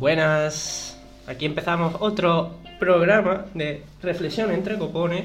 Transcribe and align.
Buenas, 0.00 0.98
aquí 1.26 1.44
empezamos 1.44 1.94
otro 2.00 2.54
programa 2.78 3.44
de 3.52 3.82
reflexión 4.02 4.50
entre 4.50 4.78
copones. 4.78 5.24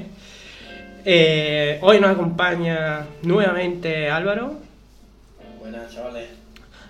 Eh, 1.06 1.78
hoy 1.80 1.98
nos 1.98 2.10
acompaña 2.10 3.06
nuevamente 3.22 4.10
Álvaro 4.10 4.58
Buenas, 5.58 5.94
chavales. 5.94 6.28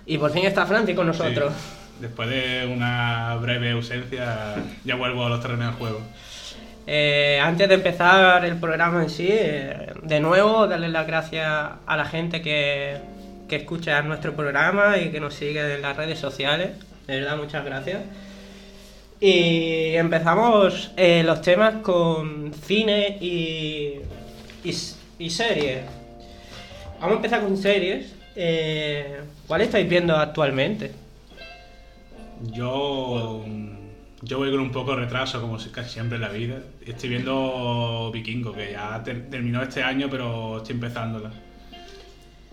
y 0.05 0.17
por 0.17 0.31
fin 0.31 0.43
está 0.45 0.65
Franci 0.65 0.95
con 0.95 1.07
nosotros. 1.07 1.53
Sí. 1.53 2.01
Después 2.01 2.27
de 2.27 2.69
una 2.69 3.37
breve 3.37 3.71
ausencia, 3.71 4.55
ya 4.83 4.95
vuelvo 4.95 5.25
a 5.25 5.29
los 5.29 5.41
terrenos 5.41 5.71
de 5.71 5.77
juego. 5.79 6.01
Eh, 6.87 7.39
antes 7.41 7.69
de 7.69 7.75
empezar 7.75 8.43
el 8.43 8.57
programa 8.57 9.01
en 9.01 9.09
sí, 9.09 9.29
eh, 9.31 9.93
de 10.03 10.19
nuevo 10.19 10.67
darle 10.67 10.89
las 10.89 11.07
gracias 11.07 11.47
a 11.85 11.95
la 11.95 12.03
gente 12.03 12.41
que, 12.41 12.97
que 13.47 13.55
escucha 13.55 14.01
nuestro 14.01 14.33
programa 14.33 14.97
y 14.97 15.09
que 15.09 15.21
nos 15.21 15.35
sigue 15.35 15.75
en 15.75 15.81
las 15.81 15.95
redes 15.95 16.19
sociales. 16.19 16.71
De 17.07 17.19
verdad, 17.19 17.37
muchas 17.37 17.63
gracias. 17.65 18.01
Y 19.19 19.95
empezamos 19.95 20.91
eh, 20.97 21.23
los 21.23 21.41
temas 21.41 21.75
con 21.81 22.53
cine 22.53 23.17
y, 23.19 23.93
y, 24.63 25.29
series. 25.29 25.79
Vamos 26.99 27.13
a 27.13 27.15
empezar 27.15 27.41
con 27.41 27.57
series. 27.57 28.13
Eh, 28.35 29.21
¿Cuál 29.47 29.61
estáis 29.61 29.89
viendo 29.89 30.15
actualmente? 30.15 30.91
Yo, 32.51 33.43
yo 34.21 34.37
voy 34.37 34.51
con 34.51 34.59
un 34.59 34.71
poco 34.71 34.91
de 34.91 34.97
retraso, 35.05 35.41
como 35.41 35.57
si- 35.59 35.69
casi 35.69 35.89
siempre 35.93 36.17
en 36.17 36.21
la 36.21 36.29
vida. 36.29 36.59
Estoy 36.85 37.09
viendo 37.09 38.11
Vikingo, 38.13 38.53
que 38.53 38.73
ya 38.73 39.01
ter- 39.03 39.29
terminó 39.31 39.63
este 39.63 39.81
año, 39.81 40.07
pero 40.11 40.57
estoy 40.57 40.75
empezándola. 40.75 41.31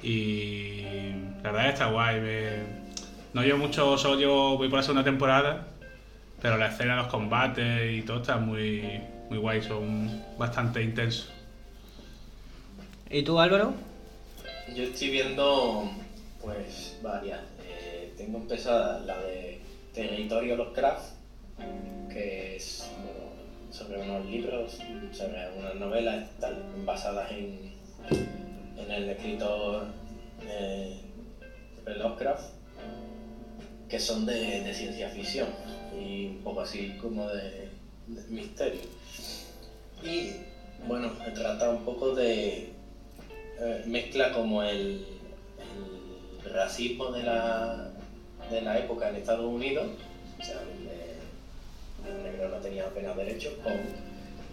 Y 0.02 0.82
la 1.42 1.50
verdad 1.52 1.68
está 1.68 1.86
guay. 1.90 2.20
me- 2.20 2.83
No 3.34 3.42
llevo 3.42 3.58
mucho, 3.58 3.98
solo 3.98 4.14
llevo, 4.14 4.56
voy 4.56 4.68
por 4.68 4.78
la 4.78 4.84
segunda 4.84 5.02
temporada, 5.02 5.66
pero 6.40 6.56
la 6.56 6.68
escena, 6.68 6.94
los 6.94 7.08
combates 7.08 7.92
y 7.92 8.02
todo 8.02 8.20
está 8.20 8.36
muy, 8.36 9.00
muy 9.28 9.38
guay, 9.38 9.60
son 9.60 10.22
bastante 10.38 10.80
intensos. 10.80 11.32
¿Y 13.10 13.24
tú, 13.24 13.40
Álvaro? 13.40 13.74
Yo 14.76 14.84
estoy 14.84 15.10
viendo, 15.10 15.90
pues, 16.40 16.96
varias. 17.02 17.40
Eh, 17.66 18.14
tengo 18.16 18.38
empezada 18.38 19.00
la 19.00 19.18
de 19.18 19.60
Territorio 19.92 20.54
Lovecraft, 20.54 21.14
que 22.12 22.54
es 22.54 22.88
bueno, 23.02 23.72
sobre 23.72 24.00
unos 24.00 24.24
libros, 24.26 24.78
sobre 25.10 25.50
unas 25.58 25.74
novelas 25.74 26.30
tal, 26.38 26.62
basadas 26.84 27.32
en, 27.32 27.72
en 28.78 28.90
el 28.92 29.08
escritor 29.10 29.86
eh, 30.46 31.00
Lovecraft, 31.84 32.63
que 33.94 34.00
son 34.00 34.26
de, 34.26 34.74
ciencia 34.74 35.08
ficción 35.08 35.46
y 35.96 36.26
un 36.26 36.38
poco 36.42 36.62
así 36.62 36.98
como 37.00 37.28
de, 37.28 37.68
misterio. 38.28 38.80
Y 40.02 40.32
bueno, 40.88 41.12
trata 41.32 41.70
un 41.70 41.84
poco 41.84 42.12
de 42.12 42.72
eh, 43.60 43.84
mezcla 43.86 44.32
como 44.32 44.64
el, 44.64 45.06
racismo 46.52 47.12
de 47.12 47.22
la, 47.22 47.92
de 48.50 48.62
la 48.62 48.80
época 48.80 49.10
en 49.10 49.16
Estados 49.16 49.46
Unidos, 49.46 49.86
o 50.40 50.44
sea, 50.44 50.56
donde 50.56 51.14
el 52.04 52.22
negro 52.24 52.48
no 52.48 52.56
tenía 52.56 52.86
apenas 52.86 53.16
derechos, 53.16 53.52
con 53.62 53.74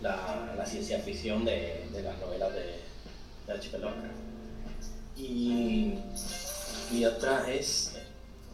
la, 0.03 0.64
ciencia 0.67 1.00
ficción 1.00 1.45
de, 1.45 1.88
de 1.92 2.03
las 2.03 2.16
novelas 2.19 2.53
de, 2.53 2.78
de 3.47 3.53
H.P. 3.53 3.80
Lovecraft. 3.80 4.14
Y, 5.17 5.95
y 6.94 7.06
otra 7.06 7.52
es, 7.52 7.91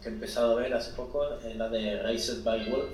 que 0.02 0.08
he 0.08 0.12
empezado 0.12 0.52
a 0.58 0.60
ver 0.62 0.72
hace 0.74 0.92
poco, 0.92 1.24
es 1.38 1.56
la 1.56 1.68
de 1.68 2.02
Raised 2.02 2.42
by 2.44 2.70
Wolf, 2.70 2.90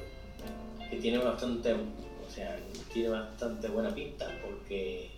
que 0.91 0.97
tiene 0.97 1.19
bastante, 1.19 1.73
o 1.75 2.31
sea, 2.35 2.59
tiene 2.93 3.09
bastante 3.11 3.69
buena 3.69 3.95
pinta 3.95 4.31
porque 4.43 5.11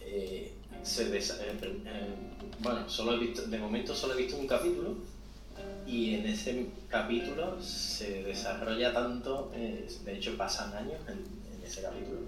eh, 0.00 0.52
se 0.82 1.10
desa- 1.12 1.38
eh, 1.40 1.58
eh, 1.62 2.14
bueno, 2.60 2.88
solo 2.88 3.14
he 3.14 3.18
visto, 3.18 3.42
de 3.42 3.58
momento 3.58 3.94
solo 3.94 4.14
he 4.14 4.18
visto 4.18 4.36
un 4.36 4.46
capítulo 4.46 4.94
y 5.86 6.14
en 6.14 6.26
ese 6.26 6.66
capítulo 6.88 7.60
se 7.62 8.22
desarrolla 8.22 8.92
tanto, 8.92 9.50
de 9.54 10.16
hecho 10.16 10.36
pasan 10.36 10.72
años 10.74 11.00
en, 11.08 11.18
en 11.54 11.64
ese 11.64 11.82
capítulo 11.82 12.20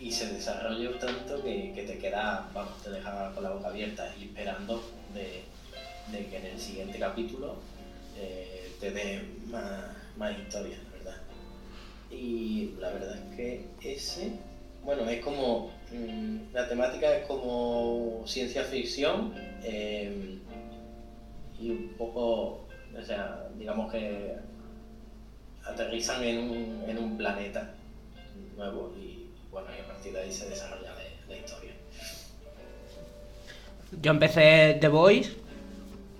y 0.00 0.10
se 0.10 0.32
desarrolla 0.32 0.98
tanto 0.98 1.42
que, 1.44 1.72
que 1.74 1.82
te 1.84 1.98
queda, 1.98 2.48
vamos, 2.52 2.82
te 2.82 2.90
deja 2.90 3.32
con 3.34 3.44
la 3.44 3.50
boca 3.50 3.68
abierta 3.68 4.12
y 4.18 4.24
esperando 4.24 4.82
de, 5.14 5.42
de 6.10 6.26
que 6.26 6.36
en 6.36 6.46
el 6.46 6.58
siguiente 6.58 6.98
capítulo 6.98 7.56
eh, 8.18 8.72
te 8.80 8.90
dé 8.90 9.22
más, 9.46 9.84
más 10.16 10.38
historias, 10.38 10.80
la 10.84 10.98
verdad. 10.98 11.22
Y 12.10 12.74
la 12.78 12.90
verdad 12.90 13.16
es 13.16 13.36
que 13.36 13.66
ese, 13.82 14.32
bueno, 14.84 15.08
es 15.08 15.22
como, 15.22 15.70
mm, 15.92 16.52
la 16.52 16.68
temática 16.68 17.16
es 17.16 17.26
como 17.26 18.22
ciencia 18.26 18.64
ficción 18.64 19.34
eh, 19.62 20.38
y 21.60 21.70
un 21.70 21.94
poco, 21.96 22.66
o 22.98 23.04
sea, 23.04 23.48
digamos 23.56 23.92
que 23.92 24.34
aterrizan 25.64 26.24
en 26.24 26.38
un, 26.38 26.84
en 26.88 26.98
un 26.98 27.16
planeta 27.16 27.74
nuevo 28.56 28.92
y 28.98 29.30
bueno, 29.50 29.68
y 29.76 29.80
a 29.80 29.86
partir 29.86 30.12
de 30.12 30.20
ahí 30.20 30.32
se 30.32 30.48
desarrolla 30.48 30.92
la, 30.92 31.02
la 31.28 31.36
historia. 31.36 31.72
Yo 34.00 34.10
empecé 34.10 34.78
The 34.80 34.88
Voice, 34.88 35.30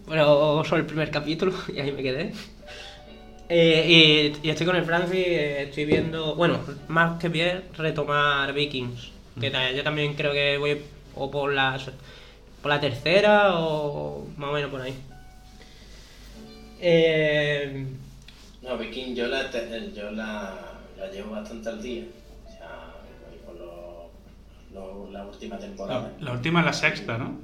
pero 0.09 0.63
solo 0.65 0.81
el 0.81 0.87
primer 0.87 1.11
capítulo 1.11 1.53
y 1.75 1.81
ahí 1.81 1.93
me 1.93 2.03
quedé. 2.03 2.33
Eh, 3.49 4.33
y, 4.43 4.47
y 4.47 4.51
estoy 4.51 4.67
con 4.67 4.77
el 4.77 4.85
Francis, 4.85 5.15
eh, 5.19 5.63
estoy 5.65 5.85
viendo, 5.85 6.35
bueno, 6.37 6.59
más 6.89 7.21
que 7.21 7.29
bien 7.29 7.65
retomar 7.77 8.53
Vikings. 8.53 9.11
Que 9.41 9.51
ta- 9.51 9.71
yo 9.73 9.83
también 9.83 10.15
creo 10.15 10.33
que 10.33 10.57
voy 10.59 10.81
o 11.15 11.31
por 11.31 11.53
la, 11.53 11.79
por 12.63 12.71
la 12.71 12.81
tercera 12.81 13.59
o 13.59 14.27
más 14.37 14.51
o 14.51 14.53
menos 14.53 14.71
por 14.71 14.81
ahí. 14.81 14.95
Eh, 16.81 17.87
No, 18.63 18.79
Viking 18.79 19.15
yo 19.15 19.27
la, 19.27 19.51
te- 19.51 19.93
yo 19.95 20.11
la, 20.13 20.73
la 20.99 21.11
llevo 21.11 21.33
bastante 21.33 21.69
al 21.69 21.83
día. 21.83 22.05
O 22.47 22.51
sea, 22.51 22.95
voy 23.29 23.39
por 23.45 23.55
lo- 23.57 24.11
lo- 24.73 25.11
la 25.13 25.25
última 25.27 25.59
temporada. 25.59 26.13
La, 26.21 26.27
la 26.27 26.33
última 26.33 26.61
es 26.61 26.67
la 26.67 26.73
sexta, 26.73 27.19
¿no? 27.19 27.39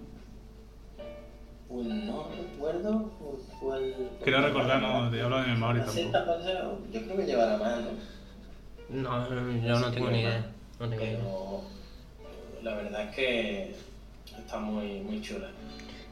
Pues 1.69 1.87
no 1.87 2.29
recuerdo 2.35 3.11
por 3.19 3.39
cuál. 3.61 3.95
Quiero 4.23 4.41
recordar, 4.41 4.81
no, 4.81 5.11
te 5.11 5.21
hablo 5.21 5.41
de 5.43 5.47
memoria 5.49 5.85
La 5.85 5.93
tampoco. 5.93 6.13
pasa- 6.27 6.63
yo 6.93 7.03
creo 7.03 7.17
que 7.17 7.27
llevará 7.27 7.57
más, 7.59 7.79
¿no? 8.91 9.03
no, 9.03 9.29
yo 9.67 9.79
no 9.79 9.91
tengo 9.91 10.11
ni 10.11 10.21
idea. 10.21 10.47
No 10.81 10.89
tengo. 10.89 11.03
Pero 11.03 11.61
la 12.63 12.75
verdad 12.75 13.03
es 13.03 13.15
que 13.15 13.75
está 14.39 14.59
muy, 14.59 15.01
muy 15.01 15.21
chula. 15.21 15.49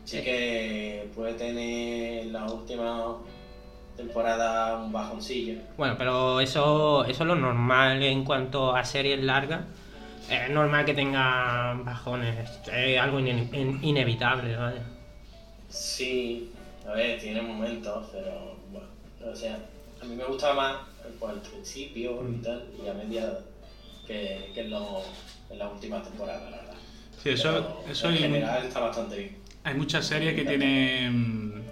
Sí 0.05 0.21
que 0.23 1.11
puede 1.15 1.35
tener 1.35 2.27
la 2.27 2.45
última 2.45 3.17
temporada 3.97 4.77
un 4.79 4.93
bajoncillo. 4.93 5.59
Bueno, 5.79 5.95
pero 5.97 6.39
eso, 6.41 7.05
eso 7.07 7.23
es 7.23 7.27
lo 7.27 7.35
normal 7.35 8.03
en 8.03 8.25
cuanto 8.25 8.77
a 8.77 8.85
series 8.85 9.23
largas. 9.25 9.63
Es 10.31 10.51
normal 10.51 10.85
que 10.85 10.93
tengan 10.93 11.85
bajones, 11.85 12.51
es 12.73 12.99
algo 13.01 13.21
ine- 13.21 13.49
in- 13.53 13.79
inevitable, 13.83 14.55
vaya. 14.57 14.83
Sí, 15.77 16.51
a 16.89 16.93
ver, 16.93 17.21
tiene 17.21 17.43
momentos, 17.43 18.09
pero 18.11 18.57
bueno, 18.73 18.89
o 19.31 19.37
sea, 19.37 19.59
a 20.01 20.05
mí 20.07 20.17
me 20.17 20.25
gusta 20.25 20.55
más 20.55 20.77
pues, 21.21 21.31
al 21.31 21.41
principio 21.43 22.27
y 22.31 22.43
tal, 22.43 22.65
y 22.83 22.89
a 22.89 22.95
media 22.95 23.39
que, 24.07 24.53
que 24.55 24.61
en, 24.63 24.71
lo- 24.71 25.03
en 25.51 25.59
las 25.59 25.71
últimas 25.73 26.03
temporadas, 26.03 26.51
la 26.51 26.57
verdad. 26.59 26.75
Sí, 27.23 27.29
eso, 27.31 27.53
Pero 27.53 27.93
eso 27.93 28.09
en 28.09 28.15
hay, 28.15 28.21
general 28.23 28.65
está 28.67 28.81
bastante 28.81 29.19
bien. 29.19 29.37
hay 29.65 29.75
muchas 29.75 30.07
series 30.07 30.35
que 30.35 30.45
tienen 30.47 31.65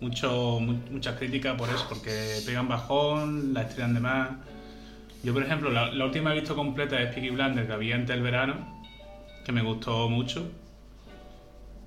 mucho, 0.00 0.58
mu- 0.58 0.80
muchas 0.90 1.16
críticas 1.16 1.56
por 1.56 1.68
eso, 1.68 1.84
porque 1.88 2.42
pegan 2.44 2.66
bajón, 2.68 3.54
la 3.54 3.62
estiran 3.62 3.94
de 3.94 4.00
más. 4.00 4.30
Yo, 5.22 5.32
por 5.32 5.44
ejemplo, 5.44 5.70
la, 5.70 5.92
la 5.92 6.04
última 6.04 6.30
que 6.32 6.38
he 6.38 6.40
visto 6.40 6.56
completa 6.56 7.00
es 7.00 7.14
Peaky 7.14 7.30
Blinders, 7.30 7.66
que 7.68 7.72
había 7.72 7.94
antes 7.94 8.08
del 8.08 8.22
verano, 8.22 8.56
que 9.44 9.52
me 9.52 9.62
gustó 9.62 10.08
mucho. 10.08 10.50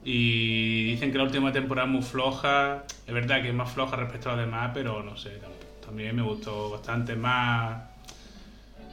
Y 0.07 0.85
dicen 0.91 1.11
que 1.11 1.17
la 1.17 1.23
última 1.23 1.51
temporada 1.51 1.87
es 1.87 1.93
muy 1.93 2.03
floja. 2.03 2.83
Es 3.07 3.13
verdad 3.13 3.41
que 3.41 3.49
es 3.49 3.55
más 3.55 3.71
floja 3.71 3.95
respecto 3.95 4.29
a 4.29 4.35
las 4.35 4.45
demás, 4.45 4.71
pero 4.73 5.01
no 5.03 5.17
sé, 5.17 5.41
tam- 5.41 5.83
también 5.85 6.15
me 6.15 6.21
gustó 6.21 6.69
bastante 6.69 7.15
más. 7.15 7.83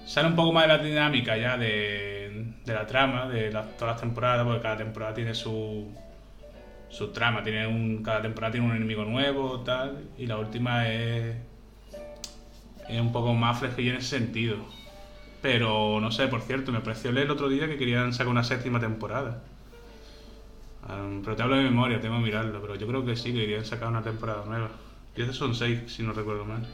Sale 0.06 0.28
un 0.28 0.34
poco 0.36 0.52
más 0.52 0.64
de 0.64 0.68
la 0.68 0.78
dinámica 0.78 1.36
ya 1.36 1.56
de, 1.58 2.54
de 2.64 2.74
la 2.74 2.86
trama, 2.86 3.28
de 3.28 3.50
todas 3.50 3.92
las 3.94 4.00
temporadas, 4.00 4.44
porque 4.46 4.62
cada 4.62 4.78
temporada 4.78 5.14
tiene 5.14 5.34
su, 5.34 5.86
su 6.88 7.08
trama, 7.12 7.42
tiene 7.42 7.66
un, 7.66 8.02
cada 8.02 8.22
temporada 8.22 8.52
tiene 8.52 8.66
un 8.66 8.74
enemigo 8.76 9.04
nuevo, 9.04 9.60
tal, 9.60 10.08
y 10.18 10.26
la 10.26 10.38
última 10.38 10.88
es, 10.88 11.36
es 12.88 13.00
un 13.00 13.12
poco 13.12 13.34
más 13.34 13.58
flejilla 13.60 13.92
en 13.92 13.96
ese 13.98 14.18
sentido. 14.18 14.56
Pero 15.42 16.00
no 16.00 16.10
sé, 16.10 16.26
por 16.28 16.40
cierto, 16.42 16.72
me 16.72 16.80
pareció 16.80 17.12
leer 17.12 17.26
el 17.26 17.32
otro 17.32 17.48
día 17.48 17.66
que 17.68 17.76
querían 17.76 18.12
sacar 18.12 18.28
una 18.28 18.44
séptima 18.44 18.80
temporada. 18.80 19.42
Um, 20.88 21.22
pero 21.22 21.36
te 21.36 21.42
hablo 21.42 21.56
de 21.56 21.62
memoria, 21.62 22.00
tengo 22.00 22.16
que 22.16 22.24
mirarlo, 22.24 22.60
pero 22.60 22.74
yo 22.74 22.86
creo 22.86 23.04
que 23.04 23.14
sí, 23.14 23.32
que 23.32 23.40
querían 23.40 23.64
sacar 23.64 23.88
una 23.88 24.02
temporada 24.02 24.44
nueva. 24.44 24.70
Y 25.16 25.22
esas 25.22 25.36
son 25.36 25.54
seis, 25.54 25.80
si 25.86 26.02
no 26.02 26.12
recuerdo 26.12 26.44
mal. 26.44 26.66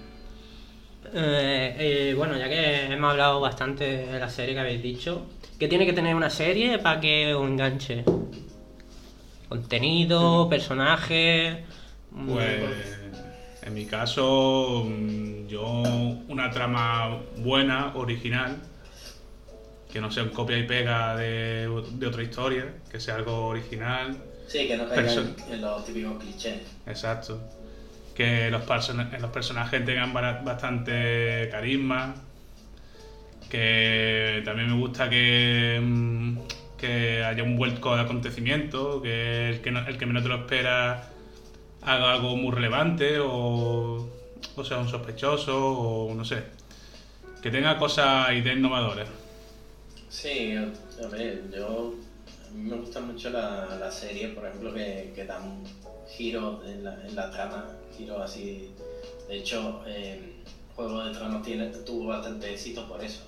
Eh, 1.13 1.77
eh, 1.79 2.15
bueno, 2.17 2.37
ya 2.37 2.49
que 2.49 2.93
hemos 2.93 3.11
hablado 3.11 3.41
bastante 3.41 4.07
de 4.07 4.19
la 4.19 4.29
serie 4.29 4.55
que 4.55 4.61
habéis 4.61 4.83
dicho, 4.83 5.27
¿qué 5.59 5.69
tiene 5.69 5.87
que 5.87 5.93
tener 5.93 6.15
una 6.15 6.31
serie 6.31 6.79
para 6.79 7.01
que 7.01 7.35
os 7.35 7.47
enganche? 7.47 8.05
Contenido, 9.49 10.49
personajes. 10.49 11.59
Pues 12.27 12.99
en 13.63 13.75
mi 13.75 13.85
caso, 13.87 14.85
mm, 14.87 15.47
yo 15.47 15.83
una 16.29 16.51
trama 16.51 17.21
buena, 17.39 17.93
original, 17.95 18.57
que 19.93 20.01
no 20.01 20.11
sea 20.11 20.23
un 20.25 20.31
copia 20.31 20.59
y 20.59 20.65
pega 20.65 21.17
de, 21.17 21.69
de 21.93 22.07
otra 22.07 22.23
historia, 22.23 22.67
que 22.91 23.01
sea 23.01 23.17
algo 23.17 23.47
original, 23.47 24.17
Sí, 24.47 24.67
que 24.67 24.77
no 24.79 24.85
Perso- 24.89 25.27
en 25.51 25.61
los 25.61 25.85
típicos 25.85 26.23
clichés. 26.23 26.61
exacto. 26.87 27.39
Que 28.15 28.51
los, 28.51 28.63
persona- 28.63 29.11
los 29.21 29.31
personajes 29.31 29.85
tengan 29.85 30.13
bastante 30.13 31.49
carisma. 31.51 32.15
Que 33.51 34.43
también 34.45 34.69
me 34.71 34.77
gusta 34.79 35.09
que, 35.09 35.81
mm, 35.83 36.39
que 36.77 37.25
haya 37.25 37.43
un 37.43 37.57
vuelco 37.57 37.95
de 37.97 38.03
acontecimiento, 38.03 39.01
que 39.01 39.51
el 39.51 39.61
que, 39.61 39.71
no- 39.71 39.87
el 39.87 39.97
que 39.99 40.07
menos 40.07 40.23
te 40.23 40.29
lo 40.29 40.37
espera 40.37 41.09
haga 41.83 42.13
algo 42.13 42.37
muy 42.37 42.51
relevante 42.55 43.19
o, 43.21 44.09
o 44.57 44.65
sea 44.65 44.79
un 44.79 44.89
sospechoso 44.89 45.57
o 45.79 46.15
no 46.15 46.25
sé. 46.25 46.43
Que 47.43 47.51
tenga 47.51 47.79
cosas 47.79 48.33
ideas 48.33 48.57
innovadoras. 48.57 49.09
Sí, 50.09 50.55
a 50.55 51.07
ver, 51.09 51.51
yo. 51.51 51.95
A 52.47 52.51
mí 52.51 52.63
me 52.71 52.77
gusta 52.77 53.01
mucho 53.01 53.29
la, 53.31 53.77
la 53.79 53.91
serie, 53.91 54.29
por 54.29 54.47
ejemplo, 54.47 54.73
que, 54.73 55.13
que 55.15 55.25
dan 55.25 55.43
un 55.45 55.65
giro 56.07 56.65
en 56.65 56.83
la, 56.85 56.95
en 57.07 57.15
la 57.15 57.31
trama, 57.31 57.67
giro 57.97 58.23
así. 58.23 58.71
De 59.29 59.37
hecho, 59.37 59.83
eh, 59.87 60.43
Juego 60.75 61.05
de 61.05 61.13
Tronos 61.13 61.43
tiene, 61.43 61.67
tuvo 61.67 62.07
bastante 62.07 62.51
éxito 62.53 62.89
por 62.89 63.03
eso. 63.05 63.21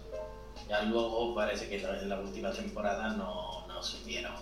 Ya 0.69 0.83
luego 0.83 1.35
parece 1.35 1.69
que 1.69 1.77
en 1.77 2.09
la 2.09 2.19
última 2.21 2.53
temporada 2.53 3.11
no, 3.15 3.67
no 3.67 3.83
supieron 3.83 4.35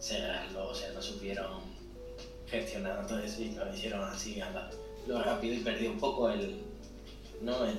cerrarlo, 0.00 0.68
o 0.68 0.74
sea, 0.74 0.90
no 0.92 1.02
supieron 1.02 1.60
gestionar 2.46 3.06
todo 3.06 3.18
eso 3.20 3.42
y 3.42 3.50
lo 3.52 3.72
hicieron 3.72 4.04
así 4.04 4.40
a 4.40 4.50
la- 4.50 4.70
lo 5.06 5.22
rápido 5.22 5.54
y 5.54 5.58
perdió 5.60 5.90
un 5.92 5.98
poco 5.98 6.28
el. 6.30 6.62
No, 7.42 7.64
el. 7.64 7.76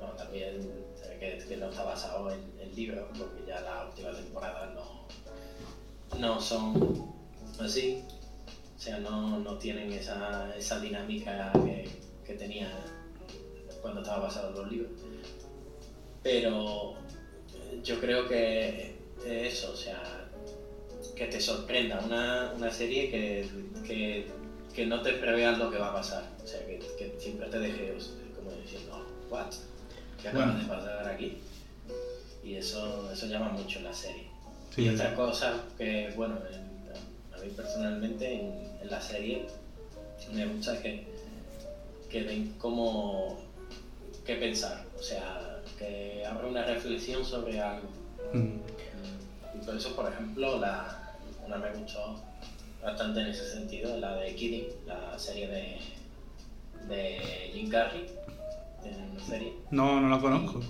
No, 0.00 0.06
también 0.16 0.60
ve 0.60 0.87
que, 1.18 1.56
no 1.56 1.70
está 1.70 1.84
basado 1.84 2.30
en 2.30 2.40
el 2.60 2.74
libro, 2.74 3.08
porque 3.16 3.44
ya 3.46 3.60
la 3.60 3.86
última 3.86 4.12
temporada 4.12 4.74
no, 4.74 6.18
no 6.18 6.40
son 6.40 7.14
así. 7.60 8.04
O 8.76 8.80
sea, 8.80 8.98
no, 8.98 9.40
no 9.40 9.58
tienen 9.58 9.92
esa, 9.92 10.54
esa 10.56 10.78
dinámica 10.78 11.50
que, 11.52 11.88
que 12.24 12.34
tenía 12.34 12.70
cuando 13.82 14.00
estaba 14.00 14.24
basado 14.24 14.50
en 14.50 14.54
los 14.54 14.70
libros. 14.70 14.92
Pero 16.22 16.94
eh, 17.54 17.80
yo 17.82 17.98
creo 18.00 18.28
que 18.28 18.98
eso, 19.26 19.72
o 19.72 19.76
sea, 19.76 20.28
que 21.16 21.26
te 21.26 21.40
sorprenda 21.40 22.00
una, 22.04 22.52
una 22.56 22.70
serie 22.70 23.10
que, 23.10 23.48
que, 23.86 24.26
que 24.74 24.86
no 24.86 25.02
te 25.02 25.14
preveas 25.14 25.58
lo 25.58 25.70
que 25.70 25.78
va 25.78 25.88
a 25.88 25.94
pasar. 25.94 26.24
O 26.42 26.46
sea, 26.46 26.64
que, 26.66 27.16
siempre 27.18 27.48
te 27.48 27.58
deje 27.58 27.92
o 27.92 28.00
sea, 28.00 28.14
como 28.36 28.52
diciendo, 28.52 29.04
¿what? 29.30 29.52
¿Qué 30.20 30.28
acaba 30.28 30.46
Bueno. 30.46 30.60
de 30.60 30.64
pasar 30.66 31.08
aquí? 31.08 31.38
Y 32.44 32.54
eso, 32.54 33.10
eso 33.12 33.26
llama 33.26 33.50
mucho 33.50 33.80
la 33.80 33.92
serie. 33.92 34.26
Sí. 34.74 34.82
Y 34.84 34.88
otra 34.90 35.14
cosa 35.14 35.64
que, 35.76 36.12
bueno, 36.16 36.38
en- 36.50 36.68
a 37.34 37.42
mí 37.44 37.50
personalmente 37.54 38.32
en, 38.34 38.78
en 38.82 38.90
la 38.90 39.00
serie 39.00 39.46
me 40.32 40.46
gusta 40.46 40.80
que, 40.82 41.06
que 42.10 42.24
den 42.24 42.52
como 42.58 43.38
que 44.26 44.34
pensar, 44.36 44.84
o 44.98 45.02
sea, 45.02 45.60
que 45.78 46.24
abra 46.26 46.46
una 46.48 46.64
reflexión 46.64 47.24
sobre 47.24 47.60
algo. 47.60 47.88
Mm. 48.32 48.56
Y 49.56 49.64
por 49.64 49.76
eso, 49.76 49.94
por 49.94 50.10
ejemplo, 50.12 50.58
la, 50.58 51.14
una 51.46 51.56
me 51.58 51.72
gustó 51.72 52.16
bastante 52.82 53.20
en 53.20 53.26
ese 53.28 53.50
sentido, 53.50 53.96
la 53.98 54.16
de 54.16 54.34
Kidding, 54.34 54.66
la 54.86 55.18
serie 55.18 55.48
de, 55.48 55.78
de 56.88 57.50
Jim 57.52 57.70
Carrey, 57.70 58.06
en 58.84 59.10
una 59.10 59.20
serie. 59.24 59.52
No, 59.70 60.00
no 60.00 60.08
la 60.08 60.18
conozco. 60.20 60.60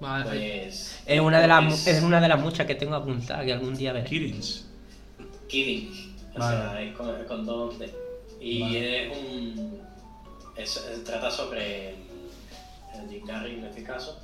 Vale. 0.00 0.24
Pues, 0.28 1.00
es, 1.06 1.20
una 1.20 1.40
de 1.40 1.46
las, 1.48 1.62
mu- 1.64 1.70
es 1.72 1.86
es 1.86 2.02
una 2.02 2.20
de 2.20 2.28
las 2.28 2.40
muchas 2.40 2.66
que 2.66 2.74
tengo 2.74 2.94
apuntadas 2.94 3.44
que 3.44 3.52
algún 3.52 3.74
día 3.74 3.92
veré. 3.92 4.06
Kirins. 4.08 4.66
Kidding, 5.48 6.14
o 6.34 6.38
Vale. 6.38 6.56
sea, 6.56 6.82
es 6.82 6.96
con, 6.96 7.16
es 7.20 7.24
con 7.26 7.46
dos 7.46 7.78
D. 7.78 7.94
Y 8.40 8.60
Vale. 8.62 9.06
es 9.12 9.16
un. 9.18 9.80
es- 10.56 10.76
es- 10.76 11.04
trata 11.04 11.30
sobre 11.30 11.90
el, 11.90 11.96
el 13.02 13.08
Jim 13.10 13.26
Carrey 13.26 13.54
en 13.54 13.64
este 13.64 13.82
caso. 13.82 14.18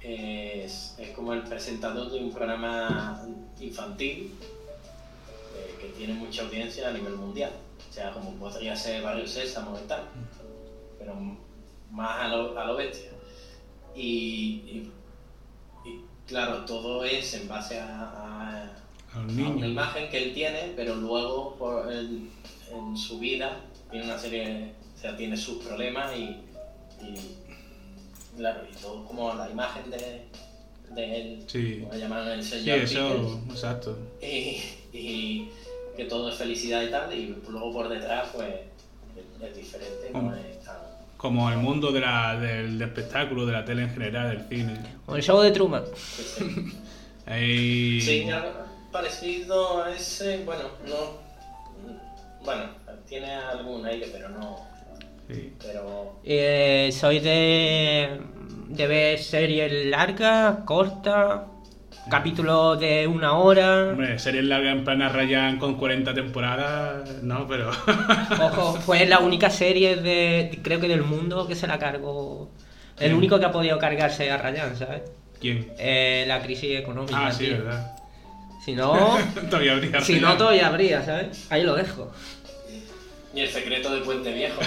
Es, 0.00 0.94
es 0.98 1.10
como 1.10 1.32
el 1.34 1.42
presentador 1.42 2.10
de 2.10 2.18
un 2.20 2.32
programa 2.32 3.22
infantil 3.60 4.32
eh, 5.56 5.74
que 5.78 5.88
tiene 5.98 6.14
mucha 6.14 6.42
audiencia 6.42 6.88
a 6.88 6.92
nivel 6.92 7.16
mundial. 7.16 7.50
O 7.88 7.92
sea, 7.92 8.12
como 8.12 8.30
podría 8.34 8.74
ser 8.76 9.02
Barrio 9.02 9.26
Sésamo 9.26 9.76
y 9.82 9.86
tal, 9.88 10.04
pero 10.98 11.14
más 11.90 12.20
a 12.20 12.28
lo, 12.28 12.58
a 12.58 12.64
lo 12.64 12.76
bestia. 12.76 13.10
Y, 13.94 14.02
y- 14.04 14.92
y, 15.84 16.00
claro, 16.26 16.64
todo 16.64 17.04
es 17.04 17.34
en 17.34 17.48
base 17.48 17.78
a- 17.80 18.66
a, 19.14 19.20
una 19.20 19.66
imagen 19.66 20.08
que 20.10 20.22
él 20.22 20.34
tiene, 20.34 20.72
pero 20.76 20.94
luego 20.94 21.56
por 21.56 21.90
el- 21.92 22.28
en 22.72 22.96
su 22.96 23.18
vida 23.18 23.60
tiene 23.90 24.04
una 24.06 24.18
serie, 24.18 24.72
o 24.96 24.98
sea, 25.00 25.16
tiene 25.16 25.36
sus 25.36 25.62
problemas 25.64 26.16
y, 26.16 26.22
y, 27.04 27.36
claro, 28.36 28.60
y 28.70 28.76
todo 28.76 29.04
como 29.04 29.34
la 29.34 29.50
imagen 29.50 29.90
de, 29.90 30.26
de 30.94 31.20
él, 31.20 31.44
Sí. 31.48 31.80
como 31.80 31.94
llaman 31.94 32.28
el 32.28 32.42
Sí, 32.44 32.50
señor 32.60 32.78
eso, 32.78 33.40
exacto. 33.50 33.98
Y, 34.22 35.48
que 35.96 36.04
todo 36.06 36.30
es 36.30 36.36
felicidad 36.36 36.82
y 36.82 36.90
tal, 36.90 37.12
y 37.12 37.36
luego 37.48 37.72
por 37.72 37.88
detrás 37.88 38.28
pues 38.34 38.48
es, 38.48 39.42
es 39.42 39.56
diferente, 39.56 40.10
no 40.12 40.34
es. 40.34 40.59
Como 41.20 41.50
el 41.50 41.58
mundo 41.58 41.92
de 41.92 42.00
la- 42.00 42.34
del, 42.40 42.78
del 42.78 42.88
espectáculo, 42.88 43.44
de 43.44 43.52
la 43.52 43.62
tele 43.62 43.82
en 43.82 43.90
general, 43.90 44.30
del 44.30 44.48
cine. 44.48 44.80
O 45.06 45.16
el 45.16 45.22
show 45.22 45.40
de 45.42 45.50
Truman. 45.50 45.84
Sí, 47.28 48.28
algo 48.32 48.48
parecido 48.90 49.84
a 49.84 49.94
ese, 49.94 50.42
bueno, 50.44 50.62
no... 50.88 51.20
Bueno, 52.44 52.62
tiene 53.06 53.32
algún 53.34 53.84
aire, 53.86 54.08
pero 54.10 54.30
no... 54.30 54.56
Sí. 55.28 55.52
Pero 55.60 56.16
Eh, 56.24 56.90
soy 56.92 57.20
de, 57.20 58.20
de 58.68 58.86
ver 58.88 59.18
series 59.20 59.86
largas, 59.86 60.60
cortas, 60.64 61.42
capítulos 62.10 62.78
de 62.78 63.06
una 63.06 63.32
hora. 63.34 63.88
Hombre, 63.90 64.18
series 64.18 64.44
largas 64.44 64.76
en 64.76 64.84
plan 64.84 65.00
a 65.02 65.08
Ryan 65.08 65.58
con 65.58 65.76
40 65.76 66.12
temporadas, 66.12 67.22
no, 67.22 67.46
pero... 67.46 67.70
Ojo, 68.40 68.74
fue 68.74 69.06
la 69.06 69.20
única 69.20 69.48
serie 69.48 69.96
de, 69.96 70.58
creo 70.62 70.80
que 70.80 70.88
del 70.88 71.02
mundo 71.02 71.46
que 71.48 71.54
se 71.54 71.66
la 71.66 71.78
cargó. 71.78 72.50
El 72.98 73.14
único 73.14 73.38
que 73.40 73.46
ha 73.46 73.52
podido 73.52 73.78
cargarse 73.78 74.30
a 74.30 74.36
Ryan, 74.36 74.76
¿sabes? 74.76 75.02
¿Quién? 75.40 75.72
Eh, 75.78 76.24
la 76.28 76.42
crisis 76.42 76.78
económica. 76.78 77.28
Ah, 77.28 77.32
sí, 77.32 77.46
tío. 77.46 77.58
verdad. 77.58 77.96
Si 78.62 78.74
no, 78.74 79.16
Todavía 79.48 79.72
habría 79.72 80.00
si 80.02 80.20
no 80.20 80.36
todavía 80.36 80.66
habría, 80.66 81.02
¿sabes? 81.02 81.46
Ahí 81.50 81.62
lo 81.62 81.74
dejo. 81.76 82.12
Y 83.34 83.40
el 83.40 83.48
secreto 83.48 83.94
de 83.94 84.02
Puente 84.02 84.32
Viejo. 84.34 84.60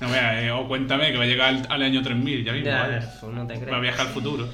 No, 0.00 0.08
mira, 0.08 0.42
eh, 0.42 0.50
o 0.50 0.68
cuéntame 0.68 1.12
que 1.12 1.16
va 1.16 1.24
a 1.24 1.26
llegar 1.26 1.48
al, 1.48 1.66
al 1.70 1.82
año 1.82 2.02
3000, 2.02 2.44
ya 2.44 2.52
mismo, 2.52 2.66
Ya, 2.68 2.82
vaya. 2.82 3.14
pues 3.20 3.32
no 3.32 3.46
te 3.46 3.56
Va 3.64 3.76
a 3.76 3.80
viajar 3.80 4.08
al 4.08 4.12
futuro. 4.12 4.46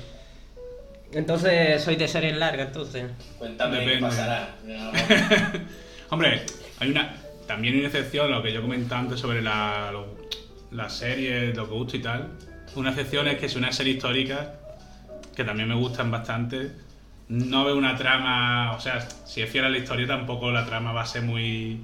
Entonces 1.12 1.82
soy 1.82 1.96
de 1.96 2.06
series 2.08 2.36
largas, 2.36 2.68
entonces. 2.68 3.10
Cuéntame 3.38 3.78
qué 3.84 3.98
pasará. 4.00 4.54
Hombre, 6.10 6.42
hay 6.78 6.90
una. 6.90 7.14
También 7.46 7.74
hay 7.74 7.80
una 7.80 7.88
excepción, 7.88 8.30
lo 8.30 8.42
que 8.42 8.52
yo 8.52 8.62
comentaba 8.62 9.00
antes 9.00 9.18
sobre 9.18 9.42
la, 9.42 9.90
lo- 9.92 10.16
las 10.70 10.96
series, 10.96 11.56
lo 11.56 11.68
que 11.68 11.74
gusta 11.74 11.96
y 11.96 12.00
tal. 12.02 12.28
Una 12.76 12.90
excepción 12.90 13.26
es 13.26 13.38
que 13.38 13.48
si 13.48 13.58
una 13.58 13.72
serie 13.72 13.94
histórica, 13.94 14.54
que 15.34 15.42
también 15.42 15.68
me 15.68 15.74
gustan 15.74 16.12
bastante, 16.12 16.70
no 17.28 17.64
veo 17.64 17.76
una 17.76 17.96
trama. 17.96 18.72
O 18.76 18.80
sea, 18.80 19.00
si 19.00 19.42
es 19.42 19.50
fiel 19.50 19.64
a 19.64 19.68
la 19.68 19.78
historia, 19.78 20.06
tampoco 20.06 20.52
la 20.52 20.64
trama 20.64 20.92
va 20.92 21.02
a 21.02 21.06
ser 21.06 21.22
muy. 21.22 21.80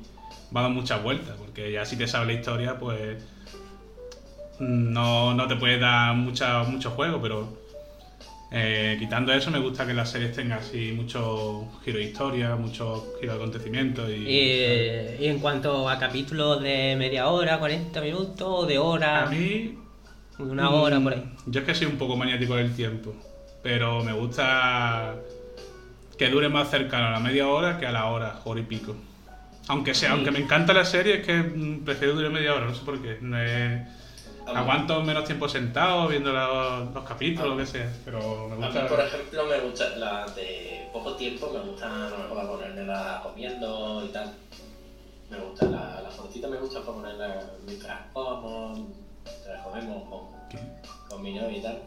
va 0.55 0.61
a 0.61 0.63
dar 0.65 0.73
muchas 0.73 1.03
vueltas, 1.03 1.35
porque 1.37 1.73
ya 1.73 1.85
si 1.85 1.97
te 1.97 2.07
sabes 2.07 2.29
la 2.29 2.35
historia, 2.35 2.79
pues. 2.79 3.17
No, 4.59 5.35
no 5.35 5.47
te 5.49 5.57
puedes 5.57 5.81
dar 5.81 6.15
mucha, 6.15 6.63
mucho 6.63 6.91
juego, 6.93 7.21
pero. 7.21 7.56
Eh, 8.51 8.97
quitando 8.99 9.33
eso, 9.33 9.51
me 9.51 9.59
gusta 9.59 9.85
que 9.87 9.93
las 9.93 10.11
series 10.11 10.33
tengan 10.35 10.59
así 10.61 10.93
mucho 10.93 11.67
giro 11.85 11.99
de 11.99 12.05
historia, 12.05 12.55
mucho 12.55 13.05
giro 13.21 13.33
de 13.33 13.39
acontecimientos 13.39 14.09
y. 14.09 14.15
Y, 14.15 15.25
y 15.25 15.27
en 15.27 15.41
cuanto 15.41 15.89
a 15.89 15.99
capítulos 15.99 16.63
de 16.63 16.95
media 16.97 17.27
hora, 17.29 17.59
40 17.59 18.01
minutos, 18.01 18.69
de 18.69 18.79
hora, 18.79 19.25
A 19.25 19.31
mí. 19.31 19.75
una 20.39 20.71
hora 20.71 21.01
mm, 21.01 21.05
por 21.05 21.15
ahí. 21.15 21.25
Yo 21.47 21.61
es 21.61 21.67
que 21.67 21.75
soy 21.75 21.87
un 21.89 21.97
poco 21.99 22.17
maniático 22.17 22.55
del 22.55 22.75
tiempo, 22.75 23.15
pero 23.63 24.05
me 24.05 24.13
gusta 24.13 25.17
que 26.17 26.31
dure 26.31 26.49
más 26.49 26.71
cercano 26.71 27.09
a 27.09 27.11
la 27.11 27.21
media 27.21 27.49
hora 27.49 27.79
que 27.79 27.87
a 27.87 27.93
la 27.93 28.07
hora, 28.07 28.41
hora 28.45 28.61
y 28.61 28.65
pico. 28.65 28.95
Aunque 29.69 29.95
sea, 29.95 30.13
aunque 30.13 30.31
me 30.31 30.39
encanta 30.39 30.73
la 30.73 30.85
serie, 30.85 31.17
es 31.17 31.27
que 31.27 31.35
mm, 31.35 31.85
prefiero 31.85 32.15
dure 32.15 32.31
media 32.31 32.55
hora, 32.55 32.67
no 32.67 32.75
sé 32.75 32.85
por 32.85 33.03
qué. 33.03 33.19
No 33.21 33.39
es- 33.41 33.83
Aguanto 34.55 35.03
menos 35.03 35.25
tiempo 35.25 35.49
sentado 35.49 36.09
viendo 36.09 36.33
los, 36.33 36.95
los 36.95 37.05
capítulos, 37.05 37.51
lo 37.51 37.57
que 37.57 37.67
sea. 37.67 37.91
Pero 38.05 38.49
me 38.49 38.55
A 38.55 38.69
mí, 38.69 38.75
gusta. 38.75 38.87
por 38.89 39.01
ejemplo, 39.01 39.45
me 39.47 39.59
gusta 39.61 39.89
la 39.97 40.27
de 40.27 40.89
poco 40.93 41.15
tiempo, 41.15 41.51
me 41.51 41.61
gusta 41.61 41.89
lo 42.11 42.17
mejor 42.19 42.47
ponerla 42.49 43.21
comiendo 43.23 44.05
y 44.05 44.09
tal. 44.09 44.33
Me 45.31 45.39
gusta 45.39 45.67
la, 45.69 46.01
la 46.03 46.09
cortita, 46.11 46.47
me 46.47 46.57
gusta 46.59 46.81
ponerla 46.83 47.41
mientras 47.67 47.99
como, 48.13 48.73
mientras 49.25 49.63
comemos 49.63 50.09
con, 50.09 50.21
con 51.09 51.23
mi 51.23 51.33
novia 51.35 51.59
y 51.59 51.63
tal. 51.63 51.83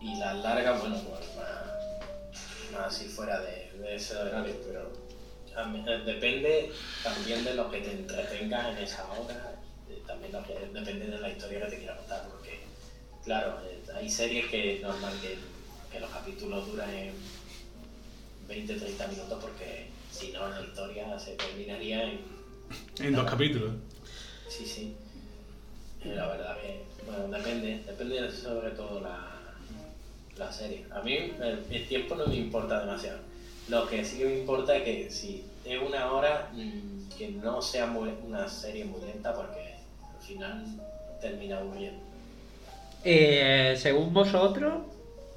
Y 0.00 0.14
las 0.16 0.36
largas, 0.36 0.80
bueno, 0.80 0.96
pues 1.06 1.36
más, 1.36 2.72
más 2.72 2.86
así 2.94 3.04
fuera 3.06 3.38
de, 3.40 3.70
de 3.78 3.94
ese 3.96 4.16
horario, 4.16 4.54
pero 4.66 4.90
a 5.60 5.64
mí- 5.66 5.82
eh, 5.86 5.98
depende 6.06 6.72
también 7.02 7.44
de 7.44 7.54
lo 7.54 7.70
que 7.70 7.80
te 7.80 7.90
entretengas 7.90 8.68
en 8.68 8.78
esa 8.78 9.04
hora, 9.10 9.54
también 10.08 10.32
lo 10.32 10.42
que, 10.42 10.54
depende 10.72 11.06
de 11.06 11.18
la 11.20 11.28
historia 11.30 11.60
que 11.60 11.70
te 11.70 11.78
quiera 11.78 11.96
contar, 11.98 12.26
porque 12.28 12.58
claro, 13.24 13.60
eh, 13.64 13.78
hay 13.94 14.10
series 14.10 14.46
que 14.46 14.74
es 14.76 14.82
normal 14.82 15.12
que, 15.22 15.36
que 15.92 16.00
los 16.00 16.10
capítulos 16.10 16.66
duran 16.66 16.90
20-30 18.48 19.08
minutos 19.08 19.38
porque 19.42 19.88
si 20.10 20.32
no 20.32 20.48
la 20.48 20.60
historia 20.62 21.18
se 21.18 21.32
terminaría 21.32 22.04
en... 22.04 22.20
En 23.00 23.12
dos 23.14 23.30
capítulos. 23.30 23.74
Sí, 24.48 24.64
sí. 24.66 24.94
Eh, 26.04 26.14
La 26.14 26.26
verdad 26.28 26.56
que, 26.60 26.82
bueno, 27.06 27.28
depende, 27.28 27.82
depende 27.86 28.30
sobre 28.30 28.70
todo 28.70 29.00
la, 29.00 29.28
la 30.38 30.52
serie. 30.52 30.86
A 30.90 31.00
mí 31.02 31.14
el, 31.14 31.64
el 31.70 31.88
tiempo 31.88 32.14
no 32.14 32.26
me 32.26 32.36
importa 32.36 32.80
demasiado. 32.80 33.18
Lo 33.68 33.86
que 33.86 34.02
sí 34.04 34.18
que 34.18 34.24
me 34.24 34.38
importa 34.38 34.76
es 34.76 34.82
que 34.84 35.10
si 35.10 35.44
es 35.64 35.80
una 35.82 36.10
hora, 36.12 36.50
mm, 36.54 37.08
que 37.18 37.28
no 37.30 37.60
sea 37.60 37.86
muy- 37.86 38.14
una 38.26 38.48
serie 38.48 38.84
muy 38.86 39.00
lenta 39.02 39.34
porque 39.34 39.67
al 40.28 40.34
final 40.34 40.64
termina 41.20 41.58
aburriendo. 41.58 42.00
Eh, 43.04 43.74
según 43.76 44.12
vosotros, 44.12 44.82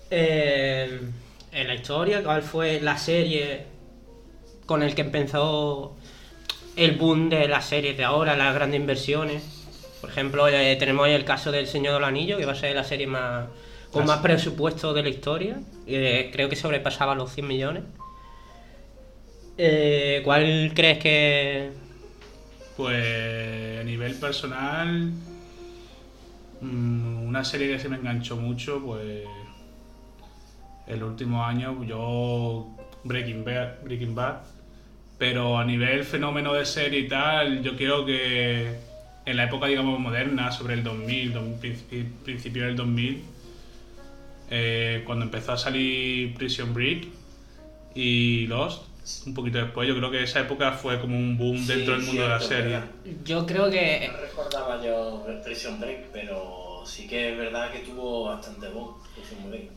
eh, 0.10 1.00
en 1.52 1.68
la 1.68 1.74
historia, 1.74 2.24
¿cuál 2.24 2.42
fue 2.42 2.82
la 2.82 2.98
serie 2.98 3.66
con 4.66 4.84
el 4.84 4.94
que 4.96 5.02
empezó 5.02 5.96
el 6.76 6.98
boom 6.98 7.30
de 7.30 7.48
las 7.48 7.66
series 7.66 7.98
de 7.98 8.04
ahora, 8.04 8.36
las 8.36 8.54
grandes 8.54 8.80
inversiones? 8.80 9.44
Por 10.02 10.10
ejemplo, 10.10 10.48
eh, 10.48 10.76
tenemos 10.78 11.08
el 11.08 11.24
caso 11.24 11.52
del 11.52 11.68
Señor 11.68 11.94
del 11.94 12.04
Anillo, 12.04 12.38
que 12.38 12.46
va 12.46 12.54
a 12.54 12.56
ser 12.56 12.76
la 12.76 12.84
serie 12.84 13.08
más 13.08 13.48
con 13.92 14.06
más 14.06 14.20
presupuesto 14.20 14.94
de 14.94 15.04
la 15.04 15.10
historia. 15.10 15.60
eh, 15.86 16.30
creo 16.32 16.50
que 16.50 16.56
sobrepasaba 16.56 17.14
los 17.14 17.32
100 17.34 17.48
millones. 17.48 17.84
Eh, 19.58 20.22
¿Cuál 20.24 20.72
crees 20.74 20.98
que...? 21.00 21.72
Pues 22.78 23.71
nivel 23.92 24.14
personal, 24.16 25.12
mm, 26.62 27.28
una 27.28 27.44
serie 27.44 27.68
que 27.72 27.80
se 27.80 27.90
me 27.90 27.98
enganchó 27.98 28.38
mucho, 28.38 28.80
pues 28.82 29.26
el 30.88 31.04
último 31.04 31.44
año 31.46 31.84
yo 31.84 32.68
Breaking 33.04 33.44
Bad, 33.44 33.84
Breaking 33.84 34.16
Bad, 34.16 34.38
pero 35.18 35.58
a 35.58 35.66
nivel 35.66 36.04
fenómeno 36.06 36.54
de 36.54 36.66
serie 36.66 37.02
y 37.02 37.08
tal, 37.08 37.62
yo 37.64 37.76
creo 37.76 38.06
que 38.06 38.76
en 39.26 39.38
la 39.38 39.44
época 39.44 39.68
digamos 39.68 40.00
moderna, 40.00 40.52
sobre 40.52 40.74
el 40.76 40.84
2000, 40.84 41.34
dos- 41.34 41.44
principi- 41.62 42.08
principio 42.24 42.66
del 42.66 42.76
2000, 42.76 43.24
eh, 44.50 45.04
cuando 45.06 45.26
empezó 45.26 45.52
a 45.54 45.58
salir 45.58 46.34
Prison 46.36 46.74
Break 46.74 47.08
y 47.96 48.48
Lost, 48.48 48.84
un 49.26 49.34
poquito 49.34 49.58
después, 49.58 49.88
yo 49.88 49.96
creo 49.98 50.12
que 50.12 50.24
esa 50.24 50.42
época 50.42 50.72
fue 50.74 51.00
como 51.00 51.18
un 51.18 51.38
boom 51.38 51.58
Sí, 51.58 51.74
dentro 51.74 51.96
del 51.96 52.04
mundo 52.04 52.22
de 52.24 52.30
la 52.30 52.40
serie. 52.40 52.64
verdad. 52.74 52.88
Yo 53.26 53.46
creo 53.46 53.70
que... 53.70 54.10
No 54.12 54.18
recordaba 54.20 54.84
yo 54.84 55.26
Prison 55.44 55.80
Break, 55.80 56.10
pero 56.14 56.84
sí 56.86 57.08
que 57.08 57.32
es 57.32 57.38
verdad 57.38 57.72
que 57.72 57.80
tuvo 57.80 58.26
bastante 58.26 58.68
boom. 58.70 58.96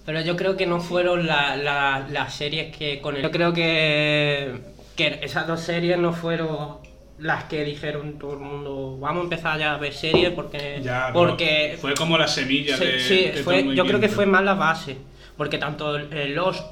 Pero 0.05 0.21
yo 0.21 0.37
creo 0.37 0.57
que 0.57 0.67
no 0.67 0.81
fueron 0.81 1.27
la- 1.27 1.57
la- 1.57 2.07
las 2.11 2.35
series 2.35 2.77
que 2.77 3.01
con 3.01 3.17
el... 3.17 3.23
Yo 3.23 3.31
creo 3.31 3.53
que, 3.53 4.55
que 4.97 5.21
esas 5.23 5.47
dos 5.47 5.61
series 5.61 5.99
no 5.99 6.13
fueron 6.13 6.79
las 7.19 7.45
que 7.45 7.65
dijeron 7.65 8.19
todo 8.19 8.33
el 8.35 8.41
mundo, 8.41 8.99
vamos 9.01 9.21
a 9.21 9.25
empezar 9.25 9.59
ya 9.59 9.75
a 9.75 9.79
ver 9.79 9.95
series 9.95 10.31
porque... 10.33 10.81
Ya, 10.83 11.11
porque 11.13 11.79
fue 11.81 11.95
como 11.95 12.19
la 12.19 12.27
semilla 12.29 12.77
sí, 12.77 12.85
de, 12.85 13.01
sí, 13.01 13.25
de 13.27 13.43
fue- 13.43 13.75
yo 13.75 13.87
creo 13.87 14.01
que 14.01 14.09
fue 14.09 14.27
más 14.27 14.43
la 14.45 14.55
base, 14.55 14.97
porque 15.37 15.59
tanto 15.59 15.97
el- 15.97 16.13
el 16.13 16.35
Lost 16.35 16.63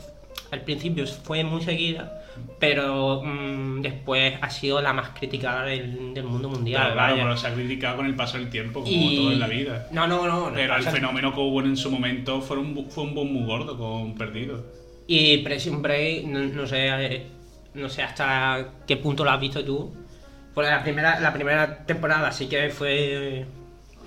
al 0.51 0.61
principio 0.63 1.07
fue 1.07 1.45
muy 1.45 1.63
seguida, 1.63 2.22
pero 2.59 3.23
mm, 3.23 3.81
después 3.83 4.35
ha 4.41 4.51
sido 4.51 4.81
la 4.81 4.93
más 4.93 5.11
criticada 5.11 5.65
del, 5.65 6.15
del 6.15 6.25
mundo 6.25 6.49
mundial. 6.49 6.83
Pero 6.83 6.95
claro, 6.95 7.17
pero 7.17 7.37
se 7.37 7.47
ha 7.49 7.55
criticado 7.55 7.97
con 7.97 8.07
el 8.07 8.15
paso 8.15 8.39
del 8.39 8.51
tiempo, 8.51 8.81
como 8.81 8.93
Y- 8.93 9.17
todo 9.17 9.33
en 9.33 9.41
la 9.41 9.49
vida. 9.49 9.89
No, 9.91 10.07
no, 10.07 10.27
no. 10.27 10.49
no 10.51 10.55
Pero 10.55 10.77
el 10.77 10.83
fenómeno 10.85 11.35
que 11.35 11.41
hubo 11.41 11.61
en 11.61 11.77
su 11.77 11.91
momento 11.91 12.41
fue 12.41 12.59
un, 12.59 12.89
fue 12.91 13.05
un 13.05 13.15
boom 13.15 13.33
muy 13.33 13.47
gordo 13.47 13.77
con 13.77 14.15
Perdido. 14.15 14.65
Y 15.07 15.39
Prison 15.39 15.83
Break, 15.83 16.25
no, 16.27 16.41
no 16.41 16.67
sé, 16.67 16.89
eh, 16.89 17.27
no 17.75 17.89
sé 17.89 18.03
hasta 18.03 18.67
qué 18.87 18.97
punto 18.97 19.25
lo 19.25 19.31
has 19.31 19.41
visto 19.41 19.65
tú. 19.65 19.93
Porque 20.55 20.71
la 20.71 20.83
primera, 20.83 21.19
la 21.21 21.33
primera 21.33 21.85
temporada 21.87 22.31
sí 22.31 22.47
que 22.47 22.71
fue, 22.71 23.47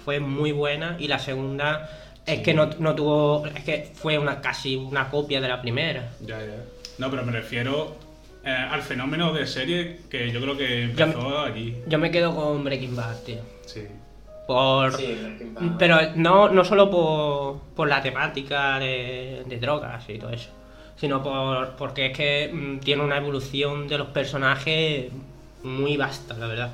fue 0.03 0.19
muy 0.19 0.51
buena 0.51 0.95
y 0.99 1.07
la 1.07 1.19
segunda 1.19 1.89
es 2.25 2.39
que 2.41 2.53
no, 2.53 2.67
no 2.79 2.95
tuvo, 2.95 3.45
es 3.47 3.63
que 3.63 3.91
fue 3.93 4.17
una 4.17 4.41
casi 4.41 4.75
una 4.75 5.09
copia 5.09 5.41
de 5.41 5.47
la 5.47 5.61
primera. 5.61 6.11
Ya, 6.21 6.39
ya. 6.39 6.63
No, 6.97 7.09
pero 7.09 7.23
me 7.25 7.31
refiero 7.31 7.97
eh, 8.45 8.49
al 8.49 8.81
fenómeno 8.81 9.33
de 9.33 9.45
serie 9.47 9.99
que 10.09 10.31
yo 10.31 10.39
creo 10.41 10.55
que 10.57 10.83
empezó 10.83 11.39
allí. 11.39 11.75
Yo 11.87 11.97
me 11.99 12.11
quedo 12.11 12.35
con 12.35 12.63
Breaking 12.63 12.95
Bad, 12.95 13.23
tío. 13.23 13.39
Sí. 13.65 13.81
Por, 14.47 14.93
Sí, 14.95 15.17
Breaking 15.21 15.53
Bad. 15.55 15.77
pero 15.79 15.97
no, 16.15 16.49
no 16.49 16.63
solo 16.63 16.89
por, 16.91 17.59
por 17.75 17.87
la 17.89 18.01
temática 18.01 18.77
de, 18.79 19.43
de 19.47 19.59
drogas 19.59 20.07
y 20.09 20.19
todo 20.19 20.29
eso, 20.29 20.49
sino 20.95 21.23
por, 21.23 21.75
porque 21.75 22.07
es 22.07 22.17
que 22.17 22.51
mm, 22.53 22.79
tiene 22.79 23.03
una 23.03 23.17
evolución 23.17 23.87
de 23.87 23.97
los 23.97 24.07
personajes 24.09 25.11
muy 25.63 25.97
vasta, 25.97 26.35
la 26.35 26.45
verdad. 26.47 26.71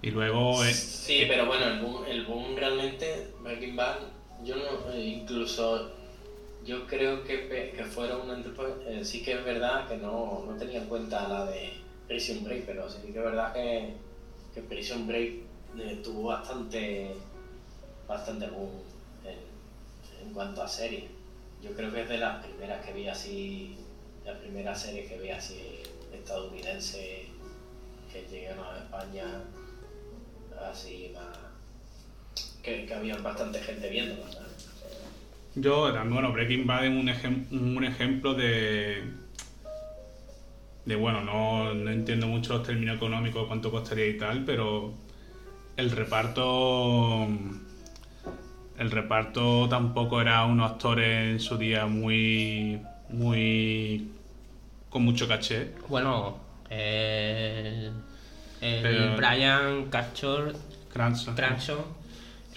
Y 0.00 0.10
luego. 0.10 0.64
eh, 0.64 0.72
Sí, 0.72 1.24
pero 1.28 1.46
bueno, 1.46 1.66
el 1.66 1.80
boom, 1.80 2.04
el 2.08 2.24
boom 2.24 2.56
realmente, 2.56 3.28
Breaking 3.42 3.76
Bad, 3.76 3.96
yo 4.42 4.56
no, 4.56 4.92
eh, 4.92 5.00
incluso, 5.02 5.92
yo 6.64 6.86
creo 6.86 7.24
que, 7.24 7.72
que 7.76 7.84
fueron 7.84 8.22
una 8.22 8.34
entre- 8.34 8.54
eh, 8.86 9.04
sí 9.04 9.22
que 9.22 9.34
es 9.34 9.44
verdad 9.44 9.86
que 9.88 9.96
no, 9.98 10.44
no 10.46 10.56
tenía 10.56 10.78
en 10.78 10.86
cuenta 10.86 11.28
la 11.28 11.44
de 11.44 11.74
Prison 12.08 12.42
Break, 12.44 12.64
pero 12.64 12.88
sí 12.88 12.98
que 13.02 13.08
es 13.18 13.24
verdad 13.24 13.52
que, 13.52 13.94
que 14.54 14.62
Prison 14.62 15.06
Break 15.06 15.34
eh, 15.78 16.00
tuvo 16.02 16.28
bastante, 16.28 17.14
bastante 18.08 18.46
boom 18.48 18.70
en, 19.24 20.32
cuanto 20.32 20.62
a 20.62 20.68
series. 20.68 21.04
Yo 21.62 21.74
creo 21.74 21.92
que 21.92 22.02
es 22.02 22.08
de 22.08 22.18
las 22.18 22.44
primeras 22.44 22.84
que 22.84 22.92
vi 22.92 23.08
así, 23.08 23.76
las 24.24 24.38
primeras 24.38 24.80
series 24.80 25.08
que 25.08 25.18
vi 25.18 25.30
así 25.30 25.82
estadounidense 26.12 27.26
que 28.12 28.26
llegaron 28.30 28.64
a 28.66 28.78
España 28.78 29.44
así 30.70 31.10
más 31.12 31.36
que, 32.62 32.86
que 32.86 32.94
había 32.94 33.16
bastante 33.18 33.60
gente 33.60 33.88
viendo 33.90 34.14
Yo, 35.56 35.92
también, 35.92 36.14
bueno, 36.14 36.32
Breaking 36.32 36.66
Bad 36.66 36.86
es 36.86 36.90
un, 36.90 37.06
ejem- 37.08 37.50
un 37.50 37.84
ejemplo 37.84 38.34
de. 38.34 39.04
De 40.84 40.96
bueno, 40.96 41.22
no, 41.22 41.72
no 41.74 41.90
entiendo 41.90 42.26
mucho 42.26 42.54
los 42.58 42.66
términos 42.66 42.96
económicos, 42.96 43.46
cuánto 43.46 43.70
costaría 43.70 44.06
y 44.08 44.18
tal, 44.18 44.44
pero 44.44 44.92
el 45.76 45.90
reparto. 45.90 47.28
El 48.78 48.90
reparto 48.90 49.68
tampoco 49.68 50.20
era 50.20 50.44
unos 50.44 50.72
actores 50.72 51.32
en 51.34 51.40
su 51.40 51.56
día 51.56 51.86
muy. 51.86 52.80
muy. 53.10 54.08
con 54.90 55.04
mucho 55.04 55.28
caché. 55.28 55.70
Bueno, 55.88 56.36
el, 56.68 57.92
el 58.60 58.82
Pero- 58.82 59.16
Brian 59.16 59.84
Cranston, 59.90 60.52
Cranston. 60.92 61.34
Cranston, 61.36 61.78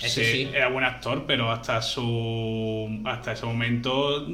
ese 0.01 0.23
Sí, 0.25 0.31
sí. 0.45 0.51
era 0.53 0.69
buen 0.69 0.85
actor, 0.85 1.25
pero 1.27 1.51
hasta 1.51 1.81
su 1.81 3.01
hasta 3.05 3.31
ese 3.33 3.45
momento 3.45 4.27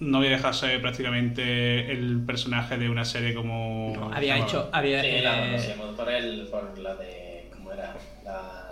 no 0.00 0.18
había 0.18 0.30
dejado 0.30 0.52
de 0.52 0.58
ser 0.58 0.80
prácticamente 0.80 1.90
el 1.92 2.20
personaje 2.26 2.76
de 2.78 2.90
una 2.90 3.04
serie 3.04 3.32
como 3.34 3.92
No, 3.96 4.12
había 4.12 4.34
como- 4.34 4.46
hecho, 4.48 4.68
había, 4.72 5.02
sí, 5.02 5.10
la 5.20 5.38
eh, 5.38 5.50
conocíamos 5.50 5.94
por 5.96 6.10
el 6.10 6.48
por 6.48 6.78
la 6.78 6.94
de 6.96 7.50
cómo 7.54 7.72
era 7.72 7.94
la, 8.24 8.70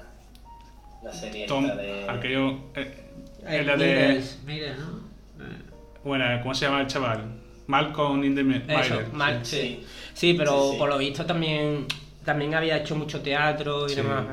la 1.03 1.13
serie 1.13 1.47
Tom, 1.47 1.65
esta 1.67 1.77
de 1.81 2.05
aquello 2.09 2.51
eh, 2.75 3.05
eh, 3.47 3.63
la 3.65 3.77
de 3.77 4.23
Middles, 4.45 4.79
¿no? 4.79 5.45
Eh, 5.45 5.57
bueno, 6.05 6.25
¿cómo 6.43 6.55
se 6.55 6.67
llama 6.67 6.81
el 6.81 6.87
chaval? 6.89 7.39
Malcolm 7.69 8.25
in 8.25 8.35
the 8.35 8.75
Eso, 8.81 9.01
Mal- 9.13 9.45
sí. 9.47 9.57
sí. 9.57 9.87
Sí. 10.15 10.35
Pero 10.37 10.63
Sí, 10.65 10.71
sí. 10.73 10.77
por 10.79 10.89
lo 10.89 10.99
visto 10.99 11.25
también, 11.25 11.87
también 12.25 12.55
había 12.55 12.77
hecho 12.79 12.97
mucho 12.97 13.21
teatro 13.23 13.87
y 13.87 13.91
Sí. 13.91 13.97
demás. 13.97 14.25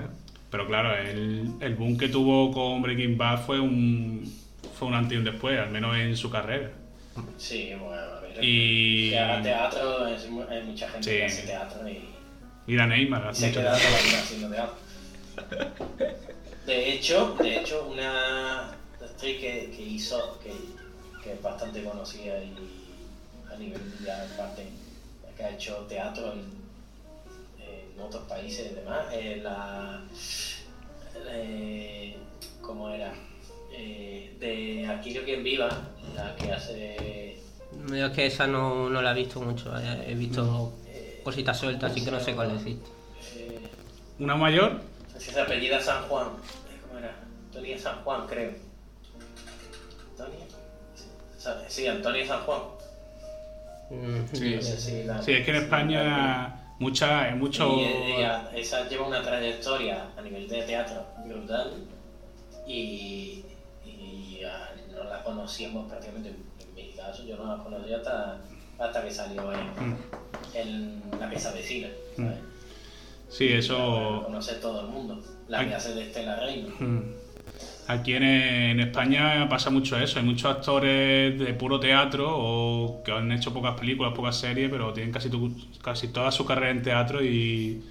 Pero 0.52 0.68
claro, 0.68 0.96
el, 0.98 1.52
el 1.60 1.76
boom 1.76 1.98
que 1.98 2.10
tuvo 2.10 2.52
con 2.52 2.82
Breaking 2.82 3.18
Bad 3.18 3.46
fue 3.46 3.60
un 3.60 4.32
fue 4.78 4.88
un 4.88 4.94
antes 4.96 5.14
y 5.14 5.18
un 5.18 5.26
después, 5.26 5.60
al 5.60 5.70
menos 5.72 5.96
en 5.98 6.16
su 6.18 6.30
carrera. 6.30 6.72
sí 7.38 7.72
bueno 7.80 7.94
a 8.02 8.20
ver 8.22 8.44
Y 8.44 9.10
que 9.12 9.20
haga 9.20 9.42
teatro 9.42 10.08
es 10.08 10.24
hay 10.50 10.64
mucha 10.64 10.90
gente 10.90 11.04
Sí. 11.12 11.18
que 11.18 11.26
hace 11.26 11.42
teatro 11.44 11.88
y, 11.90 12.10
y 12.68 12.76
la 12.76 12.88
Neymar 12.88 13.28
hace 13.28 13.42
se 13.42 13.48
mucho 13.48 13.60
queda 13.60 13.78
tiempo. 13.78 13.90
toda 13.90 14.02
la 14.02 14.08
vida 14.10 14.20
haciendo 14.20 14.50
teatro 14.50 14.76
De 16.66 16.94
hecho, 16.94 17.36
de 17.42 17.60
hecho 17.60 17.88
una 17.92 18.70
actriz 19.02 19.40
que, 19.40 19.74
que 19.76 19.82
hizo, 19.82 20.40
que, 20.44 20.52
que 21.24 21.34
es 21.34 21.42
bastante 21.42 21.84
conocida 21.84 22.38
y 22.44 22.54
a 23.52 23.58
nivel 23.58 23.82
mundial 23.82 24.28
parte, 24.38 24.66
que 25.36 25.44
ha 25.44 25.50
hecho 25.52 25.76
teatro 25.90 26.34
en, 26.34 26.59
en 28.00 28.06
otros 28.06 28.24
países 28.24 28.72
y 28.72 28.76
demás, 28.76 29.06
eh, 29.12 29.40
la 29.44 30.02
eh, 31.28 32.18
¿cómo 32.62 32.90
era? 32.90 33.14
Eh, 33.72 34.36
de 34.40 34.88
Aquilio 34.88 35.24
quien 35.24 35.44
viva, 35.44 35.70
la 36.16 36.36
que 36.36 36.52
hace 36.52 37.42
Yo 37.90 38.06
es 38.08 38.12
que 38.14 38.26
esa 38.26 38.48
no, 38.48 38.90
no 38.90 39.02
la 39.02 39.12
he 39.12 39.16
visto 39.16 39.42
mucho, 39.42 39.72
he 39.78 40.16
visto 40.16 40.74
eh, 40.94 41.20
cositas 41.24 41.58
sueltas, 41.58 41.92
así 41.92 42.04
que 42.04 42.12
no 42.12 42.20
sé 42.20 42.34
cuál 42.36 42.58
decir. 42.58 42.80
eh, 43.38 43.60
¿Una 44.20 44.36
mayor? 44.36 44.82
Si 45.18 45.32
se 45.32 45.40
apellida 45.42 45.80
San 45.82 46.04
Juan. 46.08 46.28
¿Cómo 46.88 47.00
era? 47.00 47.14
Antonia 47.48 47.78
San 47.78 48.02
Juan, 48.04 48.26
creo. 48.28 48.52
¿Antonia? 50.12 50.46
Sí, 51.68 51.88
Antonia 51.88 52.26
San 52.26 52.42
Juan. 52.44 52.62
Mm, 53.90 55.06
la- 55.08 55.22
Sí, 55.22 55.32
es 55.34 55.46
que 55.46 55.52
en 55.52 55.56
España 55.58 56.59
mucha, 56.80 57.22
hay 57.24 57.36
mucho... 57.36 57.76
Y 57.76 57.84
ella, 57.84 58.50
esa 58.56 58.88
lleva 58.88 59.08
una 59.08 59.22
trayectoria 59.22 60.12
a 60.18 60.22
nivel 60.22 60.48
de 60.48 60.64
teatro 60.64 61.06
brutal 61.26 61.74
y, 62.68 63.44
y 63.86 64.42
ah, 64.46 64.70
no 64.92 65.04
la 65.04 65.24
conocíamos 65.24 65.88
prácticamente. 65.90 66.30
En 66.30 66.74
mi 66.74 66.92
caso, 66.94 67.24
yo 67.26 67.38
no 67.38 67.58
la 67.58 67.64
conocía 67.64 67.98
hasta, 67.98 68.42
hasta 68.80 69.04
que 69.04 69.12
salió 69.12 69.52
en, 69.54 69.98
en 70.54 71.04
La 71.20 71.30
Pieza 71.30 71.52
Vecina. 71.52 71.90
¿sabes? 72.16 72.38
Sí, 73.30 73.50
La 73.50 73.60
eso... 73.60 74.22
conoce 74.26 74.56
todo 74.56 74.82
el 74.82 74.88
mundo. 74.88 75.22
La 75.48 75.68
que 75.68 75.76
hace 75.76 75.94
de 75.94 76.08
Estela 76.08 76.40
Reino. 76.40 76.70
Mm. 76.80 77.14
Aquí 77.90 78.14
en, 78.14 78.80
España 78.80 79.50
pasa 79.50 79.72
mucho 79.72 79.98
eso, 79.98 80.20
hay 80.20 80.26
muchos 80.26 80.46
actores 80.46 81.40
de 81.40 81.54
puro 81.56 81.80
teatro 81.80 82.28
o 82.30 83.02
que 83.04 83.12
han 83.12 83.32
hecho 83.32 83.52
pocas 83.52 83.80
películas, 83.80 84.14
pocas 84.14 84.36
series, 84.40 84.70
pero 84.70 84.94
tienen 84.94 85.12
casi, 85.12 86.08
toda 86.10 86.32
su 86.32 86.46
carrera 86.46 86.70
en 86.70 86.84
teatro 86.84 87.24
y, 87.24 87.82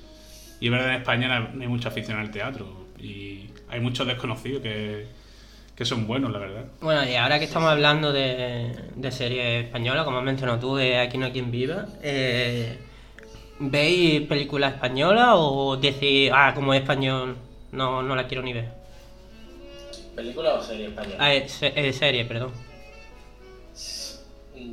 es 0.61 0.71
verdad 0.71 0.91
en 0.91 1.01
España 1.01 1.51
hay- 1.61 1.67
mucha 1.67 1.89
afición 1.89 2.17
al 2.17 2.31
teatro 2.31 2.87
y 2.97 3.47
hay 3.69 3.81
muchos 3.81 4.07
desconocidos 4.07 4.63
que, 4.63 5.07
que 5.75 5.85
son 5.85 6.07
buenos, 6.07 6.31
la 6.31 6.39
verdad. 6.39 6.65
Bueno, 6.81 7.05
y 7.05 7.17
ahora 7.17 7.41
que 7.41 7.47
estamos 7.47 7.69
hablando 7.69 8.13
de, 8.13 8.73
de 8.95 9.11
series 9.11 9.65
españolas, 9.65 10.05
como 10.05 10.19
has 10.19 10.25
mencionado 10.25 10.61
tú, 10.61 10.77
de 10.77 10.99
Aquí 10.99 11.19
no 11.19 11.27
hay 11.27 11.33
quien 11.33 11.51
viva, 11.51 11.87
eh, 12.05 12.79
¿veis 13.59 14.21
películas 14.29 14.75
españolas 14.75 15.31
o 15.33 15.77
decís, 15.77 16.31
ah, 16.33 16.53
como 16.55 16.73
es 16.73 16.83
español, 16.83 17.37
no, 17.73 18.01
no 18.05 18.15
la 18.15 18.29
quiero 18.29 18.45
ni 18.45 18.53
ver? 18.53 18.78
¿Película 20.19 20.55
o 20.55 20.61
serie 20.61 20.89
española? 20.89 21.17
Ah, 21.21 21.33
eh, 21.33 21.49
se- 21.49 21.73
eh, 21.77 21.93
serie, 21.93 22.25
perdón. 22.25 22.51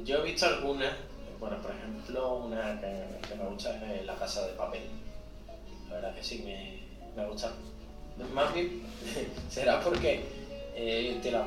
Yo 0.04 0.18
he 0.18 0.24
visto 0.24 0.48
algunas, 0.48 0.92
bueno, 1.40 1.62
por 1.62 1.70
ejemplo, 1.70 2.38
una 2.38 2.82
que, 2.82 3.06
que 3.28 3.36
me 3.36 3.44
gusta 3.46 3.76
es 3.94 4.06
La 4.08 4.16
Casa 4.16 4.48
de 4.48 4.54
Papel. 4.54 4.82
La 5.88 5.96
verdad 5.98 6.16
que 6.16 6.24
sí, 6.24 6.42
me, 6.44 6.80
me 7.16 7.30
gusta. 7.30 7.52
Más 8.34 8.52
bien, 8.56 8.82
será 9.50 9.82
porque 9.82 10.26
eh, 10.76 11.20
te 11.22 11.30
la- 11.30 11.46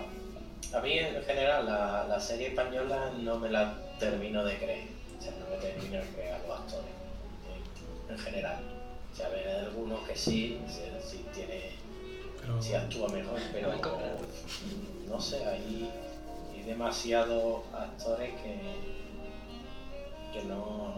a 0.74 0.80
mí 0.80 0.92
en 0.96 1.20
general 1.24 1.66
la, 1.66 2.06
la 2.08 2.20
serie 2.20 2.48
española 2.50 3.10
no 3.18 3.36
me 3.40 3.50
la 3.50 3.76
termino 3.98 4.44
de 4.44 4.58
creer. 4.58 4.86
O 5.18 5.20
sea, 5.20 5.32
no 5.40 5.50
me 5.50 5.56
termino 5.56 5.96
de 5.96 6.08
creer 6.14 6.34
a 6.34 6.38
los 6.46 6.56
actores 6.56 6.86
eh, 6.86 8.12
en 8.12 8.18
general. 8.20 8.60
O 9.12 9.16
sea, 9.16 9.26
hay 9.26 9.64
algunos 9.66 10.06
que 10.06 10.14
sí, 10.14 10.60
sí, 10.68 10.82
sí 11.04 11.24
tiene 11.34 11.72
Pero- 12.48 12.62
sí 12.62 12.74
actúa 12.74 13.08
mejor, 13.10 13.38
pero 13.52 13.72
no 15.08 15.20
sé, 15.20 15.44
hay, 15.44 15.90
hay 16.52 16.62
demasiados 16.62 17.62
actores 17.74 18.30
que, 18.42 18.58
que 20.32 20.44
no, 20.46 20.94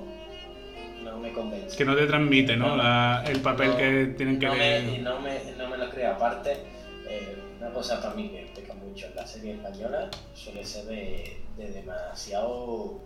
no 1.03 1.19
me 1.19 1.33
convencen. 1.33 1.77
que 1.77 1.85
no 1.85 1.97
te 1.97 2.07
transmite 2.07 2.57
¿no? 2.57 2.77
La- 2.77 3.25
el 3.27 3.41
papel 3.41 3.71
No, 3.71 3.77
que 3.77 4.07
tienen 4.17 4.39
que 4.39 4.47
no. 4.47 4.55
Me, 4.55 4.99
no, 4.99 5.21
me, 5.21 5.53
no 5.59 5.69
me 5.69 5.77
lo 5.77 5.91
creo. 5.91 6.13
Aparte, 6.13 6.53
eh, 7.09 7.37
una 7.59 7.73
cosa 7.73 8.01
para 8.01 8.15
mí 8.15 8.29
que 8.29 8.53
peca 8.55 8.75
mucho 8.75 9.07
en 9.07 9.17
la 9.17 9.27
serie 9.27 9.55
española 9.55 10.09
suele 10.35 10.65
ser 10.65 10.85
de, 10.85 11.41
de 11.57 11.71
demasiado 11.73 13.01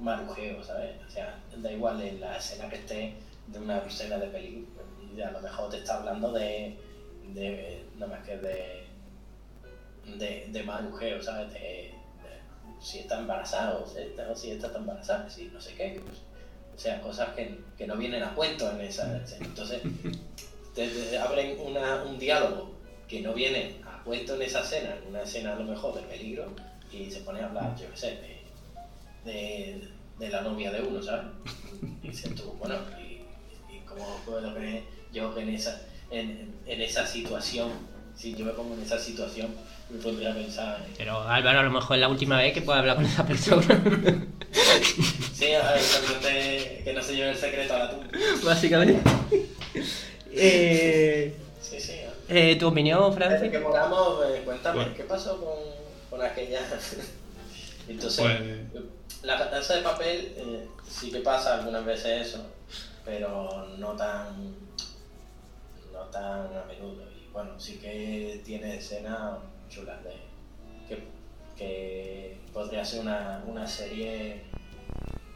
marujeo, 0.00 0.62
¿sabes? 0.62 0.92
O 1.06 1.10
sea, 1.10 1.40
da 1.56 1.72
igual 1.72 2.00
en 2.00 2.20
la 2.20 2.36
escena 2.36 2.68
que 2.68 2.76
esté 2.76 3.14
de 3.48 3.58
una 3.58 3.78
escena 3.78 4.18
de 4.18 4.28
película, 4.28 4.82
y 5.16 5.20
a 5.20 5.30
lo 5.32 5.40
mejor 5.40 5.70
te 5.70 5.78
está 5.78 5.96
hablando 5.98 6.30
de, 6.32 6.76
de 7.34 7.84
nada 7.96 8.16
más 8.16 8.26
que 8.26 8.36
de, 8.36 8.84
de, 10.16 10.46
de 10.48 10.62
marujeo, 10.62 11.22
¿sabes? 11.22 11.52
Si 12.80 13.00
está 13.00 13.18
embarazada 13.18 13.78
o 13.78 13.86
si 13.86 13.98
está, 14.00 14.34
si 14.36 14.50
embarazada, 14.50 15.28
si 15.28 15.46
no 15.46 15.60
sé 15.60 15.74
qué. 15.74 16.00
pues, 16.04 16.18
o 16.74 16.80
sea, 16.80 17.00
cosas 17.00 17.30
que, 17.34 17.58
que 17.76 17.88
no 17.88 17.96
vienen 17.96 18.22
a 18.22 18.34
cuento 18.34 18.70
en 18.70 18.80
esa. 18.82 19.20
Entonces, 19.40 19.82
te, 20.76 21.18
abren 21.18 21.58
una, 21.60 22.04
un 22.04 22.18
diálogo 22.18 22.70
que 23.08 23.20
no 23.20 23.34
viene 23.34 23.80
a 23.84 24.02
cuento 24.04 24.36
en 24.36 24.42
esa 24.42 24.60
escena, 24.60 24.94
en 24.94 25.08
una 25.08 25.22
escena 25.22 25.54
a 25.54 25.58
lo 25.58 25.64
mejor 25.64 25.96
de 25.96 26.02
peligro, 26.02 26.54
y 26.92 27.10
se 27.10 27.20
pone 27.22 27.40
a 27.40 27.46
hablar, 27.46 27.76
yo 27.76 27.90
qué 27.90 27.96
sé, 27.96 28.10
de, 29.24 29.32
de, 29.32 29.88
de 30.20 30.28
la 30.28 30.42
novia 30.42 30.70
de 30.70 30.82
uno, 30.82 31.02
¿sabes? 31.02 31.26
Y 32.02 32.08
dices 32.08 32.32
tú, 32.36 32.52
bueno, 32.60 32.76
¿y, 33.00 33.22
y 33.74 33.80
cómo 33.80 34.04
puedo 34.24 34.54
creer 34.54 34.84
yo 35.12 35.34
que 35.34 35.40
en 35.40 35.48
esa, 35.50 35.80
en, 36.10 36.54
en 36.66 36.80
esa 36.82 37.06
situación, 37.06 37.70
si 38.16 38.34
yo 38.34 38.44
me 38.44 38.52
pongo 38.52 38.74
en 38.74 38.82
esa 38.82 38.98
situación, 38.98 39.54
me 39.90 39.98
pondría 40.02 40.32
a 40.32 40.34
pensar, 40.34 40.82
en- 40.86 40.94
Pero 40.96 41.20
Álvaro, 41.22 41.60
a 41.60 41.62
lo 41.62 41.70
mejor 41.70 41.96
es 41.96 42.00
la 42.00 42.08
última 42.08 42.38
vez 42.38 42.52
que 42.52 42.62
puedo 42.62 42.78
hablar 42.78 42.96
con 42.96 43.04
esa 43.06 43.26
persona. 43.26 43.66
sí, 45.34 45.52
a 45.54 45.72
ver, 45.72 45.82
te- 46.22 46.80
que 46.84 46.92
no 46.94 47.02
se 47.02 47.14
lleve 47.16 47.30
el 47.30 47.36
secreto 47.36 47.74
a 47.74 47.78
la 47.78 47.90
tumba. 47.90 48.06
Básicamente. 48.44 49.00
Eh, 50.32 51.34
Sí, 51.60 51.80
sí. 51.80 51.92
eh, 52.28 52.56
¿Tu 52.56 52.66
opinión, 52.66 53.10
Desde 53.14 53.24
Francis? 53.26 53.50
que 53.50 53.58
moramos, 53.58 54.24
eh, 54.30 54.42
cuéntame, 54.44 54.76
Bueno. 54.76 54.94
¿qué 54.96 55.04
pasó 55.04 55.38
con, 55.40 56.18
con 56.18 56.26
aquella? 56.26 56.60
Entonces, 57.88 58.24
Pues- 58.72 58.84
la 59.22 59.50
casa 59.50 59.74
de 59.76 59.82
papel 59.82 60.32
eh, 60.36 60.68
sí 60.88 61.10
que 61.10 61.18
pasa 61.20 61.56
algunas 61.58 61.84
veces 61.84 62.28
eso, 62.28 62.46
pero 63.04 63.66
no 63.78 63.92
tan, 63.96 64.54
no 65.98 66.04
tan 66.06 66.56
a 66.56 66.64
menudo. 66.66 67.02
Y 67.12 67.28
bueno, 67.32 67.58
sí 67.58 67.78
que 67.78 68.40
tiene 68.44 68.76
escenas 68.76 69.38
chulas 69.68 70.02
de 70.04 70.12
que, 70.88 71.02
que 71.56 72.38
podría 72.52 72.84
ser 72.84 73.00
una, 73.00 73.42
una 73.46 73.66
serie 73.66 74.42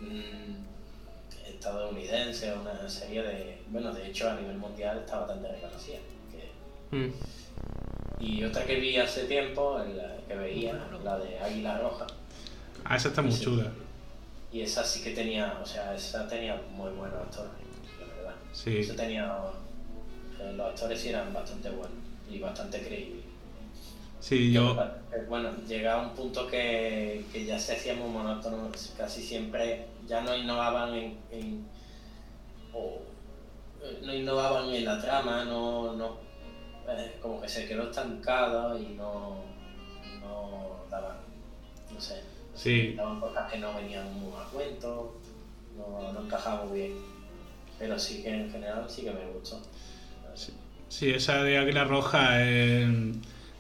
mm, 0.01 1.49
estadounidense, 1.49 2.53
una 2.55 2.89
serie 2.89 3.23
de, 3.23 3.63
bueno, 3.69 3.93
de 3.93 4.07
hecho 4.09 4.31
a 4.31 4.35
nivel 4.35 4.57
mundial 4.57 4.99
está 4.99 5.19
bastante 5.21 5.49
reconocida. 5.49 5.99
que- 6.31 6.53
Mm. 6.97 7.11
y 8.21 8.45
otra 8.45 8.65
que 8.65 8.77
vi 8.79 8.97
hace 8.99 9.25
tiempo, 9.25 9.79
la 9.79 10.17
que 10.29 10.35
veía, 10.37 10.75
la 11.03 11.19
de 11.19 11.39
Águila 11.39 11.79
Roja. 11.79 12.07
Ah, 12.85 12.97
esa 12.97 13.09
está 13.09 13.23
muy 13.23 13.33
Sí. 13.33 13.45
chula. 13.45 13.73
Y 14.53 14.61
esa 14.61 14.85
sí 14.85 15.03
que 15.03 15.13
tenía, 15.13 15.59
o 15.63 15.67
sea, 15.67 15.95
esa 15.95 16.29
tenía 16.29 16.61
muy 16.73 16.91
buenos 16.91 17.19
actores, 17.23 17.51
la 17.99 18.15
verdad. 18.15 18.35
Sí. 18.53 18.77
Esa 18.79 18.95
tenía, 18.95 19.35
los 20.57 20.69
actores 20.71 21.01
sí 21.01 21.09
eran 21.11 21.33
bastante 21.33 21.71
buenos 21.71 21.99
y 22.31 22.39
bastante 22.39 22.81
creíbles. 22.83 23.25
Sí, 24.21 24.53
yo. 24.53 24.73
Eh, 25.13 25.25
Bueno, 25.29 25.51
llega 25.67 26.01
un 26.01 26.11
punto 26.11 26.47
que, 26.47 27.25
que 27.33 27.45
ya 27.45 27.59
se 27.59 27.75
hacía 27.75 27.95
muy 27.95 28.09
monótono, 28.09 28.71
casi 28.97 29.23
siempre 29.23 29.87
ya 30.07 30.21
no 30.23 30.35
innovaban 30.37 30.95
en, 30.95 31.19
en- 31.31 31.67
o, 32.73 33.01
eh, 33.83 33.99
no 34.03 34.15
innovaban 34.15 34.69
en 34.71 34.85
la 34.85 35.01
trama, 35.01 35.45
no, 35.45 35.93
no 35.95 36.17
eh, 36.89 37.17
como 37.21 37.41
que 37.41 37.49
se 37.49 37.67
quedó 37.67 37.85
estancada 37.91 38.79
y 38.79 38.95
no, 38.97 39.37
no 40.21 40.77
daban, 40.91 41.17
no 41.93 42.01
sé, 42.01 42.23
Sí. 42.55 42.95
daban 42.95 43.21
cosas 43.21 43.51
que 43.51 43.59
no 43.59 43.75
venían 43.75 44.13
muy 44.21 44.33
a 44.41 44.45
cuento, 44.47 45.15
no, 45.77 46.13
no 46.13 46.21
encajaban 46.23 46.69
muy 46.69 46.79
bien. 46.79 47.13
Pero 47.79 47.99
sí 47.99 48.23
que 48.23 48.31
en 48.31 48.51
general 48.51 48.89
sí 48.89 49.03
que 49.03 49.11
me 49.13 49.27
gustó. 49.27 49.61
Sí, 50.93 51.09
esa 51.09 51.43
de 51.43 51.57
Águila 51.57 51.85
Roja, 51.85 52.45
eh, 52.47 52.87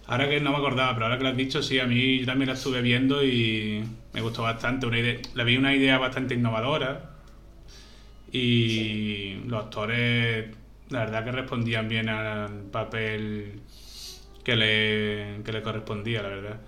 ahora 0.06 0.28
que 0.28 0.38
no 0.40 0.50
me 0.50 0.58
acordaba, 0.58 0.92
pero 0.92 1.06
ahora 1.06 1.16
que 1.16 1.24
lo 1.24 1.30
has 1.30 1.36
dicho, 1.36 1.62
sí, 1.62 1.78
a 1.78 1.86
mí 1.86 2.18
yo 2.20 2.26
también 2.26 2.48
la 2.48 2.54
estuve 2.54 2.82
viendo 2.82 3.24
y 3.24 3.82
me 4.12 4.20
gustó 4.20 4.42
bastante. 4.42 4.86
Una 4.86 4.98
idea, 4.98 5.18
le 5.34 5.44
vi 5.44 5.56
una 5.56 5.74
idea 5.74 5.96
bastante 5.98 6.34
innovadora 6.34 7.16
y 8.32 9.34
los 9.46 9.64
actores, 9.64 10.54
la 10.90 11.00
verdad 11.00 11.24
que 11.24 11.32
respondían 11.32 11.88
bien 11.88 12.08
al 12.10 12.64
papel 12.70 13.60
que 14.44 14.56
le, 14.56 15.42
que 15.44 15.52
le 15.52 15.62
correspondía, 15.62 16.22
la 16.22 16.28
verdad. 16.28 16.60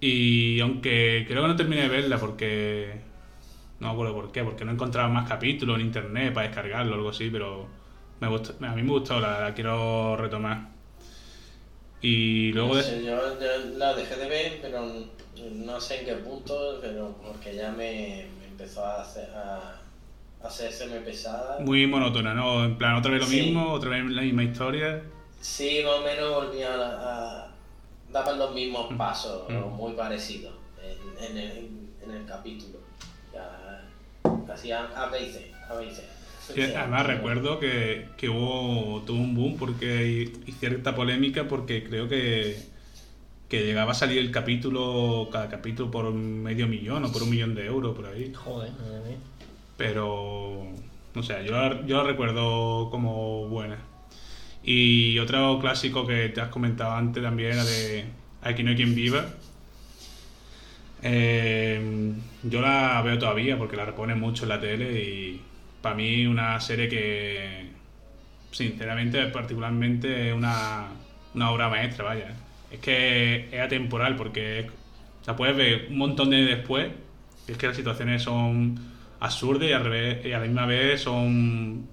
Y 0.00 0.60
aunque 0.60 1.24
creo 1.28 1.42
que 1.42 1.48
no 1.48 1.56
terminé 1.56 1.82
de 1.82 1.88
verla 1.88 2.18
porque 2.18 3.00
no 3.80 3.88
me 3.88 3.92
acuerdo 3.94 4.14
por 4.14 4.32
qué, 4.32 4.44
porque 4.44 4.64
no 4.64 4.72
encontraba 4.72 5.08
más 5.08 5.28
capítulos 5.28 5.80
en 5.80 5.86
internet 5.86 6.32
para 6.34 6.46
descargarlo 6.46 6.92
o 6.92 6.94
algo 6.96 7.10
así, 7.10 7.30
pero 7.30 7.81
me 8.22 8.28
gustó, 8.28 8.54
a 8.64 8.68
mí 8.70 8.82
me 8.82 8.90
gustó, 8.90 9.18
la, 9.18 9.40
la 9.40 9.52
quiero 9.54 10.16
retomar. 10.16 10.68
Y 12.00 12.52
luego... 12.52 12.68
No 12.70 12.74
de- 12.76 12.82
sé, 12.84 13.04
yo, 13.04 13.40
yo 13.40 13.76
la 13.78 13.94
dejé 13.94 14.14
de 14.16 14.28
ver, 14.28 14.58
pero 14.62 14.84
no 15.54 15.80
sé 15.80 16.00
en 16.00 16.06
qué 16.06 16.14
punto, 16.14 16.78
pero 16.80 17.16
porque 17.24 17.54
ya 17.54 17.70
me, 17.72 18.26
me 18.38 18.46
empezó 18.46 18.84
a, 18.84 19.02
hacer, 19.02 19.28
a, 19.34 19.80
a 20.42 20.46
hacérseme 20.46 21.00
pesada. 21.00 21.58
Muy 21.60 21.86
monótona, 21.88 22.32
¿no? 22.32 22.64
En 22.64 22.76
plan, 22.78 22.94
otra 22.94 23.10
vez 23.12 23.20
lo 23.22 23.26
Sí. 23.26 23.40
mismo, 23.42 23.72
otra 23.72 23.90
vez 23.90 24.04
la 24.10 24.22
misma 24.22 24.44
historia. 24.44 25.02
Sí, 25.40 25.80
más 25.84 25.94
o 25.94 26.02
menos 26.02 26.30
volvía 26.44 26.72
a, 26.74 27.42
a 27.44 27.48
daban 28.12 28.38
los 28.38 28.54
mismos 28.54 28.92
pasos, 28.96 29.48
Mm. 29.48 29.56
o 29.64 29.68
muy 29.70 29.92
parecidos 29.94 30.54
en, 30.80 31.24
en 31.24 31.38
el, 31.38 31.70
en 32.04 32.10
el 32.12 32.24
capítulo. 32.26 32.78
Ya, 33.32 33.82
hacían 34.52 34.86
A, 34.94 35.04
A, 35.04 35.10
B 35.10 35.22
y 35.24 35.32
C. 35.32 35.52
Sí, 36.48 36.60
además 36.60 37.06
recuerdo 37.06 37.58
que, 37.58 38.14
que 38.16 38.28
hubo 38.28 39.04
tuvo 39.04 39.20
un 39.22 39.34
boom 39.34 39.56
porque 39.56 39.92
hay, 39.98 40.42
y 40.46 40.52
cierta 40.52 40.94
polémica 40.94 41.48
porque 41.48 41.84
creo 41.84 42.08
que, 42.08 42.68
que 43.48 43.64
llegaba 43.66 43.92
a 43.92 43.94
salir 43.94 44.18
el 44.18 44.30
capítulo, 44.32 45.30
cada 45.32 45.48
capítulo 45.50 45.90
por 45.90 46.12
medio 46.14 46.68
millón 46.68 47.04
o 47.04 47.12
por 47.12 47.24
un 47.24 47.30
millón 47.30 47.54
de 47.54 47.66
euros 47.66 47.96
por 47.96 48.06
ahí. 48.06 48.32
Joder, 48.34 48.72
madre 48.72 49.00
mía. 49.00 49.18
Pero 49.76 50.64
no 51.14 51.22
sé, 51.22 51.44
yo, 51.44 51.52
la- 51.52 51.84
yo 51.86 51.98
la 51.98 52.04
recuerdo 52.04 52.90
como 52.90 53.48
buena. 53.48 53.78
Y 54.62 55.18
otro 55.20 55.58
clásico 55.60 56.06
que 56.06 56.28
te 56.30 56.40
has 56.40 56.48
comentado 56.50 56.92
antes 56.92 57.22
también 57.22 57.52
era 57.52 57.64
de 57.64 58.06
Aquí 58.42 58.62
no 58.64 58.70
hay 58.70 58.76
quien 58.76 58.94
viva. 58.94 59.40
Eh, 61.02 62.14
yo 62.42 62.60
la 62.60 63.02
veo 63.02 63.18
todavía 63.18 63.58
porque 63.58 63.76
la 63.76 63.84
reponen 63.84 64.20
mucho 64.20 64.44
en 64.44 64.48
la 64.50 64.60
tele 64.60 65.02
y 65.02 65.51
para 65.82 65.94
mí 65.96 66.26
una 66.26 66.58
serie 66.60 66.88
que 66.88 67.66
sinceramente 68.50 69.26
particularmente 69.26 70.28
es 70.28 70.34
una, 70.34 70.86
una 71.34 71.50
obra 71.50 71.68
maestra, 71.68 72.04
vaya. 72.04 72.34
Es 72.70 72.78
que 72.80 73.48
es 73.52 73.60
atemporal 73.60 74.16
porque 74.16 74.60
es- 74.60 74.66
la 75.26 75.36
puedes 75.36 75.56
ver 75.56 75.86
un 75.90 75.98
montón 75.98 76.30
de 76.30 76.38
después. 76.44 76.90
y 77.48 77.52
Es 77.52 77.58
que 77.58 77.66
las 77.66 77.76
situaciones 77.76 78.22
son 78.22 78.78
absurdas 79.20 79.68
y, 79.68 79.72
al 79.72 79.84
revés- 79.84 80.24
y 80.26 80.32
a 80.32 80.38
la 80.38 80.44
misma 80.46 80.66
vez 80.66 81.00
son 81.02 81.86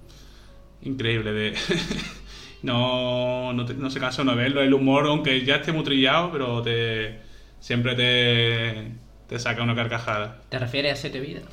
increíbles. 0.82 1.34
De 1.34 1.76
no, 2.64 3.54
no, 3.54 3.66
te- 3.66 3.74
no 3.74 3.90
se 3.90 4.00
cansa 4.00 4.22
uno 4.22 4.32
de 4.36 4.38
verlo. 4.44 4.62
El 4.62 4.74
humor, 4.74 5.06
aunque 5.08 5.44
ya 5.46 5.58
esté 5.58 5.72
muy 5.72 5.84
trillado, 5.84 6.32
pero 6.32 6.62
te, 6.62 7.20
siempre 7.60 7.96
te, 7.96 8.92
te 9.28 9.40
saca 9.40 9.64
una 9.64 9.76
carcajada. 9.76 10.42
¿Te 10.50 10.60
refieres 10.60 10.94
a 10.94 10.96
Siete 10.96 11.20
Vidas? 11.20 11.44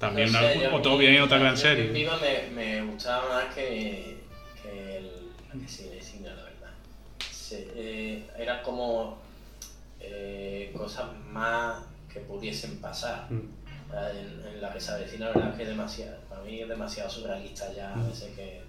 También 0.00 0.32
No 0.32 0.38
una- 0.40 0.48
sé, 0.52 0.60
yo- 0.60 0.74
o 0.74 0.80
todo 0.82 0.96
bien, 0.98 1.20
otra 1.20 1.38
gran 1.38 1.56
serie. 1.56 1.84
en 1.86 1.92
Viva 1.92 2.18
me, 2.18 2.50
me 2.54 2.82
gustaba 2.90 3.28
más 3.28 3.54
que, 3.54 4.16
que 4.62 4.96
el 4.96 5.10
la 5.52 5.60
que 5.60 5.68
sigue 5.68 6.00
cine, 6.02 6.28
la 6.30 6.34
verdad. 6.42 6.70
Se- 7.30 7.68
eh, 7.76 8.24
era 8.38 8.62
como 8.62 9.18
eh, 10.00 10.72
cosas 10.76 11.04
más 11.30 11.84
que 12.12 12.20
pudiesen 12.20 12.80
pasar. 12.80 13.26
Mm. 13.30 13.60
En, 13.92 14.54
en 14.54 14.62
la 14.62 14.72
que 14.72 14.80
se 14.80 14.92
avecina, 14.92 15.26
la 15.26 15.32
verdad 15.32 15.50
es 15.50 15.56
que 15.56 15.62
es 15.64 15.68
demasiado, 15.68 16.16
para 16.28 16.40
mí 16.42 16.60
es 16.60 16.68
demasiado 16.68 17.10
surrealista 17.10 17.72
ya, 17.74 17.92
Mm. 17.94 18.00
a 18.00 18.06
veces 18.08 18.30
que... 18.36 18.60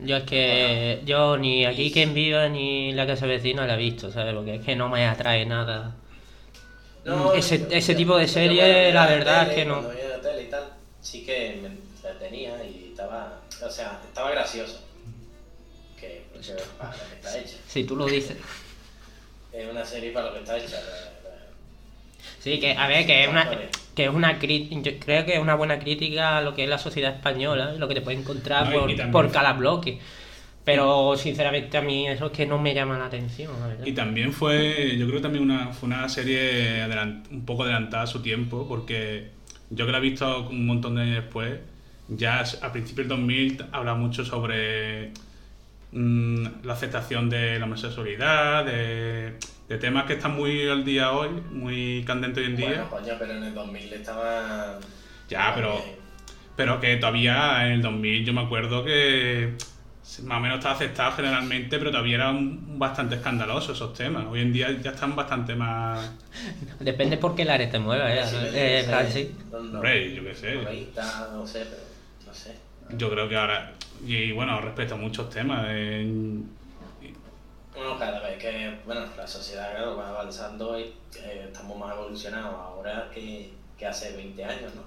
Yo 0.00 0.16
es 0.16 0.22
que 0.24 1.02
yo 1.04 1.36
ni 1.36 1.64
aquí 1.66 1.90
quien 1.90 2.14
viva 2.14 2.48
ni 2.48 2.92
la 2.92 3.04
que 3.04 3.16
se 3.16 3.26
vecina 3.26 3.66
la 3.66 3.74
he 3.74 3.78
visto, 3.78 4.12
¿sabes? 4.12 4.32
Porque 4.32 4.54
es 4.54 4.64
que 4.64 4.76
no 4.76 4.88
me 4.88 5.04
atrae 5.06 5.44
nada. 5.44 5.96
Ese, 7.34 7.58
yo- 7.60 7.66
ese 7.70 7.92
yo- 7.92 7.98
tipo 7.98 8.16
de 8.18 8.28
serie, 8.28 8.92
la 8.92 9.06
verdad 9.06 9.48
es 9.48 9.54
que 9.54 9.64
no. 9.64 9.74
Cuando 9.82 9.88
veía 9.94 10.08
la 10.08 10.20
tele 10.20 10.42
y 10.42 10.46
tal, 10.50 10.64
sí 11.00 11.24
que 11.24 11.58
me 11.62 11.68
entretenía 11.68 12.62
y 12.64 12.88
estaba, 12.90 13.40
o 13.64 13.70
sea, 13.70 14.00
estaba 14.06 14.30
gracioso. 14.30 14.80
Que, 15.98 16.24
porque 16.32 16.52
para 16.78 16.90
lo 16.92 16.98
que 17.10 17.14
está 17.16 17.38
hecha. 17.38 17.56
Si 17.66 17.84
tú 17.84 17.96
lo 17.96 18.06
dices. 18.06 18.36
Es 19.52 19.70
una 19.70 19.84
serie 19.84 20.12
para 20.12 20.26
lo 20.28 20.32
que 20.34 20.38
está 20.40 20.56
hecha. 20.56 20.76
la- 20.76 20.80
la- 20.80 21.08
Sí, 22.40 22.60
que 22.60 22.72
a 22.72 22.86
ver, 22.86 23.04
que 23.06 23.24
es 23.24 23.28
una, 23.28 23.50
que 23.96 24.04
es 24.04 24.10
una 24.10 24.38
yo 24.38 24.92
creo 25.00 25.24
que 25.26 25.34
es 25.34 25.40
una 25.40 25.54
buena 25.56 25.78
crítica 25.80 26.38
a 26.38 26.40
lo 26.42 26.54
que 26.54 26.64
es 26.64 26.68
la 26.70 26.78
sociedad 26.78 27.12
española, 27.14 27.72
lo 27.72 27.88
que 27.88 27.94
te 27.94 28.00
puede 28.00 28.16
encontrar 28.18 28.68
No, 28.68 28.80
por, 28.80 29.10
por 29.10 29.32
cada 29.32 29.54
bloque. 29.54 29.98
Pero 30.68 31.16
sinceramente 31.16 31.78
a 31.78 31.80
mí 31.80 32.06
eso 32.06 32.26
es 32.26 32.32
que 32.32 32.44
no 32.44 32.58
me 32.58 32.74
llama 32.74 32.98
la 32.98 33.06
atención, 33.06 33.50
la 33.58 33.68
verdad. 33.68 33.86
Y 33.86 33.92
también 33.92 34.34
fue, 34.34 34.98
yo 34.98 35.06
creo 35.06 35.16
que 35.16 35.22
también 35.22 35.44
una, 35.44 35.72
fue 35.72 35.86
una 35.86 36.06
serie 36.10 36.86
un 37.30 37.46
poco 37.46 37.62
adelantada 37.62 38.02
a 38.02 38.06
su 38.06 38.20
tiempo, 38.20 38.68
porque 38.68 39.30
yo 39.70 39.86
que 39.86 39.92
la 39.92 39.96
he 39.96 40.02
visto 40.02 40.46
un 40.50 40.66
montón 40.66 40.96
de 40.96 41.02
años 41.04 41.24
después, 41.24 41.58
ya 42.08 42.44
a 42.60 42.70
principios 42.70 43.08
del 43.08 43.16
2000 43.16 43.64
habla 43.72 43.94
mucho 43.94 44.26
sobre 44.26 45.12
mm, 45.92 46.46
la 46.64 46.74
aceptación 46.74 47.30
de 47.30 47.58
la 47.58 47.64
homosexualidad, 47.64 48.66
de, 48.66 49.38
de 49.70 49.78
temas 49.78 50.04
que 50.04 50.12
están 50.12 50.36
muy 50.36 50.68
al 50.68 50.84
día 50.84 51.12
hoy, 51.12 51.30
muy 51.50 52.04
candentes 52.06 52.44
hoy 52.44 52.50
en 52.50 52.56
día. 52.56 52.68
Bueno, 52.68 52.90
coño, 52.90 53.14
pero 53.18 53.32
en 53.32 53.42
el 53.42 53.54
2000 53.54 53.92
estaba. 53.94 54.78
Ya, 55.30 55.50
pero-. 55.54 55.82
Pero 56.56 56.78
que 56.80 56.96
todavía 56.96 57.66
en 57.66 57.72
el 57.74 57.82
2000 57.82 58.26
yo 58.26 58.32
me 58.34 58.40
acuerdo 58.40 58.84
que 58.84 59.54
más 60.24 60.38
o 60.38 60.40
menos 60.40 60.58
estaba 60.58 60.74
aceptado 60.74 61.12
generalmente, 61.12 61.78
pero 61.78 61.90
todavía 61.90 62.16
eran 62.16 62.78
bastante 62.78 63.16
escandalosos 63.16 63.76
esos 63.76 63.92
temas. 63.94 64.26
Hoy 64.26 64.40
en 64.40 64.52
día 64.52 64.70
ya 64.80 64.90
están 64.92 65.14
bastante 65.14 65.54
más... 65.54 66.10
Depende 66.80 67.18
por 67.18 67.34
qué 67.36 67.42
área 67.48 67.68
te 67.70 67.78
muevas, 67.78 68.10
¿eh? 68.10 68.26
Sí, 68.26 68.36
Eh, 68.54 69.08
sí, 69.12 69.34
Hombre, 69.52 70.14
yo 70.14 70.24
qué 70.24 70.34
sé. 70.34 70.54
90, 70.54 71.28
no 71.32 71.46
sé, 71.46 71.66
pero 71.66 71.82
no 72.26 72.34
sé. 72.34 72.54
Yo 72.96 73.10
creo 73.10 73.28
que 73.28 73.36
ahora... 73.36 73.74
Y 74.06 74.32
bueno, 74.32 74.60
respecto 74.60 74.94
a 74.94 74.98
muchos 74.98 75.28
temas. 75.28 75.64
eh, 75.68 76.40
Bueno, 77.74 77.98
cada 77.98 78.20
vez 78.20 78.38
que, 78.38 78.78
bueno, 78.86 79.02
la 79.16 79.26
sociedad 79.26 79.70
claro, 79.72 79.96
va 79.96 80.08
avanzando 80.08 80.78
y 80.78 80.84
eh, 81.16 81.44
estamos 81.46 81.78
más 81.78 81.94
evolucionados 81.94 82.54
ahora 82.54 83.08
que, 83.12 83.52
que 83.78 83.86
hace 83.86 84.16
20 84.16 84.44
años, 84.44 84.74
¿no? 84.74 84.82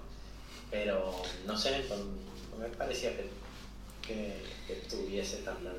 Pero, 0.69 1.21
no 1.45 1.57
sé, 1.57 1.85
no 1.89 2.57
me 2.57 2.67
parecía 2.75 3.11
que, 3.15 3.29
que, 4.13 4.41
que 4.67 4.73
estuviese 4.73 5.37
tan 5.37 5.63
mal 5.63 5.73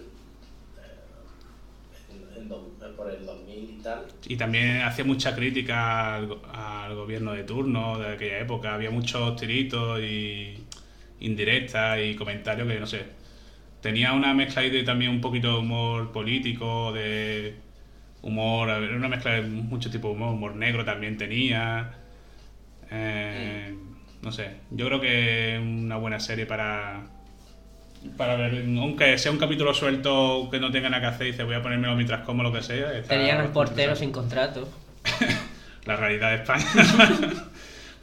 eh, 0.78 2.12
en- 2.36 2.42
en 2.42 2.48
do- 2.48 2.72
por 2.96 3.10
el 3.10 3.24
2000 3.24 3.76
y 3.78 3.82
tal. 3.82 4.06
y 4.26 4.36
también 4.36 4.82
hacía 4.82 5.04
mucha 5.04 5.34
crítica 5.34 6.14
al, 6.16 6.26
go- 6.26 6.42
al 6.52 6.94
gobierno 6.94 7.32
de 7.32 7.44
turno 7.44 7.98
de 7.98 8.08
aquella 8.14 8.38
época. 8.40 8.74
Había 8.74 8.90
muchos 8.90 9.36
tiritos 9.36 10.00
y 10.00 10.54
indirectas 11.20 11.98
y 12.02 12.14
comentarios 12.16 12.68
que, 12.68 12.80
no 12.80 12.86
sé, 12.86 13.04
tenía 13.80 14.12
una 14.12 14.34
mezcla 14.34 14.62
ahí 14.62 14.70
de 14.70 14.82
también 14.84 15.10
un 15.12 15.20
poquito 15.20 15.52
de 15.54 15.58
humor 15.60 16.12
político, 16.12 16.92
de 16.92 17.56
humor, 18.22 18.70
era 18.70 18.96
una 18.96 19.08
mezcla 19.08 19.32
de 19.34 19.42
mucho 19.42 19.90
tipo 19.90 20.08
de 20.08 20.14
humor, 20.14 20.34
humor 20.34 20.56
negro 20.56 20.84
también 20.84 21.16
tenía. 21.18 21.94
Eh, 22.90 23.74
No 24.22 24.30
sé, 24.32 24.50
yo 24.70 24.86
creo 24.86 25.00
que 25.00 25.56
es 25.56 25.60
una 25.60 25.96
buena 25.96 26.20
serie 26.20 26.46
para, 26.46 27.02
para 28.16 28.36
ver, 28.36 28.64
aunque 28.78 29.16
sea 29.18 29.32
un 29.32 29.38
capítulo 29.38 29.72
suelto 29.74 30.48
que 30.50 30.58
no 30.58 30.70
tenga 30.70 30.88
nada 30.90 31.00
que 31.00 31.14
hacer 31.14 31.26
dice 31.28 31.44
voy 31.44 31.54
a 31.54 31.62
ponérmelo 31.62 31.94
mientras 31.94 32.24
como 32.24 32.42
lo 32.42 32.52
que 32.52 32.62
sea. 32.62 32.92
está 32.96 33.14
Tenían 33.14 33.46
un 33.46 33.52
portero 33.52 33.94
sin 33.94 34.12
contrato. 34.12 34.68
La 35.84 35.96
realidad 35.96 36.30
de 36.30 36.36
España. 36.36 36.64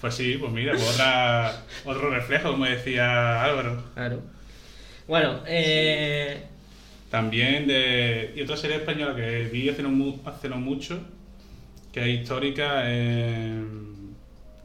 pues 0.01 0.13
sí, 0.13 0.37
pues 0.37 0.51
mira, 0.51 0.73
pues 0.73 0.89
otra, 0.93 1.63
otro 1.85 2.09
reflejo, 2.09 2.51
como 2.51 2.65
decía 2.65 3.43
Álvaro. 3.43 3.83
Claro. 3.93 4.21
Bueno, 5.07 5.39
eh, 5.47 6.43
También 7.09 7.67
de. 7.67 8.33
Y 8.35 8.41
otra 8.41 8.57
serie 8.57 8.77
española 8.77 9.15
que 9.15 9.45
vi 9.51 9.69
hace 9.69 9.81
no, 9.81 10.19
hace 10.25 10.49
no 10.49 10.57
mucho, 10.57 10.99
que 11.91 12.01
es 12.01 12.19
histórica, 12.19 12.83
eh, 12.85 13.63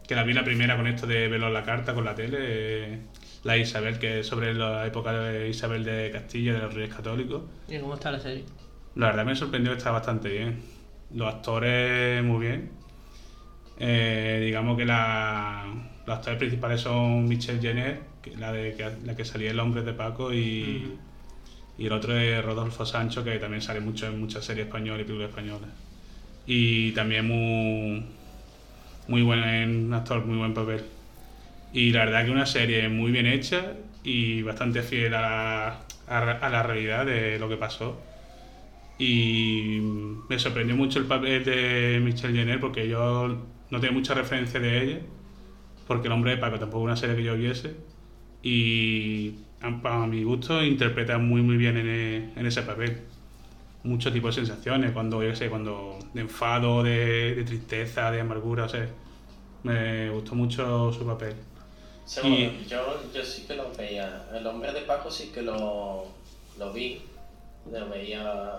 que 0.07 0.15
la 0.15 0.25
vi 0.25 0.33
la 0.33 0.45
primera 0.45 0.77
con 0.77 0.87
esto 0.87 1.07
de 1.07 1.29
verlo 1.29 1.49
en 1.49 1.55
la 1.55 1.65
carta, 1.65 1.95
con 1.95 2.05
la 2.05 2.15
tele, 2.15 2.39
eh, 2.41 2.99
la 3.45 3.57
Isabel, 3.59 3.99
que 3.99 4.21
es 4.21 4.27
sobre 4.27 4.55
la 4.55 4.87
época 4.87 5.13
de 5.13 5.49
Isabel 5.49 5.85
de 5.85 6.11
Castilla, 6.11 6.55
de 6.55 6.59
los 6.61 6.75
Reyes 6.75 6.95
Católicos. 6.95 7.43
¿y 7.69 7.79
cómo 7.79 7.95
está 7.95 8.11
la 8.11 8.19
serie? 8.19 8.45
La 8.97 9.07
verdad 9.07 9.25
me 9.25 9.37
sorprendió 9.37 9.73
que 9.73 9.79
está 9.79 9.91
bastante 9.91 10.31
bien. 10.31 10.63
Los 11.15 11.33
actores 11.33 12.25
muy 12.25 12.47
bien. 12.47 12.71
Eh, 13.79 14.41
digamos 14.45 14.79
que 14.79 14.85
la, 14.85 15.67
los 16.07 16.17
actores 16.17 16.39
principales 16.39 16.81
son 16.81 17.29
Michelle 17.29 17.61
Jenner, 17.61 18.01
que, 18.23 18.37
la, 18.37 18.51
de, 18.53 18.75
que, 18.75 18.91
la 19.05 19.15
que 19.15 19.25
salía 19.25 19.51
en 19.51 19.57
Los 19.57 19.67
Hombres 19.67 19.85
de 19.85 19.93
Paco, 19.93 20.33
y, 20.33 20.97
y 21.77 21.87
el 21.87 21.93
otro 21.93 22.17
es 22.17 22.43
Rodolfo 22.43 22.87
Sancho, 22.87 23.25
que 23.25 23.39
también 23.39 23.61
sale 23.61 23.81
mucho 23.81 24.07
en 24.07 24.21
muchas 24.21 24.45
series 24.45 24.67
españolas 24.67 25.03
y 25.03 25.05
películas 25.05 25.31
españolas. 25.31 25.71
Y 26.47 26.93
también 26.93 27.27
muy, 27.27 28.07
muy 29.09 29.23
buen 29.23 29.93
actor, 29.93 30.25
muy 30.25 30.39
buen 30.39 30.55
papel. 30.55 30.83
Y 31.75 31.93
la 31.93 32.05
verdad 32.07 32.25
que 32.25 32.31
una 32.31 32.47
serie 32.47 32.89
muy 32.89 33.11
bien 33.13 33.27
hecha 33.27 33.75
y 34.05 34.43
bastante 34.43 34.83
fiel 34.83 35.15
a 35.15 35.81
la, 36.09 36.63
realidad 36.63 37.05
de 37.05 37.39
lo 37.39 37.49
que 37.49 37.57
pasó. 37.57 38.01
Y 38.99 39.81
me 40.29 40.39
sorprendió 40.39 40.77
mucho 40.77 41.01
el 41.01 41.07
papel 41.07 41.45
de 41.45 42.01
Michelle 42.03 42.39
Jenner 42.39 42.61
porque 42.61 42.89
yo 42.89 43.29
no 43.71 43.81
tenía 43.81 43.93
mucha 43.93 44.15
referencia 44.15 44.61
de 44.61 44.83
ella, 44.85 45.01
porque 45.89 46.07
El 46.09 46.13
hombre 46.15 46.33
de 46.33 46.37
Paco 46.39 46.59
tampoco 46.61 46.85
es 46.85 46.87
una 46.87 46.97
serie 46.97 47.17
que 47.17 47.25
yo 47.25 47.37
viese. 47.37 47.75
Y 48.43 49.35
a, 49.63 49.69
a 50.05 50.07
mi 50.07 50.23
gusto 50.25 50.63
interpreta 50.65 51.19
muy 51.19 51.43
muy 51.43 51.57
bien 51.57 51.77
en, 51.79 51.89
e- 51.89 52.49
ese 52.49 52.63
papel. 52.63 52.99
muchos 53.85 54.13
tipos 54.13 54.37
de 54.37 54.47
sensaciones, 54.47 54.93
cuando, 54.93 55.23
yo 55.25 55.51
cuando 55.51 55.99
de 56.15 56.21
enfado, 56.23 56.83
de, 56.85 57.43
tristeza, 57.47 58.11
de 58.13 58.21
amargura, 58.21 58.67
o 58.67 58.71
me 59.65 60.11
gustó 60.11 60.35
mucho 60.37 60.93
su 60.93 61.07
papel. 61.07 61.35
Sí, 62.07 62.21
Y- 62.21 62.67
yo, 62.67 63.01
yo 63.13 63.25
sí 63.25 63.45
que 63.47 63.55
lo 63.55 63.73
veía. 63.73 64.27
El 64.33 64.47
hombre 64.47 64.73
de 64.73 64.83
Paco 64.83 65.11
sí 65.11 65.31
que 65.33 65.43
lo, 65.43 66.05
lo 66.59 66.73
vi, 66.73 67.03
lo 67.71 67.89
veía 67.89 68.59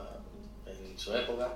en 0.65 0.97
su 0.97 1.15
época, 1.15 1.49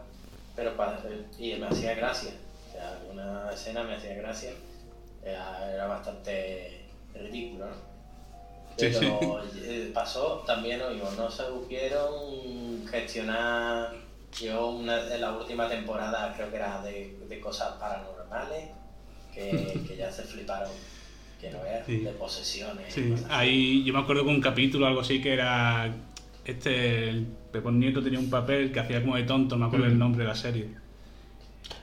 pero 0.56 0.76
pa- 0.78 1.00
y 1.38 1.56
me 1.56 1.68
hacía 1.68 1.96
gracia. 1.96 2.32
O 2.68 2.72
sea, 2.72 2.90
alguna 2.98 3.52
escena 3.52 3.84
me 3.84 3.96
hacía 3.96 4.14
gracia. 4.16 4.52
Era, 5.24 5.74
era 5.74 5.88
bastante 5.88 6.86
ridículo, 7.14 7.66
¿no? 7.66 7.90
Pero 8.78 9.44
eh, 9.58 9.92
pasó 9.94 10.44
también, 10.48 10.82
oigo, 10.82 11.10
no 11.18 11.30
se 11.30 11.46
supieron 11.48 12.88
gestionar. 12.90 13.94
Yo 14.40 14.70
una, 14.70 15.14
en 15.14 15.22
la 15.22 15.32
última 15.34 15.68
temporada 15.68 16.34
creo 16.36 16.50
que 16.52 16.56
era 16.56 16.82
de, 16.84 17.18
de 17.28 17.40
cosas 17.42 17.74
paranormales, 17.80 18.70
que, 19.34 19.84
que 19.88 19.98
ya 19.98 20.12
se 20.12 20.22
fliparon, 20.24 20.70
que 21.40 21.50
no 21.52 21.64
era, 21.66 21.86
Sí. 21.86 21.98
de 22.00 22.12
posesiones. 22.12 22.94
Sí, 22.94 23.14
ahí 23.30 23.84
yo 23.84 23.94
me 23.94 24.00
acuerdo 24.00 24.24
que 24.24 24.30
un 24.30 24.42
capítulo 24.42 24.86
algo 24.88 25.02
así 25.02 25.22
que 25.22 25.34
era 25.34 25.94
este 26.46 27.10
el 27.10 27.28
Pepón 27.52 27.80
Nieto 27.80 28.02
tenía 28.04 28.20
un 28.20 28.30
papel 28.30 28.72
que 28.72 28.80
hacía 28.80 29.02
como 29.02 29.16
de 29.16 29.24
tonto, 29.24 29.56
no 29.56 29.62
me 29.62 29.68
acuerdo 29.68 29.86
Mm. 29.88 29.92
el 29.92 30.00
nombre 30.00 30.24
de 30.24 30.28
la 30.30 30.36
serie. 30.36 30.68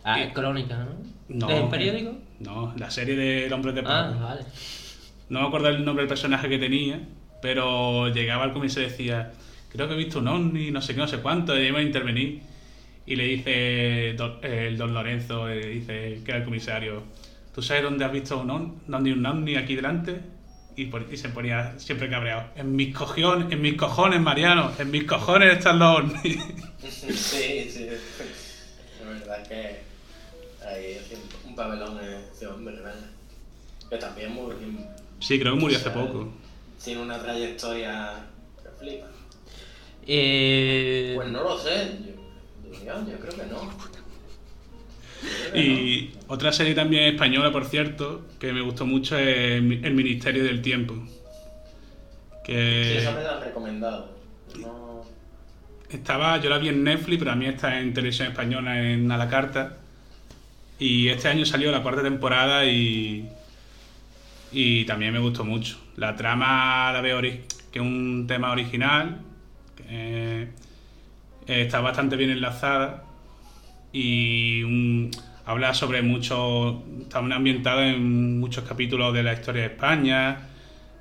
Ah, 0.05 0.21
es 0.23 0.33
crónica, 0.33 0.77
¿no? 0.79 0.97
No. 1.29 1.47
¿De 1.49 1.61
un 1.61 1.71
periódico? 1.71 2.13
No, 2.41 2.75
la 2.77 2.91
serie 2.91 3.17
de 3.17 3.47
El 3.47 3.53
hombre 3.53 3.73
de 3.73 3.81
Ah, 3.81 3.85
Paco. 4.13 4.21
vale. 4.25 4.41
No 5.29 5.41
me 5.41 5.47
acuerdo 5.49 5.69
el 5.69 5.85
nombre 5.85 6.03
del 6.03 6.09
personaje 6.09 6.49
que 6.49 6.59
tenía, 6.59 7.01
pero 7.43 8.09
llegaba 8.09 8.45
al 8.45 8.53
comienzo 8.53 8.81
y 8.81 8.85
decía, 8.85 9.33
creo 9.73 9.89
que 9.89 9.95
he 9.95 9.97
visto 9.97 10.21
un 10.21 10.29
ovni, 10.29 10.71
no 10.71 10.81
sé 10.81 10.95
qué, 10.95 11.01
no 11.01 11.09
sé 11.09 11.19
cuánto, 11.19 11.59
y 11.61 11.67
iba 11.67 11.79
a 11.79 11.83
intervenir. 11.83 12.41
Y 13.07 13.17
le 13.17 13.25
dice 13.25 14.15
don- 14.17 14.39
el 14.43 14.77
don 14.79 14.93
Lorenzo, 14.95 15.49
le 15.49 15.67
dice 15.69 16.21
que 16.25 16.31
era 16.31 16.39
el 16.39 16.45
comisario, 16.45 17.03
¿tú 17.57 17.63
sabes 17.63 17.83
dónde 17.83 18.05
has 18.05 18.13
visto 18.13 18.39
un 18.39 18.51
ovni, 18.51 18.73
dónde 18.87 19.13
un 19.15 19.25
ovni 19.25 19.57
aquí 19.57 19.75
delante? 19.75 20.21
Y, 20.77 20.85
por- 20.87 21.11
y 21.11 21.17
se 21.17 21.31
ponía 21.31 21.73
siempre 21.79 22.11
cabreado. 22.11 22.51
En 22.55 22.77
mis 22.77 22.95
cojones, 22.95 23.51
en 23.51 23.63
mis 23.63 23.77
cojones, 23.79 24.21
Mariano, 24.21 24.71
en 24.79 24.91
mis 24.91 25.05
cojones 25.05 25.57
están 25.57 25.79
los 25.79 25.99
ovnis. 26.01 26.23
sí, 26.91 27.71
sí. 27.71 27.89
La 29.03 29.11
verdad 29.11 29.41
es 29.41 29.49
que 29.49 29.81
hay 30.69 30.99
un 31.47 31.55
papelón 31.57 31.99
en 31.99 32.25
ese 32.31 32.47
hombre, 32.47 32.75
¿verdad? 32.77 32.95
Que 33.89 33.97
también 33.97 34.33
muy, 34.35 34.53
Sí, 35.21 35.41
creo 35.41 35.55
que 35.55 35.61
murió 35.61 35.79
hace 35.79 35.89
poco. 35.91 36.29
tiene 36.85 37.01
una 37.01 37.19
trayectoria 37.19 38.27
que 38.63 38.69
flipa. 38.79 39.07
Eh, 40.07 41.13
Pues 41.17 41.29
no 41.31 41.43
lo 41.43 41.59
sé, 41.59 41.99
yo 42.85 43.19
creo 43.19 43.35
que 43.35 43.47
no. 43.51 43.96
Que 45.53 45.59
Y 45.59 46.15
otra 46.29 46.53
serie 46.53 46.75
también 46.75 47.05
española, 47.05 47.53
por 47.53 47.65
cierto, 47.67 48.27
que 48.39 48.53
me 48.53 48.61
gustó 48.61 48.87
mucho 48.87 49.19
es 49.19 49.57
El 49.57 49.95
Ministerio 49.95 50.45
del 50.45 50.63
Tiempo. 50.63 50.95
no. 50.95 51.07
Sí, 51.07 51.13
Que 52.45 52.99
esa 52.99 53.13
me 53.13 53.23
la 53.23 53.37
han 53.37 53.43
recomendado. 53.43 54.17
No, 54.61 55.05
estaba, 55.91 56.41
yo 56.41 56.51
la 56.51 56.59
vi 56.59 56.69
en 56.69 56.85
Netflix, 56.85 57.19
pero 57.19 57.33
a 57.33 57.37
mí 57.37 57.47
está 57.47 57.81
en 57.81 57.93
televisión 57.93 58.29
española 58.29 58.81
en 58.81 59.11
A 59.11 59.17
la 59.17 59.29
Carta. 59.29 59.79
Y 60.79 61.09
este 61.09 61.29
año 61.29 61.45
salió 61.47 61.73
la 61.73 61.83
cuarta 61.83 62.03
temporada 62.03 62.65
y, 62.67 63.29
y 64.53 64.85
también 64.85 65.13
me 65.13 65.19
gustó 65.19 65.45
mucho. 65.45 65.79
La 65.97 66.17
trama 66.17 66.93
la 66.93 67.01
veo 67.01 67.21
que 67.21 67.47
es 67.73 67.81
un 67.81 68.27
tema 68.27 68.53
original, 68.53 69.21
que, 69.77 70.43
eh, 70.43 70.49
está 71.47 71.81
bastante 71.81 72.17
bien 72.17 72.31
enlazada 72.31 73.05
y 73.99 74.63
un- 74.63 75.11
habla 75.47 75.73
sobre 75.73 76.03
mucho, 76.03 76.83
está 77.01 77.19
ambientada 77.21 77.87
en 77.89 78.39
muchos 78.41 78.65
capítulos 78.65 79.15
de 79.15 79.23
la 79.23 79.33
historia 79.33 79.63
de 79.63 79.69
España, 79.69 80.49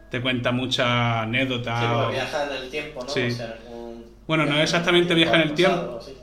te 0.10 0.22
cuenta 0.22 0.52
muchas 0.52 0.88
anécdotas. 0.88 1.80
sí, 1.80 1.86
porque 1.90 2.06
o- 2.06 2.12
viaja 2.12 2.44
en 2.56 2.64
el 2.64 2.70
tiempo, 2.70 3.02
¿no? 3.04 3.10
Sí. 3.10 3.22
O 3.22 3.32
sea, 3.32 3.58
un- 3.70 4.06
Bueno, 4.28 4.46
no 4.46 4.58
exactamente 4.62 5.14
viaja 5.14 5.36
en 5.36 5.42
el 5.42 5.54
tiempo. 5.54 5.98
pasado, 5.98 6.16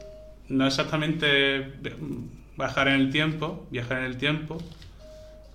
no 0.49 0.67
exactamente 0.67 1.73
bajar 2.57 2.89
en 2.89 2.95
el 2.95 3.11
tiempo, 3.11 3.67
viajar 3.71 3.99
en 3.99 4.05
el 4.05 4.17
tiempo, 4.17 4.57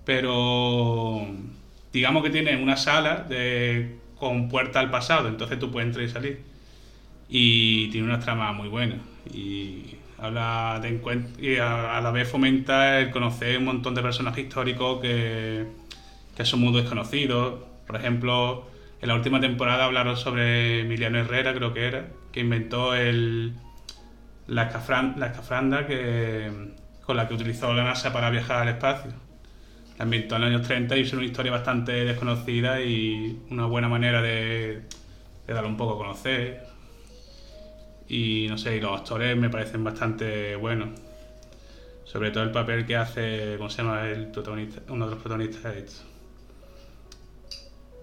pero 0.04 1.26
digamos 1.92 2.22
que 2.22 2.30
tiene 2.30 2.62
una 2.62 2.76
sala 2.76 3.26
de, 3.28 3.96
con 4.18 4.48
puerta 4.48 4.80
al 4.80 4.90
pasado, 4.90 5.28
entonces 5.28 5.58
tú 5.58 5.70
puedes 5.70 5.88
entrar 5.88 6.04
y 6.06 6.10
salir. 6.10 6.40
Y 7.28 7.88
tiene 7.90 8.06
una 8.06 8.20
trama 8.20 8.52
muy 8.52 8.68
buena. 8.68 8.96
Y 9.34 9.96
habla 10.18 10.80
de 10.82 11.00
y 11.38 11.56
a, 11.56 11.96
a 11.96 12.00
la 12.00 12.10
vez 12.10 12.28
fomenta 12.30 12.98
el 13.00 13.10
conocer 13.10 13.58
un 13.58 13.64
montón 13.66 13.94
de 13.94 14.02
personajes 14.02 14.44
históricos 14.44 15.00
que, 15.00 15.66
que 16.36 16.44
son 16.44 16.60
muy 16.60 16.72
desconocidos. 16.80 17.60
Por 17.86 17.96
ejemplo, 17.96 18.66
en 19.00 19.08
la 19.08 19.14
última 19.14 19.40
temporada 19.40 19.84
hablaron 19.86 20.16
sobre 20.16 20.80
Emiliano 20.80 21.18
Herrera, 21.20 21.54
creo 21.54 21.72
que 21.74 21.86
era, 21.86 22.08
que 22.32 22.40
inventó 22.40 22.94
el, 22.94 23.54
la, 24.46 24.70
escafran- 24.72 25.16
la 25.16 25.26
escafranda 25.28 25.86
que, 25.86 26.50
con 27.04 27.16
la 27.16 27.28
que 27.28 27.34
utilizó 27.34 27.72
la 27.74 27.84
NASA 27.84 28.12
para 28.12 28.30
viajar 28.30 28.62
al 28.62 28.68
espacio. 28.68 29.12
La 29.98 30.04
inventó 30.06 30.36
en 30.36 30.42
los 30.42 30.50
años 30.50 30.62
30 30.66 30.96
y 30.96 31.02
es 31.02 31.12
una 31.14 31.24
historia 31.24 31.52
bastante 31.52 31.92
desconocida 31.92 32.80
y 32.82 33.40
una 33.50 33.66
buena 33.66 33.88
manera 33.88 34.22
de, 34.22 34.82
de 35.46 35.54
darlo 35.54 35.68
un 35.70 35.78
poco 35.78 35.94
a 35.94 35.98
conocer. 35.98 36.67
Y 38.08 38.46
no 38.48 38.56
sé, 38.56 38.76
y 38.76 38.80
los 38.80 38.98
actores 38.98 39.36
me 39.36 39.50
parecen 39.50 39.84
bastante 39.84 40.56
buenos. 40.56 40.88
Sobre 42.04 42.30
todo 42.30 42.42
el 42.44 42.50
papel 42.50 42.86
que 42.86 42.96
hace, 42.96 43.56
¿cómo 43.58 43.68
se 43.68 43.82
llama? 43.82 44.08
El 44.08 44.28
protagonista, 44.28 44.80
uno 44.88 45.04
de 45.04 45.10
los 45.10 45.20
protagonistas 45.20 45.74
de 45.74 45.80
esto. 45.80 46.02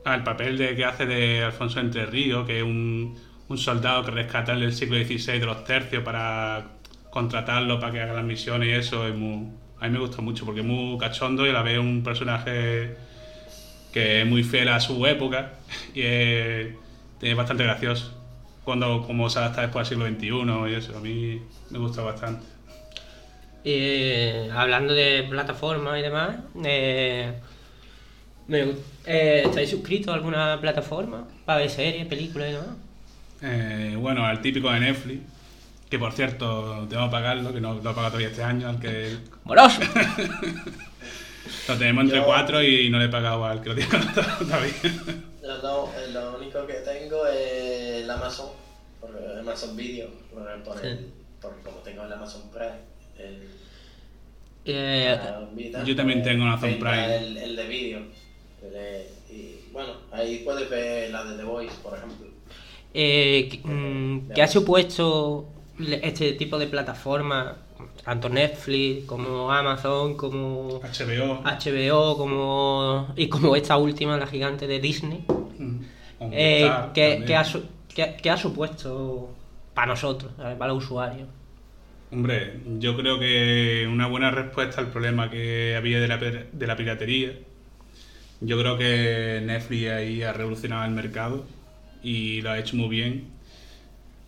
Ah, 0.05 0.13
el 0.13 0.23
papel 0.23 0.57
de, 0.57 0.75
que 0.75 0.85
hace 0.85 1.07
de 1.07 1.43
Alfonso 1.43 1.79
Entre 1.79 2.05
Ríos, 2.05 2.45
que 2.45 2.59
es 2.59 2.63
un, 2.63 3.17
un 3.47 3.57
soldado 3.57 4.05
que 4.05 4.11
rescatan 4.11 4.59
del 4.59 4.73
siglo 4.73 4.97
XVI 4.97 5.39
de 5.39 5.45
los 5.47 5.63
tercios 5.63 6.03
para 6.03 6.67
contratarlo 7.09 7.79
para 7.79 7.91
que 7.91 8.01
haga 8.01 8.13
las 8.13 8.23
misiones 8.23 8.69
y 8.69 8.71
eso. 8.73 9.07
Es 9.07 9.15
muy, 9.15 9.47
a 9.79 9.85
mí 9.85 9.89
me 9.89 9.99
gusta 9.99 10.21
mucho 10.21 10.45
porque 10.45 10.61
es 10.61 10.65
muy 10.65 10.97
cachondo 10.99 11.47
y 11.47 11.51
la 11.51 11.63
vez 11.63 11.79
un 11.79 12.03
personaje 12.03 12.95
que 13.93 14.21
es 14.21 14.27
muy 14.27 14.43
fiel 14.43 14.69
a 14.69 14.79
su 14.79 15.05
época 15.07 15.53
y 15.95 16.01
es 16.01 17.35
bastante 17.35 17.63
gracioso. 17.63 18.14
Cuando 18.65 19.04
como 19.06 19.30
se 19.30 19.39
adapta 19.39 19.62
después 19.62 19.88
al 19.88 19.89
siglo 19.89 20.08
XXI 20.08 20.71
y 20.71 20.75
eso, 20.75 20.97
a 20.97 20.99
mí 20.99 21.41
me 21.69 21.78
gusta 21.80 22.01
bastante. 22.01 22.45
Eh, 23.63 24.49
hablando 24.54 24.93
de 24.93 25.25
plataformas 25.30 25.97
y 25.99 26.01
demás, 26.01 26.36
eh, 26.63 27.34
me 28.47 28.62
eh, 29.06 29.43
¿estáis 29.45 29.69
suscritos 29.69 30.10
a 30.12 30.15
alguna 30.15 30.60
plataforma 30.62 31.28
para 31.45 31.60
ver 31.60 31.69
series, 31.69 32.06
películas 32.08 32.49
y 32.49 32.51
demás? 32.54 32.67
Eh, 33.41 33.95
bueno, 33.99 34.25
al 34.25 34.41
típico 34.41 34.69
de 34.71 34.80
Netflix, 34.80 35.21
que 35.89 35.97
por 35.99 36.13
cierto 36.13 36.86
tengo 36.89 37.06
que 37.06 37.12
pagarlo, 37.12 37.54
que 37.54 37.62
no 37.62 37.73
lo 37.73 37.80
he 37.80 37.84
pagado 37.84 38.08
todavía 38.08 38.28
este 38.30 38.43
año, 38.43 38.67
al 38.69 38.80
que 38.80 39.17
¡Moroso! 39.43 39.82
lo 41.67 41.78
tenemos 41.78 42.04
entre 42.06 42.19
Yo- 42.19 42.25
cuatro 42.25 42.62
y 42.63 42.89
no 42.89 42.97
le 42.99 43.06
he 43.06 43.10
pagado 43.10 43.45
al 43.45 43.62
que 43.62 43.69
lo 43.69 43.75
tiene 43.75 43.89
contratado 43.89 44.45
todavía. 44.45 44.73
Lo, 45.41 45.86
eh, 45.93 46.12
lo 46.12 46.38
único 46.38 46.65
que 46.65 46.73
tengo 46.73 46.94
Amazon, 48.25 48.49
por 49.01 49.09
el 49.15 49.39
Amazon 49.39 49.75
Video, 49.77 50.07
por, 50.33 50.63
por 50.63 50.85
el- 50.85 50.97
Sí. 50.97 51.05
como 51.63 51.77
tengo 51.83 52.03
el 52.03 52.13
Amazon 52.13 52.41
Prime, 52.51 52.79
el, 53.19 53.43
Eh, 54.67 55.15
Vita, 55.53 55.83
yo 55.83 55.95
también 55.95 56.19
pues, 56.21 56.31
tengo 56.33 56.45
Amazon 56.45 56.69
entra 56.71 56.91
Prime. 56.91 57.15
El, 57.17 57.38
el 57.38 57.55
de 57.55 57.67
vídeo. 57.67 57.99
el 58.63 58.71
de- 58.73 59.09
Y 59.29 59.59
bueno, 59.71 59.91
ahí 60.11 60.41
puedes 60.43 60.69
ver 60.69 61.11
la 61.11 61.23
de 61.23 61.38
The 61.38 61.43
Voice, 61.43 61.75
por 61.83 61.95
ejemplo. 61.97 62.27
eh, 62.93 63.49
¿qué- 63.51 63.67
mm, 63.67 64.29
¿Qué 64.33 64.41
ha 64.41 64.47
supuesto 64.47 65.45
este 66.01 66.33
tipo 66.33 66.57
de 66.57 66.67
plataformas, 66.67 67.57
tanto 68.03 68.29
Netflix 68.29 69.05
como 69.05 69.51
Amazon, 69.51 70.15
como 70.15 70.79
HBO. 70.81 71.41
HBO, 71.43 72.17
como 72.17 73.13
y 73.17 73.27
como 73.27 73.55
esta 73.55 73.75
última, 73.77 74.17
la 74.17 74.25
gigante 74.25 74.65
de 74.67 74.79
Disney? 74.79 75.25
mm, 75.27 75.79
Eh, 76.31 76.61
Movistar 76.61 76.93
¿qué, 76.93 77.01
también. 77.09 77.25
qué 77.27 77.35
ha, 77.35 77.43
qué- 77.95 78.29
ha 78.29 78.38
supuesto 78.38 79.34
para 79.73 79.88
nosotros, 79.88 80.31
para 80.38 80.67
los 80.67 80.84
usuarios? 80.84 81.27
Hombre, 82.12 82.60
yo 82.79 82.95
creo 82.95 83.19
que 83.19 83.88
una 83.91 84.08
buena 84.08 84.31
respuesta 84.31 84.79
al 84.79 84.91
problema 84.91 85.29
que 85.29 85.75
había 85.75 85.99
de 85.99 86.08
la, 86.08 86.75
piratería. 86.77 87.34
Yo 88.41 88.60
creo 88.60 88.77
que 88.77 89.41
Netflix 89.43 89.89
ahí 89.89 90.21
ha 90.21 90.34
revolucionado 90.34 90.86
el 90.86 90.91
mercado 90.91 91.45
y 92.03 92.41
lo 92.41 92.51
ha 92.51 92.60
hecho 92.60 92.75
muy 92.75 92.89
bien. 92.89 93.29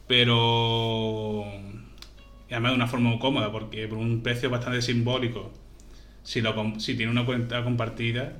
Pero 0.07 1.45
además 2.49 2.71
de 2.71 2.75
una 2.75 2.87
forma 2.87 3.09
muy 3.09 3.19
cómoda, 3.19 3.51
porque 3.51 3.87
por 3.87 3.97
un 3.97 4.23
precio 4.23 4.49
bastante 4.49 4.81
simbólico, 4.81 5.51
si, 6.23 6.41
tiene 6.95 7.09
una 7.11 7.25
cuenta 7.25 7.63
compartida, 7.63 8.33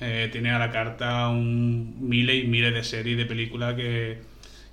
eh, 0.00 0.28
tiene 0.32 0.50
a 0.50 0.58
la 0.58 0.70
carta 0.70 1.28
un, 1.28 2.08
miles 2.08 2.44
y 2.44 2.46
miles 2.46 2.72
de 2.72 2.84
series 2.84 3.18
de 3.18 3.26
películas 3.26 3.74
que, 3.74 4.18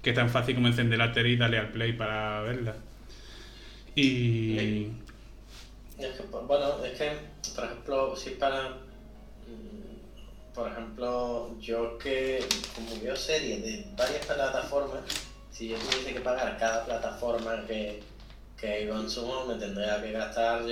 que 0.04 0.10
es 0.12 0.16
tan 0.16 0.30
fácil 0.30 0.56
como 0.56 0.68
encender 0.68 1.00
la 1.00 1.12
tele 1.14 1.30
y 1.30 1.38
darle 1.38 1.58
al 1.60 1.72
play 1.72 1.94
para 1.94 2.42
verla. 2.42 2.76
Y... 3.96 4.88
Es 5.98 6.18
que, 6.18 6.24
pues, 6.24 6.48
bueno, 6.48 6.84
es 6.84 6.98
que, 6.98 7.12
por 7.56 7.64
ejemplo, 7.66 8.16
si 8.16 8.32
para... 8.32 8.70
mm, 8.70 10.54
Por 10.54 10.72
ejemplo, 10.72 11.56
yo 11.60 11.98
que 11.98 12.44
como 12.76 13.00
veo 13.02 13.16
series 13.16 13.64
de 13.64 13.88
varias 13.96 14.26
plataformas, 14.26 15.02
si 15.52 15.70
yo 15.70 15.78
tuviese 15.78 16.14
que 16.14 16.20
pagar 16.20 16.58
cada 16.58 16.84
plataforma 16.86 17.64
que, 17.68 18.04
que 18.58 18.90
consumo, 18.90 19.46
me 19.46 19.56
tendría 19.56 20.02
que 20.02 20.12
gastar 20.12 20.64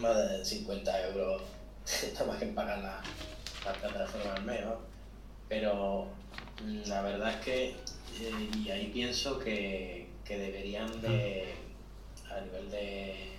más 0.00 0.16
de 0.16 0.44
50 0.44 1.08
euros, 1.08 1.42
nada 2.14 2.26
más 2.26 2.38
que 2.38 2.46
pagar 2.46 2.78
la, 2.78 3.00
la 3.64 3.72
plataforma 3.74 4.34
al 4.34 4.42
mes, 4.44 4.64
¿no? 4.64 4.76
Pero 5.48 6.06
mm, 6.64 6.88
la 6.88 7.02
verdad 7.02 7.30
es 7.30 7.44
que, 7.44 7.76
eh, 8.20 8.50
y 8.64 8.70
ahí 8.70 8.90
pienso 8.92 9.38
que, 9.38 10.08
que 10.24 10.38
deberían 10.38 11.00
de, 11.00 11.54
a 12.30 12.40
nivel 12.40 12.70
de 12.70 13.32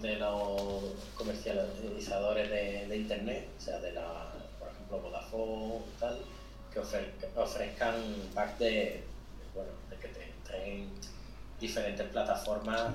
de 0.00 0.14
los 0.16 0.84
comercializadores 1.14 2.48
de, 2.48 2.86
de 2.86 2.96
internet, 2.96 3.48
o 3.58 3.60
sea, 3.60 3.80
de 3.80 3.92
la, 3.92 4.32
por 4.60 4.68
ejemplo, 4.68 5.00
Vodafone 5.00 5.82
y 5.96 5.98
tal, 6.00 6.18
que, 6.72 6.80
ofre- 6.80 7.10
que 7.18 7.26
ofrezcan 7.40 7.94
pack 8.32 8.58
de, 8.58 9.02
bueno, 9.54 9.70
de 9.90 9.96
que 9.96 10.08
te 10.08 10.32
traen 10.46 10.88
diferentes 11.60 12.06
plataformas 12.10 12.94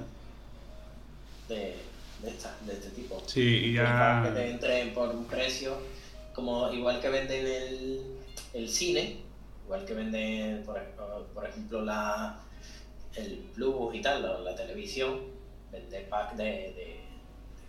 de, 1.50 1.76
de, 2.22 2.30
esta- 2.30 2.56
de 2.66 2.74
este 2.74 2.90
tipo. 2.92 3.22
Sí, 3.28 3.42
y 3.74 3.78
pack 3.78 4.24
que 4.24 4.30
te 4.32 4.48
ya... 4.48 4.54
entre 4.54 4.86
por 4.94 5.10
un 5.10 5.26
precio, 5.26 5.76
como 6.34 6.72
igual 6.72 7.02
que 7.02 7.10
venden 7.10 7.46
el, 7.46 8.02
el 8.54 8.70
cine, 8.70 9.18
igual 9.66 9.86
que 9.86 9.94
venden, 9.94 10.64
por, 10.64 10.80
por 11.34 11.46
ejemplo, 11.46 11.82
la, 11.82 12.40
el 13.16 13.38
Plus 13.54 13.96
y 13.96 14.02
tal, 14.02 14.22
la, 14.24 14.40
la 14.40 14.56
televisión, 14.56 15.20
vende 15.72 16.02
pack 16.02 16.36
de, 16.36 16.44
de- 16.44 17.04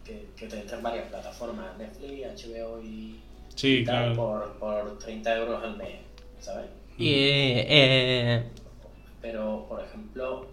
que, 0.04 0.26
que 0.36 0.46
te 0.48 0.60
entran 0.60 0.82
varias 0.82 1.08
plataformas, 1.08 1.78
Netflix, 1.78 2.44
HBO 2.46 2.82
y, 2.82 3.20
Sí, 3.54 3.78
y 3.78 3.84
tal, 3.84 4.14
claro. 4.14 4.16
por, 4.16 4.58
por 4.58 4.98
30 4.98 5.36
euros 5.38 5.62
al 5.62 5.76
mes, 5.78 6.00
¿sabes? 6.40 6.66
Y 6.98 7.10
eh, 7.14 8.42
Pero, 9.22 9.66
por 9.68 9.82
ejemplo, 9.82 10.46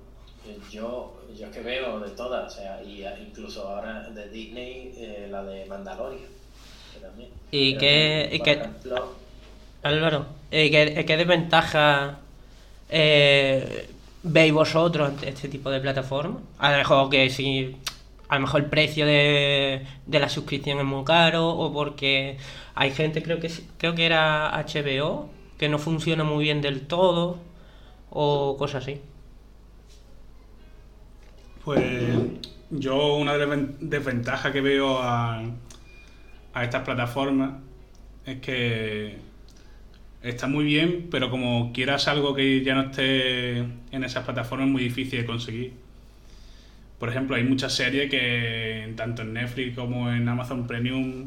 eh, 0.48 0.58
yo, 0.72 1.22
yo 1.38 1.48
es 1.48 1.52
que 1.54 1.62
veo 1.62 2.00
de 2.00 2.12
todas, 2.12 2.54
o 2.54 2.56
sea, 2.58 2.82
y 2.82 3.04
a- 3.04 3.20
incluso 3.20 3.68
ahora 3.68 4.10
de 4.10 4.30
Disney, 4.30 4.94
eh, 4.98 5.28
la 5.30 5.44
de 5.44 5.66
Mandalorian. 5.66 6.30
que 6.94 7.00
también. 7.00 7.30
¿Y 7.52 7.72
Pero, 7.72 7.80
qué- 7.82 8.30
y 8.32 8.50
ejemplo, 8.50 9.14
Álvaro, 9.84 10.26
eh, 10.52 10.70
¿qué, 10.72 11.06
qué 11.06 11.18
desventaja 11.18 12.20
eh, 12.90 13.90
veis 14.24 14.54
vosotros 14.54 15.10
ante 15.10 15.30
este 15.30 15.50
tipo 15.50 15.70
de 15.72 15.80
plataformas? 15.82 16.42
A 16.60 16.72
lo 16.72 16.78
mejor 16.80 17.10
que 17.10 17.30
si 17.30 17.78
a 18.30 18.36
lo 18.36 18.42
mejor 18.42 18.62
el 18.62 18.68
precio 18.70 19.06
de, 19.06 19.86
de 20.06 20.20
la 20.20 20.30
suscripción 20.30 20.80
es 20.80 20.86
muy 20.86 21.04
caro 21.06 21.50
o 21.50 21.74
porque 21.74 22.38
hay 22.76 22.92
gente, 22.92 23.24
creo 23.24 23.40
que 23.40 23.52
creo 23.78 23.96
que 23.96 24.06
era 24.06 24.50
HBO, 24.58 25.30
que 25.58 25.70
no 25.70 25.80
funciona 25.80 26.24
muy 26.24 26.46
bien 26.46 26.62
del 26.62 26.88
todo 26.88 27.40
o 28.12 28.58
cosas 28.58 28.84
así. 28.84 29.02
Pues 31.64 32.18
yo 32.70 33.16
una 33.16 33.34
de 33.34 33.40
las 33.40 33.50
ven- 33.50 33.78
desventajas 33.80 34.52
que 34.52 34.62
veo 34.62 34.98
a, 35.00 35.44
a 36.54 36.64
estas 36.64 36.84
plataformas 36.84 37.54
es 38.26 38.40
que 38.42 39.18
está 40.24 40.48
muy 40.48 40.66
bien, 40.66 41.08
pero 41.12 41.30
como 41.30 41.72
quieras 41.74 42.08
algo 42.08 42.34
que 42.36 42.64
ya 42.64 42.76
no 42.76 42.82
esté 42.84 43.58
en 43.58 44.04
esas 44.04 44.24
plataformas 44.24 44.68
es 44.68 44.72
muy 44.72 44.84
difícil 44.84 45.20
de 45.22 45.26
conseguir. 45.26 45.74
Por 47.00 47.10
ejemplo, 47.10 47.36
hay 47.36 47.44
muchas 47.44 47.74
series 47.74 48.10
que 48.10 48.94
tanto 48.96 49.24
en 49.24 49.34
Netflix 49.34 49.76
como 49.76 50.12
en 50.12 50.28
Amazon 50.30 50.68
Premium 50.68 51.26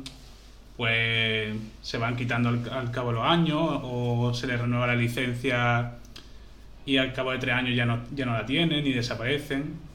pues 0.77 1.55
se 1.83 1.99
van 1.99 2.17
quitando 2.17 2.49
al, 2.49 2.69
al 2.71 2.91
cabo 2.91 3.11
de 3.11 3.15
los 3.17 3.25
años 3.25 3.81
o 3.83 4.33
se 4.35 4.47
les 4.47 4.61
renueva 4.61 4.87
la 4.89 4.97
licencia 4.97 5.95
y 6.87 6.97
al 6.97 7.13
cabo 7.13 7.33
de 7.33 7.39
tres 7.39 7.55
años 7.55 7.77
ya 7.77 7.87
no, 7.87 8.01
ya 8.15 8.27
no 8.27 8.33
la 8.33 8.45
tienen 8.47 8.87
y 8.87 8.93
desaparecen. 8.93 9.94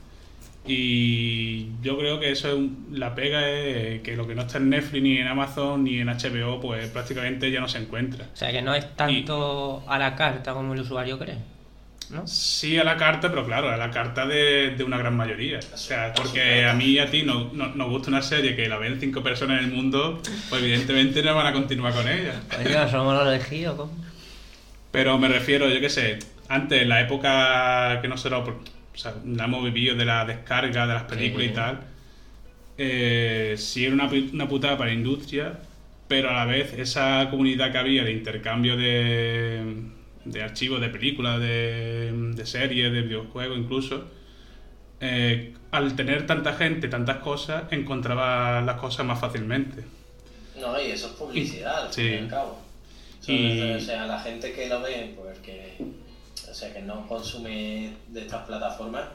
Y 0.71 1.67
yo 1.81 1.97
creo 1.97 2.19
que 2.19 2.31
eso 2.31 2.47
es 2.49 2.53
un- 2.53 2.87
la 2.91 3.15
pega 3.15 3.49
es 3.49 4.01
que 4.01 4.15
lo 4.15 4.27
que 4.27 4.35
no 4.35 4.43
está 4.43 4.57
en 4.59 4.69
Netflix 4.69 5.03
ni 5.03 5.17
en 5.17 5.27
Amazon 5.27 5.83
ni 5.83 5.99
en 5.99 6.09
HBO 6.09 6.59
pues 6.61 6.87
prácticamente 6.89 7.49
ya 7.51 7.59
no 7.59 7.67
se 7.67 7.79
encuentra. 7.79 8.25
O 8.33 8.35
sea 8.35 8.51
que 8.51 8.61
no 8.61 8.73
es 8.75 8.95
tanto 8.95 9.83
a 9.87 9.97
la 9.97 10.15
carta 10.15 10.53
como 10.53 10.73
el 10.73 10.81
usuario 10.81 11.17
cree, 11.17 11.37
¿no? 12.11 12.27
Sí 12.27 12.77
a 12.77 12.83
la 12.83 12.97
carta, 12.97 13.29
pero 13.29 13.45
claro, 13.45 13.69
a 13.69 13.77
la 13.77 13.91
carta 13.91 14.25
de, 14.25 14.75
de 14.77 14.83
una 14.83 14.97
gran 14.97 15.15
mayoría. 15.17 15.59
O 15.73 15.77
sea, 15.77 16.13
porque 16.13 16.65
a 16.65 16.73
mí 16.73 16.85
y 16.85 16.99
a 16.99 17.09
ti 17.09 17.23
no, 17.23 17.51
no- 17.53 17.69
nos 17.75 17.89
gusta 17.89 18.09
una 18.09 18.21
serie 18.21 18.55
que 18.55 18.67
la 18.69 18.77
ven 18.77 18.99
cinco 18.99 19.23
personas 19.23 19.59
en 19.63 19.69
el 19.69 19.75
mundo, 19.75 20.21
pues 20.49 20.61
evidentemente 20.61 21.21
no 21.23 21.35
van 21.35 21.47
a 21.47 21.53
continuar 21.53 21.93
con 21.93 22.07
ella. 22.07 22.33
Coño, 22.55 22.87
somos 22.89 23.13
los 23.15 23.27
elegidos, 23.27 23.75
¿cómo? 23.75 23.91
Pero 24.91 25.17
me 25.17 25.27
refiero, 25.27 25.69
yo 25.69 25.79
qué 25.79 25.89
sé, 25.89 26.19
antes, 26.47 26.81
en 26.81 26.89
la 26.89 27.01
época 27.01 27.99
que 28.01 28.07
nosotros 28.07 28.49
o 28.99 29.01
sea, 29.01 29.15
la 29.25 29.45
hemos 29.45 29.63
vivido 29.63 29.95
de 29.95 30.03
la 30.03 30.25
descarga 30.25 30.85
de 30.85 30.93
las 30.93 31.03
películas 31.03 31.45
Sí. 31.47 31.51
y 31.51 31.55
tal, 31.55 31.79
eh, 32.77 33.55
sí 33.57 33.85
era 33.85 33.93
una, 33.93 34.09
una 34.33 34.47
putada 34.49 34.77
para 34.77 34.89
la 34.89 34.95
industria, 34.95 35.57
pero 36.09 36.29
a 36.29 36.33
la 36.33 36.43
vez 36.45 36.73
esa 36.73 37.27
comunidad 37.29 37.71
que 37.71 37.77
había 37.77 38.03
de 38.03 38.11
intercambio 38.11 38.75
de, 38.75 39.73
de 40.25 40.43
archivos 40.43 40.81
de 40.81 40.89
películas, 40.89 41.39
de, 41.39 42.11
de 42.35 42.45
series, 42.45 42.91
de 42.91 43.01
videojuegos 43.03 43.57
incluso, 43.57 44.05
eh, 44.99 45.53
al 45.71 45.95
tener 45.95 46.25
tanta 46.27 46.53
gente, 46.55 46.89
tantas 46.89 47.17
cosas, 47.17 47.71
encontraba 47.71 48.59
las 48.61 48.75
cosas 48.81 49.05
más 49.05 49.19
fácilmente. 49.21 49.83
no, 50.59 50.77
y 50.81 50.91
eso 50.91 51.07
es 51.07 51.13
publicidad, 51.13 51.85
al 51.85 51.93
Sí. 51.93 52.01
fin 52.01 52.11
y 52.15 52.17
al 52.17 52.27
cabo. 52.27 52.59
O 53.21 53.23
sea, 53.23 53.33
Y- 53.33 53.73
O 53.75 53.79
sea, 53.79 54.05
la 54.07 54.19
gente 54.19 54.51
que 54.51 54.67
lo 54.67 54.81
ve, 54.81 55.13
pues 55.15 55.39
que, 55.39 55.77
o 56.49 56.53
sea, 56.53 56.73
que 56.73 56.81
no 56.81 57.07
consume 57.07 57.95
de 58.07 58.21
estas 58.21 58.45
plataformas 58.45 59.05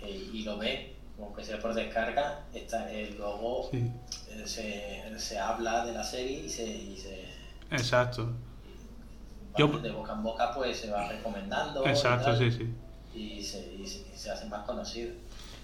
eh, 0.00 0.30
y 0.32 0.42
lo 0.42 0.58
ve, 0.58 0.96
aunque 1.18 1.44
sea 1.44 1.58
por 1.60 1.74
descarga, 1.74 2.40
está, 2.52 2.92
eh, 2.92 3.14
luego 3.16 3.68
Sí, 3.70 3.90
eh, 4.30 4.42
se, 4.46 5.18
se 5.18 5.38
habla 5.38 5.84
de 5.86 5.92
la 5.92 6.02
serie 6.02 6.40
y 6.40 6.48
se, 6.48 6.66
y 6.66 6.96
se 6.96 7.24
exacto. 7.70 8.32
Yo- 9.56 9.68
de 9.68 9.90
boca 9.90 10.12
en 10.14 10.22
boca 10.22 10.52
pues 10.54 10.78
se 10.78 10.90
va 10.90 11.06
recomendando 11.08 11.84
y 11.84 11.88
Exacto, 11.88 12.24
tal, 12.30 12.38
sí, 12.38 12.50
sí. 12.50 12.74
y, 13.14 13.42
se, 13.42 13.74
y, 13.74 13.86
se, 13.86 13.98
y 14.14 14.16
se 14.16 14.30
hace 14.30 14.46
más 14.46 14.64
conocido. 14.64 15.10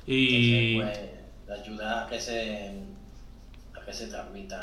Y... 0.07 0.79
Entonces, 0.79 1.11
pues, 1.47 1.61
ayuda 1.61 2.05
a 2.05 2.09
que 2.09 2.21
se, 2.21 2.71
a 3.75 3.85
que 3.85 3.93
se 3.93 4.07
transmitan. 4.09 4.61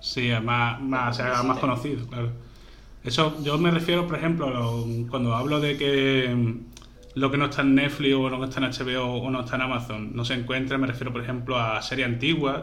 Sí, 0.00 0.30
más, 0.42 0.80
más, 0.80 1.16
se 1.16 1.22
haga 1.22 1.42
más 1.42 1.58
conocido, 1.58 2.06
claro. 2.06 2.32
Eso, 3.02 3.42
yo 3.42 3.56
me 3.58 3.70
refiero, 3.70 4.06
por 4.06 4.16
ejemplo, 4.18 4.46
a 4.46 4.50
lo- 4.50 4.86
cuando 5.08 5.34
hablo 5.34 5.60
de 5.60 5.76
que 5.76 6.28
mm, 6.34 7.18
lo 7.18 7.30
que 7.30 7.38
no 7.38 7.46
está 7.46 7.62
en 7.62 7.74
Netflix 7.74 8.14
o 8.14 8.28
lo 8.30 8.38
que 8.40 8.44
está 8.46 8.58
en 8.60 8.64
HBO 8.66 9.14
o 9.16 9.30
no 9.30 9.40
está 9.40 9.56
en 9.56 9.62
Amazon 9.62 10.14
no 10.14 10.24
se 10.24 10.34
encuentra, 10.34 10.76
me 10.78 10.86
refiero, 10.86 11.12
por 11.12 11.22
ejemplo, 11.22 11.58
a 11.58 11.80
series 11.82 12.06
antiguas. 12.08 12.62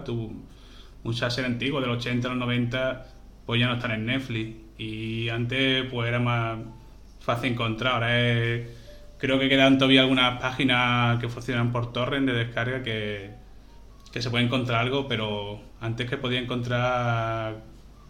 Muchas 1.03 1.33
series 1.35 1.51
antiguas, 1.53 1.83
del 1.83 1.91
80 1.91 2.27
a 2.27 2.31
los 2.31 2.39
90, 2.39 3.07
pues 3.45 3.59
ya 3.59 3.67
no 3.67 3.75
están 3.75 3.91
en 3.91 4.05
Netflix. 4.05 4.57
Y 4.77 5.29
antes, 5.29 5.85
pues 5.91 6.07
era 6.09 6.19
más 6.19 6.59
fácil 7.19 7.53
encontrar. 7.53 7.93
Ahora 7.95 8.19
es- 8.29 8.67
creo 9.17 9.39
que 9.39 9.49
quedan 9.49 9.77
todavía 9.77 10.01
algunas 10.01 10.39
páginas 10.41 11.19
que 11.19 11.29
funcionan 11.29 11.71
por 11.71 11.91
torrent 11.93 12.27
de 12.27 12.33
descarga 12.33 12.83
que, 12.83 13.31
que 14.11 14.21
se 14.21 14.29
puede 14.29 14.45
encontrar 14.45 14.81
algo, 14.81 15.07
pero 15.07 15.61
antes 15.81 16.09
que 16.09 16.17
podía 16.17 16.39
encontrar 16.39 17.63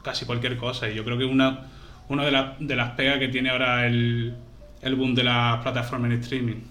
casi 0.03 0.25
cualquier 0.25 0.57
cosa. 0.57 0.89
Y 0.89 0.95
yo 0.95 1.03
creo 1.03 1.17
que 1.17 1.25
una, 1.25 1.67
una 2.09 2.25
de, 2.25 2.31
las 2.31 2.59
de 2.59 2.75
las 2.75 2.91
pegas 2.91 3.19
que 3.19 3.27
tiene 3.27 3.49
ahora 3.49 3.85
el, 3.87 4.35
el 4.81 4.95
boom 4.95 5.15
de 5.15 5.23
las 5.23 5.61
plataformas 5.61 6.11
en 6.11 6.19
streaming. 6.21 6.61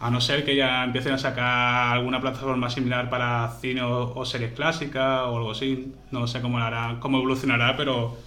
A 0.00 0.10
no 0.10 0.20
ser 0.20 0.44
que 0.44 0.56
ya 0.56 0.82
empiecen 0.84 1.12
a 1.12 1.18
sacar 1.18 1.92
alguna 1.96 2.20
plataforma 2.20 2.68
similar 2.68 3.08
para 3.08 3.48
cine 3.60 3.82
o, 3.82 4.12
o 4.14 4.24
series 4.24 4.52
clásicas 4.52 5.22
o 5.26 5.36
algo 5.36 5.52
así. 5.52 5.92
No 6.10 6.26
sé 6.26 6.40
cómo, 6.40 6.58
lo 6.58 6.64
hará, 6.64 6.96
cómo 7.00 7.18
evolucionará, 7.18 7.76
pero 7.76 8.18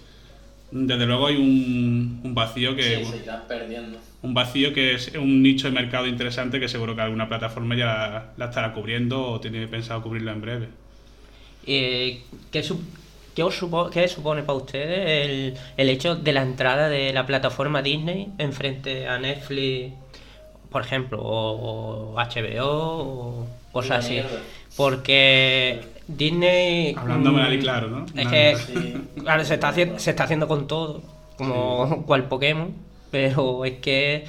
desde 0.70 1.06
luego 1.06 1.26
hay 1.26 1.36
un, 1.36 2.20
un 2.24 2.34
vacío 2.34 2.74
que... 2.74 3.04
Sí, 3.04 3.04
se 3.04 3.16
irán 3.18 3.42
perdiendo. 3.46 3.98
un 4.22 4.34
vacío 4.34 4.72
que 4.72 4.94
es 4.94 5.12
un 5.14 5.42
nicho 5.42 5.68
de 5.68 5.74
mercado 5.74 6.06
interesante 6.06 6.58
que 6.60 6.68
seguro 6.68 6.96
que 6.96 7.02
alguna 7.02 7.28
plataforma 7.28 7.76
ya 7.76 7.86
la, 7.86 8.32
la 8.36 8.44
estará 8.46 8.72
cubriendo 8.72 9.22
o 9.22 9.40
tiene 9.40 9.66
pensado 9.68 10.02
cubrirla 10.02 10.32
en 10.32 10.40
breve. 10.40 10.68
Eh, 11.66 12.22
¿qué, 12.50 12.62
qué 13.36 13.42
os 13.44 13.54
supo- 13.54 13.90
qué 13.90 14.08
supone 14.08 14.42
para 14.42 14.56
ustedes 14.58 15.26
el, 15.28 15.54
el 15.76 15.88
hecho 15.90 16.16
de 16.16 16.32
la 16.32 16.42
entrada 16.42 16.88
de 16.88 17.12
la 17.12 17.26
plataforma 17.26 17.82
Disney 17.82 18.32
en 18.38 18.52
frente 18.54 19.06
a 19.06 19.18
Netflix, 19.18 19.92
por 20.70 20.82
ejemplo, 20.82 21.20
o, 21.22 22.14
o 22.14 22.18
HBO 22.18 22.64
o 22.64 23.46
cosas 23.72 24.04
así? 24.04 24.20
Porque 24.76 25.80
Disney... 26.08 26.94
Hablándome 26.96 27.42
mm, 27.42 27.44
al 27.44 27.54
y 27.54 27.58
claro, 27.60 27.88
¿no? 27.88 28.06
Es 28.18 28.28
que 28.28 28.56
Sí. 28.56 29.20
claro, 29.22 29.44
se, 29.44 29.54
está 29.54 29.68
haciendo, 29.68 29.98
se 29.98 30.10
está 30.10 30.24
haciendo 30.24 30.48
con 30.48 30.66
todo, 30.66 31.02
como 31.36 32.04
cual 32.06 32.24
Pokémon, 32.28 32.74
pero 33.10 33.64
es 33.66 33.78
que 33.80 34.24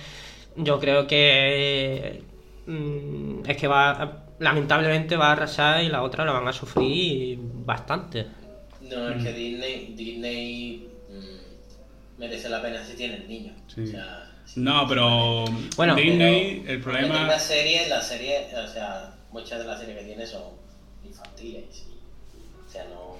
yo 0.57 0.79
creo 0.79 1.07
que 1.07 2.23
mm, 2.65 3.49
es 3.49 3.55
que 3.57 3.67
va, 3.67 4.23
lamentablemente 4.39 5.15
va 5.15 5.29
a 5.29 5.31
arrasar 5.33 5.83
y 5.83 5.87
la 5.89 6.03
otra 6.03 6.25
la 6.25 6.33
van 6.33 6.47
a 6.47 6.53
sufrir 6.53 7.39
bastante. 7.41 8.25
No, 8.89 9.09
es 9.09 9.23
que 9.23 9.33
Disney, 9.33 9.93
Disney 9.95 10.87
mm, 11.09 12.19
merece 12.19 12.49
la 12.49 12.61
pena 12.61 12.83
si 12.85 12.95
tienes 12.95 13.27
niños. 13.27 13.55
Sí. 13.73 13.81
O 13.81 13.87
sea, 13.87 14.31
si- 14.45 14.59
No, 14.59 14.85
pero 14.87 15.45
Bueno, 15.75 15.95
Disney, 15.95 16.61
pero 16.61 16.73
el 16.73 16.79
problema... 16.81 17.27
La 17.27 17.39
serie, 17.39 17.87
la 17.89 18.01
serie, 18.01 18.47
o 18.55 18.67
sea, 18.67 19.13
muchas 19.31 19.59
de 19.59 19.65
las 19.65 19.79
series 19.79 19.97
que 19.99 20.05
tiene 20.05 20.25
son 20.25 20.43
infantiles. 21.05 21.63
y- 21.85 22.67
o 22.67 22.71
sea, 22.71 22.83
no. 22.85 23.17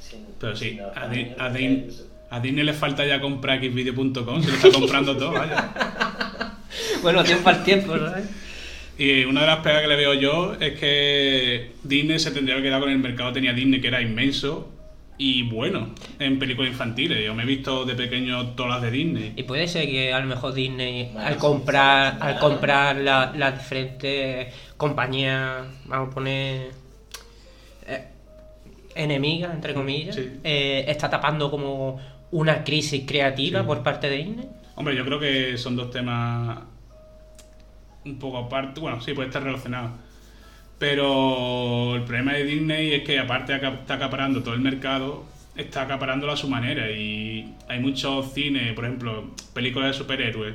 sin- 0.00 0.26
Pero 0.38 0.56
sí, 0.56 0.78
a, 0.94 1.08
Di- 1.08 1.16
niños, 1.24 1.36
a 1.40 1.44
porque- 1.48 1.58
Din- 1.58 1.90
a 2.30 2.40
Disney 2.40 2.64
le 2.64 2.72
falta 2.72 3.04
ya 3.06 3.20
comprar 3.20 3.60
xvideo.com, 3.60 4.42
se 4.42 4.48
lo 4.50 4.54
está 4.56 4.70
comprando 4.72 5.16
todo, 5.16 5.32
vaya. 5.32 5.72
Bueno, 7.02 7.22
tiempo 7.22 7.48
al 7.50 7.62
tiempo, 7.62 7.96
¿sabes? 7.98 8.24
Y 8.98 9.24
una 9.24 9.42
de 9.42 9.46
las 9.48 9.58
pegas 9.58 9.82
que 9.82 9.88
le 9.88 9.96
veo 9.96 10.14
yo 10.14 10.54
es 10.58 10.78
que 10.78 11.72
Disney 11.82 12.18
se 12.18 12.30
tendría 12.30 12.56
que 12.56 12.62
quedar 12.62 12.80
con 12.80 12.90
el 12.90 12.98
mercado 12.98 13.32
tenía 13.32 13.52
Disney, 13.52 13.80
que 13.80 13.88
era 13.88 14.00
inmenso 14.00 14.72
y 15.16 15.42
bueno 15.48 15.90
en 16.18 16.38
películas 16.38 16.72
infantiles. 16.72 17.24
Yo 17.24 17.34
me 17.34 17.44
he 17.44 17.46
visto 17.46 17.84
de 17.84 17.94
pequeño 17.94 18.48
todas 18.54 18.72
las 18.72 18.82
de 18.82 18.90
Disney. 18.90 19.32
Y 19.36 19.42
puede 19.44 19.68
ser 19.68 19.86
que 19.86 20.12
a 20.12 20.18
lo 20.20 20.26
mejor 20.26 20.54
Disney, 20.54 21.10
Bueno, 21.12 21.28
al 21.28 21.36
comprar, 21.36 22.14
sí, 22.14 22.18
al 22.22 22.38
comprar 22.38 22.96
la- 22.96 23.32
las 23.36 23.58
diferentes 23.58 24.52
compañías, 24.76 25.62
vamos 25.86 26.08
a 26.08 26.14
poner 26.14 26.70
eh, 27.86 28.04
enemigas, 28.94 29.54
entre 29.54 29.74
comillas, 29.74 30.14
Sí. 30.16 30.30
eh, 30.42 30.84
está 30.88 31.08
tapando 31.10 31.50
como 31.50 32.00
una 32.30 32.64
crisis 32.64 33.04
creativa 33.06 33.60
Sí. 33.60 33.66
por 33.66 33.82
parte 33.82 34.08
de 34.10 34.16
Disney. 34.16 34.48
Hombre, 34.76 34.96
yo 34.96 35.04
creo 35.04 35.20
que 35.20 35.56
son 35.58 35.76
dos 35.76 35.90
temas 35.90 36.58
un 38.04 38.18
poco 38.18 38.38
aparte. 38.38 38.80
Bueno, 38.80 39.00
sí, 39.00 39.12
puede 39.14 39.28
estar 39.28 39.42
relacionado. 39.42 39.90
Pero 40.78 41.94
el 41.94 42.02
problema 42.02 42.32
de 42.32 42.44
Disney 42.44 42.92
es 42.92 43.04
que 43.04 43.18
aparte 43.18 43.58
de 43.58 43.68
está 43.68 43.94
acaparando 43.94 44.42
todo 44.42 44.54
el 44.54 44.60
mercado, 44.60 45.24
está 45.56 45.82
acaparándolo 45.82 46.32
a 46.32 46.36
su 46.36 46.48
manera. 46.48 46.90
Y 46.90 47.54
hay 47.68 47.80
muchos 47.80 48.32
cines, 48.32 48.72
por 48.74 48.84
ejemplo, 48.84 49.30
películas 49.52 49.88
de 49.88 49.94
superhéroes, 49.94 50.54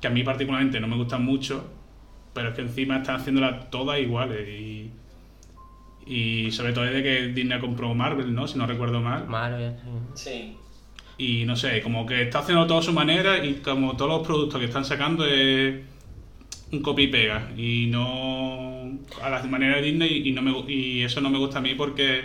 que 0.00 0.06
a 0.06 0.10
mí 0.10 0.22
particularmente 0.22 0.80
no 0.80 0.88
me 0.88 0.96
gustan 0.96 1.24
mucho, 1.24 1.66
pero 2.34 2.50
es 2.50 2.54
que 2.54 2.62
encima 2.62 2.98
están 2.98 3.16
haciéndolas 3.16 3.70
todas 3.70 3.98
iguales. 3.98 4.48
Y, 4.48 4.90
y 6.06 6.50
sobre 6.50 6.72
todo 6.72 6.84
desde 6.84 7.02
que 7.02 7.28
Disney 7.28 7.60
compró 7.60 7.94
Marvel, 7.94 8.34
¿no? 8.34 8.46
Si 8.46 8.58
no 8.58 8.66
recuerdo 8.66 9.00
mal. 9.00 9.26
Marvel. 9.26 9.74
Sí. 10.14 10.56
Y 11.16 11.44
no 11.44 11.54
sé, 11.54 11.82
como 11.82 12.06
que 12.06 12.22
está 12.22 12.38
haciendo 12.38 12.66
todo 12.66 12.78
a 12.78 12.82
su 12.82 12.92
manera 12.92 13.44
y 13.44 13.56
como 13.56 13.96
todos 13.96 14.10
los 14.10 14.26
productos 14.26 14.58
que 14.58 14.66
están 14.66 14.84
sacando 14.86 15.26
es 15.26 15.80
un 16.72 16.82
copy 16.82 17.04
y 17.04 17.08
pega. 17.08 17.50
Y 17.56 17.86
no 17.88 18.98
a 19.22 19.30
la 19.30 19.42
manera 19.44 19.76
de 19.76 19.82
Disney 19.82 20.28
y, 20.28 20.32
no 20.32 20.42
me, 20.42 20.72
y 20.72 21.02
eso 21.02 21.20
no 21.20 21.30
me 21.30 21.38
gusta 21.38 21.58
a 21.58 21.62
mí 21.62 21.74
porque 21.74 22.22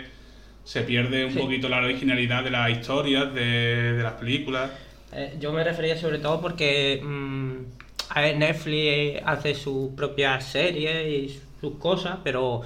se 0.64 0.82
pierde 0.82 1.24
un 1.24 1.32
Sí. 1.32 1.38
poquito 1.38 1.68
la 1.68 1.78
originalidad 1.78 2.42
de 2.44 2.50
las 2.50 2.70
historias, 2.70 3.32
de, 3.34 3.92
de 3.94 4.02
las 4.02 4.14
películas. 4.14 4.70
Eh, 5.12 5.36
yo 5.40 5.52
me 5.52 5.62
refería 5.64 5.96
sobre 5.96 6.18
todo 6.18 6.40
porque 6.40 7.00
mm, 7.02 7.54
a 8.10 8.20
ver, 8.20 8.36
Netflix 8.36 9.20
hace 9.24 9.54
sus 9.54 9.90
propias 9.94 10.44
series 10.44 11.30
y 11.32 11.40
sus 11.60 11.76
cosas, 11.78 12.18
pero 12.24 12.62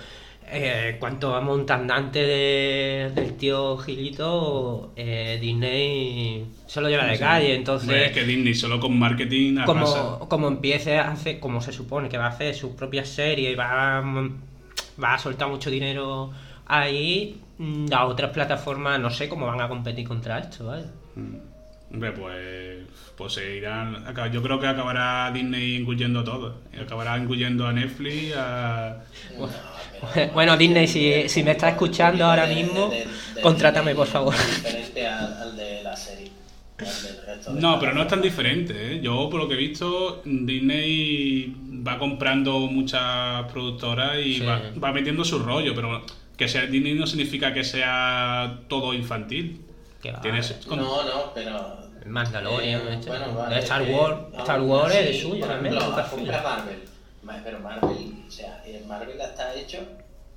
eh, 0.52 0.90
en 0.94 0.98
cuanto 0.98 1.34
a 1.34 1.40
montandante 1.40 2.18
de- 2.20 3.10
del 3.14 3.36
tío 3.36 3.76
Gilito, 3.78 4.92
eh, 4.96 5.38
Disney 5.40 6.44
se 6.66 6.80
lo 6.80 6.88
lleva 6.88 7.04
de 7.04 7.18
calle, 7.18 7.44
Hombre, 7.44 7.52
es 7.52 7.58
entonces 7.58 8.12
que 8.12 8.24
Disney 8.24 8.54
solo 8.54 8.78
con 8.80 8.98
marketing 8.98 9.58
arrasa. 9.58 10.16
como, 10.18 10.28
como 10.28 10.48
empiece 10.48 10.98
a 10.98 11.10
hacer, 11.10 11.40
como 11.40 11.60
se 11.60 11.72
supone 11.72 12.08
que 12.08 12.18
va 12.18 12.26
a 12.26 12.30
hacer 12.30 12.54
sus 12.54 12.72
propias 12.72 13.08
series 13.08 13.52
y 13.52 13.54
va, 13.54 13.98
a- 13.98 14.28
va 15.02 15.14
a 15.14 15.18
soltar 15.18 15.48
mucho 15.48 15.70
dinero 15.70 16.30
ahí, 16.66 17.40
mm, 17.58 17.86
las 17.88 18.02
otras 18.04 18.30
plataformas 18.30 19.00
no 19.00 19.10
sé 19.10 19.28
cómo 19.28 19.46
van 19.46 19.60
a 19.60 19.68
competir 19.68 20.06
contra 20.06 20.38
esto, 20.38 20.66
¿vale? 20.66 20.84
Hombre, 21.92 22.12
pues, 22.12 22.86
pues 23.16 23.32
se 23.32 23.56
irán. 23.56 24.04
Yo 24.32 24.40
creo 24.42 24.60
que 24.60 24.66
acabará 24.68 25.30
Disney 25.32 25.74
incluyendo 25.74 26.22
todo. 26.22 26.60
Acabará 26.80 27.18
incluyendo 27.18 27.66
a 27.66 27.72
Netflix, 27.72 28.32
a. 28.36 29.02
Bueno, 30.34 30.56
Disney, 30.56 30.86
si, 30.86 31.28
si 31.28 31.42
me 31.42 31.52
estás 31.52 31.72
escuchando 31.72 32.24
ahora 32.24 32.46
mismo, 32.46 32.90
contrátame, 33.42 33.94
por 33.94 34.06
favor. 34.06 34.34
Diferente 34.34 35.06
al, 35.06 35.56
de 35.56 35.82
la 35.82 35.96
serie. 35.96 36.30
No, 37.52 37.78
pero 37.78 37.92
no 37.92 38.02
es 38.02 38.08
tan 38.08 38.22
diferente. 38.22 38.94
¿eh? 38.96 39.00
Yo, 39.02 39.28
por 39.30 39.40
lo 39.40 39.48
que 39.48 39.54
he 39.54 39.58
visto, 39.58 40.22
Disney 40.24 41.54
va 41.86 41.98
comprando 41.98 42.58
muchas 42.60 43.44
productoras 43.52 44.16
y 44.24 44.34
Sí. 44.34 44.40
va, 44.40 44.60
va 44.82 44.92
metiendo 44.92 45.24
su 45.24 45.38
rollo, 45.40 45.74
pero 45.74 46.02
que 46.36 46.48
sea 46.48 46.62
Disney 46.66 46.94
no 46.94 47.06
significa 47.06 47.52
que 47.52 47.64
sea 47.64 48.60
todo 48.68 48.94
infantil. 48.94 49.60
Tienes 50.22 50.52
con- 50.66 50.78
No, 50.78 51.04
no, 51.04 51.32
pero. 51.34 51.78
Mandalorian, 52.06 52.80
eh, 52.88 52.98
bueno, 53.06 53.54
Star 53.56 53.82
Wars, 53.82 54.16
Star 54.38 54.60
Wars 54.62 54.94
es 54.94 55.06
de 55.06 55.20
suyo 55.20 55.46
también, 55.46 55.74
Pero 57.44 57.60
Marvel, 57.60 58.24
o 58.26 58.30
sea, 58.30 58.62
eh, 58.66 58.82
Marvel 58.86 59.20
está 59.20 59.54
hecho 59.54 59.78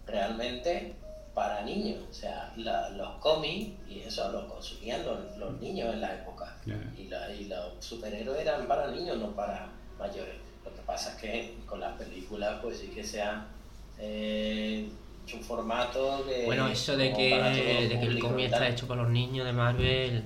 realmente 0.05 0.93
para 1.33 1.61
niños. 1.63 1.99
O 2.09 2.13
sea, 2.13 2.53
la- 2.57 2.89
los 2.89 3.09
cómics 3.19 3.71
y 3.89 4.01
eso 4.01 4.31
los 4.31 4.45
consumían 4.45 5.03
los, 5.05 5.37
los 5.37 5.59
niños 5.59 5.93
en 5.93 6.01
la 6.01 6.13
época. 6.15 6.55
Y, 6.97 7.05
la- 7.07 7.33
y 7.33 7.45
los 7.45 7.73
superhéroes 7.83 8.41
eran 8.41 8.67
para 8.67 8.87
niños, 8.91 9.17
no 9.17 9.31
para 9.31 9.67
mayores. 9.99 10.35
Lo 10.63 10.73
que 10.73 10.81
pasa 10.85 11.11
es 11.11 11.15
que 11.21 11.55
con 11.65 11.79
las 11.79 11.93
películas, 11.97 12.59
pues 12.61 12.77
sí 12.79 12.87
que 12.87 13.03
se 13.03 13.21
ha 13.21 13.45
eh, 13.99 14.87
hecho 15.25 15.37
un 15.37 15.43
formato 15.43 16.23
que. 16.27 16.45
Bueno, 16.45 16.67
eso 16.67 16.95
de 16.97 17.13
que, 17.13 17.35
de 17.41 17.99
que 17.99 18.05
el 18.05 18.19
cómic 18.19 18.45
está 18.45 18.67
hecho 18.67 18.87
para 18.87 19.03
los 19.03 19.11
niños 19.11 19.45
de 19.45 19.53
Marvel, 19.53 20.23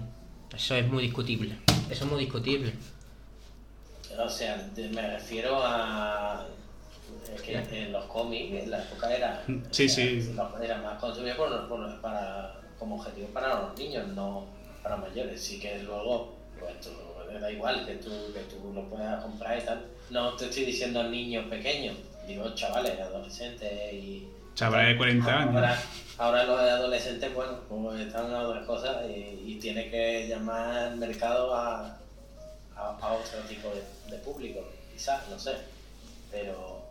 eso 0.56 0.76
es 0.76 0.88
muy 0.88 1.04
discutible. 1.04 1.58
Eso 1.90 2.06
es 2.06 2.12
muy 2.12 2.20
discutible. 2.22 2.74
O 4.20 4.30
sea, 4.30 4.58
de- 4.76 4.90
me 4.90 5.02
refiero 5.16 5.60
a 5.64 6.46
es 7.34 7.42
que 7.42 7.56
en 7.84 7.92
los 7.92 8.06
cómics 8.06 8.64
en 8.64 8.72
la 8.72 8.80
época 8.84 9.14
era, 9.16 9.44
Sí, 9.72 9.84
era- 9.84 9.94
sí. 9.94 10.34
los- 10.34 10.62
era 10.62 10.78
más 10.82 11.00
consumido 11.00 11.36
por, 11.38 11.68
por- 11.68 12.02
para, 12.02 12.56
como 12.80 12.96
objetivo 12.96 13.28
para 13.30 13.62
los 13.62 13.78
niños, 13.78 14.08
no 14.10 14.46
para 14.84 14.98
mayores. 14.98 15.42
Sí 15.44 15.60
que 15.60 15.80
luego, 15.80 16.36
pues 16.60 16.80
tú, 16.82 16.90
da 17.40 17.52
igual 17.52 17.86
que 17.86 17.96
tú, 17.96 18.10
que 18.34 18.40
tú 18.42 18.72
lo 18.74 18.88
puedas 18.90 19.22
comprar 19.24 19.58
y 19.60 19.62
tal. 19.62 19.86
No 20.10 20.34
te 20.36 20.46
estoy 20.46 20.66
diciendo 20.66 21.04
niños 21.04 21.46
pequeños, 21.50 21.96
digo 22.26 22.50
chavales, 22.56 23.00
adolescentes 23.00 23.94
y... 23.94 24.28
Chavales 24.56 24.90
de 24.90 24.98
40 24.98 25.38
años. 25.40 25.56
Ahora, 25.56 25.80
ahora 26.18 26.44
los 26.46 26.60
adolescentes, 26.60 27.34
bueno, 27.34 27.60
pues 27.70 28.00
están 28.00 28.26
en 28.28 28.34
otras 28.36 28.66
cosas 28.66 29.06
y, 29.10 29.44
y 29.46 29.60
tiene 29.60 29.90
que 29.92 30.28
llamar 30.28 30.76
al 30.78 30.98
mercado 30.98 31.54
a, 31.54 32.00
a, 32.76 32.98
a 33.00 33.14
otro 33.14 33.40
tipo 33.48 33.68
de, 33.70 33.84
de 34.16 34.18
público, 34.24 34.62
quizás, 34.94 35.28
no 35.30 35.38
sé. 35.38 35.52
Pero 36.32 36.87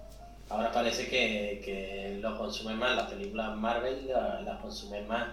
ahora 0.51 0.71
parece 0.73 1.09
que, 1.09 1.61
que 1.65 2.19
lo 2.21 2.37
consumen 2.39 2.79
más 2.79 2.95
las 2.97 3.11
películas 3.11 3.57
Marvel, 3.57 4.07
la- 4.09 4.41
las 4.43 4.61
consumen 4.61 5.07
más 5.09 5.25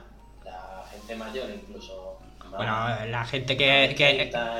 la 0.43 0.83
gente 0.91 1.15
mayor, 1.15 1.49
incluso. 1.49 2.19
más- 2.39 2.51
Bueno, 2.57 3.05
la 3.09 3.25
gente 3.25 3.55
que, 3.57 3.93
que, 3.97 4.13
30 4.29 4.59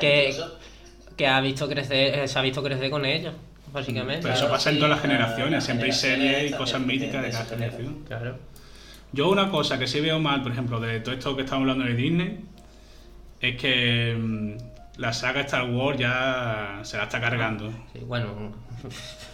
que, 1.17 1.27
ha 1.27 1.39
visto 1.41 1.67
crecer, 1.69 2.27
se 2.27 2.39
ha 2.39 2.41
visto 2.41 2.63
crecer 2.63 2.89
con 2.89 3.05
ellos, 3.05 3.33
básicamente. 3.71 4.23
Pero 4.23 4.33
eso 4.33 4.49
pasa 4.49 4.69
en 4.71 4.77
todas 4.77 4.89
las 4.91 4.99
la- 4.99 5.01
generaciones. 5.09 5.63
Siempre 5.63 5.85
hay 5.87 5.91
series 5.93 6.51
y 6.51 6.53
cosas 6.55 6.81
de- 6.81 6.87
míticas 6.87 7.21
de 7.21 7.27
de 7.27 7.31
cada 7.31 7.45
generación. 7.45 8.03
Claro. 8.07 8.37
Yo 9.11 9.29
una 9.29 9.49
cosa 9.51 9.77
que 9.77 9.85
sí 9.87 9.99
veo 10.01 10.19
mal, 10.19 10.41
por 10.41 10.51
ejemplo, 10.51 10.79
de 10.79 10.99
todo 11.01 11.13
esto 11.13 11.35
que 11.35 11.43
estamos 11.43 11.61
hablando 11.69 11.85
de 11.85 11.93
Disney, 11.93 12.39
es 13.41 13.57
que 13.61 14.15
mm, 14.17 14.53
la 14.97 15.13
saga 15.13 15.41
Star 15.41 15.69
Wars 15.69 15.99
ya 15.99 16.79
se 16.83 16.97
la 16.97 17.03
está 17.03 17.21
cargando. 17.21 17.71
Sí, 17.93 17.99
bueno, 17.99 18.53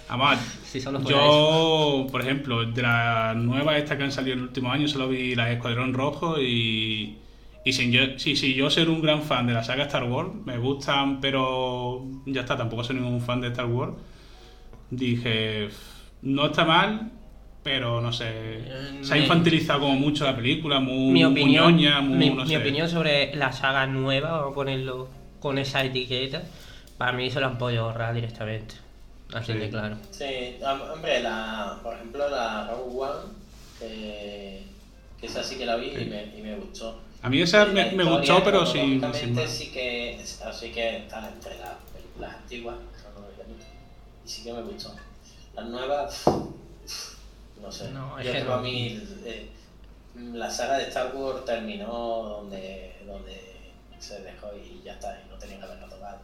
Además, 0.10 0.40
si 0.64 0.80
yo, 0.80 2.08
por 2.12 2.22
ejemplo, 2.22 2.66
de 2.66 2.82
las 2.82 3.36
nuevas 3.36 3.78
estas 3.78 3.96
que 3.98 4.04
han 4.04 4.12
salido 4.12 4.34
en 4.34 4.40
el 4.40 4.46
último 4.48 4.72
año, 4.72 4.88
solo 4.88 5.08
vi 5.08 5.36
la 5.36 5.52
Escuadrón 5.52 5.94
Rojo 5.94 6.42
y, 6.42 7.20
y 7.64 7.74
sin 7.74 7.92
yo, 7.92 8.02
sí, 8.18 8.36
sí, 8.36 8.56
yo 8.56 8.72
ser 8.72 8.90
un 8.90 9.04
gran 9.04 9.22
fan 9.22 9.46
de 9.46 9.54
la 9.54 9.64
saga 9.64 9.84
Star 9.84 10.06
Wars, 10.06 10.32
me 10.46 10.58
gustan, 10.58 11.22
pero 11.22 12.04
ya 12.26 12.42
está, 12.42 12.58
tampoco 12.58 12.84
soy 12.84 12.96
ningún 12.96 13.22
fan 13.22 13.40
de 13.40 13.50
Star 13.50 13.68
Wars. 13.68 13.94
Dije, 14.90 15.70
no 16.24 16.48
está 16.48 16.66
mal, 16.66 17.12
pero 17.62 18.02
no 18.02 18.12
sé, 18.12 18.64
se 19.02 19.14
ha 19.14 19.18
infantilizado 19.20 19.82
como 19.82 19.94
mucho 19.94 20.26
la 20.26 20.36
película, 20.36 20.80
muy, 20.80 21.12
mi 21.12 21.24
muy 21.24 21.26
opinión, 21.26 21.76
ñoña, 21.76 22.02
muy, 22.02 22.18
mi, 22.18 22.30
no 22.32 22.46
mi 22.46 22.56
opinión 22.56 22.90
sobre 22.90 23.36
la 23.36 23.52
saga 23.52 23.86
nueva, 23.86 24.32
vamos 24.32 24.54
a 24.54 24.56
ponerlo 24.56 25.08
con 25.40 25.60
esa 25.60 25.84
etiqueta, 25.84 26.42
para 26.98 27.12
mí 27.12 27.30
se 27.30 27.40
la 27.40 27.46
han 27.46 27.60
podido 27.60 27.84
ahorrar 27.84 28.16
directamente. 28.16 28.89
Así 29.34 29.54
Sí. 29.54 29.60
de 29.60 29.70
claro. 29.70 29.98
Sí, 30.12 30.58
hom- 30.62 30.92
hombre, 30.92 31.22
la, 31.22 31.80
por 31.84 31.94
ejemplo, 31.96 32.30
la 32.30 32.68
Rogue 32.68 33.00
One, 33.00 33.34
que, 33.80 34.64
que 35.20 35.26
esa 35.28 35.44
sí 35.44 35.58
que 35.58 35.66
la 35.66 35.76
vi 35.76 35.90
y 35.90 36.06
me, 36.06 36.24
y 36.38 36.42
me 36.42 36.56
gustó. 36.56 37.00
A 37.22 37.30
mí 37.30 37.42
esa 37.42 37.66
me, 37.66 38.04
gustó, 38.04 38.44
pero 38.44 38.66
sin, 38.66 39.02
sin 39.14 39.48
sí 39.48 39.72
que, 39.72 40.20
así 40.46 40.72
que 40.72 40.98
está 41.00 41.28
entre 41.28 41.60
las 41.60 41.74
películas 41.94 42.36
antiguas, 42.38 42.78
y 44.26 44.30
sí 44.30 44.44
que 44.44 44.54
me 44.54 44.62
gustó. 44.64 44.96
Las 45.54 45.66
nuevas, 45.66 46.24
no 47.62 47.72
sé. 47.72 47.92
No, 47.92 48.18
es 48.18 48.26
Yo 48.26 48.32
que 48.32 48.40
creo 48.42 48.54
a 48.54 48.62
mí 48.62 49.00
eh, 49.26 49.50
la 50.34 50.50
saga 50.50 50.78
de 50.78 50.84
Star 50.86 51.14
Wars 51.16 51.44
terminó 51.46 51.86
donde, 52.40 52.96
donde 53.06 53.58
se 54.00 54.22
dejó 54.22 54.48
y 54.56 54.82
ya 54.84 54.94
está, 54.94 55.22
y 55.26 55.30
no 55.30 55.38
tenía 55.38 55.58
que 55.60 55.66
haberlo 55.66 55.88
tocado. 55.88 56.20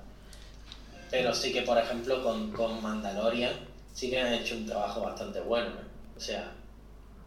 Pero 1.12 1.34
sí 1.34 1.54
que, 1.54 1.62
por 1.62 1.78
ejemplo, 1.78 2.24
con, 2.24 2.52
con 2.52 2.82
Mandalorian 2.82 3.54
sí 3.94 4.10
que 4.10 4.20
han 4.20 4.34
hecho 4.34 4.56
un 4.56 4.66
trabajo 4.66 5.02
bastante 5.02 5.40
bueno, 5.40 5.70
¿no? 5.70 5.82
O 6.18 6.20
sea, 6.20 6.52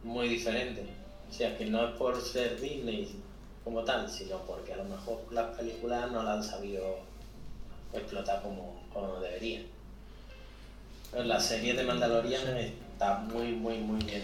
muy 0.03 0.29
diferente. 0.29 0.85
O 1.29 1.33
sea, 1.33 1.57
que 1.57 1.66
no 1.66 1.89
es 1.89 1.95
por 1.97 2.20
ser 2.20 2.61
Disney 2.61 3.09
como 3.64 3.83
tal, 3.85 4.09
sino 4.09 4.39
porque 4.47 4.72
a 4.72 4.76
lo 4.76 4.85
mejor 4.85 5.24
las 5.31 5.57
películas 5.57 6.11
no 6.11 6.22
la 6.22 6.35
han 6.35 6.43
sabido 6.43 6.99
explotar 7.93 8.43
como, 8.43 8.81
como 8.93 9.20
deberían. 9.20 9.64
Pero 11.11 11.24
la 11.24 11.41
serie 11.41 11.74
de 11.74 11.85
Mandalorian 11.85 12.57
está 12.57 13.18
muy, 13.18 13.53
muy, 13.53 13.79
muy 13.79 14.03
bien. 14.05 14.22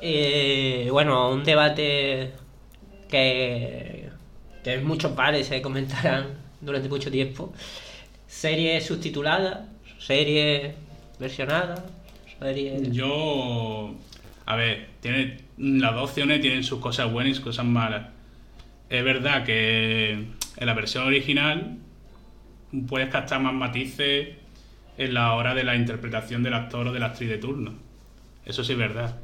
Eh, 0.00 0.88
bueno, 0.90 1.30
un 1.30 1.44
debate 1.44 2.32
que, 3.08 4.10
que 4.64 4.78
muchos 4.78 5.12
pares 5.12 5.46
se 5.46 5.60
comentarán 5.60 6.38
durante 6.60 6.88
mucho 6.88 7.10
tiempo. 7.10 7.52
Serie 8.32 8.80
subtitulada, 8.80 9.68
serie 9.98 10.74
versionada, 11.20 11.84
serie... 12.40 12.90
Yo. 12.90 13.94
A 14.46 14.56
ver, 14.56 14.88
tiene, 15.00 15.36
las 15.58 15.94
dos 15.94 16.10
opciones 16.10 16.40
tienen 16.40 16.64
sus 16.64 16.80
cosas 16.80 17.12
buenas 17.12 17.32
y 17.32 17.34
sus 17.34 17.44
cosas 17.44 17.66
malas. 17.66 18.08
Es 18.88 19.04
verdad 19.04 19.44
que 19.44 20.12
en 20.12 20.66
la 20.66 20.72
versión 20.72 21.06
original 21.06 21.76
puedes 22.88 23.10
captar 23.10 23.38
más 23.40 23.52
matices 23.52 24.30
en 24.96 25.14
la 25.14 25.34
hora 25.34 25.54
de 25.54 25.62
la 25.62 25.76
interpretación 25.76 26.42
del 26.42 26.54
actor 26.54 26.88
o 26.88 26.92
de 26.92 27.00
la 27.00 27.06
actriz 27.06 27.28
de 27.28 27.38
turno. 27.38 27.74
Eso 28.46 28.64
sí 28.64 28.72
es 28.72 28.78
verdad. 28.78 29.20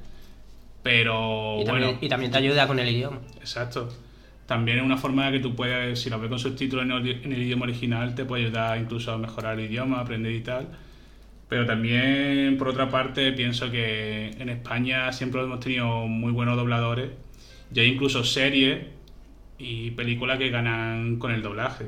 Pero 0.83 1.63
y, 1.63 1.65
también, 1.65 1.87
bueno, 1.87 1.99
y 2.03 2.09
también 2.11 2.31
te 2.31 2.39
ayuda 2.39 2.69
con 2.69 2.79
el 2.79 2.89
idioma. 2.89 3.21
exacto. 3.41 3.89
También 4.49 4.79
es 4.79 4.85
una 4.85 4.97
forma 4.97 5.27
de 5.27 5.39
que 5.39 5.41
tú 5.41 5.55
puedes, 5.55 6.01
si 6.01 6.11
lo 6.11 6.19
ves 6.19 6.31
con 6.31 6.39
subtítulos 6.39 6.85
en 6.85 6.91
el, 6.91 7.25
en 7.25 7.33
el 7.33 7.43
idioma 7.43 7.65
original, 7.65 8.15
te 8.15 8.25
puede 8.25 8.47
ayudar 8.47 8.79
incluso 8.79 9.13
a 9.13 9.19
mejorar 9.19 9.61
el 9.61 9.67
idioma, 9.67 10.01
aprender 10.01 10.33
y 10.33 10.41
tal. 10.41 10.69
Pero 11.49 11.67
también, 11.67 12.57
por 12.59 12.69
otra 12.69 12.89
parte, 12.91 13.33
pienso 13.33 13.71
que 13.71 14.31
en 14.39 14.49
España 14.49 15.13
siempre 15.13 15.43
hemos 15.43 15.61
tenido 15.61 16.07
muy 16.07 16.33
buenos 16.33 16.57
dobladores. 16.57 17.11
Y 17.75 17.81
hay 17.81 17.89
incluso 17.89 18.25
series 18.25 18.87
y 19.59 19.91
películas 19.93 20.39
que 20.39 20.51
ganan 20.51 21.19
con 21.19 21.33
el 21.33 21.43
doblaje. 21.43 21.87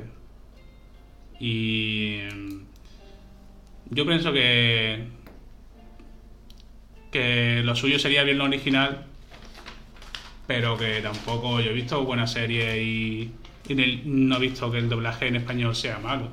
Y 1.39 2.19
mm, 2.33 2.59
yo 3.89 4.05
pienso 4.05 4.31
que 4.31 5.07
que 7.11 7.61
lo 7.63 7.75
suyo 7.75 7.99
sería 7.99 8.23
bien 8.23 8.37
lo 8.37 8.45
original, 8.45 9.05
pero 10.51 10.77
que 10.77 10.99
tampoco 11.01 11.61
yo 11.61 11.69
he 11.69 11.73
visto 11.73 12.03
buenas 12.03 12.33
series 12.33 12.75
y, 12.75 13.31
no 14.03 14.35
he 14.35 14.39
visto 14.39 14.69
que 14.69 14.79
el 14.79 14.89
doblaje 14.89 15.27
en 15.27 15.37
español 15.37 15.73
sea 15.73 15.97
malo. 15.97 16.25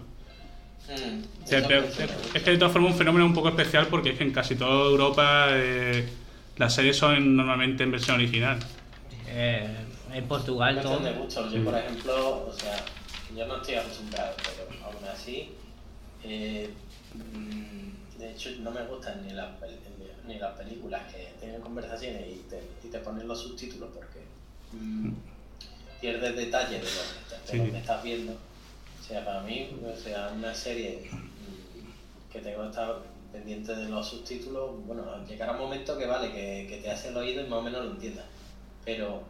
Mm, 0.88 1.44
O 1.44 1.46
sea, 1.46 1.60
es 1.60 2.42
que 2.42 2.50
de 2.50 2.58
todas 2.58 2.72
formas 2.72 2.90
es 2.90 2.94
un 2.94 2.98
fenómeno 2.98 3.26
un 3.26 3.34
poco 3.34 3.50
especial 3.50 3.86
porque 3.86 4.10
es 4.10 4.18
que 4.18 4.24
en 4.24 4.32
casi 4.32 4.56
toda 4.56 4.90
Europa 4.90 5.50
eh, 5.50 6.08
las 6.56 6.74
series 6.74 6.96
son 6.96 7.36
normalmente 7.36 7.84
en 7.84 7.92
versión 7.92 8.16
original. 8.16 8.58
Eh, 9.28 9.68
en 10.12 10.24
Portugal 10.24 10.80
todo. 10.82 10.98
de 10.98 11.12
gusto. 11.12 11.48
Yo, 11.52 11.62
por 11.62 11.78
ejemplo, 11.78 12.48
o 12.48 12.52
sea, 12.52 12.74
yo 13.36 13.46
no 13.46 13.58
estoy 13.58 13.76
acostumbrado, 13.76 14.34
pero 14.38 14.84
aún 14.84 15.04
así, 15.14 15.50
eh, 16.24 16.70
mm, 17.14 18.18
de 18.18 18.32
hecho, 18.32 18.50
no 18.62 18.72
me 18.72 18.82
gustan 18.82 19.24
ni 19.24 19.32
las, 19.32 19.50
ni, 20.28 20.38
las 20.38 20.56
películas 20.56 21.12
que 21.12 21.32
tienen 21.40 21.60
conversaciones 21.60 22.26
y 22.28 22.36
te, 22.48 22.60
y 22.84 22.90
te 22.90 22.98
ponen 23.00 23.26
los 23.26 23.40
subtítulos 23.40 23.90
porque 23.94 24.20
mm, 24.72 25.12
pierdes 26.00 26.36
detalles 26.36 26.70
de 26.70 26.78
lo, 26.78 26.84
que, 26.84 27.18
estás- 27.24 27.46
de 27.46 27.52
Sí. 27.52 27.58
lo 27.58 27.72
que 27.72 27.78
estás 27.78 28.02
viendo. 28.04 28.32
O 28.32 29.04
sea, 29.08 29.24
para 29.24 29.40
mí, 29.42 29.70
o 29.84 29.96
sea, 29.96 30.30
una 30.34 30.54
serie 30.54 31.08
mm, 31.10 32.30
que 32.32 32.40
tengo 32.40 32.62
que 32.62 32.68
estar 32.68 33.02
pendiente 33.32 33.74
de 33.74 33.88
los 33.88 34.08
subtítulos, 34.08 34.84
bueno, 34.86 35.24
llegará 35.26 35.52
un 35.52 35.58
momento 35.58 35.96
que 35.98 36.06
vale, 36.06 36.30
que, 36.32 36.66
que 36.68 36.78
te 36.82 36.90
hace 36.90 37.08
el 37.08 37.16
oído 37.16 37.42
y 37.44 37.48
más 37.48 37.58
o 37.58 37.62
menos 37.62 37.84
lo 37.84 37.90
entiendas. 37.92 38.26
Pero 38.84 39.22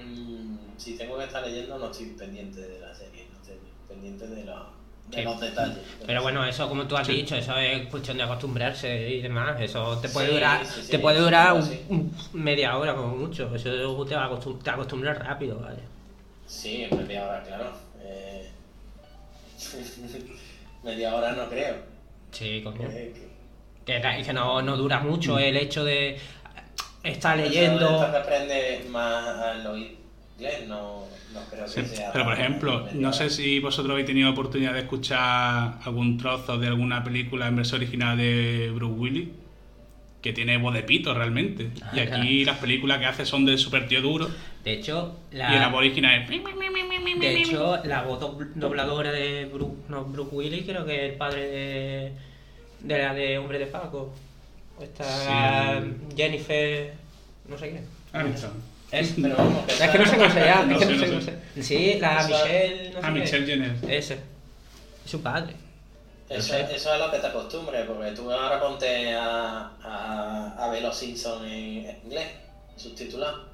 mm, 0.00 0.78
si 0.78 0.96
tengo 0.96 1.18
que 1.18 1.24
estar 1.24 1.44
leyendo, 1.46 1.78
no 1.78 1.90
estoy 1.90 2.06
pendiente 2.10 2.60
de 2.60 2.80
la 2.80 2.94
serie, 2.94 3.26
no 3.32 3.38
estoy 3.40 3.56
pendiente 3.88 4.26
de, 4.28 4.44
la- 4.44 4.70
de 5.10 5.16
Sí. 5.18 5.22
los 5.24 5.40
detalles. 5.40 5.78
Pero 6.06 6.22
bueno, 6.22 6.44
eso 6.44 6.68
como 6.68 6.86
tú 6.86 6.96
has 6.96 7.06
Sí. 7.06 7.12
dicho, 7.16 7.34
eso 7.36 7.56
es 7.56 7.86
cuestión 7.88 8.16
de 8.16 8.22
acostumbrarse 8.24 9.08
y 9.10 9.20
demás. 9.22 9.60
Eso 9.60 9.98
te 9.98 10.08
puede 10.08 10.28
Sí, 10.28 10.34
durar, 10.34 10.60
te 10.90 10.98
puede 10.98 11.18
durar 11.20 11.52
un- 11.54 12.14
media 12.32 12.76
hora 12.76 12.94
como 12.94 13.16
mucho. 13.16 13.54
Eso 13.54 14.04
te, 14.06 14.14
va 14.14 14.24
a 14.24 14.30
acostum- 14.30 14.62
te 14.62 14.70
acostumbras 14.70 15.18
rápido, 15.18 15.58
vale. 15.58 15.78
Sí, 16.46 16.84
en 16.90 16.96
media 16.96 17.26
hora, 17.26 17.42
claro. 17.42 17.72
Eh, 18.02 18.48
media 20.84 21.14
hora 21.14 21.32
no 21.32 21.48
creo. 21.48 21.76
Sí, 22.30 22.60
coño. 22.62 22.88
Eh, 22.90 23.12
que- 23.14 23.30
Que, 24.00 24.22
que 24.24 24.32
no, 24.32 24.62
no 24.62 24.76
dura 24.76 25.00
mucho 25.00 25.38
el 25.38 25.56
hecho 25.56 25.84
de 25.84 26.16
estar 27.02 27.38
Eso 27.40 27.48
leyendo. 27.48 27.86
Esto 27.90 28.10
que 28.12 28.16
aprende 28.18 28.86
más 28.90 29.26
al 29.38 29.66
oír 29.66 29.98
inglés, 30.40 30.68
no, 30.68 31.04
no 31.34 31.40
creo 31.50 31.64
que 31.64 31.70
Sí, 31.70 31.96
sea. 31.96 32.12
Pero 32.12 32.24
por 32.24 32.34
ejemplo, 32.34 32.88
no 32.94 33.12
sé 33.12 33.30
si 33.30 33.60
vosotros 33.60 33.92
habéis 33.92 34.06
tenido 34.06 34.30
oportunidad 34.30 34.72
de 34.74 34.80
escuchar 34.80 35.78
algún 35.84 36.16
trozo 36.18 36.58
de 36.58 36.66
alguna 36.68 37.04
película 37.04 37.46
en 37.48 37.56
versión 37.56 37.80
original 37.80 38.16
de 38.16 38.70
Bruce 38.74 38.94
Willis, 38.94 39.28
que 40.22 40.32
tiene 40.32 40.58
voz 40.58 40.74
de 40.74 40.82
pito 40.82 41.14
realmente. 41.14 41.70
Y 41.92 41.98
aquí 42.00 42.44
las 42.44 42.58
películas 42.58 42.98
que 42.98 43.06
hace 43.06 43.24
son 43.26 43.44
de 43.46 43.56
super 43.58 43.88
tío 43.88 44.02
duro 44.02 44.28
De 44.64 44.72
hecho, 44.74 45.16
y 45.32 45.36
en 45.36 45.40
la 45.40 45.68
voz 45.68 45.72
la, 45.72 45.78
original 45.78 46.22
es... 46.22 46.28
de 47.20 47.36
hecho, 47.40 47.78
la 47.84 48.02
voz 48.02 48.20
dobl- 48.20 48.52
dobladora 48.54 49.12
de 49.12 49.46
Bruce, 49.46 49.76
no, 49.88 50.04
Bruce 50.04 50.34
Willis 50.34 50.64
creo 50.64 50.84
que 50.84 51.06
es 51.06 51.12
el 51.12 51.16
padre 51.18 51.46
de, 51.48 52.12
de 52.80 52.98
la 52.98 53.14
de 53.14 53.38
Hombre 53.38 53.58
de 53.58 53.66
Paco. 53.66 54.12
Esta 54.80 55.80
Sí. 55.82 55.92
Jennifer. 56.16 56.94
no 57.48 57.58
sé 57.58 57.70
qué. 57.70 57.82
Aniston. 58.12 58.50
Es, 58.92 59.14
Pero 59.20 59.36
vamos, 59.36 59.64
que 59.66 59.72
es 59.84 59.90
que 59.90 59.98
no 59.98 60.06
sé 60.06 60.16
cómo 60.16 60.30
se 60.30 60.40
llama. 60.40 60.64
No 60.64 60.72
es 60.72 60.78
que 60.78 60.84
sé, 60.86 60.92
no 60.92 60.98
sé 60.98 61.06
no 61.06 61.12
cómo 61.12 61.20
sé. 61.20 61.38
se- 61.54 61.62
Sí, 61.62 61.98
la 62.00 62.20
Eso- 62.20 62.28
Michelle. 62.28 62.90
No 62.90 63.00
sé 63.00 63.06
Ah, 63.06 63.12
qué. 63.14 63.20
Michelle 63.20 63.46
Jenner. 63.46 63.76
Ese. 63.88 64.14
Es 65.04 65.10
su 65.10 65.22
padre. 65.22 65.54
Eso, 66.28 66.52
No 66.58 66.66
sé. 66.68 66.76
eso 66.76 66.94
es 66.94 67.00
lo 67.00 67.10
que 67.10 67.18
te 67.18 67.26
acostumbres, 67.26 67.86
porque 67.86 68.10
tú 68.12 68.30
ahora 68.32 68.60
ponte 68.60 69.14
a, 69.14 69.70
a, 69.82 70.54
a 70.58 70.70
ver 70.70 70.82
los 70.82 70.96
Simpsons 70.96 71.44
en 71.44 71.96
inglés, 72.04 72.26
subtitulado. 72.76 73.48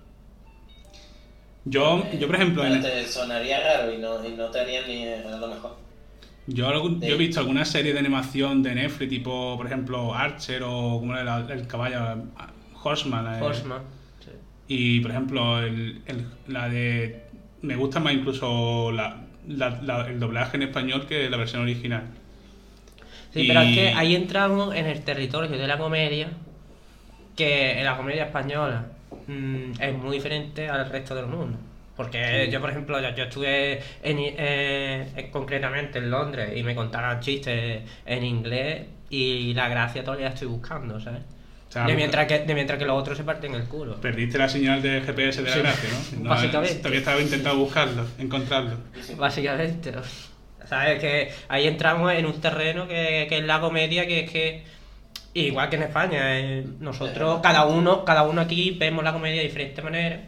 Yo, 1.64 2.05
yo, 2.18 2.26
por 2.26 2.37
ejemplo, 2.37 2.64
en- 2.64 2.80
Te 2.80 3.07
sonaría 3.07 3.61
raro 3.61 3.93
y 3.93 3.99
no, 3.99 4.24
y 4.26 4.32
no 4.32 4.47
te 4.51 4.61
harías 4.61 4.87
ni 4.87 5.07
a 5.09 5.37
lo 5.37 5.49
mejor. 5.49 5.76
yo, 6.47 6.68
algún- 6.68 7.01
yo 7.01 7.14
he 7.14 7.16
visto 7.18 7.41
alguna 7.41 7.64
serie 7.64 7.93
de 7.93 7.99
animación 7.99 8.62
de 8.62 8.74
Netflix, 8.74 9.11
tipo, 9.11 9.57
por 9.57 9.66
ejemplo, 9.66 10.14
Archer 10.14 10.62
o 10.62 10.99
como 11.01 11.16
era 11.16 11.39
el, 11.39 11.51
el 11.51 11.66
caballo, 11.66 11.99
Horseman. 12.82 13.34
eh, 13.39 13.43
Horseman. 13.43 13.82
Y, 14.69 15.01
por 15.01 15.11
ejemplo, 15.12 15.61
el, 15.61 16.03
el- 16.07 16.27
la 16.49 16.69
de... 16.69 17.25
Me 17.62 17.77
gusta 17.77 18.01
más 18.01 18.12
incluso 18.14 18.93
la, 18.93 19.27
la- 19.47 19.81
la- 19.83 20.09
el 20.09 20.21
doblaje 20.21 20.57
en 20.57 20.62
español 20.64 21.07
que 21.07 21.31
la 21.31 21.37
versión 21.37 21.62
original. 21.62 22.05
Sí, 23.31 23.45
pero 23.45 23.61
es 23.61 23.71
que 23.71 23.91
ahí 23.91 24.14
entramos 24.17 24.75
en 24.75 24.87
el 24.87 25.05
territorio 25.05 25.57
de 25.59 25.67
la 25.69 25.79
comedia, 25.79 26.31
que 27.35 27.79
en 27.79 27.85
la 27.85 27.97
comedia 27.97 28.25
española 28.27 28.93
mm, 29.27 29.73
es 29.81 29.95
muy 29.99 30.17
diferente 30.17 30.69
al 30.69 30.89
resto 30.91 31.14
del 31.14 31.27
mundo. 31.27 31.59
Porque 31.95 32.49
yo, 32.53 32.61
por 32.61 32.71
ejemplo, 32.71 33.01
yo, 33.01 33.11
yo 33.14 33.25
estuve 33.25 33.79
en, 34.03 34.17
eh, 34.21 35.31
concretamente 35.33 35.99
en 35.99 36.11
Londres 36.11 36.53
y 36.57 36.62
me 36.62 36.75
contaron 36.75 37.21
chistes 37.21 37.83
en 38.05 38.25
inglés 38.25 38.87
y 39.09 39.55
la 39.55 39.69
gracia 39.69 40.05
todavía 40.05 40.29
estoy 40.29 40.49
buscando, 40.49 41.01
¿sabes? 41.01 41.23
Sea, 41.77 41.87
De 41.87 41.95
mientras, 41.95 42.27
que, 42.27 42.39
de 42.39 42.55
mientras 42.55 42.79
que 42.79 42.87
los 42.87 42.99
otros 42.99 43.18
se 43.18 43.24
parten 43.24 43.55
el 43.55 43.64
culo. 43.64 44.01
Perdiste 44.01 44.39
la 44.39 44.49
señal 44.49 44.81
de 44.81 45.03
GPS 45.03 45.43
de 45.43 45.49
la 45.51 45.55
Sí, 45.55 45.61
gracia, 45.61 45.89
¿no? 46.16 46.20
no 46.24 46.31
básicamente. 46.31 46.77
Todavía 46.77 46.99
estaba 47.01 47.20
intentando 47.20 47.59
buscarlo, 47.59 48.07
encontrarlo. 48.18 48.79
Básicamente. 49.18 49.93
¿Sabes? 50.66 50.99
Que 50.99 51.31
ahí 51.49 51.66
entramos 51.66 52.11
en 52.14 52.24
un 52.24 52.41
terreno 52.41 52.89
que, 52.89 53.27
que 53.29 53.39
es 53.39 53.45
la 53.45 53.61
comedia, 53.61 54.07
que 54.07 54.20
es 54.20 54.31
que, 54.31 54.62
igual 55.35 55.68
que 55.68 55.77
en 55.77 55.83
España, 55.83 56.41
eh, 56.41 56.64
nosotros, 56.81 57.41
cada 57.43 57.66
uno, 57.66 58.07
cada 58.07 58.22
uno 58.22 58.41
aquí 58.41 58.70
vemos 58.70 59.05
la 59.05 59.12
comedia 59.12 59.43
de 59.43 59.47
diferente 59.49 59.83
manera. 59.83 60.20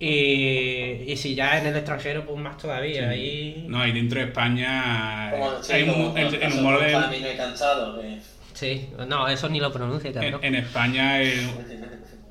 Y, 0.00 1.10
y 1.10 1.16
si 1.16 1.34
ya 1.34 1.58
en 1.58 1.66
el 1.66 1.76
extranjero, 1.76 2.24
pues 2.24 2.38
más 2.38 2.56
todavía. 2.56 3.08
Ahí, 3.08 3.64
No, 3.68 3.84
y 3.86 3.92
dentro 3.92 4.20
de 4.20 4.26
España 4.26 5.30
Como, 5.32 5.62
sí, 5.62 5.72
hay 5.72 5.82
un- 5.84 5.88
como, 5.92 6.16
el, 6.16 6.26
como 6.38 6.42
el 6.44 6.52
humor 6.52 6.80
de- 6.84 7.34
cansado. 7.36 8.00
que- 8.00 8.18
Sí, 8.58 8.88
no, 9.06 9.28
eso 9.28 9.48
ni 9.48 9.60
lo 9.60 9.72
pronuncia, 9.72 10.12
cabrón. 10.12 10.40
en, 10.42 10.54
en 10.56 10.64
España 10.64 11.22
el, 11.22 11.48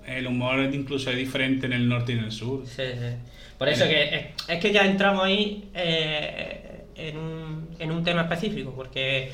el 0.06 0.28
humor 0.28 0.60
incluso 0.74 1.10
es 1.10 1.16
diferente 1.16 1.68
en 1.68 1.74
el 1.74 1.88
norte 1.88 2.12
y 2.12 2.18
en 2.18 2.26
el 2.26 2.32
sur. 2.34 2.66
Sí, 2.68 2.84
sí. 2.84 3.16
Por 3.58 3.70
eso 3.70 3.86
que 3.86 4.04
es, 4.04 4.26
es 4.50 4.60
que 4.60 4.74
ya 4.74 4.86
entramos 4.86 5.24
ahí 5.24 5.70
eh, 5.74 6.84
en, 6.96 7.18
un, 7.18 7.70
en 7.80 7.92
un 7.92 8.04
tema 8.04 8.24
específico, 8.24 8.74
porque 8.76 9.32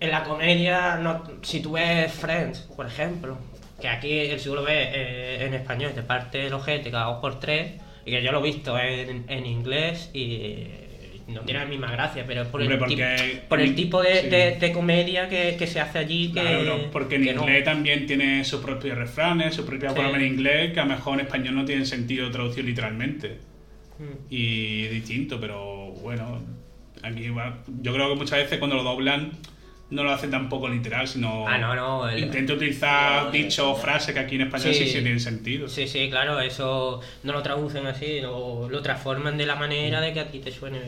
en 0.00 0.10
la 0.10 0.24
comedia, 0.24 0.96
no, 0.96 1.22
si 1.42 1.60
tú 1.60 1.72
ves 1.72 2.10
Friends, 2.12 2.60
por 2.74 2.86
ejemplo, 2.86 3.36
que 3.78 3.88
aquí 3.88 4.20
el 4.20 4.40
seguro 4.40 4.62
ve 4.62 4.88
eh, 4.94 5.44
en 5.44 5.52
español, 5.52 5.92
te 5.94 6.02
parte 6.02 6.46
el 6.46 6.54
ojete 6.54 6.90
cada 6.90 7.04
dos 7.12 7.20
por 7.20 7.38
tres, 7.38 7.72
y 8.06 8.10
que 8.10 8.22
yo 8.22 8.32
lo 8.32 8.40
he 8.40 8.42
visto 8.42 8.78
en, 8.78 9.26
en 9.28 9.44
inglés 9.46 10.10
y 10.14 10.64
no 11.34 11.40
tiene 11.42 11.60
la 11.60 11.66
misma 11.66 11.90
gracia, 11.90 12.24
pero 12.26 12.44
por, 12.48 12.60
Hombre, 12.60 12.74
el, 12.74 12.78
porque- 12.78 13.42
por 13.48 13.60
el 13.60 13.74
tipo 13.74 14.02
de, 14.02 14.22
sí. 14.22 14.28
de- 14.28 14.56
de 14.56 14.72
comedia 14.72 15.28
que, 15.28 15.56
que 15.58 15.66
se 15.66 15.80
hace 15.80 15.98
allí 15.98 16.28
que... 16.32 16.40
Claro, 16.40 16.62
no, 16.62 16.90
porque 16.90 17.16
en 17.16 17.24
que 17.24 17.34
no. 17.34 17.42
inglés 17.42 17.64
también 17.64 18.06
tiene 18.06 18.44
sus 18.44 18.60
propios 18.60 18.96
refranes, 18.98 19.54
su 19.54 19.64
propia 19.64 19.90
Sí. 19.90 19.96
forma 19.96 20.16
en 20.18 20.24
inglés, 20.26 20.72
que 20.72 20.80
a 20.80 20.84
lo 20.84 20.90
mejor 20.94 21.14
en 21.20 21.26
español 21.26 21.54
no 21.54 21.64
tienen 21.64 21.86
sentido 21.86 22.30
traducir 22.30 22.64
literalmente. 22.64 23.38
Mm. 23.98 24.32
Y 24.32 24.84
es 24.84 24.90
distinto, 24.92 25.38
pero 25.40 25.92
bueno, 26.02 26.42
aquí 27.02 27.28
va- 27.30 27.58
yo 27.82 27.92
creo 27.94 28.08
que 28.10 28.14
muchas 28.16 28.38
veces 28.38 28.58
cuando 28.58 28.76
lo 28.76 28.82
doblan 28.82 29.32
no 29.90 30.04
lo 30.04 30.12
hacen 30.12 30.30
tampoco 30.30 30.68
literal, 30.68 31.06
sino 31.08 31.46
Ah, 31.48 31.58
no, 31.58 31.74
no. 31.74 32.08
el- 32.08 32.20
intento 32.24 32.54
utilizar 32.54 33.24
No, 33.24 33.30
dichos 33.32 33.66
o 33.66 33.74
frases 33.74 34.14
que 34.14 34.20
aquí 34.20 34.36
en 34.36 34.42
español 34.42 34.72
sí, 34.72 34.84
Sí. 34.84 34.86
sí 34.86 34.92
tienen 35.00 35.18
sentido. 35.20 35.68
Sí, 35.68 35.88
sí, 35.88 36.08
claro, 36.08 36.40
eso 36.40 37.00
no 37.24 37.32
lo 37.32 37.42
traducen 37.42 37.86
así, 37.86 38.20
lo, 38.20 38.68
lo 38.68 38.82
transforman 38.82 39.36
de 39.36 39.46
la 39.46 39.56
manera 39.56 40.00
de 40.00 40.12
que 40.12 40.20
a 40.20 40.28
ti 40.30 40.38
te 40.38 40.52
suene. 40.52 40.80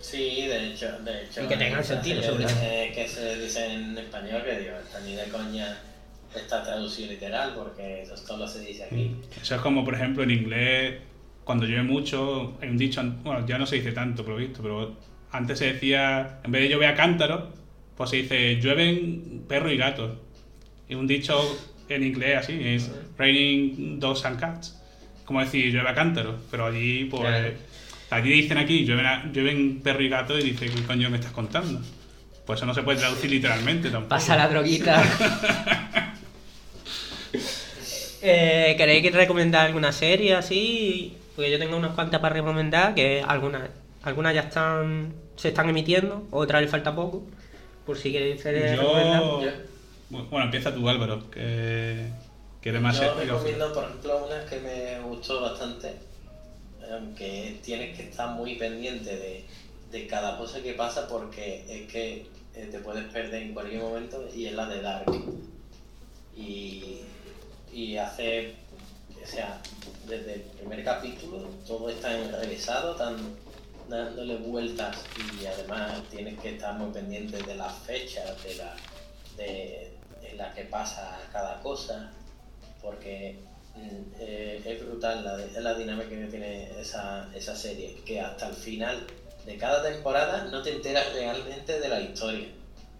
Sí, 0.00 0.46
de 0.46 0.68
hecho, 0.72 0.86
de 1.04 1.24
hecho. 1.24 1.42
Y 1.42 1.48
que 1.48 1.56
tengan 1.56 1.82
sentido, 1.82 2.22
sobre 2.22 2.46
que, 2.46 2.92
que 2.94 3.08
se 3.08 3.36
dice 3.40 3.72
en 3.72 3.98
español 3.98 4.42
que 4.44 4.58
digo, 4.60 4.72
esta 4.84 5.00
ni 5.00 5.14
de 5.16 5.24
coña 5.24 5.76
está 6.34 6.62
traducido 6.62 7.10
literal 7.12 7.52
porque 7.56 8.02
eso 8.02 8.16
solo 8.16 8.46
se 8.46 8.60
dice 8.60 8.84
aquí. 8.84 9.16
Eso 9.40 9.54
es 9.56 9.60
como, 9.60 9.84
por 9.84 9.94
ejemplo, 9.94 10.22
en 10.22 10.30
inglés, 10.30 10.94
cuando 11.44 11.66
llueve 11.66 11.82
mucho, 11.82 12.56
hay 12.62 12.68
un 12.68 12.76
dicho, 12.78 13.02
bueno, 13.24 13.44
ya 13.46 13.58
no 13.58 13.66
se 13.66 13.76
dice 13.76 13.92
tanto, 13.92 14.22
por 14.24 14.34
lo 14.34 14.38
visto, 14.38 14.62
pero 14.62 14.96
antes 15.32 15.58
se 15.58 15.72
decía, 15.72 16.38
en 16.44 16.52
vez 16.52 16.62
de 16.62 16.68
llover 16.68 16.88
a 16.90 16.94
cántaros, 16.94 17.44
pues 17.96 18.10
se 18.10 18.16
dice 18.16 18.56
llueven 18.56 19.44
perros 19.48 19.72
y 19.72 19.76
gatos. 19.76 20.12
Y 20.88 20.94
un 20.94 21.06
dicho 21.06 21.40
en 21.88 22.02
inglés 22.02 22.38
así 22.38 22.58
es 22.62 22.90
raining 23.18 23.98
dogs 24.00 24.24
and 24.24 24.38
cats. 24.40 24.80
Como 25.24 25.40
decir 25.40 25.72
llueve 25.72 25.88
a 25.88 25.94
cántaros, 25.94 26.36
pero 26.50 26.66
allí, 26.66 27.04
pues. 27.06 27.22
Claro. 27.22 27.48
Allí 28.10 28.30
dicen 28.30 28.58
aquí 28.58 28.84
llueven, 28.84 29.06
a- 29.06 29.32
llueven 29.32 29.80
perro 29.80 30.02
y 30.02 30.08
gato 30.08 30.38
y 30.38 30.42
dice, 30.42 30.66
¿qué 30.66 30.82
coño 30.82 31.08
me 31.10 31.16
estás 31.16 31.32
contando? 31.32 31.80
Pues 32.46 32.58
eso 32.58 32.66
no 32.66 32.74
se 32.74 32.82
puede 32.82 32.98
traducir 32.98 33.30
literalmente 33.30 33.90
tampoco. 33.90 34.10
Pasa 34.10 34.36
la 34.36 34.46
droguita. 34.48 35.02
eh, 38.22 38.74
¿Queréis 38.76 39.02
que 39.02 39.10
recomendar 39.10 39.66
alguna 39.66 39.92
serie 39.92 40.34
así? 40.34 41.16
Porque 41.34 41.50
yo 41.50 41.58
tengo 41.58 41.76
unas 41.76 41.92
cuantas 41.92 42.20
para 42.20 42.34
recomendar, 42.34 42.94
que 42.94 43.22
algunas, 43.26 43.62
algunas 44.02 44.34
ya 44.34 44.42
están 44.42 45.12
se 45.36 45.48
están 45.48 45.68
emitiendo, 45.68 46.26
otras 46.30 46.62
le 46.62 46.68
falta 46.68 46.94
poco. 46.94 47.24
Por 47.86 47.98
si 47.98 48.12
queréis 48.12 48.42
recomendar. 48.42 49.22
Yo. 49.22 49.50
Bueno, 50.10 50.44
empieza 50.44 50.74
tú, 50.74 50.88
Álvaro, 50.88 51.30
que, 51.30 52.08
que 52.60 52.68
eres 52.68 52.80
más 52.80 53.00
Yo 53.00 53.14
recomiendo, 53.14 53.72
por 53.72 53.84
ejemplo, 53.84 54.26
una 54.26 54.44
que 54.46 54.60
me 54.60 55.00
gustó 55.00 55.40
bastante, 55.40 55.94
aunque 56.90 57.58
tienes 57.62 57.96
que 57.96 58.04
estar 58.04 58.30
muy 58.30 58.54
pendiente 58.54 59.16
de, 59.16 59.44
de 59.90 60.06
cada 60.06 60.38
cosa 60.38 60.62
que 60.62 60.74
pasa 60.74 61.08
porque 61.08 61.64
es 61.68 61.90
que 61.90 62.26
eh, 62.54 62.68
te 62.70 62.78
puedes 62.78 63.04
perder 63.12 63.42
en 63.42 63.54
cualquier 63.54 63.82
momento 63.82 64.28
y 64.34 64.46
es 64.46 64.52
la 64.52 64.66
de 64.66 64.82
Dark. 64.82 65.06
Y, 66.36 67.00
y 67.72 67.96
hace, 67.96 68.54
o 69.22 69.26
sea, 69.26 69.60
desde 70.08 70.34
el 70.34 70.40
primer 70.40 70.84
capítulo 70.84 71.48
todo 71.66 71.88
está 71.88 72.16
enrevesado, 72.16 72.94
tan 72.94 73.16
dándole 73.88 74.36
vueltas 74.36 74.96
y 75.40 75.46
además 75.46 76.02
tienes 76.10 76.38
que 76.40 76.54
estar 76.54 76.74
muy 76.74 76.90
pendiente 76.92 77.42
de 77.42 77.54
las 77.54 77.72
fechas, 77.80 78.42
de 78.42 78.54
la, 78.56 78.74
de, 79.36 79.96
en 80.22 80.36
las 80.38 80.54
que 80.54 80.64
pasa 80.64 81.20
cada 81.32 81.60
cosa, 81.60 82.10
porque 82.82 83.40
mm, 83.74 84.12
eh, 84.18 84.62
es 84.64 84.86
brutal 84.86 85.24
la, 85.24 85.36
la 85.60 85.74
dinámica 85.74 86.08
que 86.10 86.26
tiene 86.26 86.80
esa, 86.80 87.28
esa 87.34 87.54
serie, 87.56 88.02
que 88.06 88.20
hasta 88.20 88.48
el 88.48 88.54
final 88.54 89.06
de 89.44 89.56
cada 89.58 89.82
temporada 89.82 90.44
no 90.44 90.62
te 90.62 90.72
enteras 90.72 91.12
realmente 91.12 91.78
de 91.78 91.88
la 91.88 92.00
historia. 92.00 92.48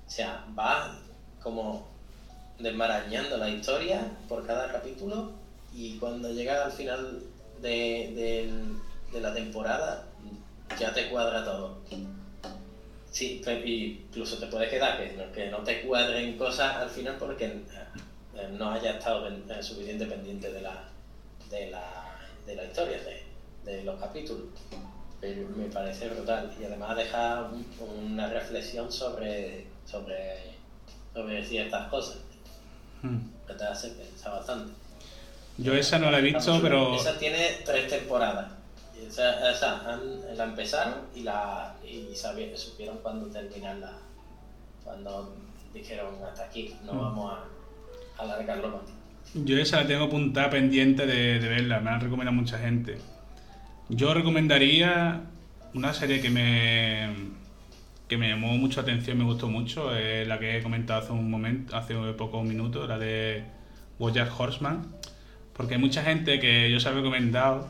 O 0.06 0.10
sea, 0.10 0.44
va 0.58 0.98
como 1.42 1.88
desmarañando 2.58 3.36
la 3.38 3.48
historia 3.48 4.00
por 4.28 4.46
cada 4.46 4.70
capítulo 4.70 5.32
y 5.72 5.96
cuando 5.98 6.30
llegas 6.32 6.64
al 6.66 6.72
final 6.72 7.22
de, 7.60 8.12
del- 8.14 8.76
de 9.12 9.20
la 9.20 9.32
temporada 9.34 10.06
ya 10.78 10.92
te 10.92 11.08
cuadra 11.08 11.44
todo. 11.44 11.78
Sí, 13.10 13.40
incluso 13.64 14.38
te 14.38 14.46
puede 14.48 14.68
quedar 14.68 14.98
que 14.98 15.12
no, 15.12 15.30
que 15.32 15.46
no 15.48 15.58
te 15.58 15.82
cuadren 15.82 16.36
cosas 16.36 16.76
al 16.76 16.90
final 16.90 17.16
porque 17.18 17.44
eh, 17.44 18.48
no 18.50 18.70
haya 18.72 18.92
estado 18.92 19.28
eh, 19.28 19.62
suficiente 19.62 20.06
pendiente 20.06 20.52
de 20.52 20.60
la, 20.62 20.88
de 21.48 21.70
la, 21.70 22.16
de 22.44 22.56
la 22.56 22.64
historia, 22.64 22.98
de, 22.98 23.22
de 23.72 23.84
los 23.84 24.00
capítulos. 24.00 24.46
Pero 25.20 25.48
me 25.50 25.66
parece 25.66 26.08
brutal 26.08 26.52
y 26.60 26.64
además 26.64 26.96
deja 26.96 27.42
un- 27.52 27.66
una 28.12 28.28
reflexión 28.28 28.90
sobre, 28.92 29.66
sobre, 29.86 30.54
sobre 31.12 31.44
ciertas 31.44 31.88
cosas 31.88 32.16
Hmm. 33.02 33.18
que 33.46 33.52
te 33.54 33.64
hace 33.64 33.88
pensar 33.90 34.32
bastante. 34.32 34.72
Yo 35.58 35.74
esa 35.74 35.98
no 35.98 36.10
la 36.10 36.18
he 36.18 36.22
visto, 36.22 36.58
pero 36.62 36.96
Esa 36.96 37.18
tiene 37.18 37.58
tres 37.64 37.86
temporadas. 37.88 38.50
Y 39.04 39.08
Esa, 39.08 39.50
esa 39.50 39.92
han- 39.92 40.36
la 40.36 40.44
empezaron 40.44 40.94
y 41.14 41.20
la 41.22 41.74
y 41.84 42.14
sabi- 42.14 42.50
supieron 42.56 42.98
cuándo 42.98 43.26
terminarla. 43.26 43.92
Cuando 44.82 45.36
dijeron 45.72 46.14
hasta 46.24 46.44
aquí, 46.44 46.74
no 46.84 46.94
Mm. 46.94 46.98
vamos 47.00 47.32
a 48.18 48.22
alargarlo 48.22 48.68
más. 48.68 48.80
yo 49.34 49.58
esa 49.58 49.80
la 49.82 49.86
tengo 49.88 50.04
apuntada 50.04 50.48
pendiente 50.50 51.06
de, 51.06 51.40
de 51.40 51.48
verla, 51.48 51.80
me 51.80 51.86
la 51.86 51.94
han 51.96 52.00
recomendado 52.02 52.34
mucha 52.36 52.58
gente. 52.58 52.98
Yo 53.88 54.14
recomendaría 54.14 55.22
una 55.74 55.92
serie 55.92 56.20
que 56.20 56.30
me 56.30 57.34
que 58.06 58.18
me 58.18 58.28
llamó 58.28 58.48
mucho 58.58 58.82
la 58.82 58.82
atención, 58.82 59.16
me 59.18 59.24
gustó 59.24 59.48
mucho, 59.48 59.96
es 59.96 60.28
la 60.28 60.38
que 60.38 60.58
he 60.58 60.62
comentado 60.62 61.00
hace 61.00 61.10
un 61.12 61.30
momento, 61.30 61.74
hace 61.74 61.94
pocos 62.12 62.44
minutos, 62.44 62.86
la 62.86 62.98
de 62.98 63.44
BoJack 63.98 64.38
Horseman, 64.38 64.86
porque 65.54 65.74
hay 65.74 65.80
mucha 65.80 66.02
gente 66.02 66.38
que 66.38 66.70
yo 66.70 66.78
se 66.80 66.90
la 66.90 66.92
he 66.92 66.98
recomendado 66.98 67.66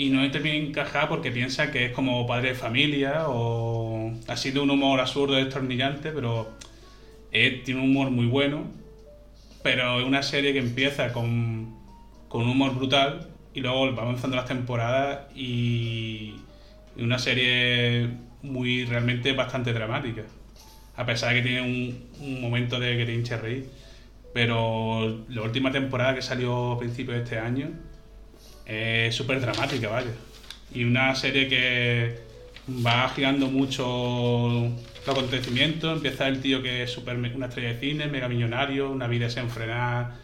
y 0.00 0.08
no 0.08 0.28
termina 0.30 0.54
de 0.54 0.68
encajar 0.68 1.10
porque 1.10 1.30
piensa 1.30 1.70
que 1.70 1.84
es 1.84 1.92
como 1.92 2.26
padre 2.26 2.50
de 2.50 2.54
familia 2.54 3.28
o 3.28 4.10
así 4.28 4.50
de 4.50 4.58
un 4.58 4.70
humor 4.70 4.98
absurdo 4.98 5.34
destornillante, 5.34 6.10
pero 6.10 6.48
eh, 7.32 7.60
tiene 7.66 7.82
un 7.82 7.90
humor 7.90 8.10
muy 8.10 8.24
bueno, 8.24 8.64
pero 9.62 10.00
es 10.00 10.06
una 10.06 10.22
serie 10.22 10.54
que 10.54 10.58
empieza 10.58 11.12
con, 11.12 11.76
con 12.28 12.44
un 12.44 12.48
humor 12.48 12.74
brutal 12.76 13.28
y 13.52 13.60
luego 13.60 13.94
va 13.94 14.04
avanzando 14.04 14.36
las 14.36 14.46
temporadas 14.46 15.30
y, 15.36 16.36
y 16.96 17.02
una 17.02 17.18
serie 17.18 18.08
muy 18.42 18.86
realmente 18.86 19.34
bastante 19.34 19.74
dramática, 19.74 20.22
a 20.96 21.04
pesar 21.04 21.34
de 21.34 21.42
que 21.42 21.46
tiene 21.46 21.60
un, 22.22 22.40
momento 22.40 22.80
de 22.80 22.96
que 22.96 23.04
te 23.04 23.12
hinche 23.12 23.36
reír. 23.36 23.68
Pero 24.32 25.26
la 25.28 25.42
última 25.42 25.70
temporada 25.70 26.14
que 26.14 26.22
salió 26.22 26.72
a 26.72 26.78
principios 26.78 27.18
de 27.18 27.24
este 27.24 27.38
año 27.38 27.68
es 28.70 29.14
súper 29.14 29.40
dramática, 29.40 29.88
vaya. 29.88 30.12
Y 30.72 30.84
una 30.84 31.14
serie 31.16 31.48
que 31.48 32.18
va 32.86 33.08
girando 33.08 33.48
mucho 33.48 34.70
los 35.06 35.08
acontecimientos. 35.08 35.96
Empieza 35.96 36.28
el 36.28 36.40
tío 36.40 36.62
que 36.62 36.84
es 36.84 36.90
super, 36.92 37.16
una 37.16 37.46
estrella 37.46 37.74
de 37.74 37.80
cine, 37.80 38.06
mega 38.06 38.28
millonario, 38.28 38.90
una 38.90 39.08
vida 39.08 39.24
desenfrenada, 39.26 40.18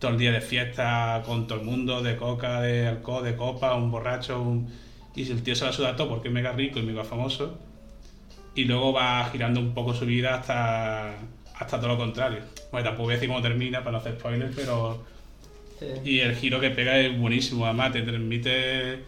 todo 0.00 0.10
el 0.12 0.18
día 0.18 0.32
de 0.32 0.40
fiesta 0.40 1.22
con 1.24 1.46
todo 1.46 1.60
el 1.60 1.64
mundo, 1.64 2.02
de 2.02 2.16
coca, 2.16 2.60
de 2.60 2.88
alcohol, 2.88 3.22
de 3.24 3.36
copa, 3.36 3.74
un 3.74 3.90
borracho. 3.90 4.40
un- 4.42 4.68
Y 5.14 5.30
el 5.30 5.42
tío 5.42 5.54
se 5.54 5.66
la 5.66 5.72
suda 5.72 5.94
todo 5.94 6.08
porque 6.08 6.28
es 6.28 6.34
mega 6.34 6.52
rico 6.52 6.78
y 6.80 6.82
mega 6.82 7.04
famoso. 7.04 7.58
Y 8.54 8.64
luego 8.64 8.92
va 8.92 9.28
girando 9.30 9.60
un 9.60 9.72
poco 9.74 9.94
su 9.94 10.04
vida 10.06 10.34
hasta, 10.34 11.14
hasta 11.54 11.78
todo 11.78 11.88
lo 11.88 11.96
contrario. 11.98 12.40
Bueno, 12.72 12.84
tampoco 12.86 13.04
voy 13.04 13.12
a 13.12 13.16
decir 13.16 13.28
cómo 13.28 13.42
termina 13.42 13.78
para 13.80 13.92
no 13.92 13.98
hacer 13.98 14.18
spoilers, 14.18 14.54
pero 14.56 15.04
y 16.04 16.20
el 16.20 16.34
giro 16.36 16.60
que 16.60 16.70
pega 16.70 16.98
es 16.98 17.16
buenísimo, 17.18 17.64
además 17.66 17.92
te 17.92 18.02
transmite 18.02 19.00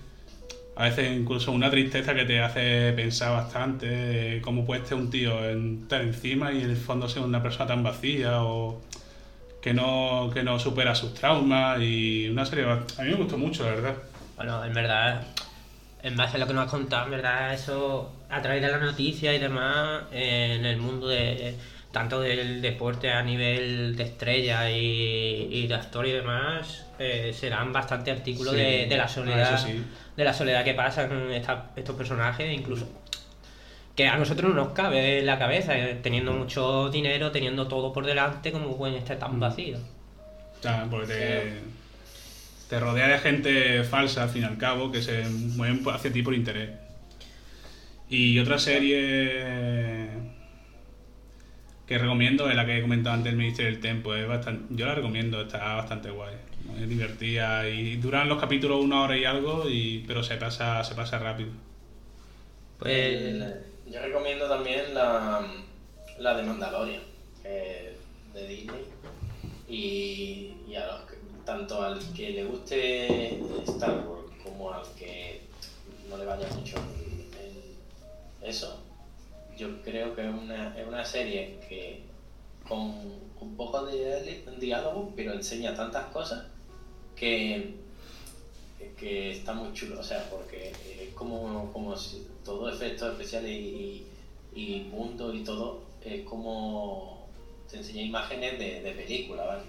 a 0.77 0.85
veces 0.85 1.16
incluso 1.16 1.53
una 1.53 1.70
tristeza 1.70 2.14
que 2.14 2.25
te 2.25 2.41
hace 2.41 2.93
pensar 2.95 3.33
bastante 3.33 3.87
de 3.87 4.41
cómo 4.41 4.64
puede 4.66 4.83
estar 4.83 4.99
un 4.99 5.09
tío 5.11 5.49
en- 5.49 5.83
estar 5.83 6.01
encima 6.03 6.53
y 6.53 6.62
en 6.62 6.70
el 6.70 6.77
fondo 6.77 7.09
ser 7.09 7.22
una 7.22 7.43
persona 7.43 7.66
tan 7.66 7.83
vacía 7.83 8.43
o 8.43 8.81
que 9.62 9.72
no, 9.72 10.31
que 10.35 10.43
no 10.43 10.59
supera 10.59 10.95
sus 10.95 11.14
traumas 11.14 11.81
y 11.81 12.29
una 12.29 12.45
serie... 12.45 12.64
A 12.64 12.77
mí 13.03 13.11
me 13.11 13.14
gustó 13.14 13.39
mucho, 13.39 13.64
la 13.64 13.70
verdad. 13.77 13.95
Bueno, 14.37 14.64
en 14.64 14.75
verdad, 14.75 15.22
en 16.03 16.16
base 16.16 16.37
a 16.37 16.41
lo 16.41 16.47
que 16.47 16.53
nos 16.53 16.64
has 16.66 16.70
contado, 16.70 17.05
en 17.07 17.12
verdad, 17.12 17.55
eso 17.55 18.12
a 18.29 18.43
través 18.43 18.61
de 18.61 18.68
la 18.68 18.79
noticia 18.79 19.33
y 19.33 19.39
demás, 19.39 20.03
eh, 20.12 20.57
en 20.59 20.66
el 20.66 20.77
mundo 20.79 21.09
de 21.09 21.55
tanto 21.95 22.21
del 22.21 22.61
deporte 22.61 23.11
a 23.11 23.23
nivel 23.23 23.97
de 23.97 24.03
estrella 24.05 24.71
y, 24.71 25.49
y 25.51 25.67
de 25.67 25.75
actor 25.75 26.07
y 26.07 26.13
demás, 26.13 26.85
eh, 26.99 27.33
serán 27.35 27.73
bastante 27.73 28.11
artículos 28.11 28.53
Sí. 28.53 28.59
de, 28.61 28.87
de 28.87 28.97
la 28.99 29.05
Ah, 29.05 29.09
soledad, 29.09 29.59
sí. 29.67 29.83
de 30.15 30.25
la 30.25 30.35
soledad 30.35 30.63
que 30.65 30.75
pasan 30.75 31.33
esta- 31.33 31.71
estos 31.75 31.97
personajes, 31.97 32.53
incluso 32.53 32.87
que 33.97 34.09
a 34.09 34.17
nosotros 34.19 34.53
no 34.55 34.65
nos 34.65 34.73
cabe 34.75 35.21
en 35.21 35.27
la 35.27 35.39
cabeza, 35.39 35.79
eh, 35.79 35.99
teniendo 36.03 36.33
mucho 36.33 36.91
dinero, 36.91 37.31
teniendo 37.31 37.69
todo 37.69 37.93
por 37.93 38.05
delante, 38.05 38.53
como 38.53 38.77
pueden 38.77 38.97
estar 38.97 39.19
tan 39.19 39.39
vacío. 39.41 39.79
Ya, 40.63 40.87
porque 40.91 41.07
te, 41.15 41.53
te 42.71 42.81
rodea 42.81 43.07
de 43.09 43.19
gente 43.21 43.85
falsa, 43.85 44.25
al 44.25 44.31
fin 44.31 44.43
y 44.43 44.45
al 44.47 44.59
cabo, 44.59 44.91
que 44.91 45.01
se 45.01 45.23
mueven 45.29 45.83
hacia 45.89 46.13
ti 46.13 46.23
por 46.23 46.35
interés. 46.35 46.71
Y 48.09 48.39
otra 48.41 48.59
serie 48.59 50.04
que 51.87 51.99
recomiendo 51.99 52.49
es 52.49 52.57
la 52.57 52.64
que 52.64 52.78
he 52.78 52.82
comentado 52.82 53.14
antes, 53.16 53.32
el 53.32 53.39
Ministerio 53.39 53.70
del 53.72 53.80
Tiempo. 53.80 54.14
Es 54.14 54.26
bastante, 54.26 54.74
yo 54.74 54.87
la 54.87 54.95
recomiendo, 54.95 55.41
está 55.43 55.74
bastante 55.74 56.11
guay. 56.11 56.35
¿no? 56.64 56.76
Es 56.78 56.89
divertida 56.89 57.68
y 57.68 57.97
duran 57.97 58.28
los 58.28 58.41
capítulos 58.41 58.82
una 58.82 59.03
hora 59.03 59.16
y 59.18 59.24
algo, 59.24 59.68
y, 59.68 60.03
pero 60.07 60.22
se 60.22 60.37
pasa, 60.37 60.82
se 60.82 60.95
pasa 60.95 61.18
rápido. 61.18 61.51
Pues 62.78 62.93
El- 62.97 63.55
yo 63.91 64.01
recomiendo 64.01 64.49
también 64.49 64.95
la, 64.95 65.47
la 66.18 66.35
de 66.37 66.43
Mandalorian, 66.43 67.03
de 67.43 68.49
Disney. 68.49 68.85
Y, 69.68 70.55
y 70.68 70.74
a 70.76 70.87
los 70.87 71.01
que- 71.03 71.14
tanto 71.45 71.82
al 71.82 71.99
que 72.14 72.30
le 72.30 72.45
guste 72.45 73.39
Star 73.66 73.91
Wars 74.07 74.32
como 74.43 74.72
al 74.72 74.82
que 74.99 75.43
no 76.09 76.16
le 76.16 76.24
vaya 76.24 76.47
mucho 76.55 76.76
en, 76.78 77.28
en 78.43 78.49
eso, 78.51 78.82
yo 79.57 79.83
creo 79.83 80.15
que 80.15 80.27
es 80.29 80.35
una, 80.35 80.79
es 80.79 80.87
una 80.87 81.05
serie 81.05 81.59
que 81.69 82.03
con 82.67 82.79
un 83.41 83.57
poco 83.57 83.85
de 83.85 84.43
diálogo, 84.59 85.13
pero 85.15 85.33
enseña 85.35 85.75
tantas 85.75 86.07
cosas 86.07 86.47
que 87.15 87.85
que 88.97 89.33
está 89.33 89.53
muy 89.53 89.73
chulo, 89.73 90.01
o 90.01 90.03
sea, 90.03 90.29
porque 90.31 90.73
es 91.01 91.13
como, 91.15 91.73
como 91.73 91.97
si 91.97 92.27
todo 92.45 92.69
efectos 92.69 93.13
especiales 93.13 93.51
y, 93.51 94.07
y, 94.55 94.81
mundo 94.91 95.35
y 95.35 95.43
todo 95.43 95.83
es 96.03 96.25
como 96.25 97.27
te 97.71 97.79
enseña 97.79 98.03
imágenes 98.03 98.59
de, 98.59 98.83
de 98.83 98.93
película, 98.93 99.45
¿vale? 99.45 99.63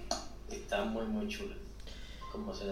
Está 0.52 0.84
muy 0.86 1.06
muy 1.06 1.28
chulo. 1.28 1.56
Como 2.32 2.54
se, 2.54 2.66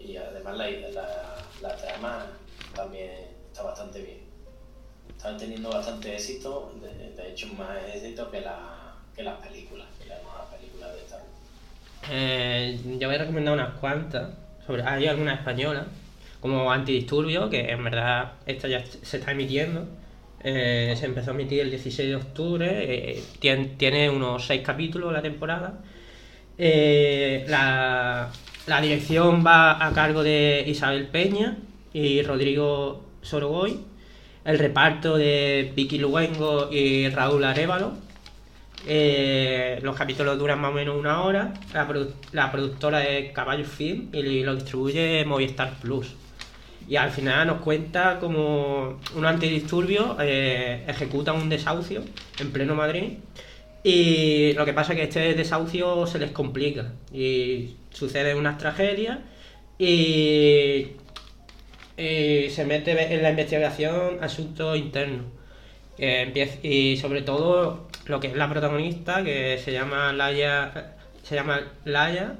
y 0.00 0.16
además 0.16 0.56
la, 0.56 0.70
la, 0.70 1.46
la 1.60 1.76
trama 1.76 2.26
también 2.74 3.10
está 3.48 3.62
bastante 3.62 4.02
bien. 4.02 4.31
Están 5.22 5.38
teniendo 5.38 5.70
bastante 5.70 6.16
éxito, 6.16 6.72
de, 6.82 7.12
de 7.22 7.30
hecho 7.30 7.46
más 7.54 7.68
éxito 7.94 8.28
que, 8.28 8.40
la, 8.40 8.92
que 9.14 9.22
las 9.22 9.36
películas, 9.36 9.86
que 9.96 10.08
las 10.08 10.20
nuevas 10.20 10.46
películas 10.52 10.92
de 10.92 11.00
Star 11.02 11.20
Wars. 11.20 12.10
Eh, 12.10 12.80
yo 12.98 13.06
voy 13.06 13.14
a 13.14 13.18
recomendar 13.20 13.54
unas 13.54 13.74
cuantas. 13.74 14.30
Sobre, 14.66 14.82
hay 14.82 15.06
algunas 15.06 15.38
españolas, 15.38 15.86
como 16.40 16.72
Antidisturbio, 16.72 17.48
que 17.48 17.70
en 17.70 17.84
verdad 17.84 18.32
esta 18.46 18.66
ya 18.66 18.84
se 18.84 19.18
está 19.18 19.30
emitiendo. 19.30 19.86
Eh, 20.42 20.92
se 20.98 21.06
empezó 21.06 21.30
a 21.30 21.34
emitir 21.34 21.60
el 21.60 21.70
16 21.70 22.08
de 22.08 22.16
octubre. 22.16 22.66
eh, 23.12 23.22
tiene, 23.78 24.10
unos 24.10 24.44
6 24.46 24.62
capítulos 24.62 25.12
la 25.12 25.22
temporada. 25.22 25.84
Eh, 26.58 27.44
la, 27.46 28.28
la 28.66 28.80
dirección 28.80 29.46
va 29.46 29.86
a 29.86 29.92
cargo 29.92 30.24
de 30.24 30.64
Isabel 30.66 31.06
Peña 31.06 31.58
y 31.92 32.22
Rodrigo 32.22 33.04
Sorogoy. 33.22 33.91
El 34.44 34.58
reparto 34.58 35.16
de 35.16 35.72
Vicky 35.74 35.98
Luengo 35.98 36.68
y 36.72 37.08
Raúl 37.08 37.44
Arevalo. 37.44 37.92
Eh, 38.86 39.78
los 39.82 39.94
capítulos 39.94 40.36
duran 40.38 40.60
más 40.60 40.72
o 40.72 40.74
menos 40.74 40.96
una 40.98 41.22
hora. 41.22 41.54
La, 41.72 41.88
produ- 41.88 42.12
la 42.32 42.50
productora 42.50 43.06
es 43.06 43.32
Caballo 43.32 43.64
Film 43.64 44.08
y 44.12 44.42
lo 44.42 44.56
distribuye 44.56 45.24
Movistar 45.24 45.74
Plus. 45.80 46.14
Y 46.88 46.96
al 46.96 47.10
final 47.12 47.46
nos 47.46 47.60
cuenta 47.60 48.18
como 48.18 48.98
un 49.14 49.24
antidisturbio 49.24 50.16
eh, 50.20 50.84
ejecuta 50.88 51.32
un 51.32 51.48
desahucio 51.48 52.02
en 52.40 52.50
pleno 52.50 52.74
Madrid. 52.74 53.18
Y 53.84 54.52
lo 54.54 54.64
que 54.64 54.72
pasa 54.72 54.92
es 54.92 54.98
que 54.98 55.04
este 55.04 55.34
desahucio 55.34 56.06
se 56.08 56.18
les 56.18 56.32
complica 56.32 56.92
y 57.12 57.74
suceden 57.90 58.36
unas 58.38 58.58
tragedias 58.58 59.18
y, 59.78 60.86
y 62.02 62.50
se 62.50 62.64
mete 62.64 63.14
en 63.14 63.22
la 63.22 63.30
investigación 63.30 64.18
asuntos 64.22 64.76
internos. 64.76 65.26
Empieza- 65.98 66.58
y 66.66 66.96
sobre 66.96 67.22
todo 67.22 67.88
lo 68.06 68.18
que 68.18 68.28
es 68.28 68.36
la 68.36 68.48
protagonista, 68.48 69.22
que 69.22 69.58
se 69.58 69.72
llama 69.72 70.12
Laia, 70.12 70.94
se 71.22 71.34
llama 71.36 71.60
Laia, 71.84 72.36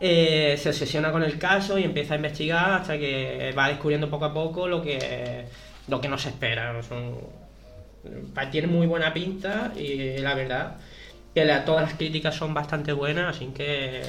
eh, 0.00 0.56
se 0.58 0.70
obsesiona 0.70 1.12
con 1.12 1.22
el 1.22 1.38
caso 1.38 1.78
y 1.78 1.84
empieza 1.84 2.14
a 2.14 2.16
investigar 2.16 2.72
hasta 2.72 2.98
que 2.98 3.52
va 3.56 3.68
descubriendo 3.68 4.08
poco 4.08 4.24
a 4.26 4.32
poco 4.34 4.66
lo 4.68 4.80
que 4.82 5.44
lo 5.88 6.00
que 6.00 6.08
no 6.08 6.16
espera. 6.30 6.72
tiene 8.50 8.66
muy 8.66 8.86
buena 8.86 9.12
pinta 9.12 9.72
y 9.76 10.18
la 10.18 10.34
verdad 10.34 10.76
que 11.34 11.44
todas 11.64 11.82
las 11.82 11.94
críticas 11.94 12.34
son 12.34 12.54
bastante 12.54 12.92
buenas, 12.92 13.36
así 13.36 13.46
que 13.54 14.02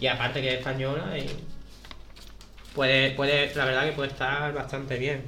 y 0.00 0.06
aparte 0.06 0.40
que 0.40 0.48
es 0.48 0.58
española 0.58 1.16
y 1.16 1.26
puede, 2.74 3.10
puede, 3.12 3.54
la 3.54 3.64
verdad 3.64 3.86
que 3.86 3.92
puede 3.92 4.10
estar 4.10 4.52
bastante 4.52 4.98
bien. 4.98 5.22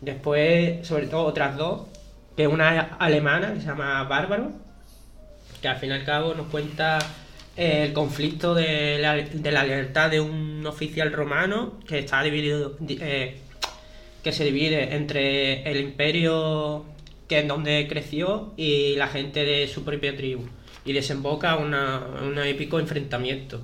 Después, 0.00 0.86
sobre 0.86 1.06
todo 1.06 1.24
otras 1.24 1.56
dos, 1.56 1.88
que 2.36 2.42
es 2.44 2.48
una 2.48 2.96
alemana 2.98 3.54
que 3.54 3.60
se 3.60 3.66
llama 3.66 4.02
Bárbaro, 4.04 4.50
que 5.62 5.68
al 5.68 5.76
fin 5.78 5.90
y 5.90 5.92
al 5.94 6.04
cabo 6.04 6.34
nos 6.34 6.48
cuenta 6.48 6.98
eh, 7.56 7.84
el 7.86 7.92
conflicto 7.94 8.54
de 8.54 8.98
la, 8.98 9.14
de 9.16 9.50
la 9.52 9.64
lealtad 9.64 10.10
de 10.10 10.20
un 10.20 10.66
oficial 10.66 11.12
romano 11.12 11.80
que 11.88 11.98
está 12.00 12.22
dividido, 12.22 12.76
di- 12.78 12.98
eh, 13.00 13.38
que 14.22 14.32
se 14.32 14.44
divide 14.44 14.94
entre 14.94 15.62
el 15.70 15.80
imperio 15.80 16.84
que 17.28 17.40
es 17.40 17.48
donde 17.48 17.86
creció 17.88 18.52
y 18.56 18.96
la 18.96 19.08
gente 19.08 19.44
de 19.44 19.66
su 19.66 19.82
propia 19.82 20.14
tribu 20.16 20.46
y 20.84 20.92
desemboca 20.92 21.56
una, 21.56 22.06
un 22.22 22.38
épico 22.38 22.78
enfrentamiento. 22.78 23.62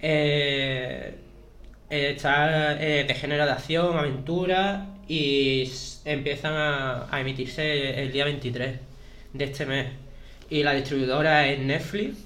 Eh, 0.00 1.16
eh, 1.90 2.12
está 2.16 2.80
eh, 2.82 3.04
de 3.04 3.14
género 3.14 3.44
de 3.46 3.52
acción, 3.52 3.96
aventura 3.96 4.86
y 5.08 5.70
empiezan 6.04 6.54
a, 6.54 7.06
a 7.14 7.20
emitirse 7.20 8.02
el 8.02 8.12
día 8.12 8.24
23 8.24 8.76
de 9.32 9.44
este 9.44 9.66
mes. 9.66 9.86
Y 10.50 10.62
la 10.62 10.74
distribuidora 10.74 11.46
es 11.48 11.58
Netflix 11.60 12.16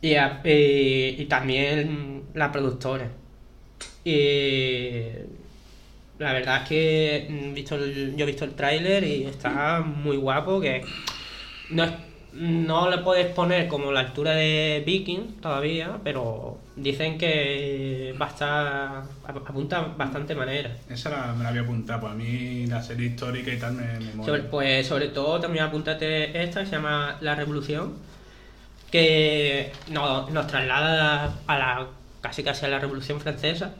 y, 0.00 0.14
y- 0.14 1.26
también 1.28 2.22
la 2.34 2.50
productora. 2.52 3.08
Y 4.04 5.02
la 6.18 6.32
verdad 6.32 6.62
es 6.62 6.68
que 6.68 7.26
mm, 7.28 7.54
visto 7.54 7.76
yo 7.78 8.24
he 8.24 8.26
visto 8.26 8.44
el 8.44 8.54
tráiler 8.54 9.04
y 9.04 9.24
está 9.24 9.80
muy 9.80 10.16
guapo, 10.16 10.60
que 10.60 10.82
no, 11.70 11.84
es- 11.84 11.92
no 12.32 12.90
le 12.90 12.98
puedes 12.98 13.26
poner 13.32 13.68
como 13.68 13.92
la 13.92 14.00
altura 14.00 14.32
de 14.34 14.82
Viking 14.86 15.40
todavía, 15.40 15.98
pero 16.04 16.58
dicen 16.76 17.18
que 17.18 18.14
va 18.20 18.26
a 18.26 18.28
estar, 18.30 19.02
ap- 19.26 19.48
apunta 19.50 19.80
bastante 19.96 20.34
manera. 20.34 20.76
Esa 20.88 21.10
la- 21.10 21.32
me 21.34 21.44
la 21.44 21.50
voy 21.50 21.58
a 21.58 21.62
apuntar, 21.62 22.00
pues 22.00 22.12
a 22.12 22.14
mí 22.14 22.66
la 22.66 22.82
serie 22.82 23.08
histórica 23.08 23.52
y 23.52 23.58
tal 23.58 23.74
me, 23.74 23.84
me 24.00 24.12
mola. 24.14 24.24
Sobre, 24.26 24.42
pues 24.44 24.86
sobre 24.86 25.08
todo 25.08 25.38
también 25.40 25.64
apúntate 25.64 26.42
esta 26.42 26.60
que 26.60 26.66
se 26.66 26.72
llama 26.76 27.18
La 27.20 27.34
Revolución, 27.34 27.94
que 28.90 29.72
no- 29.90 30.28
nos 30.30 30.46
traslada 30.46 31.34
a 31.46 31.58
la 31.58 31.86
casi 32.20 32.42
casi 32.44 32.66
a 32.66 32.68
la 32.68 32.78
Revolución 32.78 33.20
Francesa 33.20 33.74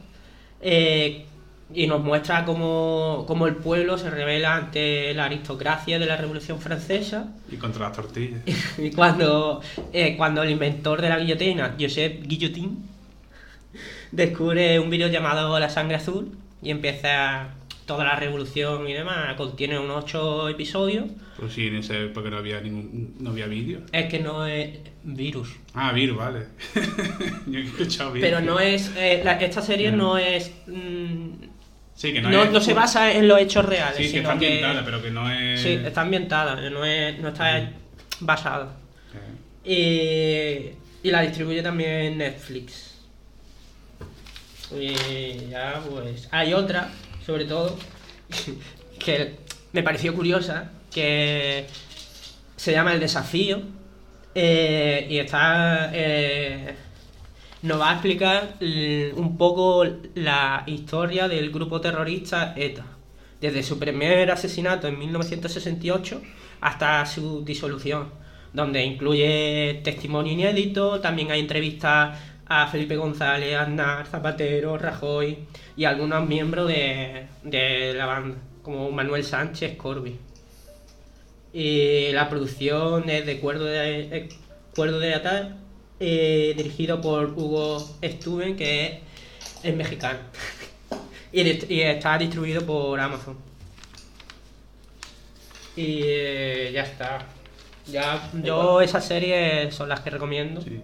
eh, 0.61 1.25
y 1.73 1.87
nos 1.87 2.01
muestra 2.03 2.45
cómo, 2.45 3.25
cómo 3.27 3.47
el 3.47 3.55
pueblo 3.55 3.97
se 3.97 4.09
revela 4.09 4.55
ante 4.55 5.13
la 5.13 5.25
aristocracia 5.25 5.97
de 5.99 6.05
la 6.05 6.15
Revolución 6.17 6.59
Francesa 6.59 7.33
Y 7.51 7.55
contra 7.57 7.87
las 7.87 7.95
tortillas. 7.97 8.41
y 8.77 8.91
cuando, 8.91 9.61
eh, 9.91 10.15
cuando 10.17 10.43
el 10.43 10.51
inventor 10.51 11.01
de 11.01 11.09
la 11.09 11.19
guillotina, 11.19 11.75
Joseph 11.79 12.21
Guillotin, 12.23 12.77
descubre 14.11 14.79
un 14.79 14.89
vídeo 14.89 15.07
llamado 15.07 15.59
La 15.59 15.69
Sangre 15.69 15.95
Azul 15.95 16.31
y 16.61 16.69
empieza 16.69 17.49
toda 17.85 18.05
la 18.05 18.15
revolución 18.15 18.87
y 18.87 18.93
demás, 18.93 19.33
contiene 19.35 19.77
unos 19.77 20.05
ocho 20.05 20.47
episodios. 20.49 21.05
Pues 21.37 21.51
sí, 21.53 21.67
en 21.67 21.75
ese 21.77 22.05
época 22.05 22.29
no 22.29 22.37
había 22.37 22.61
ningún, 22.61 23.15
no 23.19 23.31
había 23.31 23.47
vídeo. 23.47 23.81
Es 23.91 24.05
que 24.05 24.19
no 24.19 24.45
es 24.45 24.69
virus. 25.03 25.49
Ah, 25.73 25.91
Vir, 25.91 26.13
vale. 26.13 26.45
Yo 27.47 27.59
he 27.59 27.63
escuchado 27.63 28.13
Vir. 28.13 28.21
Pero 28.21 28.39
no 28.39 28.59
es. 28.59 28.89
eh, 28.95 29.21
la- 29.25 29.33
esta 29.41 29.61
serie 29.61 29.91
no 29.91 30.17
es. 30.17 30.51
mm, 30.67 31.31
Sí, 31.95 32.11
que 32.13 32.21
no, 32.21 32.29
no, 32.29 32.43
es- 32.43 32.51
no 32.51 32.59
se 32.61 32.73
basa 32.73 33.11
en 33.13 33.27
los 33.27 33.39
hechos 33.39 33.65
reales. 33.65 33.97
Sí, 33.97 34.11
que 34.11 34.19
está 34.19 34.31
ambientada, 34.33 34.83
pero 34.83 35.01
que 35.01 35.11
no 35.11 35.31
es. 35.31 35.61
Sí, 35.61 35.79
está 35.85 36.01
ambientada, 36.01 36.69
no, 36.69 36.83
es, 36.85 37.19
no 37.19 37.29
está 37.29 37.69
basada. 38.19 38.75
Eh, 39.65 40.75
Y, 41.03 41.07
y 41.07 41.11
la 41.11 41.21
distribuye 41.21 41.61
también 41.61 42.17
Netflix. 42.17 42.91
Y 44.75 45.49
ya, 45.49 45.81
pues. 45.89 46.27
Hay 46.31 46.53
otra, 46.53 46.89
sobre 47.25 47.45
todo, 47.45 47.77
que 48.99 49.35
me 49.71 49.83
pareció 49.83 50.13
curiosa, 50.15 50.71
que 50.91 51.65
se 52.55 52.71
llama 52.71 52.93
El 52.93 52.99
Desafío. 52.99 53.61
eh, 54.35 55.05
y 55.09 55.19
está. 55.19 55.91
eh, 55.93 56.75
nos 57.63 57.79
va 57.81 57.89
a 57.91 57.93
explicar 57.93 58.55
l- 58.59 59.13
un 59.15 59.37
poco 59.37 59.85
la 60.15 60.63
historia 60.67 61.27
del 61.27 61.51
grupo 61.51 61.81
terrorista 61.81 62.53
ETA 62.55 62.85
desde 63.41 63.63
su 63.63 63.77
primer 63.79 64.31
asesinato 64.31 64.87
en 64.87 64.97
1968 64.99 66.21
hasta 66.61 67.05
su 67.05 67.43
disolución, 67.43 68.09
donde 68.53 68.83
incluye 68.85 69.81
testimonio 69.83 70.31
inédito, 70.33 71.01
también 71.01 71.31
hay 71.31 71.41
entrevistas 71.41 72.17
a 72.45 72.67
Felipe 72.67 72.95
González, 72.97 73.55
Aznar, 73.55 74.05
Zapatero, 74.07 74.77
Rajoy 74.77 75.39
y 75.75 75.85
algunos 75.85 76.27
miembros 76.27 76.67
de, 76.67 77.27
de 77.43 77.93
la 77.93 78.05
banda, 78.05 78.37
como 78.61 78.91
Manuel 78.91 79.23
Sánchez 79.23 79.75
Corby. 79.77 80.17
Y 81.53 82.11
la 82.11 82.29
producción 82.29 83.09
es 83.09 83.25
de 83.25 83.39
Cuerdo 83.39 83.65
de, 83.65 84.01
eh, 84.17 84.29
Cuerdo 84.75 84.99
de 84.99 85.13
Atar, 85.13 85.55
eh, 86.05 86.53
dirigido 86.57 86.99
por 86.99 87.27
Hugo 87.29 87.79
Stuben, 88.03 88.57
que 88.57 88.85
es, 88.85 88.93
es 89.63 89.73
mexicano. 89.73 90.19
y, 91.31 91.79
está 91.79 92.17
distribuido 92.17 92.65
por 92.65 92.99
Amazon. 92.99 93.37
Y 95.77 96.01
eh, 96.03 96.71
ya 96.73 96.83
está. 96.83 97.25
Ya, 97.87 98.29
yo 98.43 98.81
esas 98.81 99.05
series 99.05 99.73
son 99.73 99.87
las 99.87 100.01
que 100.01 100.09
recomiendo. 100.09 100.61
Sí. 100.61 100.81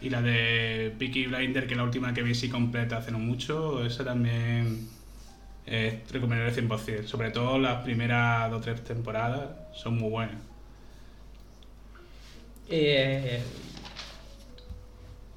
Y 0.00 0.08
la 0.08 0.22
de 0.22 0.94
Peaky 0.98 1.26
Blinder, 1.26 1.66
que 1.66 1.74
es 1.74 1.76
la 1.76 1.84
última 1.84 2.14
que 2.14 2.22
vi 2.22 2.34
sí 2.34 2.48
completa 2.48 2.96
hace 2.96 3.10
no 3.10 3.18
mucho, 3.18 3.84
esa 3.84 4.04
también 4.04 4.88
es 5.66 6.10
recomendable 6.10 6.54
100%. 6.54 7.04
Sobre 7.04 7.30
todo 7.30 7.58
las 7.58 7.82
primeras 7.82 8.50
dos 8.50 8.60
o 8.60 8.62
tres 8.62 8.82
temporadas 8.84 9.50
son 9.74 9.98
muy 9.98 10.08
buenas. 10.08 10.36
Eh, 12.70 13.42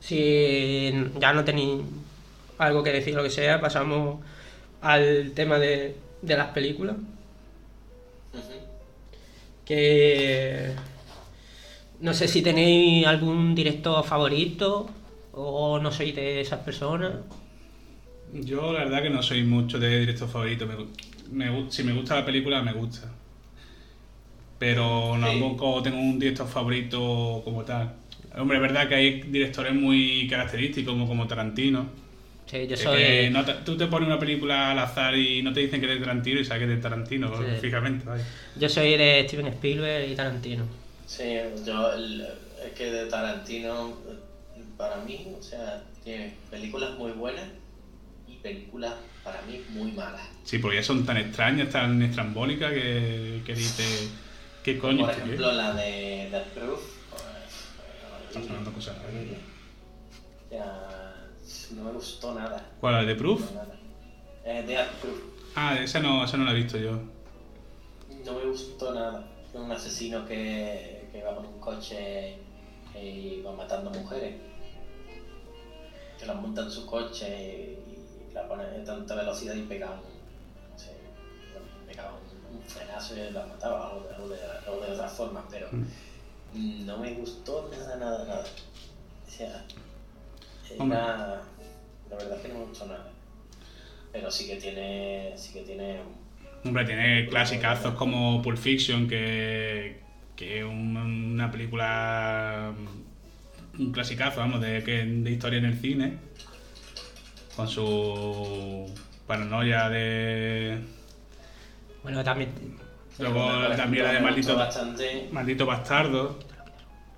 si 0.05 0.91
ya 1.19 1.33
no 1.33 1.43
tenéis 1.43 1.81
algo 2.59 2.83
que 2.83 2.91
decir, 2.91 3.15
lo 3.15 3.23
que 3.23 3.29
sea, 3.31 3.59
pasamos 3.59 4.19
al 4.81 5.31
tema 5.33 5.57
de, 5.57 5.95
de 6.21 6.37
las 6.37 6.49
películas. 6.49 6.95
Que 9.65 10.71
no 12.01 12.13
sé 12.13 12.27
si 12.27 12.41
tenéis 12.41 13.07
algún 13.07 13.55
director 13.55 14.03
favorito 14.05 14.87
o 15.33 15.79
no 15.79 15.91
sois 15.91 16.15
de 16.15 16.41
esas 16.41 16.59
personas. 16.59 17.13
Yo 18.33 18.73
la 18.73 18.79
verdad 18.85 19.01
que 19.01 19.09
no 19.09 19.23
soy 19.23 19.43
mucho 19.43 19.79
de 19.79 19.99
director 20.01 20.27
favorito. 20.29 20.67
Me, 20.67 21.49
me 21.49 21.71
si 21.71 21.83
me 21.83 21.93
gusta 21.93 22.15
la 22.15 22.25
película, 22.25 22.61
me 22.61 22.73
gusta. 22.73 23.09
Pero 24.59 25.13
Sí. 25.15 25.21
tampoco 25.21 25.81
tengo 25.81 25.97
un 25.99 26.19
director 26.19 26.47
favorito 26.47 27.41
como 27.43 27.63
tal. 27.63 27.93
Hombre, 28.37 28.57
es 28.57 28.61
verdad 28.61 28.87
que 28.89 28.95
hay 28.95 29.21
directores 29.21 29.73
muy 29.73 30.27
característicos, 30.29 30.93
como, 30.93 31.07
como 31.07 31.27
Tarantino. 31.27 31.87
Sí, 32.45 32.67
yo 32.67 32.77
soy. 32.77 32.97
que 32.97 33.29
no 33.31 33.43
te- 33.43 33.53
tú 33.65 33.75
te 33.77 33.87
pones 33.87 34.07
una 34.07 34.19
película 34.19 34.71
al 34.71 34.79
azar 34.79 35.15
y 35.17 35.41
no 35.41 35.51
te 35.51 35.61
dicen 35.61 35.79
que 35.81 35.87
es 35.91 35.93
de 35.99 36.05
Tarantino 36.05 36.39
y 36.39 36.45
sabes 36.45 36.59
que 36.65 36.71
es 36.71 36.77
de 36.77 36.81
Tarantino, 36.83 37.35
Sí. 37.35 37.43
fijamente. 37.61 38.05
vaya. 38.05 38.23
Yo 38.55 38.69
soy 38.69 38.97
de 38.97 39.23
Steven 39.27 39.47
Spielberg 39.47 40.09
y 40.11 40.15
Tarantino. 40.15 40.65
Sí, 41.07 41.23
yo, 41.65 41.93
el- 41.93 42.21
es 42.65 42.71
que 42.73 42.91
de 42.91 43.05
Tarantino, 43.07 43.97
para 44.77 44.97
mí, 44.97 45.25
o 45.37 45.41
sea, 45.41 45.81
tiene 46.03 46.33
películas 46.51 46.95
muy 46.97 47.11
buenas 47.13 47.45
y 48.27 48.35
películas 48.37 48.93
para 49.23 49.41
mí 49.43 49.65
muy 49.69 49.91
malas. 49.93 50.21
Sí, 50.43 50.59
porque 50.59 50.77
ya 50.77 50.83
son 50.83 51.05
tan 51.05 51.17
extrañas, 51.17 51.69
tan 51.69 52.01
estrambólicas 52.03 52.71
que, 52.73 53.41
que 53.45 53.53
dices, 53.55 54.11
¿qué 54.63 54.77
coño? 54.77 55.05
Por 55.05 55.15
ejemplo, 55.15 55.51
la 55.53 55.73
de 55.73 56.27
The 56.31 56.59
Proof, 56.59 56.81
Pues, 58.39 58.47
sonando 58.47 58.71
cosas. 58.73 58.95
ya, 60.51 61.15
no 61.75 61.83
me 61.83 61.91
gustó 61.91 62.33
nada. 62.33 62.65
¿Cuál, 62.79 62.93
la 62.95 63.03
de 63.03 63.15
Proof? 63.15 63.51
nada. 63.53 63.75
Eh, 64.43 64.63
Death 64.67 64.91
Proof, 65.01 65.19
Ah, 65.55 65.77
esa 65.79 65.99
no, 65.99 66.23
esa 66.25 66.37
no 66.37 66.43
la 66.45 66.51
he 66.51 66.55
visto 66.55 66.77
yo. 66.77 66.99
no 68.25 68.33
me 68.33 68.45
gustó 68.45 68.93
nada. 68.93 69.25
Un 69.53 69.71
asesino 69.71 70.25
que, 70.25 71.07
que 71.11 71.23
va 71.23 71.35
con 71.35 71.45
un 71.45 71.59
coche 71.59 72.37
y 73.01 73.41
va 73.41 73.53
matando 73.53 73.89
mujeres. 73.89 74.35
Que 76.19 76.25
las 76.25 76.35
monta 76.35 76.61
en 76.63 76.71
su 76.71 76.85
coche 76.85 77.77
y 78.29 78.33
la 78.33 78.47
pone 78.47 78.63
a 78.63 78.83
tanta 78.83 79.15
velocidad 79.15 79.53
y 79.55 79.61
pega 79.63 79.91
un, 79.91 79.97
no 79.97 81.59
bueno, 81.59 81.67
pega 81.87 82.11
un, 82.13 82.55
un 82.57 82.63
frenazo 82.63 83.15
y 83.15 83.31
la 83.31 83.45
mataba 83.45 83.93
o 83.93 84.01
de, 84.01 84.15
o 84.23 84.27
de- 84.27 84.69
o 84.69 84.85
de 84.85 84.91
otra 84.91 85.07
forma, 85.07 85.45
pero 85.49 85.67
Mm. 85.71 85.85
No 86.55 86.97
me 86.97 87.13
gustó 87.13 87.69
nada, 87.71 87.95
nada, 87.97 88.25
nada. 88.25 88.43
O 89.27 89.29
sea, 89.31 89.65
era, 90.69 91.41
la 92.09 92.15
verdad 92.15 92.37
es 92.37 92.41
que 92.41 92.47
no 92.49 92.59
me 92.59 92.65
gustó 92.65 92.85
nada. 92.87 93.09
Pero 94.11 94.31
sí 94.31 94.47
que 94.47 94.55
tiene, 94.55 95.33
sí 95.37 95.53
que 95.53 95.61
tiene 95.61 95.99
Hombre, 96.63 96.85
tiene 96.85 97.27
clasicazos 97.27 97.93
como 97.95 98.41
Pulp 98.41 98.57
Fiction, 98.57 99.07
que, 99.07 99.99
que 100.35 100.59
es 100.59 100.65
un- 100.65 100.97
una 100.97 101.51
película, 101.51 102.73
un 103.77 103.91
clasicazo, 103.91 104.39
vamos, 104.39 104.61
de, 104.61 104.83
que- 104.83 105.05
de 105.05 105.31
historia 105.31 105.59
en 105.59 105.65
el 105.65 105.77
cine, 105.79 106.17
con 107.55 107.67
su 107.67 108.91
paranoia 109.27 109.89
de... 109.89 110.79
Bueno, 112.01 112.23
también. 112.23 112.49
Luego 113.19 113.49
también 113.75 114.03
la 114.03 114.11
de 114.13 114.19
Maldito, 114.19 114.47
gustó 114.53 114.57
bastante. 114.65 115.29
Maldito 115.31 115.65
Bastardo. 115.65 116.39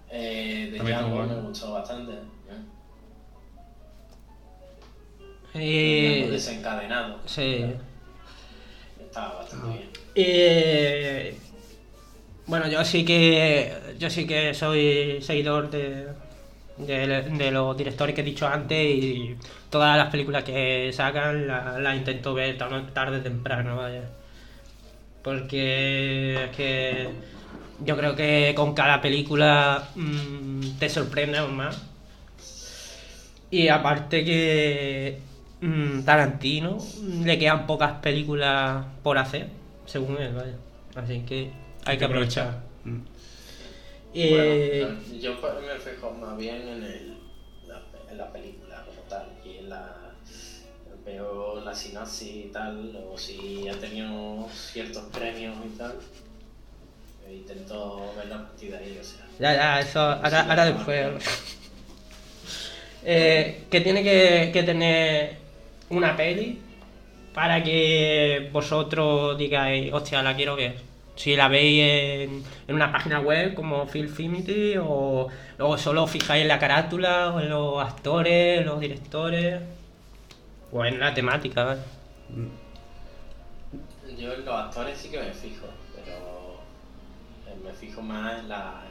Eh, 0.09 0.69
de 0.71 0.79
Django 0.79 1.15
bueno. 1.15 1.35
me 1.35 1.41
gustó 1.49 1.73
bastante. 1.73 2.13
¿eh? 2.13 2.17
Eh, 5.55 6.27
desencadenado. 6.29 7.19
sí. 7.25 7.65
Estaba 8.99 9.35
bastante 9.35 9.67
bien. 9.67 9.89
Eh, 10.15 11.37
bueno, 12.45 12.67
yo 12.67 12.83
sí 12.85 13.03
que 13.03 13.73
yo 13.97 14.09
sí 14.09 14.27
que 14.27 14.53
soy 14.53 15.19
seguidor 15.21 15.69
de, 15.71 16.07
de, 16.77 17.21
de 17.23 17.51
los 17.51 17.75
directores 17.75 18.13
que 18.13 18.21
he 18.21 18.23
dicho 18.23 18.47
antes 18.47 18.77
y 18.79 19.35
todas 19.69 19.97
las 19.97 20.09
películas 20.11 20.43
que 20.43 20.91
sacan 20.93 21.47
las 21.47 21.95
intento 21.95 22.33
ver 22.33 22.57
tar- 22.57 22.93
tarde 22.93 23.17
o 23.17 23.21
temprano, 23.21 23.77
vaya. 23.77 24.03
Porque 25.27 26.45
es 26.45 26.55
que 26.55 27.09
yo 27.83 27.97
creo 27.97 28.15
que 28.15 28.53
con 28.55 28.73
cada 28.73 29.01
película 29.01 29.89
mm, 29.93 30.77
te 30.79 30.87
sorprende 30.87 31.37
aún 31.37 31.57
más. 31.57 31.81
Y 33.51 33.67
aparte 33.67 34.23
que 34.23 35.19
mm, 35.59 36.03
Tarantino 36.03 36.77
mm, 36.77 37.25
le 37.25 37.37
quedan 37.37 37.67
pocas 37.67 37.99
películas 37.99 38.85
por 39.03 39.17
hacer, 39.17 39.49
según 39.85 40.17
él, 40.17 40.33
vaya. 40.33 40.55
Así 40.95 41.19
que 41.27 41.51
hay 41.83 41.97
que 41.97 42.05
aprovechar. 42.05 42.63
Mm. 42.85 42.99
Eh, 44.13 44.79
Bueno, 44.79 44.99
yo 45.19 45.33
me 45.33 45.77
fijo 45.77 46.11
más 46.11 46.37
bien 46.37 46.61
en, 46.61 46.83
el, 46.83 47.17
la, 47.67 47.81
en 48.09 48.17
la 48.17 48.31
película 48.31 48.66
veo 51.07 51.61
la 51.61 51.73
sinopsis 51.73 52.45
y 52.45 52.49
tal 52.53 52.95
o 53.11 53.17
si 53.17 53.67
ha 53.67 53.79
tenido 53.79 54.47
ciertos 54.53 55.05
premios 55.05 55.55
y 55.65 55.77
tal 55.77 55.95
e 57.27 57.33
intento 57.33 58.13
ver 58.15 58.27
la 58.27 58.37
partida 58.37 58.77
ahí 58.77 58.97
o 58.99 59.03
sea 59.03 59.25
ya, 59.39 59.55
ya, 59.55 59.79
eso 59.79 59.99
ahora, 59.99 60.41
ahora 60.41 60.65
después. 60.65 61.23
Eh, 63.09 63.63
que 63.71 63.79
tiene 63.79 64.03
que, 64.03 64.49
que 64.51 64.63
tener 64.63 65.37
una 65.89 66.17
peli 66.17 66.59
para 67.33 67.63
que 67.63 68.49
vosotros 68.51 69.37
digáis, 69.37 69.93
hostia, 69.93 70.21
la 70.21 70.35
quiero 70.35 70.57
ver. 70.57 70.75
Si 71.15 71.35
la 71.37 71.47
veis 71.47 71.83
en, 71.83 72.43
en 72.67 72.75
una 72.75 72.91
página 72.91 73.21
web 73.21 73.53
como 73.53 73.87
Filmfinity 73.87 74.75
o, 74.77 75.29
o 75.57 75.77
solo 75.77 76.03
os 76.03 76.11
fijáis 76.11 76.41
en 76.41 76.49
la 76.49 76.59
carátula 76.59 77.31
o 77.33 77.39
en 77.39 77.49
los 77.49 77.81
actores, 77.81 78.65
los 78.65 78.79
directores 78.81 79.61
o 80.71 80.85
en 80.85 80.99
la 80.99 81.13
temática. 81.13 81.63
¿vale? 81.63 81.81
yo 84.17 84.33
en 84.33 84.45
los 84.45 84.55
actores 84.55 84.97
sí 84.97 85.09
que 85.09 85.19
me 85.19 85.31
fijo 85.31 85.67
pero 85.95 86.55
eh, 87.47 87.55
me 87.63 87.71
fijo 87.73 88.01
más 88.01 88.39
en 88.39 88.49
la 88.49 88.83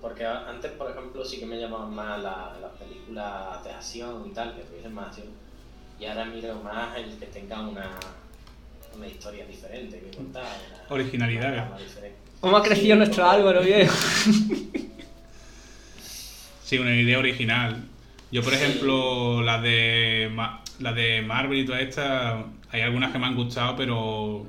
porque 0.00 0.24
a- 0.24 0.48
antes 0.48 0.70
por 0.72 0.90
ejemplo 0.90 1.24
sí 1.24 1.38
que 1.40 1.46
me 1.46 1.58
llamaban 1.60 1.92
más 1.94 2.22
la- 2.22 2.56
las 2.60 2.70
películas 2.78 3.62
de 3.64 3.70
acción 3.72 4.24
y 4.26 4.30
tal 4.32 4.54
que 4.56 4.62
tuviesen 4.62 4.94
más 4.94 5.08
acción 5.08 5.26
y 6.00 6.04
ahora 6.06 6.24
miro 6.26 6.54
más 6.62 6.96
el 6.96 7.18
que 7.18 7.26
tenga 7.26 7.60
una 7.60 7.90
una 8.96 9.06
historia 9.06 9.44
diferente 9.46 9.98
que 10.00 10.16
contar 10.16 10.44
una- 10.44 10.94
Originalidad. 10.94 11.68
una 11.68 11.78
diferente. 11.78 12.18
¿Cómo 12.40 12.56
ha 12.56 12.62
crecido 12.62 12.94
Sí, 12.94 12.98
nuestro 12.98 13.28
Álvaro, 13.28 13.60
bien? 13.62 13.88
Sí, 16.64 16.78
una 16.78 16.94
idea 16.94 17.18
original. 17.18 17.87
Yo, 18.30 18.42
por 18.42 18.52
ejemplo, 18.52 19.42
las 19.42 19.62
de, 19.62 20.30
las 20.80 20.94
de 20.94 21.22
Marvel 21.22 21.60
y 21.60 21.64
todas 21.66 21.80
estas, 21.82 22.44
hay 22.70 22.80
algunas 22.82 23.10
que 23.10 23.18
me 23.18 23.26
han 23.26 23.34
gustado, 23.34 23.74
pero 23.76 24.46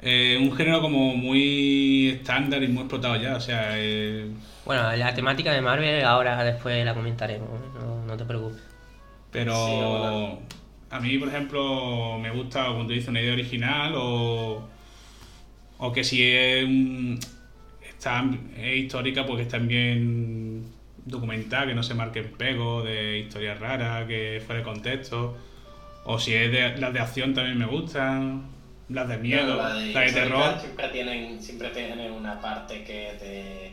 eh, 0.00 0.38
un 0.40 0.54
género 0.56 0.80
como 0.80 1.14
muy 1.14 2.08
estándar 2.08 2.62
y 2.62 2.68
muy 2.68 2.82
explotado 2.82 3.16
ya. 3.16 3.36
O 3.36 3.40
sea, 3.40 3.72
eh, 3.78 4.30
Bueno, 4.64 4.94
la 4.96 5.14
temática 5.14 5.52
de 5.52 5.60
Marvel 5.60 6.02
ahora 6.04 6.42
después 6.42 6.82
la 6.84 6.94
comentaremos, 6.94 7.48
¿eh? 7.50 7.64
no, 7.80 8.04
no 8.06 8.16
te 8.16 8.24
preocupes. 8.24 8.62
pero 9.30 9.54
Sí. 10.48 10.56
A 10.90 11.00
mí, 11.00 11.18
por 11.18 11.28
ejemplo, 11.28 12.18
me 12.20 12.30
gusta, 12.30 12.66
como 12.66 12.86
tú 12.86 12.92
dices, 12.92 13.08
una 13.08 13.20
idea 13.20 13.32
original 13.32 13.94
o, 13.96 14.62
o 15.78 15.92
que 15.92 16.04
si 16.04 16.22
es, 16.22 16.64
un- 16.64 17.18
está, 17.88 18.24
es 18.56 18.76
histórica, 18.78 19.26
pues 19.26 19.38
que 19.38 19.42
está 19.42 19.58
bien 19.58 20.64
documentada, 21.04 21.66
que 21.66 21.74
no 21.74 21.82
se 21.82 21.94
marque 21.94 22.20
en 22.20 22.32
pego 22.32 22.82
de 22.82 23.18
historias 23.18 23.60
raras, 23.60 24.06
que 24.06 24.42
fuera 24.44 24.60
de 24.60 24.64
contexto. 24.64 25.36
O 26.04 26.18
si 26.18 26.34
es 26.34 26.50
de, 26.52 26.76
las 26.78 26.92
de 26.92 27.00
acción 27.00 27.34
también 27.34 27.58
me 27.58 27.66
gustan, 27.66 28.46
las 28.88 29.08
de 29.08 29.16
miedo, 29.18 29.54
Bueno, 29.56 29.62
la 29.62 29.68
las 29.68 29.74
de 29.74 29.80
de, 29.80 29.86
histórica 29.88 30.14
terror. 30.14 30.60
Siempre 30.60 30.88
tienen, 30.88 31.42
siempre 31.42 31.68
tienen 31.70 32.12
una 32.12 32.40
parte 32.40 32.84
que 32.84 33.10
es 33.10 33.20
de, 33.20 33.72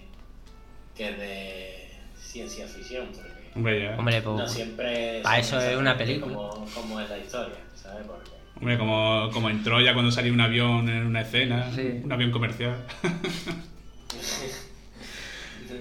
que 0.96 1.10
es 1.10 1.18
de 1.18 1.90
ciencia 2.18 2.66
ficción, 2.68 3.08
porque 3.14 3.50
Hombre, 3.56 3.82
ya. 3.84 3.98
Hombre, 3.98 4.22
pues. 4.22 4.38
no 4.38 4.48
siempre 4.48 5.20
pa' 5.24 5.44
son 5.44 5.60
eso 5.60 5.70
es 5.72 5.78
una 5.78 5.98
película. 5.98 6.34
Como, 6.34 6.66
como 6.74 7.00
es 7.02 7.10
la 7.10 7.18
historia, 7.18 7.58
¿sabes? 7.76 8.06
Porque 8.08 8.32
Hombre, 8.56 8.78
como, 8.78 9.30
como 9.34 9.50
en 9.50 9.62
Troya 9.64 9.94
cuando 9.94 10.12
salía 10.12 10.32
un 10.32 10.40
avión 10.40 10.88
en 10.88 11.06
una 11.08 11.22
escena, 11.22 11.70
Sí. 11.74 12.00
un 12.04 12.12
avión 12.12 12.32
comercial. 12.32 12.78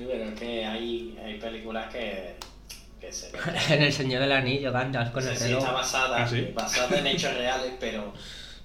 Pero 0.08 0.34
que 0.34 0.64
hay, 0.64 1.18
hay 1.24 1.38
películas 1.38 1.92
que, 1.92 2.34
que 3.00 3.12
se 3.12 3.30
en 3.74 3.82
El 3.82 3.92
Señor 3.92 4.20
del 4.22 4.32
Anillo, 4.32 4.72
Gandalf 4.72 5.10
con 5.12 5.22
Sí, 5.22 5.28
el 5.30 5.36
sí, 5.36 5.44
reloj. 5.44 5.58
está 5.60 5.72
basada, 5.72 6.22
Ah, 6.22 6.28
¿sí? 6.28 6.48
basada 6.54 6.98
en 6.98 7.06
hechos 7.06 7.34
reales, 7.34 7.72
pero 7.80 8.12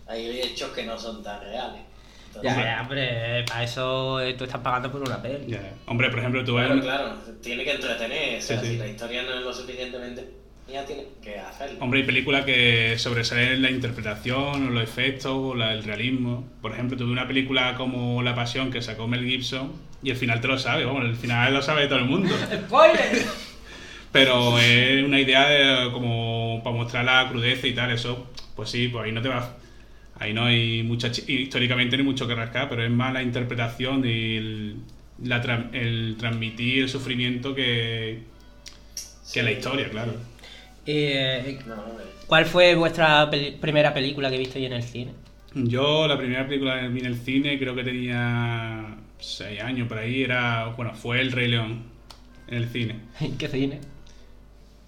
hay 0.07 0.41
hechos 0.41 0.71
que 0.71 0.83
no 0.85 0.97
son 0.97 1.23
tan 1.23 1.39
reales. 1.41 1.81
Entonces, 2.27 2.55
Ya, 2.55 2.63
ya, 2.63 2.81
hombre, 2.81 3.43
para 3.47 3.63
eso 3.63 4.19
eh, 4.19 4.33
tú 4.33 4.43
estás 4.43 4.59
pagando 4.61 4.91
por 4.91 5.01
una 5.01 5.21
peli. 5.21 5.45
Ya. 5.47 5.71
Hombre, 5.87 6.09
por 6.09 6.19
ejemplo, 6.19 6.43
tú 6.43 6.55
ves... 6.55 6.65
Claro, 6.67 6.81
claro, 6.81 7.13
tiene 7.41 7.63
que 7.63 7.71
entretener. 7.71 8.39
O 8.39 8.41
sea, 8.41 8.59
Sí, 8.59 8.65
sí. 8.65 8.71
si 8.73 8.77
la 8.77 8.87
historia 8.87 9.23
no 9.23 9.33
es 9.35 9.39
lo 9.41 9.53
suficientemente, 9.53 10.29
ya 10.69 10.85
tiene 10.85 11.05
que 11.23 11.39
hacerlo. 11.39 11.77
Hombre, 11.79 12.01
hay 12.01 12.05
películas 12.05 12.43
que 12.43 12.95
sobresalen 12.97 13.61
la 13.61 13.71
interpretación 13.71 14.67
o 14.67 14.69
los 14.71 14.83
efectos 14.83 15.31
o 15.33 15.55
la- 15.55 15.71
el 15.73 15.83
realismo. 15.85 16.45
Por 16.61 16.73
ejemplo, 16.73 16.97
tuve 16.97 17.09
una 17.11 17.25
película 17.25 17.75
como 17.75 18.21
La 18.21 18.35
Pasión 18.35 18.69
que 18.69 18.81
sacó 18.81 19.07
Mel 19.07 19.23
Gibson 19.25 19.71
y 20.05 20.11
el 20.11 20.15
final 20.17 20.39
te 20.39 20.47
lo 20.47 20.57
sabe, 20.57 20.85
vamos, 20.85 21.03
el 21.03 21.15
final 21.15 21.53
lo 21.53 21.61
sabe 21.61 21.87
todo 21.87 21.99
el 21.99 22.05
mundo. 22.05 22.33
¡Spoiler! 22.67 23.23
Pero 24.11 24.57
es 24.59 25.03
una 25.03 25.19
idea 25.19 25.49
de, 25.49 25.91
como 25.91 26.61
para 26.63 26.75
mostrar 26.75 27.03
la 27.03 27.27
crudeza 27.29 27.67
y 27.67 27.73
tal, 27.73 27.91
eso, 27.91 28.31
pues 28.55 28.69
sí, 28.69 28.87
pues 28.87 29.05
ahí 29.05 29.11
no 29.11 29.21
te 29.21 29.27
vas... 29.29 29.49
Ahí 30.17 30.31
no 30.33 30.45
hay 30.45 30.83
mucha... 30.83 31.09
Históricamente 31.27 31.97
no 31.97 32.01
hay 32.01 32.05
mucho 32.05 32.25
que 32.25 32.35
rascar, 32.35 32.69
pero 32.69 32.83
es 32.85 32.91
más 32.91 33.11
la 33.11 33.21
interpretación 33.21 34.05
y 34.05 34.37
el, 34.37 34.75
la 35.23 35.67
el 35.73 36.15
transmitir 36.17 36.83
el 36.83 36.89
sufrimiento 36.89 37.53
que, 37.53 38.19
que 39.33 39.43
la 39.43 39.51
historia, 39.51 39.89
claro. 39.89 40.13
Eh. 40.85 41.59
¿Cuál 42.27 42.45
fue 42.45 42.75
vuestra 42.75 43.29
peli- 43.29 43.57
primera 43.59 43.93
película 43.93 44.29
que 44.31 44.37
visteis 44.37 44.67
en 44.67 44.73
el 44.73 44.83
cine? 44.83 45.11
Yo 45.53 46.07
la 46.07 46.17
primera 46.17 46.45
película 46.47 46.79
que 46.79 46.87
vi 46.87 46.99
en 47.01 47.05
el 47.07 47.17
cine 47.17 47.57
creo 47.59 47.75
que 47.75 47.83
tenía 47.83 48.95
6 49.19 49.61
años 49.61 49.87
por 49.87 49.97
ahí, 49.97 50.23
era, 50.23 50.65
bueno, 50.77 50.93
fue 50.93 51.21
El 51.21 51.31
Rey 51.31 51.47
León 51.47 51.83
en 52.47 52.57
el 52.57 52.69
cine. 52.69 52.99
¿En 53.19 53.37
qué 53.37 53.47
cine? 53.47 53.79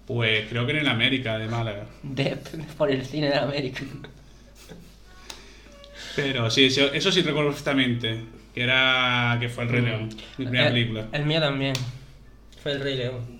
Pues 0.06 0.46
creo 0.48 0.64
que 0.64 0.72
en 0.72 0.78
el 0.78 0.88
América 0.88 1.38
de 1.38 1.48
Málaga. 1.48 1.86
De- 2.02 2.36
por 2.76 2.90
el 2.90 3.04
cine 3.04 3.28
de 3.28 3.36
América. 3.36 3.82
Pero 6.16 6.50
sí, 6.50 6.64
eso, 6.66 6.92
eso 6.92 7.12
sí 7.12 7.22
recuerdo 7.22 7.50
perfectamente, 7.50 8.20
que 8.54 8.62
era 8.62 9.36
que 9.40 9.48
fue 9.48 9.64
El 9.64 9.70
Rey 9.70 9.82
León, 9.82 10.08
mi 10.38 10.44
primera 10.46 10.66
El- 10.68 10.72
película. 10.72 11.06
El 11.12 11.26
mío 11.26 11.40
también. 11.40 11.74
Fue 12.62 12.72
el 12.72 12.80
Rey 12.80 12.96
León. 12.96 13.38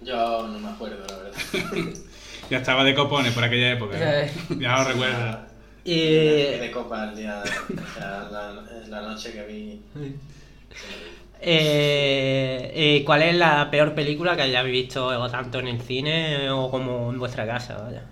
Yo 0.00 0.48
no 0.48 0.58
me 0.58 0.68
acuerdo, 0.68 1.04
la 1.08 1.16
verdad. 1.16 1.94
Ya 2.50 2.58
estaba 2.58 2.84
de 2.84 2.94
copones 2.94 3.32
por 3.32 3.42
aquella 3.42 3.72
época. 3.72 3.96
¿eh? 3.98 4.26
Eh. 4.26 4.56
Ya 4.60 4.76
lo 4.76 4.84
recuerdo. 4.84 5.46
Y... 5.84 5.96
Me 5.96 6.58
de 6.58 6.70
copa 6.70 7.10
el 7.10 7.16
día, 7.16 7.42
o 7.42 7.98
sea, 7.98 8.28
la, 8.30 8.52
la 8.88 9.02
noche 9.02 9.32
que 9.32 9.42
vi. 9.44 9.80
Eh, 11.40 12.72
eh, 12.74 13.02
¿Cuál 13.04 13.22
es 13.22 13.34
la 13.34 13.70
peor 13.70 13.94
película 13.94 14.34
que 14.34 14.42
hayáis 14.42 14.70
visto 14.70 15.06
o 15.08 15.30
tanto 15.30 15.58
en 15.58 15.68
el 15.68 15.80
cine 15.82 16.50
o 16.50 16.70
como 16.70 17.10
en 17.10 17.18
vuestra 17.18 17.46
casa? 17.46 17.76
Vaya. 17.76 18.02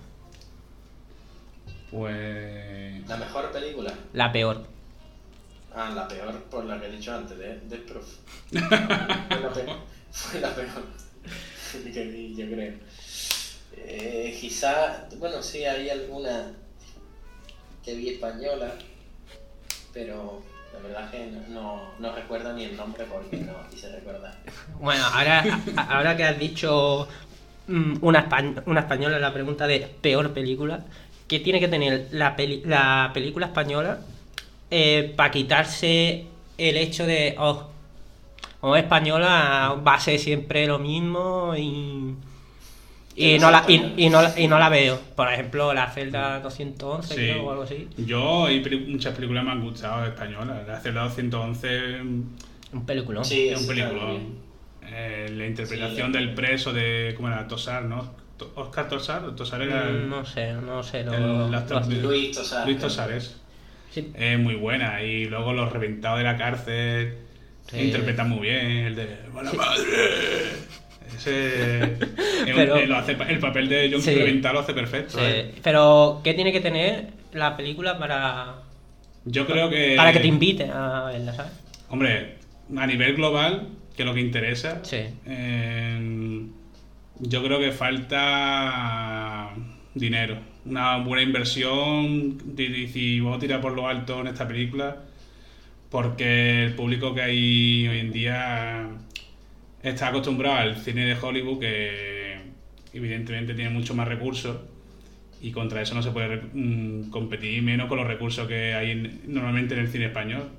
Pues... 1.91 3.09
La 3.09 3.17
mejor 3.17 3.51
película. 3.51 3.93
La 4.13 4.31
peor. 4.31 4.63
Ah, 5.75 5.91
la 5.95 6.07
peor 6.07 6.43
por 6.51 6.67
la 6.67 6.79
que 6.79 6.89
he 6.89 6.91
dicho 6.91 7.15
antes, 7.15 7.39
de, 7.39 7.59
de 7.61 7.77
Proof. 7.79 8.17
fue, 8.51 8.61
la 8.61 9.49
peor, 9.49 9.77
fue 10.11 10.41
la 10.41 10.55
peor 10.55 10.69
que 11.93 12.05
vi, 12.05 12.35
yo 12.37 12.47
creo. 12.47 12.75
Eh, 13.79 14.37
quizá, 14.39 15.09
bueno, 15.19 15.43
sí, 15.43 15.65
hay 15.65 15.89
alguna 15.89 16.53
que 17.85 17.95
vi 17.95 18.11
española, 18.11 18.75
pero 19.93 20.43
la 20.73 20.79
verdad 20.89 21.11
que 21.11 21.31
no, 21.51 21.93
no, 21.99 22.15
recuerdo 22.15 22.53
ni 22.55 22.65
el 22.65 22.77
nombre 22.77 23.05
porque 23.05 23.39
no 23.39 23.53
quise 23.71 23.91
recordar. 23.91 24.35
Bueno, 24.81 25.05
ahora, 25.07 25.61
ahora 25.89 26.17
que 26.17 26.25
has 26.25 26.39
dicho 26.39 27.09
mm, 27.67 27.97
una, 28.01 28.29
espa- 28.29 28.63
una 28.67 28.81
española, 28.81 29.19
la 29.19 29.33
pregunta 29.33 29.67
de 29.67 29.81
peor 30.01 30.33
película, 30.33 30.81
¿qué 31.29 31.41
tiene 31.41 31.61
que 31.61 31.69
tener 31.69 32.09
la, 32.13 32.37
peli- 32.37 32.63
la 32.65 33.11
película 33.13 33.47
española 33.47 34.01
para 35.17 35.31
quitarse 35.31 36.25
el 36.57 36.77
hecho 36.79 37.05
de, 37.05 37.35
oh, 37.39 38.77
española 38.77 39.77
va 39.87 39.95
a 39.95 40.01
ser 40.01 40.19
siempre 40.19 40.67
lo 40.67 40.79
mismo 40.79 41.55
y, 41.57 42.15
y, 43.17 43.39
no, 43.39 43.51
la, 43.51 43.65
y, 43.69 43.95
y 43.97 44.09
no, 44.09 44.23
la- 44.23 44.39
y 44.41 44.49
no 44.49 44.59
la 44.59 44.69
veo? 44.69 44.99
Por 45.17 45.31
ejemplo, 45.33 45.73
la 45.75 45.91
celda 45.91 46.41
211 46.41 47.09
Sí. 47.09 47.15
creo, 47.15 47.45
o 47.45 47.51
algo 47.51 47.63
así. 47.65 47.89
Yo, 47.99 48.47
hay 48.47 48.61
muchas 48.89 49.15
películas 49.15 49.45
me 49.45 49.51
han 49.51 49.63
gustado 49.63 50.05
españolas. 50.07 50.67
La 50.67 50.81
Celda 50.81 51.03
211 51.05 52.01
Un 52.01 52.87
peliculón. 52.87 53.25
Sí, 53.25 53.49
es 53.49 53.61
un 53.69 53.75
bien. 53.75 54.43
Eh, 54.85 55.29
la 55.31 55.47
interpretación 55.47 56.07
Sí. 56.13 56.19
del 56.19 56.35
preso 56.35 56.73
de. 56.73 57.13
¿Cómo 57.17 57.29
era? 57.29 57.47
Tosar, 57.47 57.85
¿no? 57.85 58.15
Oscar 58.57 58.89
Tosar. 58.89 59.35
Tosar 59.37 59.63
era. 59.63 59.89
el- 59.89 60.07
Mm, 60.07 60.11
No 60.11 60.25
sé, 60.25 60.53
no 60.55 60.83
sé. 60.83 61.05
lo- 61.05 61.15
el 61.15 61.51
lo- 61.51 61.57
actor 61.59 61.85
de- 61.87 61.97
Luis 62.03 62.37
Tosar. 62.37 62.67
Luis. 62.67 62.79
Tosar 62.79 63.13
es. 63.13 63.37
sí. 63.91 64.11
Es 64.15 64.39
muy 64.39 64.55
buena. 64.57 65.03
Y 65.03 65.27
luego 65.27 65.53
los 65.53 65.71
reventados 65.73 66.19
de 66.19 66.25
la 66.25 66.37
cárcel. 66.37 67.15
Sí. 67.71 67.79
Interpretan 67.79 68.29
muy 68.31 68.41
bien. 68.41 68.67
El 68.67 68.97
de. 68.97 69.17
¡Buena 69.33 69.53
madre! 69.53 69.85
Ese. 71.17 71.97
Pero- 72.45 72.97
hace- 72.97 73.17
el 73.29 73.39
papel 73.39 73.69
de 73.69 73.91
John 73.93 74.03
Sí. 74.03 74.15
Lo 74.43 74.61
hace 74.61 74.75
perfecto. 74.75 75.19
Sí, 75.19 75.25
¿eh? 75.25 75.55
Pero, 75.63 76.21
¿qué 76.25 76.35
tiene 76.35 76.53
que 76.53 76.61
tener 76.61 77.09
la 77.33 77.57
película 77.57 77.99
para, 77.99 78.57
Yo 79.25 79.47
creo 79.47 79.71
que. 79.71 79.95
para 79.97 80.13
que 80.13 80.21
te 80.21 80.27
invite 80.27 80.65
a 80.73 81.05
verla, 81.07 81.33
¿sabes? 81.35 81.53
Hombre, 81.89 82.37
a 82.77 82.87
nivel 82.87 83.15
global, 83.17 83.69
que 83.97 84.03
es 84.03 84.07
lo 84.07 84.15
que 84.15 84.21
interesa, 84.21 84.81
Sí. 84.83 84.99
eh, 85.27 86.43
yo 87.21 87.43
creo 87.45 87.59
que 87.61 87.73
falta 87.73 89.51
dinero. 89.95 90.39
Una 90.65 90.99
buena 90.99 91.23
inversión. 91.23 92.39
Si 92.57 93.21
vamos 93.21 93.37
a 93.39 93.41
tirar 93.41 93.61
por 93.61 93.73
lo 93.73 93.89
alto 93.89 94.21
en 94.21 94.29
esta 94.29 94.47
película, 94.47 94.97
porque 95.91 96.65
el 96.65 96.75
público 96.75 97.15
que 97.15 97.23
hay 97.23 97.89
hoy 97.89 97.99
en 97.99 98.13
día 98.13 98.89
está 99.83 100.09
acostumbrado 100.09 100.57
al 100.59 100.77
cine 100.79 101.05
de 101.07 101.17
Hollywood, 101.21 101.61
que 101.61 102.37
evidentemente 102.93 103.55
tiene 103.55 103.71
mucho 103.71 103.95
más 103.95 104.09
recursos. 104.09 104.57
Y 105.41 105.53
contra 105.53 105.83
eso 105.83 105.95
no 105.95 106.03
se 106.03 106.11
puede 106.13 106.43
mm, 106.53 107.11
competir 107.11 107.63
menos 107.63 107.89
con 107.89 107.99
los 107.99 108.07
recursos 108.07 108.47
que 108.49 108.75
hay 108.75 108.93
en- 108.93 109.21
normalmente 109.27 109.75
en 109.75 109.81
el 109.81 109.89
cine 109.89 110.07
español 110.07 110.51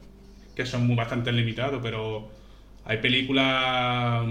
que 0.56 0.66
son 0.66 0.88
muy 0.88 0.96
bastante 0.96 1.32
limitados, 1.32 1.82
pero 1.84 2.30
hay 2.86 2.98
películas 2.98 4.26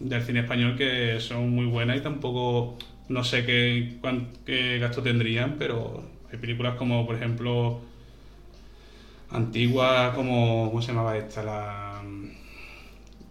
del 0.00 0.22
cine 0.22 0.40
español 0.40 0.76
que 0.76 1.20
son 1.20 1.50
muy 1.50 1.66
buenas 1.66 1.98
y 1.98 2.00
tampoco 2.02 2.78
no 3.08 3.24
sé 3.24 3.44
qué, 3.46 3.98
cuán- 4.00 4.28
gasto 4.80 5.02
tendrían, 5.02 5.56
pero 5.58 6.04
hay 6.32 6.38
películas 6.38 6.76
como, 6.76 7.06
por 7.06 7.16
ejemplo, 7.16 7.80
antiguas, 9.30 10.14
como, 10.14 10.68
¿cómo 10.70 10.82
se 10.82 10.88
llamaba 10.88 11.16
esta? 11.16 11.42
La, 11.42 11.93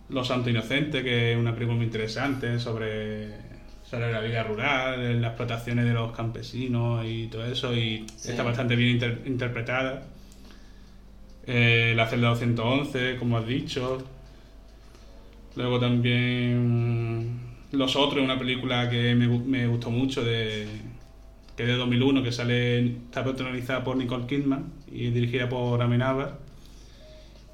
Los 0.10 0.28
Santos 0.28 0.50
Inocentes, 0.52 1.04
que 1.04 1.32
es 1.34 1.38
una 1.38 1.54
película 1.54 1.78
muy 1.78 1.86
interesante 1.86 2.60
sobre, 2.60 3.30
sobre 3.90 4.12
la 4.12 4.20
vida 4.22 4.44
rural, 4.44 5.22
las 5.22 5.32
explotaciones 5.32 5.86
de 5.86 5.94
los 5.94 6.12
campesinos 6.16 7.06
y 7.06 7.28
todo 7.28 7.46
eso, 7.46 7.74
y 7.76 8.06
Sí. 8.16 8.32
está 8.32 8.44
bastante 8.44 8.76
bien 8.76 8.92
inter- 8.92 9.22
interpretada. 9.26 10.04
Eh, 11.46 11.94
la 11.96 12.08
celda 12.08 12.30
211, 12.30 13.18
como 13.18 13.38
has 13.38 13.48
dicho. 13.48 14.04
Luego 15.56 15.80
también 15.80 17.40
Los 17.72 17.96
Otros, 17.96 18.24
una 18.24 18.38
película 18.40 18.90
que 18.90 19.16
me, 19.16 19.28
me 19.28 19.68
gustó 19.68 19.90
mucho, 19.90 20.24
de, 20.24 20.68
que 21.58 21.64
es 21.64 21.70
de 21.70 21.76
2001, 21.76 22.24
que 22.24 22.32
sale, 22.32 22.86
está 22.88 23.24
protagonizada 23.24 23.84
por 23.84 23.98
Nicole 23.98 24.26
Kidman 24.28 24.72
y 24.92 25.10
dirigida 25.10 25.50
por 25.50 25.82
Amenábar. 25.82 26.40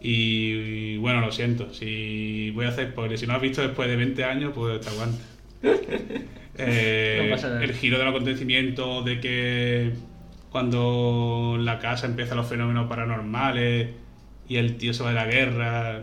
Y, 0.02 0.93
y, 0.95 0.97
bueno, 0.97 1.22
lo 1.22 1.32
siento, 1.32 1.74
si 1.74 2.52
voy 2.52 2.66
a 2.66 2.70
hacer 2.70 2.91
spoilers, 2.91 3.20
si 3.22 3.28
no 3.28 3.34
has 3.36 3.41
visto 3.41 3.62
después 3.62 3.89
de 3.89 3.95
20 3.97 4.24
años, 4.24 4.54
pues 4.56 4.80
te 4.82 4.89
aguantas. 4.89 5.28
Eh, 6.62 7.18
No 7.24 7.30
pasa 7.36 7.47
nada. 7.50 7.64
el 7.64 7.74
giro 7.74 7.97
del 8.00 8.08
acontecimiento 8.10 9.02
de 9.04 9.20
que 9.22 9.93
cuando 10.50 11.54
en 11.56 11.64
la 11.66 11.80
casa 11.80 12.06
empiezan 12.08 12.36
los 12.38 12.47
fenómenos 12.47 12.89
paranormales 12.89 13.91
y 14.47 14.58
el 14.58 14.76
tío 14.78 14.93
se 14.93 15.04
va 15.04 15.10
de 15.10 15.16
la 15.16 15.26
guerra 15.28 16.02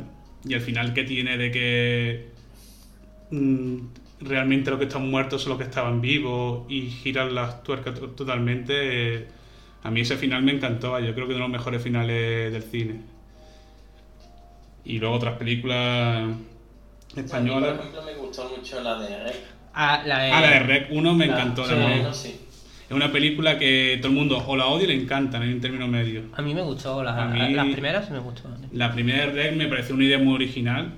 y 0.48 0.54
el 0.54 0.60
final 0.62 0.94
que 0.94 1.04
tiene 1.04 1.36
de 1.36 1.50
que 1.50 2.30
mm, 3.30 3.78
realmente 4.20 4.70
los 4.70 4.78
que 4.78 4.86
están 4.86 5.08
muertos 5.10 5.42
son 5.42 5.50
los 5.50 5.58
que 5.58 5.64
estaban 5.64 6.00
vivos 6.00 6.64
y 6.70 6.82
giran 6.90 7.34
las 7.34 7.62
tuercas 7.62 7.94
to- 7.98 8.10
totalmente. 8.10 9.16
eh, 9.16 9.28
a 9.82 9.90
mí 9.90 10.00
ese 10.00 10.16
final 10.16 10.42
me 10.42 10.52
encantó, 10.52 10.98
yo 11.00 11.14
creo 11.14 11.26
que 11.28 11.34
uno 11.34 11.44
de 11.44 11.48
los 11.50 11.50
mejores 11.50 11.82
finales 11.82 12.52
del 12.52 12.62
cine. 12.62 13.02
Y 14.86 14.98
luego 14.98 15.16
otras 15.16 15.36
películas 15.36 15.78
A 15.78 16.26
mí, 16.26 16.36
por 17.14 17.24
españolas. 17.24 17.78
ejemplo, 17.78 18.02
me 18.02 18.14
gustó 18.14 18.48
mucho 18.56 18.80
la 18.82 18.98
de 19.00 19.24
Rec. 19.24 19.36
Ah, 19.74 20.02
la 20.06 20.18
de... 20.22 20.30
Ah, 20.30 20.40
la 20.40 20.50
de 20.50 20.58
Rec 20.60 20.88
1 20.90 21.14
me 21.14 21.26
La- 21.26 21.32
encantó 21.34 21.64
sí, 21.64 21.70
también. 21.70 22.02
no, 22.04 22.14
sí. 22.14 22.40
Es 22.88 22.92
una 22.92 23.10
película 23.10 23.58
que 23.58 23.98
todo 24.00 24.12
el 24.12 24.16
mundo 24.16 24.42
o 24.46 24.56
la 24.56 24.66
odia 24.66 24.84
o 24.84 24.88
le 24.88 24.94
encanta, 24.94 25.38
un 25.40 25.60
término 25.60 25.88
medio. 25.88 26.22
A 26.36 26.42
mí 26.42 26.54
me 26.54 26.62
gustó, 26.62 27.02
la- 27.02 27.20
A 27.24 27.26
mí- 27.26 27.52
las 27.52 27.66
primeras 27.66 28.06
sí 28.06 28.12
me 28.12 28.20
gustó. 28.20 28.48
La 28.72 28.92
primera 28.92 29.26
de 29.26 29.32
Rec 29.32 29.56
me 29.56 29.66
pareció 29.66 29.94
una 29.96 30.04
idea 30.04 30.18
muy 30.18 30.34
original 30.34 30.92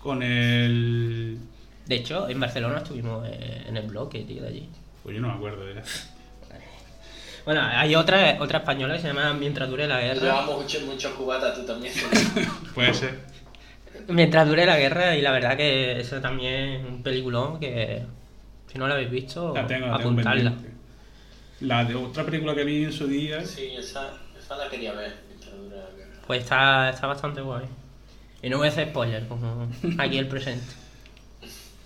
con 0.00 0.22
el... 0.22 1.38
De 1.86 1.96
hecho, 1.96 2.28
en 2.28 2.38
Barcelona 2.38 2.78
estuvimos 2.78 3.26
eh, 3.28 3.64
en 3.66 3.76
el 3.76 3.88
bloque, 3.88 4.20
tío, 4.20 4.42
de 4.42 4.48
allí. 4.48 4.68
Pues 5.02 5.16
yo 5.16 5.20
no 5.20 5.28
me 5.28 5.34
acuerdo 5.34 5.64
de 5.66 5.82
Bueno, 7.44 7.60
hay 7.60 7.96
otra, 7.96 8.36
otra 8.38 8.60
española 8.60 8.94
que 8.94 9.00
se 9.00 9.08
llama 9.08 9.32
Mientras 9.34 9.68
dure 9.68 9.88
la 9.88 10.00
guerra. 10.00 10.20
Llevamos 10.20 10.62
mucho, 10.62 10.80
mucho 10.82 11.12
cubata, 11.16 11.52
tú 11.52 11.66
también. 11.66 11.92
Puede 12.74 12.94
ser. 12.94 13.31
Mientras 14.08 14.48
dure 14.48 14.66
la 14.66 14.78
guerra, 14.78 15.16
y 15.16 15.20
la 15.22 15.32
verdad 15.32 15.56
que 15.56 16.00
eso 16.00 16.20
también 16.20 16.54
es 16.54 16.84
un 16.86 17.02
peliculón 17.02 17.58
que 17.60 18.02
si 18.70 18.78
no 18.78 18.86
lo 18.88 18.94
habéis 18.94 19.10
visto, 19.10 19.52
La 19.54 19.66
tengo, 19.66 19.86
la 19.86 19.94
apuntarla. 19.96 20.54
La 21.60 21.84
de 21.84 21.94
otra 21.94 22.24
película 22.24 22.54
que 22.54 22.64
vi 22.64 22.84
en 22.84 22.92
su 22.92 23.06
día... 23.06 23.44
Sí, 23.44 23.70
esa, 23.78 24.14
esa 24.38 24.56
la 24.56 24.68
quería 24.68 24.92
ver. 24.92 25.14
mientras 25.28 25.54
dura 25.56 25.76
la 25.76 25.96
guerra. 25.96 26.20
Pues 26.26 26.42
está, 26.42 26.90
está 26.90 27.06
bastante 27.06 27.40
guay. 27.40 27.64
Y 28.42 28.48
no 28.50 28.58
voy 28.58 28.66
a 28.66 28.70
hacer 28.70 28.88
spoiler, 28.88 29.26
como 29.28 29.68
aquí 29.98 30.18
el 30.18 30.26
presente. 30.26 30.64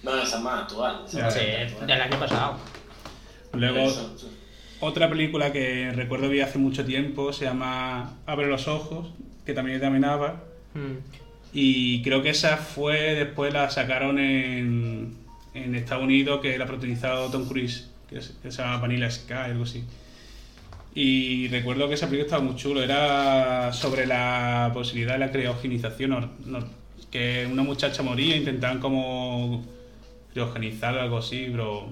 No, 0.03 0.17
esa 0.17 0.37
es 0.39 0.43
más 0.43 0.63
actual. 0.63 1.03
esa 1.07 1.31
Sí, 1.31 1.41
actual. 1.41 1.87
del 1.87 2.01
año 2.01 2.19
pasado. 2.19 2.57
Luego, 3.53 3.79
Eso, 3.81 4.17
otra 4.81 5.09
película 5.11 5.53
que 5.53 5.91
recuerdo 5.95 6.29
vi 6.29 6.41
hace 6.41 6.59
mucho 6.59 6.85
tiempo 6.85 7.33
se 7.33 7.45
llama 7.47 8.15
Abre 8.27 8.47
los 8.47 8.69
ojos, 8.69 9.09
que 9.45 9.53
también 9.53 9.77
es 9.77 9.81
de 9.81 9.87
Amenábar. 9.89 10.37
Mm. 10.75 10.97
Y 11.53 12.03
creo 12.03 12.23
que 12.23 12.31
esa 12.31 12.57
fue, 12.59 13.15
después 13.15 13.53
la 13.53 13.71
sacaron 13.71 14.19
en, 14.19 15.17
en 15.55 15.75
Estados 15.75 16.05
Unidos, 16.05 16.41
que 16.43 16.59
la 16.59 16.67
protagonizado 16.67 17.31
Tom 17.31 17.47
Cruise, 17.49 17.89
que, 18.11 18.19
es- 18.19 18.35
que 18.43 18.51
se 18.51 18.63
llama 18.63 18.79
Vanilla 18.79 19.11
Sky, 19.11 19.33
algo 19.33 19.65
así. 19.65 19.85
Y 20.95 21.49
recuerdo 21.49 21.89
que 21.89 21.95
esa 21.95 22.07
película 22.07 22.27
estaba 22.27 22.43
muy 22.43 22.57
chulo, 22.57 22.83
era 22.83 23.73
sobre 23.73 24.07
la 24.07 24.71
posibilidad 24.73 25.13
de 25.15 25.19
la 25.19 25.31
criogenización, 25.31 26.31
que 27.11 27.47
una 27.51 27.63
muchacha 27.63 28.03
moría 28.03 28.37
intentaban 28.37 28.79
como 28.81 29.65
criogenizar 30.33 30.97
o 30.97 31.03
algo 31.03 31.19
así, 31.19 31.49
pero 31.51 31.89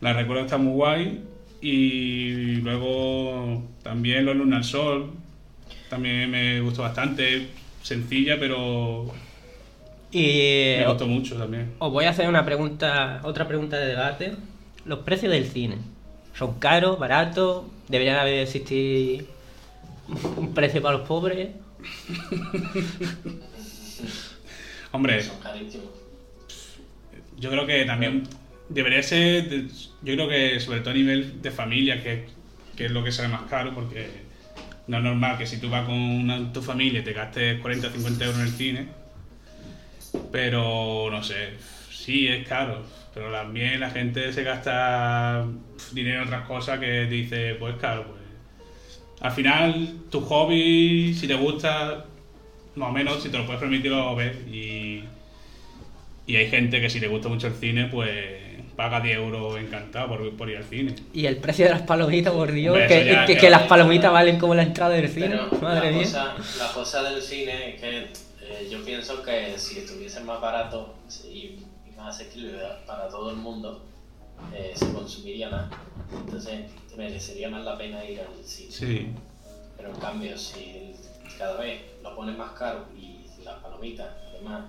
la 0.00 0.12
recuerdo 0.12 0.42
que 0.42 0.46
está 0.46 0.58
muy 0.58 0.72
guay. 0.74 1.24
Y 1.60 2.56
luego 2.56 3.62
también 3.82 4.26
Los 4.26 4.36
Luna 4.36 4.58
al 4.58 4.64
Sol, 4.64 5.10
también 5.88 6.30
me 6.30 6.60
gustó 6.60 6.82
bastante, 6.82 7.48
sencilla, 7.84 8.36
pero 8.40 9.06
Y 10.10 10.74
me 10.78 10.86
gustó 10.88 11.06
mucho 11.06 11.36
también. 11.36 11.74
os 11.78 11.92
voy 11.92 12.04
a 12.06 12.10
hacer 12.10 12.28
una 12.28 12.44
pregunta, 12.44 13.20
otra 13.24 13.46
pregunta 13.46 13.76
de 13.76 13.86
debate. 13.86 14.32
Los 14.84 15.00
precios 15.00 15.32
del 15.32 15.46
cine. 15.46 15.76
¿Son 16.36 16.58
caros, 16.58 16.98
baratos? 16.98 17.64
¿Deberían 17.88 18.16
haber 18.16 18.40
existir 18.40 19.26
un 20.36 20.52
precio 20.54 20.82
para 20.82 20.98
los 20.98 21.06
pobres? 21.06 21.48
Hombre, 24.92 25.22
Son 25.22 25.38
carísimos. 25.40 25.86
yo 27.38 27.50
creo 27.50 27.66
que 27.66 27.84
también 27.84 28.24
debería 28.68 29.02
ser, 29.02 29.66
yo 30.02 30.14
creo 30.14 30.28
que 30.28 30.60
sobre 30.60 30.80
todo 30.80 30.90
a 30.90 30.94
nivel 30.94 31.42
de 31.42 31.50
familia, 31.50 32.02
que, 32.02 32.26
que 32.76 32.86
es 32.86 32.90
lo 32.90 33.02
que 33.02 33.12
sale 33.12 33.28
más 33.28 33.42
caro, 33.42 33.74
porque 33.74 34.06
no 34.86 34.98
es 34.98 35.02
normal 35.02 35.38
que 35.38 35.46
si 35.46 35.58
tú 35.58 35.70
vas 35.70 35.84
con 35.86 35.94
una- 35.94 36.52
tu 36.52 36.60
familia 36.62 37.02
te 37.04 37.12
gastes 37.12 37.60
40 37.60 37.88
o 37.88 37.90
50 37.90 38.24
euros 38.24 38.40
en 38.40 38.46
el 38.46 38.52
cine, 38.52 38.88
pero 40.30 41.08
no 41.10 41.22
sé, 41.22 41.50
sí 41.90 42.26
es 42.28 42.46
caro, 42.46 42.82
pero 43.12 43.30
también 43.32 43.80
la 43.80 43.90
gente 43.90 44.32
se 44.32 44.42
gasta 44.42 45.46
dinero 45.92 46.22
en 46.22 46.26
otras 46.28 46.46
cosas 46.46 46.78
que 46.80 47.06
dice, 47.06 47.54
pues 47.54 47.76
caro, 47.76 48.04
pues 48.04 48.20
al 49.20 49.32
final 49.32 49.94
tu 50.10 50.20
hobby, 50.20 51.14
si 51.14 51.26
te 51.26 51.34
gusta, 51.34 52.04
más 52.74 52.88
o 52.90 52.92
menos, 52.92 53.22
si 53.22 53.28
te 53.30 53.38
lo 53.38 53.46
puedes 53.46 53.60
permitir, 53.60 53.90
lo 53.90 54.14
ves 54.16 54.36
y... 54.48 55.04
Y 56.26 56.36
hay 56.36 56.48
gente 56.48 56.80
que 56.80 56.88
si 56.88 57.00
le 57.00 57.08
gusta 57.08 57.28
mucho 57.28 57.48
el 57.48 57.52
cine, 57.54 57.84
pues 57.86 58.08
paga 58.76 59.00
10 59.00 59.16
euros 59.18 59.58
encantado 59.58 60.08
por, 60.08 60.36
por 60.36 60.50
ir 60.50 60.56
al 60.58 60.64
cine. 60.64 60.94
Y 61.12 61.26
el 61.26 61.36
precio 61.38 61.64
de 61.66 61.72
las 61.72 61.82
palomitas, 61.82 62.32
por 62.32 62.50
Dios, 62.52 62.76
que, 62.88 63.00
eso 63.00 63.12
ya, 63.12 63.26
que- 63.26 63.34
que- 63.34 63.40
que 63.40 63.50
las 63.50 63.62
palomitas 63.62 64.12
valen 64.12 64.38
como 64.38 64.54
la 64.54 64.62
entrada 64.62 64.94
del 64.94 65.08
cine. 65.08 65.28
Pero 65.50 65.62
Madre 65.62 65.90
la, 65.90 65.96
mía. 65.96 66.04
cosa, 66.06 66.34
la 66.58 66.72
cosa 66.72 67.02
del 67.04 67.22
cine 67.22 67.70
es 67.74 67.80
que 67.80 67.98
eh, 68.42 68.68
yo 68.70 68.84
pienso 68.84 69.22
que 69.22 69.54
si 69.58 69.78
estuviese 69.80 70.20
más 70.20 70.40
barato 70.40 70.94
y, 71.24 71.36
y 71.38 71.94
más 71.96 72.14
asequible 72.14 72.58
para 72.86 73.08
todo 73.08 73.30
el 73.30 73.36
mundo, 73.36 73.82
eh, 74.54 74.72
se 74.74 74.92
consumiría 74.92 75.48
más. 75.48 75.70
Entonces 76.12 76.60
merecería 76.96 77.48
más 77.48 77.64
la 77.64 77.76
pena 77.78 78.04
ir 78.04 78.20
al 78.20 78.44
cine. 78.44 78.70
Sí. 78.70 79.08
Pero 79.76 79.90
en 79.90 79.96
cambio, 80.00 80.36
si 80.38 80.94
cada 81.38 81.56
vez 81.60 81.80
lo 82.02 82.14
ponen 82.14 82.36
más 82.36 82.52
caro 82.52 82.86
y 82.96 83.24
las 83.44 83.54
palomitas, 83.60 84.08
además. 84.30 84.64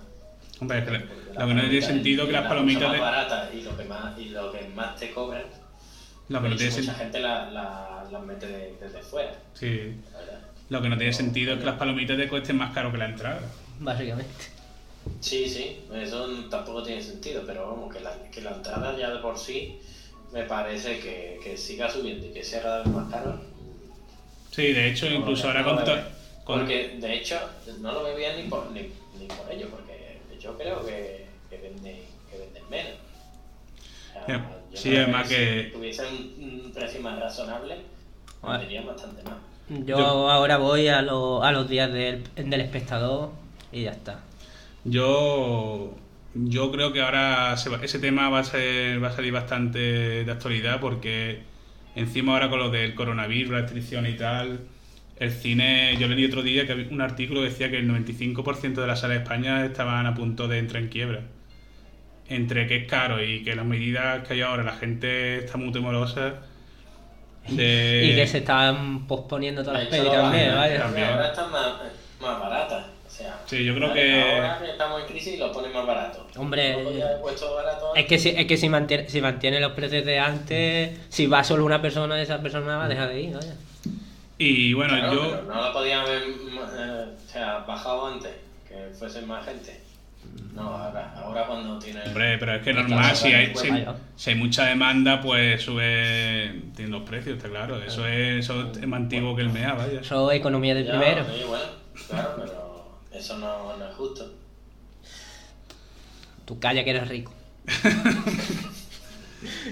Hombre, 0.60 0.78
es 0.78 0.84
que 0.84 0.90
porque 0.90 1.38
lo 1.38 1.46
que 1.48 1.54
no 1.54 1.60
tiene 1.62 1.82
sentido 1.82 2.22
es 2.22 2.26
que 2.28 2.32
las 2.32 2.42
la 2.44 2.48
palomitas 2.48 2.82
cosa 2.82 2.92
de... 2.94 3.00
más 3.00 3.12
barata 3.12 3.50
y 3.54 3.62
lo 3.62 3.76
que 3.76 3.84
más, 3.84 4.18
y 4.18 4.28
lo 4.30 4.52
que 4.52 4.62
más 4.68 4.96
te 4.96 5.10
cobran, 5.10 5.44
Lo 6.28 6.42
que 6.42 6.48
no 6.48 6.56
tiene 6.56 6.72
mucha 6.72 6.92
sen- 6.92 6.96
gente 6.96 7.18
las 7.20 7.52
la, 7.52 8.04
las 8.10 8.22
mete 8.22 8.46
de- 8.46 8.76
desde 8.80 9.02
fuera. 9.02 9.32
sí. 9.54 9.92
Lo 10.68 10.82
que 10.82 10.88
no 10.88 10.96
tiene 10.96 11.12
sentido 11.12 11.52
es 11.54 11.60
que 11.60 11.66
las 11.66 11.76
palomitas 11.78 12.16
te 12.16 12.26
cuesten 12.28 12.56
más 12.56 12.72
caro 12.74 12.90
que 12.90 12.98
la 12.98 13.06
entrada. 13.06 13.40
Básicamente. 13.78 14.34
Sí, 15.20 15.48
sí, 15.48 15.76
eso 15.94 16.26
tampoco 16.50 16.82
tiene 16.82 17.00
sentido, 17.00 17.44
pero 17.46 17.68
vamos, 17.70 17.94
que 17.94 18.00
la, 18.00 18.10
que 18.32 18.40
la 18.40 18.56
entrada 18.56 18.96
ya 18.98 19.10
de 19.10 19.18
por 19.20 19.38
sí 19.38 19.78
me 20.32 20.42
parece 20.42 20.98
que, 20.98 21.38
que 21.42 21.56
siga 21.56 21.88
subiendo 21.88 22.26
y 22.26 22.30
que 22.32 22.42
sea 22.42 22.62
cada 22.62 22.82
vez 22.82 22.92
más 22.92 23.08
caro. 23.12 23.38
Sí, 24.50 24.72
de 24.72 24.88
hecho, 24.88 25.06
incluso 25.06 25.46
ahora 25.46 25.62
no 25.62 25.76
con... 26.44 26.60
Porque 26.60 26.96
de 27.00 27.14
hecho 27.14 27.38
no 27.80 27.92
lo 27.92 28.14
bien 28.16 28.36
ni 28.36 28.48
por, 28.48 28.70
ni, 28.70 28.80
ni 29.18 29.26
por 29.26 29.50
ello, 29.52 29.68
porque 29.70 29.95
yo 30.46 30.56
creo 30.56 30.86
que, 30.86 31.26
que, 31.50 31.58
venden, 31.58 31.96
que 32.30 32.38
venden 32.38 32.62
menos. 32.70 32.92
O 34.22 34.26
sea, 34.26 34.60
yo 34.70 34.76
sí, 34.76 34.96
además 34.96 35.28
que- 35.28 35.64
Si 35.66 35.72
tuviese 35.72 36.02
un, 36.06 36.72
precio 36.74 37.00
más 37.00 37.18
razonable, 37.18 37.76
venderían 38.42 38.86
bastante 38.86 39.22
más. 39.24 39.34
Yo, 39.68 39.98
Yo- 39.98 40.30
ahora 40.30 40.58
voy 40.58 40.86
a, 40.88 41.02
lo- 41.02 41.42
a 41.42 41.50
los 41.52 41.68
días 41.68 41.92
del, 41.92 42.22
del 42.36 42.60
espectador 42.60 43.30
y 43.72 43.82
ya 43.82 43.90
está. 43.90 44.20
Yo, 44.84 45.94
yo 46.34 46.70
creo 46.70 46.92
que 46.92 47.02
ahora 47.02 47.56
se 47.56 47.68
va- 47.70 47.82
ese 47.82 47.98
tema 47.98 48.28
va 48.30 48.38
a, 48.40 48.44
ser, 48.44 49.02
va 49.02 49.08
a 49.08 49.12
salir 49.12 49.32
bastante 49.32 49.78
de 50.24 50.30
actualidad 50.30 50.80
porque 50.80 51.42
encima 51.96 52.34
ahora 52.34 52.48
con 52.48 52.60
lo 52.60 52.70
del 52.70 52.94
coronavirus, 52.94 53.52
la 53.52 53.60
restricción 53.62 54.06
y 54.06 54.12
tal, 54.16 54.60
el 55.18 55.30
cine, 55.32 55.96
yo 55.98 56.08
leí 56.08 56.24
otro 56.26 56.42
día 56.42 56.66
que 56.66 56.72
había 56.72 56.88
un 56.90 57.00
artículo 57.00 57.40
que 57.40 57.48
decía 57.48 57.70
que 57.70 57.78
el 57.78 57.88
95% 57.88 58.74
de 58.74 58.86
las 58.86 59.00
salas 59.00 59.16
de 59.18 59.22
España 59.22 59.64
estaban 59.64 60.04
a 60.06 60.14
punto 60.14 60.46
de 60.48 60.58
entrar 60.58 60.82
en 60.82 60.88
quiebra. 60.88 61.20
Entre 62.28 62.66
que 62.66 62.76
es 62.76 62.88
caro 62.88 63.22
y 63.22 63.42
que 63.44 63.54
las 63.54 63.64
medidas 63.64 64.26
que 64.26 64.34
hay 64.34 64.40
ahora, 64.42 64.62
la 64.64 64.72
gente 64.72 65.38
está 65.38 65.56
muy 65.58 65.72
temorosa 65.72 66.34
de... 67.48 68.10
Y 68.12 68.16
que 68.16 68.26
se 68.26 68.38
están 68.38 69.06
posponiendo 69.06 69.62
todas 69.62 69.80
las 69.84 69.88
pelis 69.88 70.10
también, 70.12 70.50
ahora- 70.50 70.60
vaya. 70.60 70.78
también. 70.82 71.06
Ahora 71.08 71.28
están 71.28 71.50
más, 71.52 71.66
más 72.20 72.40
baratas. 72.40 72.86
O 73.06 73.08
sea, 73.10 73.38
Sí, 73.46 73.64
yo 73.64 73.74
creo 73.76 73.92
que- 73.94 74.22
Ahora 74.22 74.58
que 74.60 74.70
estamos 74.72 75.00
en 75.00 75.06
crisis 75.06 75.38
lo 75.38 75.52
ponen 75.52 75.72
más 75.72 75.86
barato. 75.86 76.26
Hombre, 76.36 76.76
barato 76.82 77.94
Es 77.94 78.06
que 78.06 78.18
si, 78.18 78.30
es 78.30 78.46
que 78.46 78.56
si 78.56 78.68
mantiene, 78.68 79.08
si 79.08 79.20
mantiene 79.20 79.60
los 79.60 79.72
precios 79.72 80.04
de 80.04 80.18
antes, 80.18 80.98
si 81.08 81.26
va 81.26 81.44
solo 81.44 81.64
una 81.64 81.80
persona, 81.80 82.20
esa 82.20 82.42
persona 82.42 82.76
va 82.78 82.84
a 82.86 82.88
dejar 82.88 83.08
de 83.10 83.20
ir, 83.20 83.34
vaya. 83.34 83.54
Y 84.38 84.74
bueno, 84.74 84.98
Claro, 84.98 85.14
yo... 85.14 85.30
pero 85.30 85.42
no 85.44 85.62
lo 85.68 85.72
podían 85.72 86.00
haber 86.00 86.22
eh, 86.24 87.14
o 87.16 87.28
sea, 87.30 87.58
bajado 87.60 88.08
antes, 88.08 88.32
que 88.68 88.90
fuese 88.98 89.22
más 89.22 89.44
gente. 89.46 89.80
No, 90.54 90.62
ahora, 90.62 91.14
ahora 91.16 91.46
cuando 91.46 91.78
tiene. 91.78 92.02
Hombre, 92.04 92.36
pero 92.38 92.54
es 92.56 92.62
que 92.62 92.72
normal, 92.72 93.14
si 93.16 93.28
hay, 93.28 93.48
pues, 93.48 93.66
si, 94.16 94.30
hay 94.30 94.36
mucha 94.36 94.64
demanda, 94.66 95.20
pues 95.22 95.62
sube 95.62 96.62
tienen 96.74 96.90
los 96.92 97.02
precios, 97.08 97.36
está 97.36 97.48
claro. 97.48 97.80
Eso 97.82 98.06
es, 98.06 98.44
eso 98.44 98.72
es 98.72 98.86
más 98.86 99.00
antiguo 99.00 99.34
que 99.36 99.42
el 99.42 99.50
MEA, 99.50 99.74
vaya. 99.74 100.00
Eso 100.00 100.30
es 100.30 100.38
economía 100.38 100.74
de 100.74 100.84
Ya, 100.84 100.90
primero. 100.98 101.24
sí, 101.24 101.42
bueno, 101.46 101.64
claro, 102.08 102.34
pero 102.38 102.98
eso 103.12 103.38
no, 103.38 103.76
no 103.76 103.88
es 103.88 103.94
justo. 103.94 104.32
Tú 106.44 106.58
calla 106.58 106.84
que 106.84 106.90
eres 106.90 107.08
rico. 107.08 107.32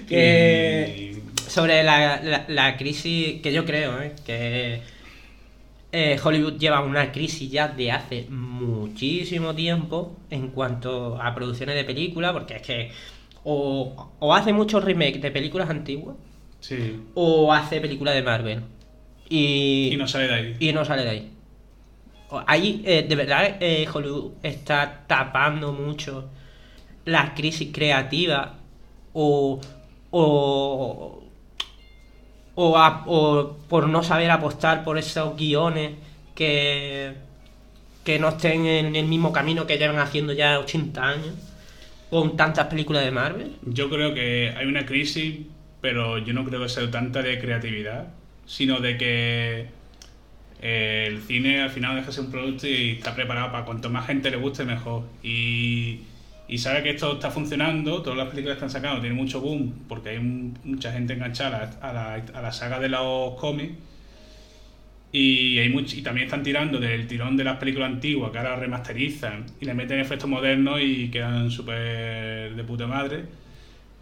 que 0.08 1.12
Y- 1.12 1.33
sobre 1.54 1.82
la, 1.84 2.20
la- 2.22 2.44
la 2.48 2.76
crisis 2.76 3.40
que 3.42 3.52
yo 3.52 3.64
creo 3.64 4.00
¿eh? 4.02 4.12
que 4.26 4.80
eh, 5.92 6.18
Hollywood 6.22 6.58
lleva 6.58 6.80
una 6.80 7.12
crisis 7.12 7.50
ya 7.50 7.68
de 7.68 7.92
hace 7.92 8.26
muchísimo 8.28 9.54
tiempo 9.54 10.16
en 10.30 10.48
cuanto 10.48 11.20
a 11.22 11.34
producciones 11.34 11.76
de 11.76 11.84
películas, 11.84 12.32
porque 12.32 12.56
es 12.56 12.62
que 12.62 12.90
o, 13.44 14.10
o 14.18 14.34
hace 14.34 14.52
muchos 14.52 14.82
remakes 14.84 15.20
de 15.22 15.30
películas 15.30 15.70
antiguas 15.70 16.16
Sí. 16.60 16.98
o 17.14 17.52
hace 17.52 17.80
películas 17.80 18.14
de 18.14 18.22
Marvel. 18.22 18.62
Y, 19.28 19.90
Y 19.92 19.96
no 19.96 20.08
sale 20.08 20.26
de 20.28 20.34
ahí. 20.34 20.56
y 20.58 20.72
no 20.72 20.84
sale 20.84 21.02
de 21.04 21.10
ahí. 21.10 21.30
Ahí, 22.46 22.82
eh, 22.84 23.04
de 23.08 23.14
verdad, 23.16 23.58
eh, 23.60 23.86
Hollywood 23.92 24.32
está 24.42 25.04
tapando 25.06 25.72
mucho 25.72 26.28
la 27.04 27.34
crisis 27.34 27.68
creativa 27.72 28.54
o, 29.12 29.60
o, 30.10 31.22
o, 32.54 33.56
por 33.68 33.88
no 33.88 34.02
saber 34.02 34.30
apostar 34.30 34.84
por 34.84 34.98
esos 34.98 35.36
guiones 35.36 35.92
que, 36.34 37.14
que 38.04 38.18
no 38.18 38.28
estén 38.30 38.66
en 38.66 38.96
el 38.96 39.06
mismo 39.06 39.32
camino 39.32 39.66
que 39.66 39.78
llevan 39.78 39.98
haciendo 39.98 40.32
ya 40.32 40.58
80 40.58 41.02
años 41.02 41.34
con 42.10 42.36
tantas 42.36 42.66
películas 42.66 43.04
de 43.04 43.10
Marvel. 43.10 43.56
Yo 43.62 43.90
creo 43.90 44.14
que 44.14 44.54
hay 44.56 44.66
una 44.66 44.86
crisis, 44.86 45.40
pero 45.80 46.18
yo 46.18 46.32
no 46.32 46.44
creo 46.44 46.62
que 46.62 46.68
sea 46.68 46.88
tanta 46.90 47.22
de 47.22 47.40
creatividad, 47.40 48.08
sino 48.46 48.80
de 48.80 48.96
que 48.96 49.66
eh, 50.62 51.06
el 51.08 51.22
cine 51.22 51.62
al 51.62 51.70
final 51.70 51.96
deja 51.96 52.06
de 52.06 52.12
ser 52.12 52.24
un 52.24 52.30
producto 52.30 52.66
y 52.66 52.92
está 52.92 53.14
preparado 53.14 53.50
para 53.50 53.64
cuanto 53.64 53.90
más 53.90 54.06
gente 54.06 54.30
le 54.30 54.36
guste, 54.36 54.64
mejor. 54.64 55.02
Y, 55.22 56.02
y 56.48 56.58
sabe 56.58 56.82
que 56.82 56.90
esto 56.90 57.14
está 57.14 57.30
funcionando, 57.30 58.02
todas 58.02 58.18
las 58.18 58.28
películas 58.28 58.56
están 58.56 58.70
sacando 58.70 59.00
tienen 59.00 59.16
mucho 59.18 59.40
boom, 59.40 59.84
porque 59.88 60.10
hay 60.10 60.18
mucha 60.20 60.92
gente 60.92 61.14
enganchada 61.14 61.70
a 61.80 61.92
la, 61.92 62.14
a 62.14 62.42
la 62.42 62.52
saga 62.52 62.78
de 62.80 62.88
los 62.90 63.34
cómics. 63.40 63.74
Y, 65.12 65.58
hay 65.60 65.68
much- 65.72 66.02
también 66.02 66.26
están 66.26 66.42
tirando 66.42 66.80
del 66.80 67.06
tirón 67.06 67.36
de 67.36 67.44
las 67.44 67.58
películas 67.58 67.90
antiguas 67.92 68.32
que 68.32 68.38
ahora 68.38 68.56
remasterizan 68.56 69.46
y 69.60 69.64
le 69.64 69.74
meten 69.74 70.00
efectos 70.00 70.28
modernos 70.28 70.80
y 70.82 71.08
quedan 71.10 71.50
súper 71.50 72.54
de 72.56 72.64
puta 72.64 72.86
madre. 72.88 73.24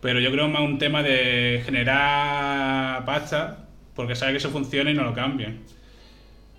Pero 0.01 0.21
yo 0.21 0.31
creo 0.33 0.49
más 0.49 0.63
un 0.63 0.79
tema 0.79 1.03
de 1.03 1.63
generar 1.65 3.05
pasta 3.07 3.69
porque 3.97 4.17
sabe 4.17 4.33
que 4.33 4.39
eso 4.39 4.51
funciona 4.51 4.91
y 4.91 4.95
no 4.95 5.05
lo 5.05 5.15
cambian. 5.15 5.61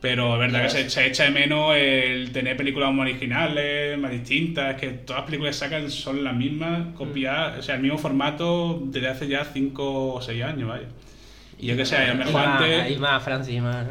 Pero 0.04 0.34
es 0.34 0.40
verdad 0.42 0.64
que 0.64 0.70
se, 0.70 0.90
se 0.90 1.08
echa 1.08 1.24
de 1.24 1.32
menos 1.32 1.78
el 1.78 2.34
tener 2.34 2.58
películas 2.58 2.92
más 2.94 3.04
originales, 3.08 3.98
más 3.98 4.12
distintas. 4.12 4.76
Es 4.76 4.82
que 4.82 4.88
todas 4.90 5.22
las 5.22 5.26
películas 5.28 5.56
que 5.56 5.60
sacan 5.66 5.90
son 5.90 6.26
las 6.26 6.36
mismas, 6.36 6.94
copiadas, 6.94 7.60
o 7.60 7.62
sea, 7.62 7.76
el 7.76 7.82
mismo 7.84 7.98
formato 7.98 8.82
desde 8.88 9.08
hace 9.08 9.30
ya 9.30 9.46
5 9.46 10.16
o 10.16 10.22
6 10.22 10.44
años, 10.44 10.68
vaya. 10.68 10.88
Y 11.58 11.68
yo 11.68 11.78
que 11.78 11.86
sé, 11.86 11.96
a 11.96 12.14
lo 12.14 12.26
mejor 12.26 12.42
antes. 12.42 12.92
y 12.92 13.00
más 13.00 13.24
Francis, 13.24 13.62
más, 13.62 13.88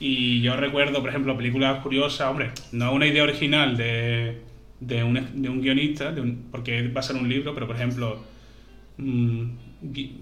Y 0.00 0.42
yo 0.42 0.56
recuerdo, 0.56 0.98
por 1.00 1.10
ejemplo, 1.10 1.36
películas 1.36 1.78
curiosas, 1.80 2.28
hombre, 2.28 2.50
no 2.72 2.88
es 2.88 2.92
una 2.96 3.06
idea 3.06 3.22
original 3.22 3.76
de, 3.76 4.38
de, 4.80 5.04
un, 5.04 5.42
de 5.42 5.48
un 5.48 5.62
guionista, 5.62 6.10
de 6.10 6.22
un- 6.22 6.48
porque 6.50 6.88
va 6.88 6.98
a 6.98 7.04
ser 7.04 7.14
un 7.14 7.28
libro, 7.28 7.54
pero 7.54 7.68
por 7.68 7.76
ejemplo, 7.76 8.24
mm, 8.96 9.44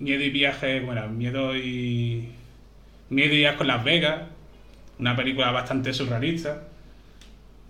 Miedo 0.01 0.23
y 0.23 0.29
Viaje, 0.29 0.81
bueno, 0.81 1.09
Miedo 1.09 1.57
y. 1.57 2.29
Miedo 3.09 3.33
y 3.33 3.39
Viaje 3.39 3.57
con 3.57 3.69
Las 3.69 3.83
Vegas, 3.83 4.21
una 5.01 5.17
película 5.17 5.51
bastante 5.51 5.93
surrealista. 5.93 6.63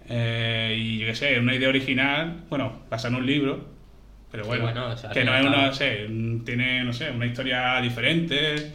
Eh, 0.09 0.77
y 0.77 0.99
yo 0.99 1.07
qué 1.07 1.15
sé, 1.15 1.39
una 1.39 1.55
idea 1.55 1.69
original, 1.69 2.45
bueno, 2.51 2.83
basada 2.91 3.15
en 3.15 3.21
un 3.23 3.27
libro, 3.27 3.65
pero 4.31 4.43
Sí, 4.43 4.49
bueno, 4.49 4.65
bueno, 4.65 4.87
o 4.89 4.97
sea, 4.97 5.11
que 5.11 5.25
no 5.25 5.35
es 5.35 5.47
una, 5.47 5.67
no 5.67 5.73
sé, 5.73 6.09
tiene, 6.45 6.83
no 6.83 6.93
sé, 6.93 7.11
una 7.11 7.27
historia 7.27 7.81
diferente, 7.81 8.73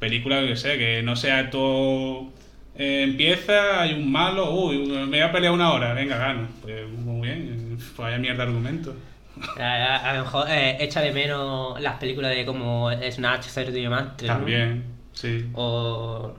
película 0.00 0.40
que 0.40 0.56
sé, 0.56 0.76
que 0.76 1.02
no 1.02 1.14
sea 1.14 1.48
todo 1.50 2.32
eh, 2.76 3.04
empieza, 3.04 3.82
hay 3.82 3.94
un 3.94 4.10
malo, 4.10 4.52
uy, 4.52 4.78
me 4.86 5.06
voy 5.06 5.20
a 5.20 5.30
pelear 5.30 5.52
una 5.52 5.72
hora, 5.72 5.94
venga, 5.94 6.16
gano. 6.16 6.48
Pues 6.60 6.88
muy 6.90 7.28
bien, 7.28 7.74
pues 7.76 7.96
vaya 7.96 8.18
mierda 8.18 8.44
de 8.44 8.50
argumento. 8.50 8.96
A, 9.60 10.12
lo 10.14 10.24
mejor 10.24 10.46
eh, 10.48 10.76
echa 10.80 11.00
de 11.00 11.12
menos 11.12 11.80
las 11.80 11.94
películas 11.98 12.34
de 12.34 12.44
como 12.44 12.90
Snatch, 13.10 13.46
Cerdo 13.46 13.70
y 13.70 13.80
Diamante. 13.80 14.26
¿no? 14.26 14.34
También, 14.34 14.84
sí. 15.12 15.48
O, 15.54 16.34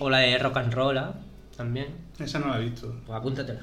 o 0.00 0.10
la 0.10 0.18
de 0.18 0.36
Rock 0.38 0.56
and 0.56 0.74
Roll 0.74 0.98
¿ah? 0.98 1.14
también. 1.56 1.86
Esa 2.18 2.38
no 2.40 2.48
la 2.48 2.58
he 2.58 2.64
visto. 2.64 2.92
Pues 3.06 3.16
apúntatela. 3.18 3.60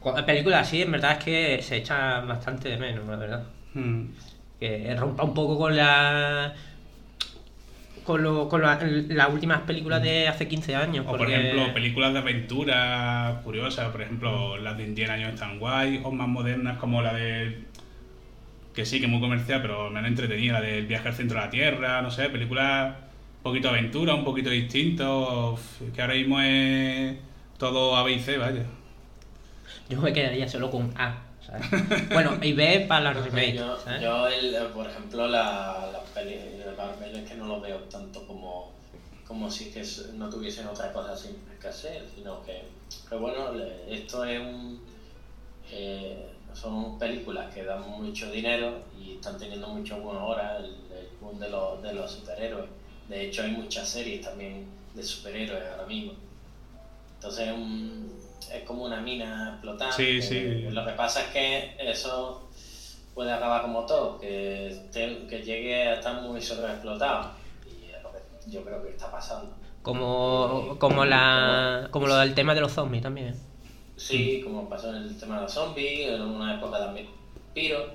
Cu- 0.00 0.14
Películas 0.26 0.66
así, 0.68 0.82
en 0.82 0.92
verdad 0.92 1.12
es 1.18 1.24
que 1.24 1.62
se 1.62 1.76
echa 1.76 2.20
bastante 2.20 2.68
de 2.68 2.76
menos, 2.76 3.06
la 3.06 3.16
verdad. 3.16 3.44
Mm. 3.74 4.04
Que 4.60 4.94
rompa 4.96 5.24
un 5.24 5.34
poco 5.34 5.56
con 5.58 5.76
la. 5.76 6.52
con, 8.04 8.22
lo, 8.22 8.48
con 8.48 8.62
la- 8.62 8.78
las 9.08 9.28
últimas 9.32 9.60
películas 9.62 10.02
de 10.02 10.28
hace 10.28 10.46
15 10.48 10.74
años. 10.76 11.04
O 11.08 11.16
por 11.16 11.30
ejemplo, 11.30 11.72
películas 11.74 12.12
de 12.12 12.18
aventura 12.20 13.40
curiosas, 13.44 13.88
por 13.90 14.02
ejemplo, 14.02 14.56
las 14.58 14.76
de 14.76 14.84
Indiana 14.84 15.14
Jones 15.14 15.34
están 15.34 15.58
guay, 15.58 16.00
o 16.04 16.10
más 16.10 16.28
modernas 16.28 16.78
como 16.78 17.02
la 17.02 17.12
de... 17.14 17.64
que 18.74 18.86
sí, 18.86 18.98
que 19.00 19.06
es 19.06 19.10
muy 19.10 19.20
comercial, 19.20 19.60
pero 19.62 19.90
me 19.90 19.98
han 19.98 20.06
entretenido, 20.06 20.54
la 20.54 20.60
del 20.60 20.86
viaje 20.86 21.08
al 21.08 21.14
centro 21.14 21.38
de 21.38 21.44
la 21.44 21.50
Tierra, 21.50 22.02
no 22.02 22.10
sé, 22.10 22.30
películas 22.30 22.94
poquito 23.42 23.68
de 23.72 23.78
aventura, 23.78 24.14
un 24.14 24.24
poquito 24.24 24.50
distinto, 24.50 25.58
que 25.94 26.02
ahora 26.02 26.14
mismo 26.14 26.40
es 26.40 27.16
todo 27.58 27.96
A, 27.96 28.02
B 28.02 28.12
y 28.12 28.20
C, 28.20 28.36
vaya. 28.38 28.64
Yo 29.88 30.00
me 30.00 30.12
quedaría 30.12 30.48
solo 30.48 30.70
con 30.70 30.92
A. 30.98 31.22
¿sabes? 31.44 31.64
bueno, 32.12 32.38
y 32.42 32.52
B 32.52 32.84
para 32.88 33.12
los 33.12 33.24
remakes. 33.24 33.54
Yo, 33.54 33.78
¿sabes? 33.78 34.02
yo 34.02 34.28
el, 34.28 34.54
eh, 34.54 34.60
por 34.74 34.86
ejemplo, 34.86 35.26
la- 35.28 35.88
las 35.92 36.02
pelis 36.10 36.40
de 36.42 36.72
Marvel 36.76 37.16
es 37.16 37.28
que 37.30 37.36
no 37.36 37.46
lo 37.46 37.60
veo 37.60 37.78
tanto 37.84 38.26
como, 38.26 38.72
como 39.26 39.50
si 39.50 39.70
que 39.70 39.82
no 40.14 40.28
tuviesen 40.28 40.66
otra 40.66 40.92
cosa 40.92 41.16
simple 41.16 41.54
que 41.60 41.68
hacer, 41.68 42.04
sino 42.14 42.42
que, 42.44 42.64
que 43.08 43.14
bueno, 43.16 43.50
esto 43.88 44.24
es 44.24 44.40
un... 44.40 44.78
eh, 45.70 46.26
son 46.52 46.98
películas 46.98 47.54
que 47.54 47.62
dan 47.64 47.82
mucho 47.88 48.30
dinero 48.30 48.80
y 48.98 49.14
están 49.14 49.38
teniendo 49.38 49.68
mucho 49.68 49.98
bueno 50.00 50.20
ahora 50.20 50.56
el, 50.58 50.64
el 50.64 51.08
boom 51.20 51.38
de 51.38 51.48
los, 51.48 51.82
de 51.82 51.92
los 51.94 52.10
superhéroes. 52.10 52.68
De 53.08 53.26
hecho, 53.26 53.42
hay 53.42 53.52
muchas 53.52 53.88
series 53.88 54.20
también 54.22 54.66
de 54.94 55.02
superhéroes 55.02 55.62
ahora 55.72 55.86
mismo. 55.86 56.12
Entonces, 57.16 57.52
un- 57.52 58.18
es 58.52 58.62
como 58.64 58.84
una 58.84 59.00
mina 59.00 59.50
explotando. 59.54 59.94
Sí, 59.96 60.20
sí. 60.22 60.66
Lo 60.70 60.84
que 60.84 60.92
pasa 60.92 61.22
es 61.22 61.26
que 61.28 61.74
eso 61.90 62.48
puede 63.14 63.32
acabar 63.32 63.62
como 63.62 63.84
todo, 63.86 64.18
que, 64.20 64.80
que 64.92 65.42
llegue 65.42 65.74
a 65.88 65.94
estar 65.94 66.22
muy 66.22 66.40
sobreexplotado. 66.40 67.32
Y 67.66 67.90
es 67.90 68.02
lo 68.02 68.12
que 68.12 68.18
yo 68.50 68.62
creo 68.64 68.82
que 68.82 68.90
está 68.90 69.10
pasando. 69.10 69.54
Como, 69.82 70.76
como, 70.78 71.04
la, 71.04 71.88
como 71.90 72.06
lo 72.06 72.16
del 72.16 72.34
tema 72.34 72.54
de 72.54 72.60
los 72.60 72.72
zombies 72.72 73.02
también. 73.02 73.34
Sí, 73.96 74.40
como 74.44 74.68
pasó 74.68 74.90
en 74.90 74.96
el 75.02 75.18
tema 75.18 75.36
de 75.36 75.42
los 75.42 75.52
zombies, 75.52 76.08
en 76.10 76.22
una 76.22 76.56
época 76.56 76.78
también 76.78 77.08
Piro. 77.54 77.86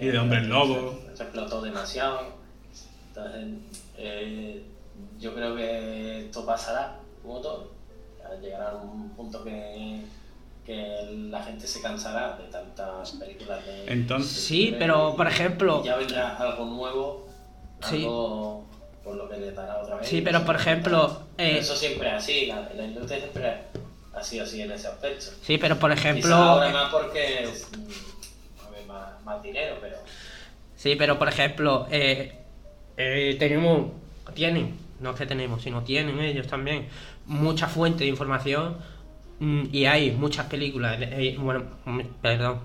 Y 0.00 0.06
de 0.06 0.18
hombres 0.18 0.44
lobo. 0.46 0.98
Se, 1.10 1.16
se 1.16 1.22
explotó 1.24 1.60
demasiado. 1.62 2.20
Entonces, 3.08 3.46
eh, 3.96 4.64
yo 5.18 5.34
creo 5.34 5.56
que 5.56 6.26
esto 6.26 6.44
pasará, 6.46 6.98
como 7.22 7.40
todo. 7.40 7.72
Llegará 8.40 8.70
a 8.70 8.74
un 8.76 9.10
punto 9.10 9.44
que, 9.44 10.00
que 10.64 11.28
la 11.30 11.42
gente 11.42 11.66
se 11.66 11.80
cansará 11.82 12.36
de 12.36 12.44
tantas 12.48 13.12
películas 13.12 13.64
de. 13.66 13.92
Entonces- 13.92 14.44
Sí, 14.44 14.74
pero, 14.78 15.14
por 15.16 15.26
ejemplo- 15.26 15.82
Ya 15.84 15.96
vendrá 15.96 16.36
algo 16.36 16.64
nuevo, 16.64 17.28
Sí. 17.82 17.96
algo 18.04 18.64
por 19.04 19.14
lo 19.16 19.28
que 19.28 19.36
le 19.36 19.52
dará 19.52 19.82
otra 19.82 19.96
vez. 19.96 20.08
Sí, 20.08 20.22
pero 20.22 20.44
por 20.44 20.56
ejemplo, 20.56 21.20
eh, 21.36 21.58
Eso 21.58 21.76
siempre 21.76 22.08
es 22.08 22.14
así, 22.14 22.46
la, 22.46 22.68
la 22.74 22.84
industria 22.84 23.18
siempre 23.20 23.58
ha 24.14 24.22
sido 24.22 24.44
así 24.44 24.62
en 24.62 24.72
ese 24.72 24.86
aspecto. 24.88 25.26
sí, 25.42 25.58
pero 25.58 25.78
por 25.78 25.90
Quizá 25.94 26.08
ejemplo, 26.10 26.34
ahora 26.34 26.70
más 26.70 26.90
porque 26.92 27.42
es, 27.44 27.68
mm, 27.76 28.88
más, 28.88 29.22
más 29.22 29.42
dinero, 29.42 29.76
pero 29.80 29.98
sí, 30.76 30.96
pero 30.96 31.18
por 31.18 31.28
ejemplo, 31.28 31.86
eh, 31.90 32.38
eh, 32.96 33.36
tenemos, 33.38 33.88
tienen, 34.34 34.74
no 35.00 35.10
es 35.10 35.16
que 35.16 35.26
tenemos, 35.26 35.62
sino 35.62 35.82
tienen 35.82 36.18
ellos 36.20 36.46
también 36.46 36.86
mucha 37.26 37.66
fuente 37.66 38.04
de 38.04 38.10
información 38.10 38.76
mm, 39.40 39.62
y 39.72 39.86
hay 39.86 40.10
muchas 40.12 40.46
películas, 40.46 40.96
eh, 41.00 41.36
bueno, 41.38 41.62
mm, 41.84 42.00
perdón, 42.22 42.60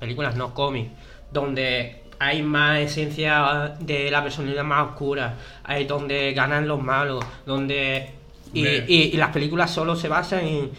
películas 0.00 0.36
no 0.36 0.54
cómics, 0.54 0.90
donde 1.32 2.02
hay 2.20 2.42
más 2.42 2.78
esencia 2.80 3.76
de 3.80 4.10
la 4.10 4.22
personalidad 4.22 4.64
más 4.64 4.88
oscura, 4.90 5.34
hay 5.64 5.84
donde 5.84 6.32
ganan 6.32 6.66
los 6.66 6.82
malos, 6.82 7.24
donde 7.46 8.10
y, 8.52 8.60
Hombre. 8.66 8.84
y- 8.88 9.02
y 9.12 9.16
las 9.18 9.30
películas 9.30 9.70
solo 9.70 9.94
se 9.94 10.08
basan 10.08 10.44
en 10.46 10.70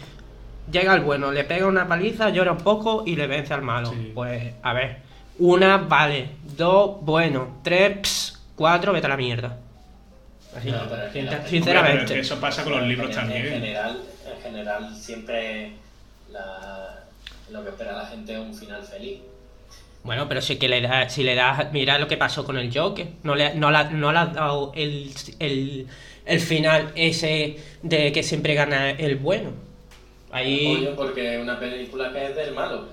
llega 0.70 0.94
el 0.94 1.00
bueno, 1.00 1.32
le 1.32 1.44
pega 1.44 1.66
una 1.66 1.86
paliza, 1.88 2.30
llora 2.30 2.52
un 2.52 2.58
poco 2.58 3.02
y 3.06 3.16
le 3.16 3.26
vence 3.26 3.52
al 3.54 3.62
malo. 3.62 3.90
Sí. 3.90 4.12
Pues 4.14 4.54
a 4.62 4.72
ver, 4.72 4.98
una 5.38 5.78
vale, 5.78 6.28
dos 6.56 6.98
bueno, 7.02 7.58
tres, 7.62 7.98
ps, 8.02 8.29
cuatro 8.60 8.92
vete 8.92 9.06
a 9.06 9.08
la 9.08 9.16
mierda. 9.16 9.56
Así, 10.54 10.70
No, 10.70 10.80
pero 10.86 11.06
es 11.06 11.12
que 11.12 11.20
sin- 11.20 11.24
la- 11.24 11.30
Hombre, 11.32 11.38
pero 11.38 11.48
sinceramente. 11.48 12.20
eso 12.20 12.38
pasa 12.38 12.62
con 12.62 12.72
los 12.74 12.82
libros 12.82 13.08
en, 13.08 13.14
también. 13.16 13.46
En 13.46 13.52
general, 13.54 14.02
en 14.36 14.42
general 14.42 14.94
siempre 14.94 15.72
la- 16.30 17.04
lo 17.50 17.62
que 17.64 17.70
espera 17.70 17.92
la 17.96 18.04
gente 18.06 18.34
es 18.34 18.38
un 18.38 18.54
final 18.54 18.82
feliz. 18.84 19.20
Bueno, 20.04 20.28
pero 20.28 20.42
sí 20.42 20.56
que 20.58 20.68
le 20.68 20.82
da, 20.82 21.08
si 21.08 21.22
le 21.22 21.34
das, 21.34 21.72
mira 21.72 21.98
lo 21.98 22.06
que 22.06 22.18
pasó 22.18 22.44
con 22.44 22.58
el 22.58 22.70
Joker, 22.76 23.06
no 23.22 23.34
le, 23.34 23.54
no 23.54 23.70
la- 23.70 23.84
no 23.84 24.12
le 24.12 24.18
has 24.18 24.34
dado 24.34 24.72
el, 24.74 25.10
el, 25.38 25.86
el 26.26 26.40
final 26.40 26.92
ese 26.96 27.56
de 27.82 28.12
que 28.12 28.22
siempre 28.22 28.52
gana 28.54 28.90
el 28.90 29.16
bueno. 29.16 29.52
Ahí, 30.32 30.74
Coño, 30.76 30.96
porque 30.96 31.36
es 31.36 31.40
una 31.42 31.58
película 31.58 32.12
que 32.12 32.26
es 32.26 32.36
del 32.36 32.52
malo. 32.52 32.88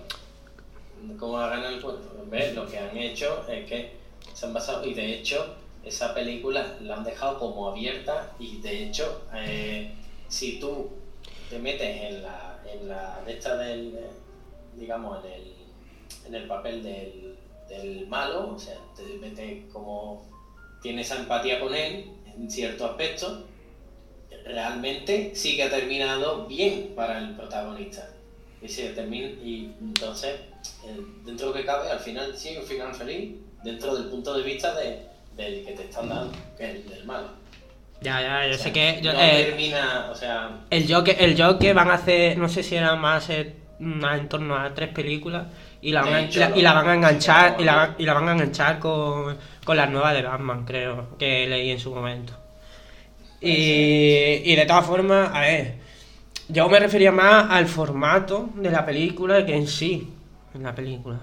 ¿Cómo 1.20 1.34
va 1.34 1.48
a 1.48 1.50
ganar 1.58 1.74
el 1.74 1.82
bueno? 1.82 2.00
¿Ves? 2.32 2.56
Lo 2.56 2.66
que 2.70 2.78
han 2.80 2.96
hecho 2.98 3.46
es 3.50 3.66
que 3.66 3.97
se 4.38 4.46
han 4.46 4.54
basado, 4.54 4.86
y 4.86 4.94
de 4.94 5.16
hecho, 5.16 5.56
esa 5.84 6.14
película 6.14 6.78
la 6.82 6.98
han 6.98 7.04
dejado 7.04 7.40
como 7.40 7.70
abierta, 7.70 8.36
y 8.38 8.58
de 8.58 8.84
hecho, 8.84 9.24
eh, 9.34 9.96
si 10.28 10.60
tú 10.60 10.92
te 11.50 11.58
metes 11.58 12.04
en 12.04 12.22
la, 12.22 12.60
en 12.72 12.88
la 12.88 13.20
de 13.26 13.34
esta 13.34 13.58
del, 13.58 13.98
digamos, 14.76 15.26
en 15.26 15.32
el, 15.32 15.54
en 16.28 16.36
el 16.36 16.48
papel 16.48 16.84
del, 16.84 17.36
del 17.68 18.06
malo, 18.06 18.54
o 18.54 18.60
sea, 18.60 18.78
te 18.96 19.02
metes 19.18 19.64
como 19.74 20.24
tienes 20.84 21.10
empatía 21.10 21.60
con 21.60 21.74
él 21.74 22.12
en 22.28 22.52
cierto 22.52 22.86
aspecto, 22.86 23.44
realmente 24.46 25.32
sí 25.34 25.56
que 25.56 25.64
ha 25.64 25.70
terminado 25.72 26.46
bien 26.46 26.94
para 26.96 27.18
el 27.18 27.36
protagonista. 27.36 28.14
Y, 28.62 28.68
se 28.68 28.90
termina, 28.90 29.30
y 29.30 29.72
entonces, 29.82 30.36
eh, 30.86 31.02
dentro 31.26 31.48
de 31.48 31.54
lo 31.54 31.60
que 31.60 31.66
cabe, 31.66 31.90
al 31.90 32.00
final 32.00 32.38
sí 32.38 32.56
un 32.56 32.66
final 32.68 32.94
feliz, 32.94 33.47
dentro 33.68 33.96
del 33.96 34.06
punto 34.06 34.34
de 34.38 34.44
vista 34.44 34.74
de, 34.76 35.00
del 35.36 35.66
que 35.66 35.74
te 35.74 35.84
están 35.84 36.10
dando, 36.10 36.32
que 36.58 36.64
es 36.70 36.76
el 36.76 36.90
del 36.90 37.06
malo. 37.06 37.28
ya, 38.02 38.22
ya, 38.22 38.48
yo 38.48 38.54
O 38.54 38.58
sea, 38.58 38.64
sé 38.64 38.72
que 38.72 39.00
yo- 39.02 39.14
no 39.14 39.20
eh, 39.20 39.44
termina, 39.50 40.08
o 40.12 40.16
sea, 40.16 40.50
el 40.70 40.92
Joker, 40.94 41.16
el 41.20 41.42
Joker 41.42 41.74
van 41.76 41.90
a 41.92 41.96
hacer, 41.96 42.38
no 42.38 42.48
sé 42.50 42.64
si 42.64 42.76
eran 42.76 43.00
más, 43.00 43.30
eh, 43.30 43.54
más 43.80 44.20
en 44.20 44.28
torno 44.30 44.56
a 44.56 44.74
tres 44.74 44.90
películas 44.90 45.48
y 45.82 45.92
la 45.92 46.02
van 46.04 46.14
a, 46.14 46.22
hecho, 46.22 46.40
la- 46.40 46.52
y 46.58 46.62
la 46.62 46.74
van 46.74 46.90
a 46.90 46.94
enganchar 46.96 47.56
y 47.60 47.64
la, 47.64 47.96
y 47.98 48.04
la 48.06 48.14
van 48.14 48.30
a 48.30 48.32
enganchar 48.34 48.80
con, 48.80 49.38
con 49.64 49.78
las 49.78 49.90
nuevas 49.90 50.14
de 50.14 50.22
Batman, 50.24 50.64
creo, 50.66 51.18
que 51.18 51.46
leí 51.48 51.70
en 51.72 51.80
su 51.80 51.94
momento. 51.94 52.34
Y, 53.42 54.42
y 54.46 54.56
de 54.56 54.66
todas 54.66 54.86
formas, 54.86 55.30
a 55.34 55.42
ver, 55.42 55.76
yo 56.50 56.68
me 56.70 56.80
refería 56.80 57.12
más 57.12 57.48
al 57.52 57.68
formato 57.68 58.50
de 58.56 58.72
la 58.72 58.86
película 58.86 59.46
que 59.46 59.56
en 59.56 59.68
sí, 59.68 60.12
en 60.56 60.64
la 60.64 60.74
película. 60.74 61.20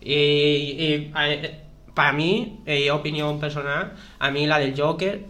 Y, 0.00 1.10
para 1.96 2.12
mí, 2.12 2.60
eh, 2.66 2.90
opinión 2.92 3.40
personal, 3.40 3.94
a 4.20 4.30
mí 4.30 4.46
la 4.46 4.58
del 4.58 4.78
Joker, 4.80 5.24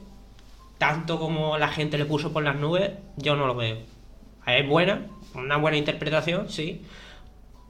tanto 0.79 1.19
como 1.19 1.57
la 1.57 1.69
gente 1.69 1.97
le 1.97 2.05
puso 2.05 2.33
por 2.33 2.43
las 2.43 2.57
nubes, 2.57 2.91
yo 3.17 3.37
no 3.37 3.47
lo 3.47 3.55
veo. 3.55 3.79
Es 4.47 4.69
buena, 4.69 5.07
una 5.35 5.57
buena 5.59 5.77
interpretación, 5.77 6.49
sí, 6.51 6.83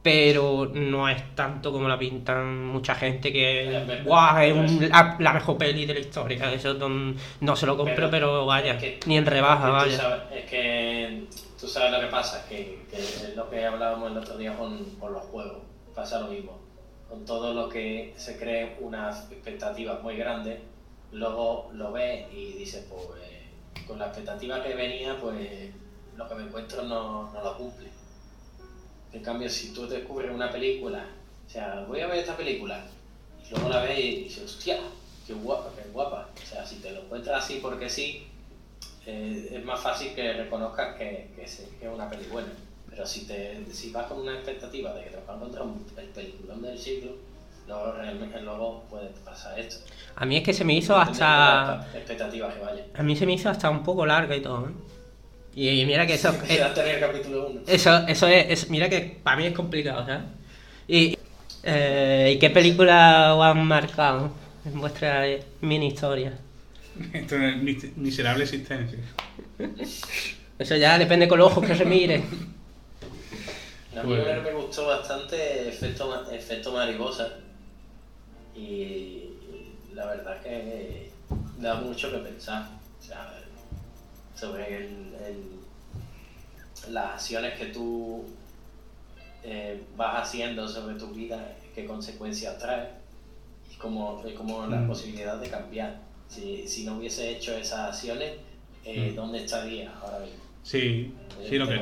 pero 0.01 0.71
no 0.73 1.07
es 1.09 1.35
tanto 1.35 1.71
como 1.71 1.87
la 1.89 1.99
pintan 1.99 2.65
mucha 2.65 2.95
gente 2.95 3.31
que. 3.33 4.01
"Guau, 4.03 4.37
es 4.41 4.53
un- 4.53 4.89
la, 4.89 5.15
la 5.19 5.33
mejor 5.33 5.57
peli 5.57 5.85
de 5.85 5.93
la 5.95 5.99
historia. 5.99 6.51
Eso 6.53 6.73
no, 6.75 7.13
no 7.41 7.55
se 7.55 7.65
lo 7.65 7.75
compro, 7.77 7.95
pero, 7.95 8.09
Pero 8.11 8.45
vaya, 8.45 8.73
es 8.73 8.81
que- 8.81 8.99
ni 9.05 9.17
en 9.17 9.25
rebaja, 9.25 9.69
vaya. 9.69 9.97
sabes- 9.97 10.21
es 10.33 10.49
que 10.49 11.23
tú 11.59 11.67
sabes 11.67 11.91
lo 11.91 11.99
que 11.99 12.07
pasa, 12.07 12.45
que, 12.47 12.85
que 12.89 12.97
es 12.97 13.33
lo 13.35 13.49
que 13.49 13.63
hablábamos 13.65 14.11
el 14.11 14.17
otro 14.17 14.37
día 14.37 14.55
con, 14.57 14.83
con 14.99 15.13
los 15.13 15.23
juegos. 15.23 15.57
Pasa 15.93 16.19
lo 16.19 16.27
mismo. 16.29 16.57
Con 17.09 17.25
todo 17.25 17.53
lo 17.53 17.69
que 17.69 18.13
se 18.17 18.37
cree 18.37 18.77
unas 18.81 19.31
expectativas 19.31 20.01
muy 20.03 20.17
grandes, 20.17 20.59
luego 21.11 21.69
lo 21.73 21.91
ves 21.91 22.27
y 22.33 22.53
dices, 22.53 22.85
pues 22.89 23.05
con 23.87 23.97
la 23.97 24.07
expectativa 24.07 24.61
que 24.61 24.75
venía, 24.75 25.19
pues 25.19 25.71
lo 26.17 26.27
que 26.27 26.35
me 26.35 26.43
encuentro 26.43 26.83
no, 26.83 27.31
no 27.31 27.41
lo 27.41 27.57
cumple. 27.57 27.87
En 29.13 29.23
cambio, 29.23 29.49
si 29.49 29.73
tú 29.73 29.87
descubres 29.87 30.31
una 30.31 30.51
película, 30.51 31.07
o 31.45 31.49
sea, 31.49 31.85
voy 31.87 32.01
a 32.01 32.07
ver 32.07 32.19
esta 32.19 32.35
película, 32.35 32.85
y 33.45 33.49
luego 33.51 33.69
la 33.69 33.81
ves 33.83 33.97
y 33.97 34.23
dices, 34.23 34.43
hostia, 34.43 34.79
qué 35.25 35.33
guapa, 35.33 35.71
qué 35.75 35.89
guapa. 35.89 36.29
O 36.43 36.45
sea, 36.45 36.65
si 36.65 36.77
te 36.77 36.91
lo 36.91 37.03
encuentras 37.03 37.45
así 37.45 37.59
porque 37.61 37.89
sí, 37.89 38.27
eh, 39.05 39.49
es 39.53 39.63
más 39.63 39.79
fácil 39.79 40.13
que 40.13 40.33
reconozcas 40.33 40.97
que, 40.97 41.29
que 41.35 41.43
es 41.43 41.61
una 41.89 42.09
peli 42.09 42.25
buena. 42.27 42.49
Pero 42.97 43.07
si, 43.07 43.27
te, 43.27 43.63
si 43.71 43.91
vas 43.91 44.07
con 44.07 44.21
una 44.21 44.33
expectativa 44.33 44.91
de 44.95 45.03
que 45.03 45.09
te 45.11 45.17
vas 45.17 45.29
a 45.29 45.33
encontrar 45.35 45.61
un, 45.65 45.85
el 45.97 46.05
peliculón 46.07 46.63
del 46.63 46.79
siglo, 46.79 47.11
luego 47.67 47.91
realmente 47.91 48.41
luego 48.41 48.85
puede 48.89 49.09
pasar 49.23 49.59
esto. 49.59 49.85
A 50.15 50.25
mí 50.25 50.37
es 50.37 50.43
que 50.43 50.51
se 50.51 50.65
me 50.65 50.73
hizo 50.73 50.97
hasta... 50.97 51.87
expectativas 51.93 52.55
que 52.55 52.59
vaya. 52.59 52.83
A 52.95 53.03
mí 53.03 53.15
se 53.15 53.27
me 53.27 53.33
hizo 53.33 53.51
hasta 53.51 53.69
un 53.69 53.83
poco 53.83 54.03
larga 54.03 54.35
y 54.35 54.41
todo, 54.41 54.69
¿eh? 54.69 54.71
Y, 55.53 55.85
mira 55.85 56.07
que 56.07 56.15
eso... 56.15 56.33
Quédate 56.47 56.81
en 56.81 56.87
el 56.95 56.99
capítulo 56.99 57.49
1. 57.49 57.61
Eso, 57.67 57.97
eso 58.07 58.25
es, 58.27 58.45
es- 58.49 58.69
Mira 58.71 58.89
que 58.89 59.19
para 59.21 59.37
mí 59.37 59.45
es 59.45 59.53
complicado, 59.53 60.03
¿sabes? 60.03 60.23
Y, 60.87 61.15
eh, 61.61 62.31
¿y 62.35 62.39
qué 62.39 62.49
película 62.49 63.35
os 63.35 63.45
han 63.45 63.63
marcado 63.63 64.31
en 64.65 64.79
vuestra 64.79 65.23
mini 65.61 65.89
historia? 65.89 66.33
Esto 67.13 67.35
es 67.35 67.57
mis- 67.57 67.95
miserable 67.95 68.45
existencia. 68.45 68.97
Eso 70.57 70.75
ya 70.75 70.97
depende 70.97 71.27
con 71.27 71.37
los 71.37 71.51
ojos 71.51 71.63
que 71.63 71.75
se 71.75 71.85
mire. 71.85 72.23
A 73.99 74.03
mí 74.03 74.15
Pues- 74.15 74.43
me 74.43 74.51
gustó 74.53 74.85
bastante 74.87 75.69
efecto, 75.69 76.29
efecto 76.31 76.71
mariposa. 76.71 77.29
Y 78.55 79.23
la 79.93 80.05
verdad 80.05 80.41
que 80.41 81.11
da 81.59 81.75
mucho 81.75 82.11
que 82.11 82.17
pensar. 82.19 82.67
O 82.99 83.03
sea, 83.03 83.33
sobre 84.35 84.77
el- 84.77 85.15
el- 85.25 86.93
las 86.93 87.13
acciones 87.15 87.57
que 87.57 87.67
tú 87.67 88.23
eh, 89.43 89.81
vas 89.95 90.27
haciendo 90.27 90.67
sobre 90.67 90.95
tu 90.95 91.07
vida, 91.11 91.55
qué 91.73 91.85
consecuencias 91.85 92.57
trae 92.57 92.89
y 93.71 93.75
cómo, 93.75 94.21
y 94.27 94.33
cómo 94.33 94.65
la 94.67 94.77
Mm. 94.77 94.87
posibilidad 94.87 95.37
de 95.37 95.49
cambiar. 95.49 96.01
Si, 96.27 96.67
si 96.67 96.83
no 96.83 96.97
hubiese 96.97 97.29
hecho 97.29 97.55
esas 97.55 97.91
acciones, 97.95 98.33
eh, 98.83 99.11
Mm. 99.11 99.15
¿dónde 99.15 99.45
estaría 99.45 99.93
ahora 100.01 100.19
mismo? 100.19 100.43
Sí, 100.63 101.13
sí, 101.47 101.57
lo 101.57 101.65
que. 101.67 101.75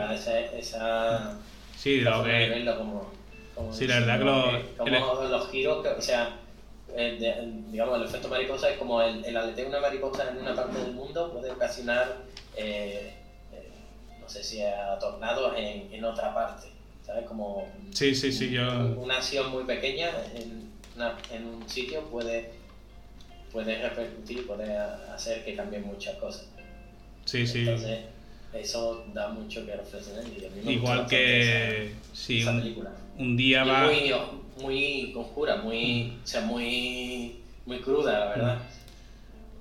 esa 0.59 1.37
Sí, 1.85 2.01
lo 2.01 2.23
que. 2.23 2.65
como, 2.79 3.11
como 3.53 3.71
Sí, 3.71 3.85
la 3.85 3.99
verdad 3.99 4.17
que 4.17 4.25
lo- 4.25 4.75
como 4.99 5.21
los 5.29 5.51
giros 5.51 5.83
que, 5.83 5.89
o 5.89 6.01
sea 6.01 6.39
el 6.95 7.19
de- 7.19 7.35
digamos 7.69 7.99
el 8.01 8.07
efecto 8.07 8.27
mariposa 8.27 8.71
es 8.71 8.77
como 8.79 9.03
el, 9.03 9.23
el 9.23 9.37
aleteo 9.37 9.65
de 9.65 9.69
una 9.69 9.81
mariposa 9.81 10.31
en 10.31 10.37
una 10.39 10.55
parte 10.55 10.79
del 10.79 10.93
mundo 10.93 11.31
puede 11.31 11.51
ocasionar 11.51 12.23
eh, 12.57 13.13
eh, 13.53 13.69
no 14.19 14.27
sé 14.27 14.43
si 14.43 14.63
a 14.63 14.97
tornados 14.99 15.53
en, 15.57 15.93
en 15.93 16.03
otra 16.05 16.33
parte 16.33 16.69
sabes 17.05 17.27
como 17.27 17.67
Sí, 17.91 18.15
sí, 18.15 18.31
sí, 18.31 18.49
yo. 18.49 18.63
una 18.97 19.17
acción 19.17 19.51
muy 19.51 19.63
pequeña 19.65 20.09
en, 20.33 20.71
una- 20.95 21.15
en 21.31 21.45
un 21.45 21.69
sitio 21.69 22.01
puede 22.05 22.49
puede 23.51 23.79
repercutir 23.87 24.47
puede 24.47 24.75
hacer 24.75 25.45
que 25.45 25.55
cambien 25.55 25.85
muchas 25.85 26.15
cosas 26.15 26.47
Sí, 27.25 27.45
sí. 27.45 27.63
Eso 28.59 29.05
da 29.13 29.29
mucho 29.29 29.65
que 29.65 29.75
reflexionar 29.75 30.23
y 30.65 30.71
Igual 30.71 31.05
que. 31.07 31.91
Si 32.13 32.39
esa, 32.41 32.49
esa 32.49 32.57
un, 32.57 32.61
película 32.61 32.91
un 33.17 33.37
día 33.37 33.63
y 33.65 33.67
va. 33.69 33.85
muy, 33.85 34.13
muy 34.61 35.13
oscura, 35.15 35.57
muy, 35.57 36.13
o 36.23 36.27
sea, 36.27 36.41
muy, 36.41 37.35
muy 37.65 37.79
cruda, 37.79 38.19
la 38.19 38.25
verdad. 38.27 38.59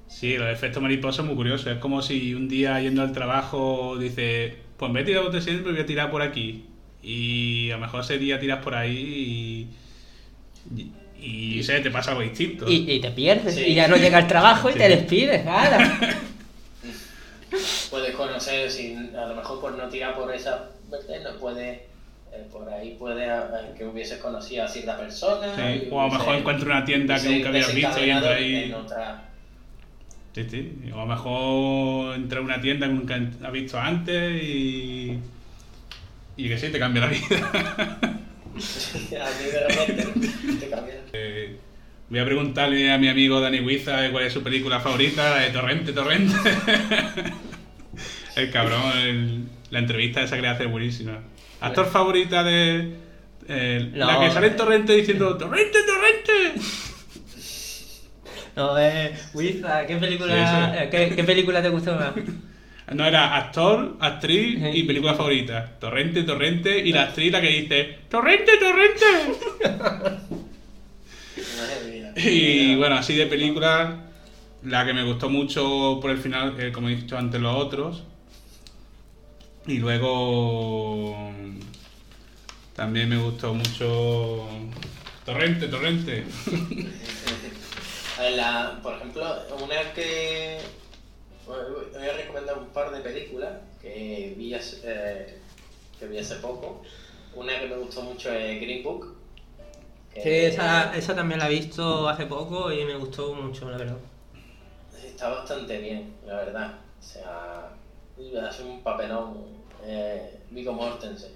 Sí, 0.09 0.37
los 0.37 0.49
efectos 0.49 0.83
mariposa 0.83 1.23
es 1.23 1.27
muy 1.27 1.37
curioso. 1.37 1.71
Es 1.71 1.79
como 1.79 2.01
si 2.03 2.35
un 2.35 2.49
día 2.49 2.81
yendo 2.81 3.03
al 3.03 3.13
trabajo 3.13 3.97
dice, 3.99 4.57
pues 4.77 4.91
me 4.93 5.01
he 5.01 5.05
tirado 5.05 5.31
de 5.31 5.41
siempre, 5.41 5.73
voy 5.73 5.81
a 5.81 5.87
tirar 5.87 6.11
por 6.11 6.23
aquí. 6.23 6.65
Y 7.03 7.71
a 7.71 7.75
lo 7.75 7.83
mejor 7.83 8.01
ese 8.01 8.19
día 8.19 8.39
tiras 8.39 8.63
por 8.63 8.75
ahí 8.75 9.69
y, 10.77 10.91
y, 11.21 11.59
y, 11.59 11.63
sé, 11.65 11.81
te 11.81 11.91
pasa 11.91 12.13
algo 12.13 12.23
distinto. 12.23 12.71
Y, 12.71 12.91
y 12.91 13.01
te 13.01 13.11
pierdes. 13.11 13.57
Sí. 13.57 13.65
Y 13.69 13.75
ya 13.75 13.89
no 13.89 13.97
llega 13.97 14.19
al 14.19 14.27
trabajo 14.29 14.71
y 14.71 14.75
Sí. 14.75 14.79
te 14.79 14.89
despides. 14.89 15.47
¡Hala! 15.47 16.21
Puedes 17.91 18.15
conocer, 18.15 18.71
si 18.71 18.95
a 19.17 19.27
lo 19.27 19.35
mejor 19.35 19.61
por 19.61 19.73
no 19.77 19.89
tirar 19.89 20.15
por 20.15 20.33
esa 20.35 20.71
no 20.91 21.39
puede, 21.39 21.71
eh, 22.33 22.47
por 22.53 22.69
ahí 22.69 22.97
puede 22.99 23.27
eh, 23.27 23.41
que 23.77 23.85
hubieses 23.85 24.19
conocido 24.19 24.65
a 24.65 24.69
cierta 24.69 24.97
persona. 24.97 25.55
Sí, 25.57 25.89
O 25.91 26.01
a 26.01 26.07
lo 26.07 26.13
mejor 26.13 26.35
encuentro 26.37 26.67
una 26.71 26.85
tienda 26.85 27.21
que 27.21 27.29
nunca 27.29 27.49
habías 27.49 27.75
visto 27.75 28.05
y 28.05 28.11
entra 28.11 28.35
ahí. 28.35 28.55
en 28.65 28.75
otra- 28.75 29.25
Sí, 30.35 30.47
sí. 30.51 30.91
O 30.93 30.97
a 30.97 31.05
lo 31.05 31.07
mejor 31.07 32.15
entra 32.17 32.41
a 32.41 32.43
una 32.43 32.61
tienda 32.61 32.87
que 32.89 32.93
nunca 32.93 33.15
has 33.45 33.53
visto 33.53 33.79
antes 33.79 34.43
y. 34.43 35.19
Y 36.37 36.49
que 36.49 36.59
sí, 36.59 36.71
te 36.71 36.79
cambia 36.81 37.03
la 37.03 37.09
vida. 37.09 37.99
a 38.03 38.59
mí 38.59 39.45
de 39.51 39.69
repente 39.69 40.29
te 40.61 40.71
cambia. 40.71 40.95
Eh, 42.05 42.07
Voy 42.11 42.19
a 42.21 42.25
preguntarle 42.25 42.93
a 42.93 42.99
mi 42.99 43.09
amigo 43.09 43.41
Dani 43.41 43.61
Huiza 43.61 44.11
cuál 44.11 44.25
es 44.25 44.33
su 44.33 44.43
película 44.43 44.81
favorita, 44.81 45.31
la 45.31 45.41
de 45.43 45.51
Torrente, 45.51 45.93
Torrente. 45.93 46.35
el 48.37 48.51
cabrón, 48.51 48.99
el- 48.99 49.45
la 49.71 49.79
entrevista 49.81 50.23
esa 50.23 50.37
que 50.37 50.43
le 50.43 50.49
hace 50.49 50.65
es 50.65 50.71
buenísima. 50.71 51.19
¿Actor 51.61 51.87
favorita 51.87 52.45
de...? 52.45 52.95
eh, 53.49 53.91
No. 53.95 54.07
La 54.07 54.21
que 54.21 54.31
sale 54.31 54.49
en 54.49 54.57
Torrente 54.57 54.93
diciendo 54.95 55.37
¡Torrente, 55.37 55.79
Torrente! 55.83 56.67
No, 58.57 58.79
eh, 58.79 59.13
Wiza, 59.33 59.85
¿qué 59.85 59.97
película, 59.97 60.85
eh, 60.85 60.89
¿qué, 60.89 61.13
qué 61.17 61.25
película 61.25 61.61
te 61.61 61.71
gustó 61.71 61.97
más? 61.97 62.13
No, 62.95 63.05
era 63.07 63.35
actor, 63.37 63.97
actriz 63.99 64.61
y 64.75 64.83
película 64.85 65.15
favorita. 65.15 65.73
Torrente, 65.81 66.23
Torrente 66.23 66.79
y 66.79 66.93
la 66.93 67.05
actriz 67.05 67.33
la 67.33 67.41
que 67.41 67.49
dice 67.49 67.99
¡Torrente, 68.11 68.53
Torrente! 68.59 69.07
Y 72.17 72.77
bueno, 72.77 72.95
así 72.97 73.15
de 73.15 73.27
películas, 73.27 73.97
la 74.63 74.87
que 74.87 74.93
me 74.93 75.05
gustó 75.05 75.29
mucho 75.29 75.99
por 76.01 76.11
el 76.11 76.19
final, 76.19 76.55
eh, 76.61 76.73
como 76.73 76.89
he 76.89 76.97
dicho 76.97 77.19
antes, 77.19 77.41
los 77.41 77.57
otros. 77.57 78.03
Y 79.67 79.79
luego 79.79 81.33
también 82.75 83.09
me 83.09 83.17
gustó 83.17 83.55
mucho 83.55 84.47
Torrente, 85.25 85.69
Torrente. 85.69 86.25
La- 88.37 88.79
por 88.83 88.95
ejemplo, 88.95 89.25
una 89.63 89.93
que 89.93 90.59
voy 91.47 92.07
a 92.09 92.13
recomendar 92.13 92.59
un 92.59 92.67
par 92.69 92.91
de 92.93 93.01
películas 93.01 93.53
que 93.83 94.35
vi 94.37 94.55
hace, 94.55 94.81
eh, 94.85 95.39
que 95.99 96.07
vi 96.07 96.19
hace 96.19 96.37
poco. 96.37 96.83
Una 97.35 97.59
que 97.59 97.67
me 97.67 97.77
gustó 97.77 98.03
mucho 98.03 98.33
es 98.33 98.61
Green 98.61 98.83
Book. 98.85 99.14
Sí, 100.23 100.29
esa, 100.31 100.97
esa 100.97 101.15
también 101.15 101.41
la 101.41 101.47
he 101.49 101.51
visto 101.55 102.09
hace 102.09 102.27
poco 102.27 102.73
y 102.73 102.85
me 102.85 102.97
gustó 102.97 103.35
mucho, 103.35 103.69
la 103.71 103.77
verdad. 103.79 103.97
Está 105.05 105.29
bastante 105.29 105.79
bien, 105.79 106.15
la 106.27 106.37
verdad. 106.37 106.75
O 106.99 107.03
sea, 107.03 107.71
hace 108.49 108.63
un 108.63 108.83
papelón 108.83 109.45
eh, 109.85 110.39
Viggo 110.51 110.73
Mortensen. 110.73 111.33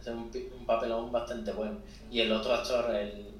Hace 0.00 0.10
un, 0.12 0.30
pi- 0.30 0.48
un 0.58 0.64
papelón 0.64 1.10
bastante 1.10 1.50
bueno. 1.52 1.78
Y 2.10 2.20
el 2.20 2.30
otro 2.32 2.54
actor, 2.54 2.94
el, 2.94 3.32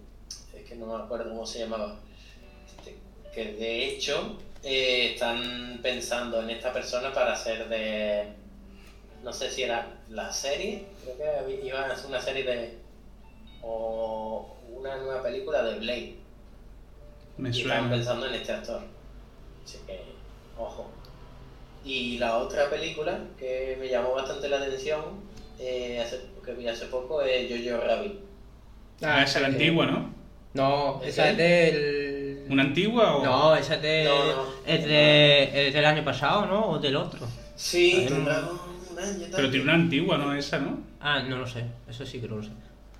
es 0.54 0.64
que 0.68 0.74
no 0.74 0.86
me 0.86 1.02
acuerdo 1.04 1.30
cómo 1.30 1.46
se 1.46 1.60
llamaba, 1.60 1.96
este, 2.66 2.96
que 3.32 3.52
de 3.52 3.86
hecho 3.86 4.36
eh, 4.64 5.12
están 5.14 5.78
pensando 5.82 6.42
en 6.42 6.50
esta 6.50 6.72
persona 6.72 7.12
para 7.14 7.32
hacer 7.34 7.68
de, 7.68 8.32
no 9.22 9.32
sé 9.32 9.50
si 9.50 9.62
era 9.62 10.00
la 10.10 10.32
serie, 10.32 10.86
creo 11.04 11.16
que 11.16 11.28
había- 11.38 11.64
iban 11.64 11.90
a 11.90 11.94
hacer 11.94 12.06
una 12.06 12.20
serie 12.20 12.42
de, 12.42 12.78
o 13.62 14.56
una 14.72 14.96
nueva 14.96 15.22
película 15.22 15.62
de 15.62 15.78
Blade. 15.78 16.14
Me 17.38 17.50
Y 17.50 17.60
estaban 17.60 17.78
suena. 17.82 17.94
pensando 17.94 18.26
en 18.26 18.34
este 18.34 18.52
actor. 18.52 18.82
Así 19.64 19.78
que, 19.86 20.00
ojo. 20.58 20.90
Y 21.84 22.18
la 22.18 22.38
otra 22.38 22.68
película 22.68 23.18
que 23.38 23.76
me 23.80 23.88
llamó 23.88 24.12
bastante 24.14 24.48
la 24.48 24.58
atención, 24.58 25.00
eh, 25.58 26.00
hace- 26.04 26.20
que 26.44 26.52
vi 26.54 26.66
hace 26.68 26.86
poco, 26.86 27.22
es 27.22 27.48
Jojo 27.48 27.80
Rabbit. 27.84 28.14
Ah, 29.02 29.22
esa 29.22 29.38
es 29.38 29.42
la 29.42 29.48
sí. 29.48 29.54
antigua, 29.54 29.86
¿no? 29.86 30.10
No, 30.54 31.00
¿Es 31.02 31.10
esa 31.10 31.28
él? 31.30 31.38
es 31.40 31.72
del... 31.72 32.46
¿Una 32.50 32.62
antigua 32.64 33.16
o...? 33.16 33.24
No, 33.24 33.54
esa 33.56 33.74
es, 33.76 33.82
de, 33.82 34.04
No, 34.04 34.26
no. 34.36 34.42
es, 34.66 34.84
de- 34.84 35.68
es 35.68 35.74
del 35.74 35.84
año 35.84 36.04
pasado, 36.04 36.46
¿no? 36.46 36.70
O 36.70 36.78
del 36.78 36.96
otro. 36.96 37.26
Sí, 37.54 38.04
tendrá 38.08 38.40
un 38.90 38.98
año 38.98 39.26
Pero 39.36 39.50
tiene 39.50 39.64
una 39.64 39.74
antigua, 39.74 40.16
¿no? 40.18 40.34
Esa, 40.34 40.58
¿no? 40.58 40.78
Ah, 41.00 41.20
no 41.22 41.36
lo 41.38 41.46
sé, 41.46 41.64
eso 41.88 42.04
sí 42.06 42.20
que 42.20 42.26
no 42.28 42.36
lo 42.36 42.42
sé. 42.42 42.50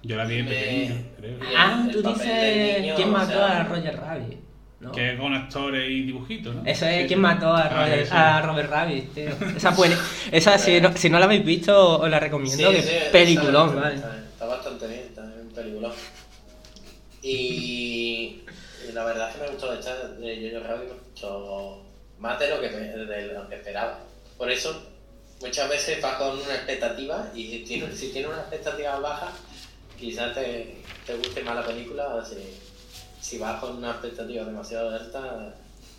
Yo 0.03 0.16
la 0.16 0.25
vi 0.25 0.37
de 0.37 0.43
Me- 0.45 0.51
pequeño, 0.51 0.95
creo. 1.16 1.39
Ah, 1.57 1.89
tú 1.93 2.03
dices 2.03 2.81
niño, 2.81 2.95
quién 2.97 3.09
o 3.09 3.12
mató 3.12 3.33
sea, 3.33 3.61
a 3.61 3.65
Roger 3.65 3.97
Rabbit, 4.01 4.39
¿no? 4.81 4.93
Que 4.93 5.12
es 5.12 5.19
con 5.19 5.35
actores 5.35 5.91
y 5.91 6.03
dibujitos, 6.03 6.55
¿no? 6.55 6.62
Eso 6.65 6.87
es 6.87 7.09
sí. 7.09 7.16
mató 7.16 7.49
a, 7.55 7.62
Ah, 7.62 7.69
Roger- 7.85 7.99
ese. 8.01 8.15
a 8.15 8.41
Robert 8.43 8.70
Rabbit, 8.70 9.15
tío. 9.15 9.31
Esa, 9.57 9.75
puede, 9.75 9.97
esa 10.31 10.57
si, 10.59 10.81
no, 10.81 10.97
si 10.97 11.11
no 11.11 11.19
la 11.19 11.25
habéis 11.25 11.45
visto, 11.45 11.99
os 12.01 12.09
la 12.09 12.19
Sí, 12.19 12.25
recomiendo, 12.25 12.70
que 12.70 12.83
sí, 12.83 12.95
peliculón, 13.11 13.69
está, 13.70 13.81
¿vale? 13.81 13.95
está- 13.97 14.19
está 14.33 14.47
bastante 14.47 14.87
bien, 14.87 15.01
está 15.01 15.23
un 15.23 15.49
peliculón. 15.55 15.93
Y, 17.23 18.43
y 18.89 18.93
la 18.93 19.05
verdad 19.05 19.31
es 19.31 19.37
que 19.37 19.43
me 19.43 19.49
gustó 19.51 19.73
esta 19.75 20.09
de 20.09 20.51
Jojo 20.53 20.65
Rabbit, 20.66 20.89
me 20.89 20.95
gustó 20.95 21.85
más 22.19 22.39
de 22.39 22.49
lo 22.51 22.61
que, 22.61 22.70
me- 22.70 22.79
de 23.05 23.27
lo 23.35 23.49
que 23.49 23.57
esperaba. 23.57 23.99
Por 24.37 24.51
eso, 24.51 24.81
muchas 25.41 25.69
veces 25.69 26.01
vas 26.01 26.15
con 26.16 26.37
una 26.39 26.55
expectativa 26.55 27.29
y 27.35 27.49
si 27.49 27.59
tienes 27.65 27.99
si 27.99 28.12
tiene 28.12 28.29
una 28.29 28.39
expectativa 28.39 28.99
baja, 29.01 29.33
quizás 29.99 30.35
te, 30.35 30.77
te 31.07 31.16
guste 31.16 31.43
más 31.45 31.57
la 31.57 31.66
película. 31.66 32.25
Si, 32.25 32.37
si 33.20 33.39
vas 33.39 33.61
con 33.61 33.77
una 33.79 33.91
expectativa 33.93 34.45
demasiado 34.45 34.91
alta, 34.91 35.55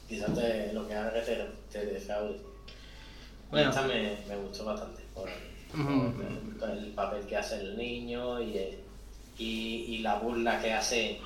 quizás 0.08 0.34
te, 0.34 0.74
lo 0.74 0.88
que 0.88 0.94
haga 0.96 1.14
que 1.14 1.22
te, 1.22 1.46
te 1.72 1.86
defraude. 1.86 2.36
Y 2.38 3.52
Bueno. 3.52 3.70
esta 3.70 3.82
me, 3.84 4.18
me 4.28 4.36
gustó 4.38 4.66
bastante. 4.66 5.02
Por, 5.14 5.30
Mm. 5.72 6.20
el 6.64 6.88
papel 6.96 7.28
que 7.28 7.38
hace 7.38 7.58
el 7.62 7.78
niño 7.78 8.42
y, 8.42 8.58
y, 9.38 9.46
y 9.88 9.98
la 10.00 10.16
burla 10.18 10.60
que 10.60 10.74
hace 10.74 11.20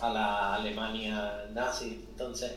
a 0.00 0.10
la 0.12 0.54
Alemania 0.56 1.44
nazi. 1.54 2.04
Entonces, 2.10 2.52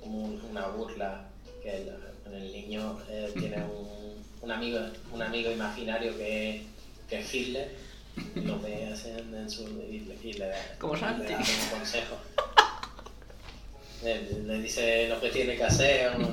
como 0.00 0.16
un- 0.24 0.40
una 0.50 0.68
burla 0.68 1.26
que 1.62 1.76
el, 1.76 1.92
el 2.32 2.52
niño 2.54 2.98
eh, 3.10 3.30
tiene 3.38 3.58
un, 3.64 4.14
un 4.40 4.50
amigo 4.50 4.78
un 5.12 5.20
amigo 5.20 5.50
imaginario 5.50 6.16
que, 6.16 6.62
que 7.06 7.18
es 7.20 7.34
Hitler. 7.34 7.76
Lo 8.34 8.60
ve 8.60 8.88
así 8.92 9.10
en, 9.10 9.50
su, 9.50 9.62
y, 9.90 10.00
le- 10.00 10.18
y 10.22 10.32
le, 10.34 10.50
Como 10.78 10.94
le 10.94 11.00
Santi. 11.00 11.32
da 11.32 11.38
como 11.38 11.78
consejo. 11.78 12.16
Le, 14.04 14.22
le 14.42 14.62
dice 14.62 15.08
lo 15.08 15.20
que 15.20 15.28
tiene 15.30 15.56
que 15.56 15.64
hacer. 15.64 16.18
¿no? 16.18 16.28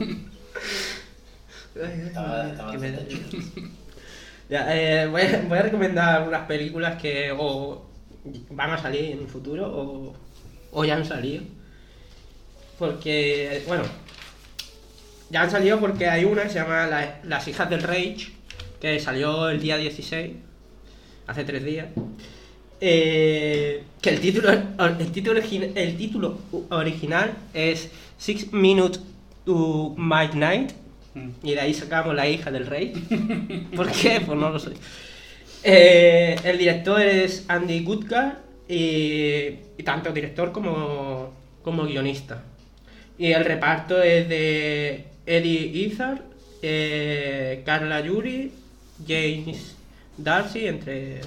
Estaba, 1.75 2.47
estaba 2.49 2.73
me 2.73 2.91
bastante 2.91 3.07
chulo. 3.13 3.43
Ya, 4.49 4.73
eh, 4.75 5.07
voy, 5.07 5.21
a, 5.23 5.41
voy 5.47 5.57
a 5.57 5.61
recomendar 5.63 6.27
unas 6.27 6.47
películas 6.47 7.01
que 7.01 7.31
o 7.37 7.85
van 8.49 8.71
a 8.71 8.77
salir 8.81 9.11
en 9.11 9.19
un 9.19 9.27
futuro 9.27 9.67
o, 9.69 10.15
o 10.71 10.85
ya 10.85 10.95
han 10.95 11.05
salido. 11.05 11.43
Porque, 12.79 13.63
bueno, 13.67 13.83
ya 15.29 15.41
han 15.41 15.51
salido 15.51 15.79
porque 15.79 16.07
hay 16.07 16.23
una 16.25 16.43
que 16.43 16.49
se 16.49 16.55
llama 16.59 16.87
La- 16.87 17.19
Las 17.23 17.47
hijas 17.47 17.69
del 17.69 17.81
Rage, 17.83 18.29
que 18.79 18.99
salió 18.99 19.49
el 19.49 19.59
día 19.59 19.77
16, 19.77 20.33
hace 21.27 21.43
tres 21.43 21.63
días. 21.63 21.87
Eh, 22.79 23.83
que 24.01 24.09
el 24.11 24.19
título, 24.19 24.49
el, 24.51 25.11
título, 25.11 25.41
origi- 25.41 25.71
el 25.75 25.97
título 25.97 26.37
original 26.69 27.33
es 27.53 27.89
Six 28.17 28.53
Minutes 28.53 28.99
to 29.45 29.95
Midnight. 29.97 30.71
Mm. 31.15 31.29
Y 31.43 31.53
de 31.53 31.59
ahí 31.61 31.73
sacamos 31.73 32.15
la 32.15 32.27
hija 32.27 32.51
del 32.51 32.67
rey. 32.67 32.93
¿Por 33.75 33.91
qué? 33.91 34.21
Pues 34.25 34.37
no 34.37 34.49
lo 34.49 34.59
sé. 34.59 34.71
Eh, 35.63 36.35
el 36.43 36.57
director 36.57 37.01
es 37.01 37.45
Andy 37.47 37.83
Goodgar 37.83 38.41
y, 38.69 38.75
y 39.77 39.83
tanto 39.83 40.11
director 40.11 40.51
como, 40.51 41.33
como 41.63 41.83
guionista. 41.85 42.43
Y 43.17 43.31
el 43.31 43.43
reparto 43.43 44.01
es 44.03 44.29
de 44.29 45.05
Eddie 45.25 45.65
Izzard, 45.87 46.21
eh, 46.61 47.63
Carla 47.65 48.01
Yuri, 48.01 48.51
James 49.07 49.75
Darcy, 50.17 50.67
entre, 50.67 51.21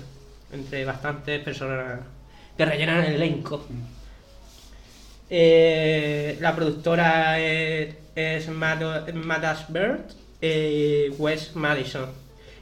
entre 0.52 0.84
bastantes 0.84 1.42
personas 1.42 2.00
que 2.56 2.64
rellenan 2.64 3.04
el 3.04 3.14
elenco. 3.14 3.66
Eh, 5.28 6.36
la 6.40 6.54
productora 6.56 7.38
es, 7.38 7.94
es 8.14 8.48
Madas 8.48 9.66
Bird 9.68 10.00
y 10.40 11.08
Wes 11.10 11.54
Madison. 11.54 12.10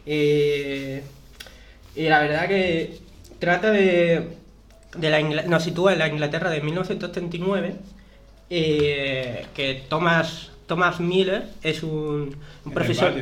Y, 0.04 0.98
y 1.96 2.08
la 2.08 2.20
verdad 2.20 2.48
que 2.48 2.98
trata 3.38 3.70
de, 3.70 4.36
de 4.96 5.10
la 5.10 5.20
nos 5.20 5.64
sitúa 5.64 5.92
en 5.92 5.98
la 5.98 6.08
Inglaterra 6.08 6.50
de 6.50 6.60
1939 6.60 7.76
eh, 8.50 9.46
que 9.54 9.84
Thomas 9.88 10.50
Thomas 10.66 11.00
Miller 11.00 11.44
es 11.62 11.82
un, 11.82 12.36
un 12.64 12.72
profesor. 12.72 13.12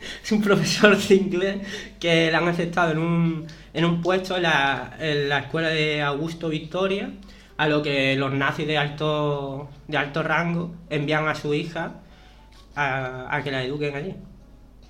es 0.24 0.32
un 0.32 0.42
profesor 0.42 0.96
de 0.96 1.14
inglés 1.14 1.58
que 1.98 2.30
le 2.30 2.34
han 2.34 2.48
aceptado 2.48 2.92
en 2.92 2.98
un, 2.98 3.46
en 3.74 3.84
un 3.84 4.00
puesto 4.02 4.36
en 4.36 4.44
la, 4.44 4.96
en 4.98 5.28
la 5.28 5.40
escuela 5.40 5.68
de 5.68 6.02
Augusto 6.02 6.48
Victoria, 6.48 7.10
a 7.56 7.68
lo 7.68 7.82
que 7.82 8.16
los 8.16 8.32
nazis 8.32 8.66
de 8.66 8.78
alto, 8.78 9.68
de 9.88 9.96
alto 9.98 10.22
rango 10.22 10.74
envían 10.88 11.28
a 11.28 11.34
su 11.34 11.52
hija 11.54 11.94
a, 12.74 13.34
a 13.34 13.42
que 13.42 13.50
la 13.50 13.62
eduquen 13.62 13.94
allí. 13.94 14.14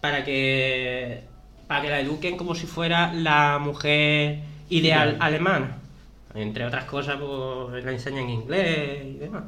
Para 0.00 0.24
que, 0.24 1.24
para 1.66 1.82
que 1.82 1.88
la 1.90 2.00
eduquen 2.00 2.36
como 2.36 2.54
si 2.54 2.66
fuera 2.66 3.12
la 3.12 3.58
mujer 3.58 4.40
ideal 4.68 5.10
Ideal. 5.10 5.16
alemana. 5.20 5.76
Entre 6.34 6.64
otras 6.64 6.84
cosas, 6.84 7.16
pues 7.20 7.84
la 7.84 7.90
enseñan 7.90 8.30
inglés 8.30 9.04
y 9.04 9.14
demás. 9.14 9.44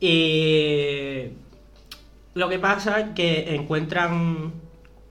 Y 0.00 1.30
lo 2.34 2.48
que 2.48 2.58
pasa 2.58 3.00
es 3.00 3.06
que 3.14 3.54
encuentran 3.54 4.52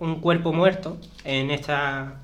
un 0.04 0.20
cuerpo 0.20 0.52
muerto 0.52 0.98
en 1.24 1.50
esta, 1.50 2.16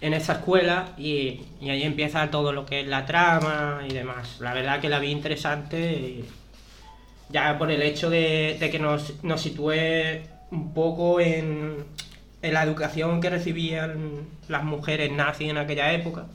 en 0.00 0.12
esta 0.12 0.32
escuela 0.34 0.88
y, 0.98 1.40
y 1.60 1.70
ahí 1.70 1.82
empieza 1.82 2.30
todo 2.30 2.52
lo 2.52 2.66
que 2.66 2.80
es 2.80 2.86
la 2.88 3.06
trama 3.06 3.82
y 3.88 3.92
demás. 3.92 4.38
La 4.40 4.52
verdad 4.54 4.80
que 4.80 4.88
la 4.88 4.98
vi 4.98 5.10
interesante 5.10 5.92
y 5.92 6.24
ya 7.30 7.56
por 7.58 7.70
el 7.70 7.80
hecho 7.82 8.10
de, 8.10 8.56
de 8.58 8.70
que 8.70 8.78
nos, 8.78 9.22
nos 9.22 9.40
sitúe 9.40 9.72
un 10.50 10.74
poco 10.74 11.20
en, 11.20 11.76
en 12.42 12.54
la 12.54 12.62
educación 12.64 13.20
que 13.20 13.30
recibían 13.30 14.26
las 14.48 14.64
mujeres 14.64 15.12
nazis 15.12 15.48
en 15.50 15.58
aquella 15.58 15.92
época 15.92 16.26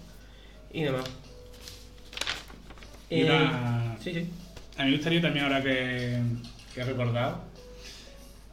y 0.72 0.84
demás. 0.84 1.06
Y 3.10 3.22
Eh, 3.22 3.50
sí, 4.04 4.14
sí. 4.14 4.30
A 4.78 4.84
mí 4.84 4.92
me 4.92 4.98
gustaría 4.98 5.22
también, 5.22 5.46
ahora 5.46 5.62
que, 5.62 6.20
que 6.74 6.82
he 6.82 6.84
recordado, 6.84 7.42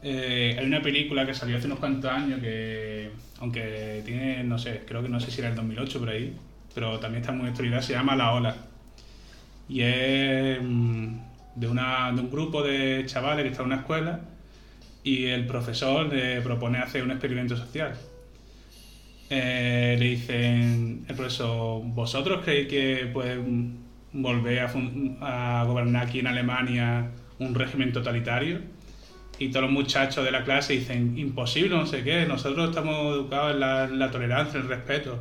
eh, 0.06 0.54
hay 0.58 0.66
una 0.66 0.82
película 0.82 1.24
que 1.24 1.32
salió 1.32 1.56
hace 1.56 1.66
unos 1.66 1.78
cuantos 1.78 2.10
años 2.10 2.38
que, 2.38 3.10
aunque 3.40 4.02
tiene, 4.04 4.44
no 4.44 4.58
sé, 4.58 4.82
creo 4.86 5.02
que 5.02 5.08
no 5.08 5.18
sé 5.18 5.30
si 5.30 5.40
era 5.40 5.48
el 5.48 5.56
2008 5.56 5.98
por 5.98 6.10
ahí, 6.10 6.36
pero 6.74 7.00
también 7.00 7.22
está 7.22 7.32
muy 7.32 7.48
actualidad, 7.48 7.80
se 7.80 7.94
llama 7.94 8.14
La 8.14 8.32
Ola. 8.32 8.54
Y 9.66 9.80
es 9.80 10.60
mm, 10.62 11.16
de, 11.56 11.68
una, 11.68 12.12
de 12.12 12.20
un 12.20 12.30
grupo 12.30 12.62
de 12.62 13.04
chavales 13.06 13.44
que 13.44 13.50
está 13.50 13.62
en 13.62 13.68
una 13.68 13.76
escuela 13.76 14.20
y 15.02 15.24
el 15.24 15.46
profesor 15.46 16.12
le 16.12 16.42
propone 16.42 16.78
hacer 16.78 17.02
un 17.02 17.10
experimento 17.10 17.56
social. 17.56 17.94
Eh, 19.30 19.96
le 19.98 20.04
dicen, 20.04 21.06
el 21.08 21.16
profesor, 21.16 21.80
¿vosotros 21.82 22.44
creéis 22.44 22.68
que 22.68 23.10
pueden 23.10 23.78
volver 24.12 24.68
a 25.20 25.64
gobernar 25.66 26.06
aquí 26.06 26.18
en 26.18 26.26
Alemania 26.26 27.10
un 27.38 27.54
régimen 27.54 27.90
totalitario? 27.90 28.73
Y 29.44 29.50
todos 29.50 29.64
los 29.64 29.72
muchachos 29.72 30.24
de 30.24 30.30
la 30.30 30.42
clase 30.42 30.72
dicen, 30.72 31.18
imposible, 31.18 31.76
no 31.76 31.84
sé 31.84 32.02
qué, 32.02 32.24
nosotros 32.24 32.70
estamos 32.70 33.14
educados 33.14 33.52
en 33.52 33.98
la, 33.98 34.10
tolerancia, 34.10 34.58
en 34.58 34.62
el 34.62 34.70
respeto. 34.70 35.18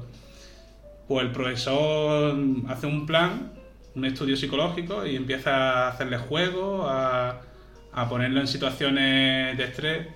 Pues 1.09 1.25
el 1.25 1.31
profesor 1.33 2.33
hace 2.69 2.87
un 2.87 3.05
plan, 3.05 3.51
un 3.95 4.05
estudio 4.05 4.37
psicológico 4.37 5.05
y 5.05 5.17
empieza 5.17 5.87
a 5.87 5.87
hacerle 5.89 6.19
juegos, 6.19 6.85
a, 6.89 7.41
ponerlo 8.07 8.39
en 8.39 8.47
situaciones 8.47 9.57
de 9.57 9.63
estrés. 9.65 10.07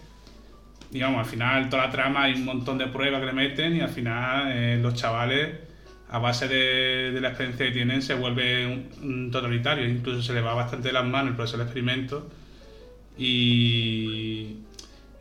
Digamos, 0.89 1.19
al 1.19 1.25
final 1.25 1.69
toda 1.69 1.87
la 1.87 1.91
trama 1.91 2.23
hay 2.23 2.35
un 2.35 2.45
montón 2.45 2.77
de 2.77 2.87
pruebas 2.87 3.19
que 3.19 3.25
le 3.25 3.33
meten 3.33 3.75
y 3.75 3.81
al 3.81 3.89
final 3.89 4.53
eh, 4.53 4.79
los 4.81 4.93
chavales, 4.93 5.49
a 6.09 6.19
base 6.19 6.47
de, 6.47 7.19
la 7.19 7.27
experiencia 7.27 7.65
que 7.65 7.73
tienen, 7.73 8.01
se 8.01 8.13
vuelven 8.13 8.89
un, 9.01 9.09
un 9.09 9.31
totalitario. 9.31 9.85
Incluso 9.85 10.21
se 10.21 10.33
le 10.33 10.39
va 10.39 10.53
bastante 10.53 10.87
de 10.87 10.93
las 10.93 11.03
manos 11.03 11.31
el 11.31 11.35
proceso 11.35 11.57
del 11.57 11.67
experimento. 11.67 12.29
Y 13.17 14.57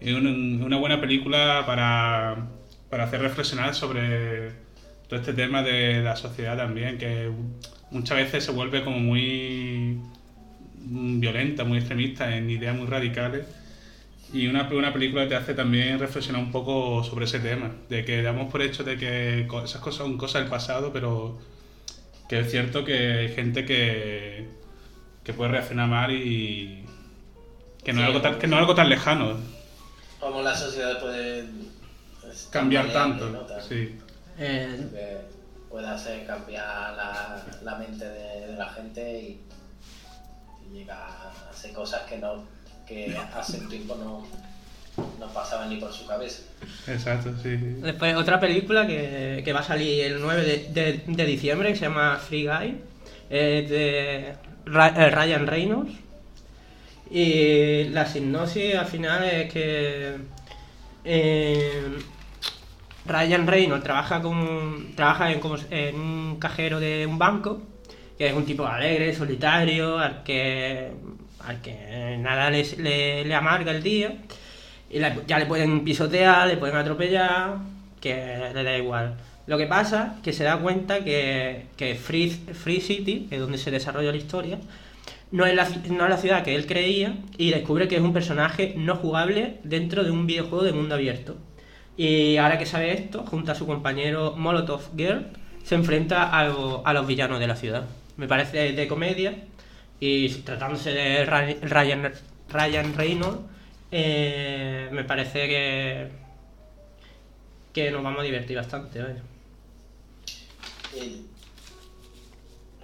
es 0.01 0.15
una, 0.15 0.77
buena 0.77 1.01
película 1.01 1.65
para, 1.67 2.49
para 2.91 3.05
hacer 3.05 3.21
reflexionar 3.21 3.75
sobre 3.75 4.51
todo 5.09 5.21
este 5.21 5.33
tema 5.33 5.63
de 5.63 6.03
la 6.03 6.17
sociedad 6.17 6.57
también, 6.57 6.99
que 6.99 7.31
muchas 7.91 8.19
veces 8.19 8.45
se 8.45 8.53
vuelve 8.53 8.85
como 8.85 8.99
muy 8.99 9.99
violenta, 10.79 11.65
muy 11.65 11.79
extremista, 11.79 12.37
en 12.37 12.51
ideas 12.51 12.77
muy 12.77 12.87
radicales. 12.87 13.47
Y 14.33 14.49
una, 14.49 14.69
una 14.73 14.93
película 14.93 15.23
que 15.23 15.31
te 15.31 15.37
hace 15.37 15.55
también 15.55 15.99
reflexionar 15.99 16.43
un 16.43 16.51
poco 16.51 17.03
sobre 17.05 17.25
ese 17.27 17.39
tema, 17.39 17.71
de 17.89 18.05
que 18.05 18.23
damos 18.23 18.51
por 18.51 18.61
hecho 18.61 18.85
de 18.85 18.97
que 18.97 19.41
esas 19.65 19.81
cosas 19.81 19.95
son 19.95 20.19
cosas 20.19 20.43
del 20.43 20.51
pasado, 20.51 20.93
pero 20.93 21.39
que 22.29 22.41
es 22.41 22.51
cierto 22.51 22.85
que 22.85 22.95
hay 22.95 23.29
gente 23.35 23.65
que, 23.65 24.49
que 25.23 25.33
puede 25.33 25.53
reaccionar 25.53 25.89
mal 25.89 26.13
y 26.13 26.85
que 27.87 27.93
no, 27.93 28.01
Sí, 28.01 28.03
es 28.03 28.09
algo 28.09 28.21
tan, 28.21 28.39
que 28.39 28.47
no 28.47 28.57
es 28.57 28.61
algo 28.61 28.75
tan 28.75 28.89
lejano 28.91 29.39
Cómo 30.21 30.43
la 30.43 30.55
sociedad 30.57 31.01
puede 31.01 31.41
es, 32.31 32.49
cambiar 32.51 32.93
tanto. 32.93 33.47
Eh, 34.39 34.69
Sí. 34.79 34.89
que 34.93 35.17
puede 35.71 35.87
hacer 35.89 36.27
cambiar 36.27 36.95
la, 36.97 37.43
la 37.63 37.75
mente 37.77 38.05
de, 38.05 38.47
de 38.49 38.57
la 38.57 38.69
gente 38.71 39.21
y, 39.21 39.41
y 40.69 40.79
llega 40.79 40.97
a 40.97 41.51
hacer 41.51 41.73
cosas 41.73 42.03
que 42.03 42.19
no 42.19 42.45
que 42.87 43.17
hace 43.35 43.59
un 43.59 43.69
tiempo 43.69 43.97
no, 43.97 44.27
no 45.19 45.27
pasaban 45.33 45.69
ni 45.69 45.77
por 45.77 45.93
su 45.93 46.07
cabeza. 46.07 46.43
Exacto, 46.87 47.33
sí. 47.43 47.57
Después 47.57 48.15
otra 48.17 48.39
película 48.41 48.87
que, 48.87 49.43
que 49.45 49.53
va 49.53 49.61
a 49.61 49.65
salir 49.65 50.05
el 50.05 50.21
9 50.21 50.43
de, 50.43 50.57
de- 50.73 51.03
de 51.07 51.25
diciembre 51.25 51.71
que 51.71 51.77
se 51.77 51.83
llama 51.87 52.17
Free 52.17 52.47
Guy, 52.47 52.81
es 53.29 53.69
de 53.71 54.35
Ra- 54.67 54.95
eh, 54.97 55.11
Ryan 55.11 55.47
Reynolds. 55.49 55.93
Y 57.11 57.85
la 57.91 58.05
sinopsis 58.07 58.75
al 58.75 58.87
final 58.87 59.25
es 59.25 59.53
que 59.53 60.17
eh, 61.05 61.83
Ryan 63.07 63.47
Reynolds 63.47 63.85
trabaja, 63.85 64.21
con, 64.21 64.93
trabaja 64.97 65.33
en, 65.33 65.41
como- 65.41 65.57
en 65.71 65.95
un 66.01 66.37
cajero 66.41 66.81
de 66.81 67.07
un 67.07 67.19
banco, 67.19 67.63
que 68.19 68.27
es 68.29 68.35
un 68.35 68.45
tipo 68.45 68.67
alegre, 68.67 69.15
solitario, 69.15 69.99
al 69.99 70.25
que, 70.25 70.91
al 71.41 71.61
que 71.61 72.17
nada 72.19 72.51
le, 72.51 73.25
le- 73.25 73.35
amarga 73.35 73.71
el 73.71 73.83
día. 73.83 74.17
Y 74.91 74.99
ya 75.27 75.39
le 75.39 75.47
pueden 75.47 75.85
pisotear, 75.85 76.49
le 76.49 76.57
pueden 76.57 76.77
atropellar, 76.77 77.59
que 78.01 78.51
le 78.55 78.63
da 78.65 78.77
igual. 78.79 79.17
Lo 79.47 79.57
que 79.59 79.67
pasa 79.67 80.17
que 80.25 80.33
se 80.33 80.43
da 80.43 80.59
cuenta 80.59 81.05
que, 81.05 81.67
que 81.77 81.95
Free, 81.95 82.31
Free 82.31 82.81
City, 82.81 83.27
que 83.29 83.37
es 83.37 83.41
donde 83.41 83.59
se 83.59 83.71
desarrolla 83.71 84.11
la 84.11 84.17
historia, 84.17 84.59
no 85.33 85.45
es, 85.47 85.55
la, 85.55 85.69
no 85.91 86.05
es 86.05 86.11
la 86.11 86.17
ciudad 86.19 86.45
que 86.45 86.55
él 86.55 86.67
creía 86.67 87.17
y 87.37 87.51
descubre 87.51 87.89
que 87.89 87.97
es 87.97 88.03
un 88.03 88.13
personaje 88.13 88.75
no 88.77 88.97
jugable 88.97 89.59
dentro 89.65 90.05
de 90.05 90.11
un 90.11 90.27
videojuego 90.27 90.65
de 90.65 90.73
mundo 90.73 90.95
abierto. 90.95 91.37
Y 91.97 92.37
ahora 92.37 92.59
que 92.59 92.67
sabe 92.67 92.93
esto, 92.93 93.25
junto 93.27 93.53
a 93.53 93.55
su 93.55 93.67
compañero 93.67 94.35
Molotov 94.37 94.83
Girl, 94.97 95.27
se 95.65 95.75
enfrenta 95.75 96.31
a, 96.31 96.47
lo- 96.47 96.87
a 96.87 96.93
los 96.93 97.07
villanos 97.07 97.41
de 97.41 97.47
la 97.47 97.57
ciudad. 97.57 97.87
Me 98.17 98.29
parece 98.29 98.73
de 98.73 98.89
comedia 98.89 99.35
y 100.01 100.29
tratándose 100.29 100.91
de 100.93 101.25
Ryan, 101.27 102.13
Ryan 102.51 102.95
Reynolds, 102.95 103.41
eh, 103.91 104.89
me 104.93 105.05
parece 105.05 105.49
que, 105.49 106.09
que 107.73 107.91
nos 107.91 108.03
vamos 108.03 108.21
a 108.21 108.25
divertir 108.25 108.57
bastante. 108.57 109.01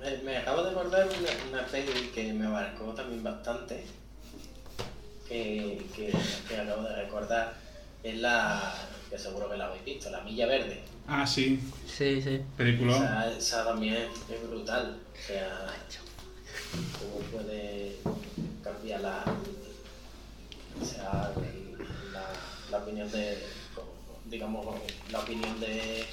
Me, 0.02 0.16
me 0.22 0.36
acabo 0.38 0.62
de 0.62 0.70
acordar 0.70 1.06
una, 1.06 1.58
una 1.60 1.66
peli 1.68 2.08
que 2.14 2.32
me 2.32 2.48
marcó 2.48 2.86
también 2.94 3.22
bastante, 3.22 3.84
que, 5.28 5.86
que, 5.94 6.12
que 6.48 6.56
acabo 6.56 6.82
de 6.82 6.96
recordar, 6.96 7.54
es 8.02 8.16
la, 8.18 8.74
que 9.08 9.18
seguro 9.18 9.48
que 9.50 9.56
la 9.56 9.66
habéis 9.66 9.84
visto, 9.84 10.10
La 10.10 10.20
Milla 10.22 10.46
Verde. 10.46 10.82
Ah, 11.06 11.26
sí, 11.26 11.60
Sí, 11.86 12.20
sí. 12.22 12.40
película. 12.56 12.96
Esa, 12.96 13.36
esa 13.36 13.64
también 13.64 14.08
es 14.30 14.48
brutal, 14.48 14.98
o 15.12 15.26
sea, 15.26 15.66
cómo 16.98 17.18
puede 17.30 17.96
cambiar 18.62 19.00
la, 19.00 19.24
o 20.80 20.84
sea, 20.84 21.32
la, 22.12 22.24
la 22.70 22.78
opinión 22.78 23.10
de, 23.10 23.38
digamos, 24.26 24.76
la 25.10 25.20
opinión 25.20 25.60
de, 25.60 26.06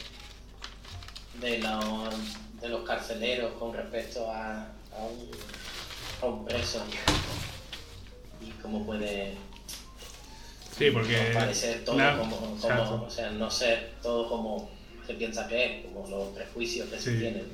de, 1.40 1.58
los, 1.60 2.14
de 2.62 2.70
los 2.70 2.82
carceleros 2.88 3.54
con 3.54 3.74
respecto 3.74 4.30
a, 4.32 4.62
a, 4.62 5.04
un, 5.04 5.30
a 6.22 6.26
un 6.26 6.46
preso 6.46 6.84
y 8.42 8.50
cómo 8.62 8.86
puede 8.86 9.34
Sí, 10.78 10.92
porque. 10.92 11.32
parecer 11.34 11.84
todo 11.84 11.98
como, 12.18 12.58
o 13.06 13.10
sea, 13.10 13.32
no 13.32 13.50
ser 13.52 13.94
todo 14.02 14.30
como 14.30 14.70
se 15.06 15.14
piensa 15.16 15.48
que 15.48 15.66
es, 15.80 15.86
como 15.86 16.08
los 16.08 16.28
prejuicios 16.30 16.88
que 16.90 17.00
se 17.00 17.18
tienen. 17.18 17.48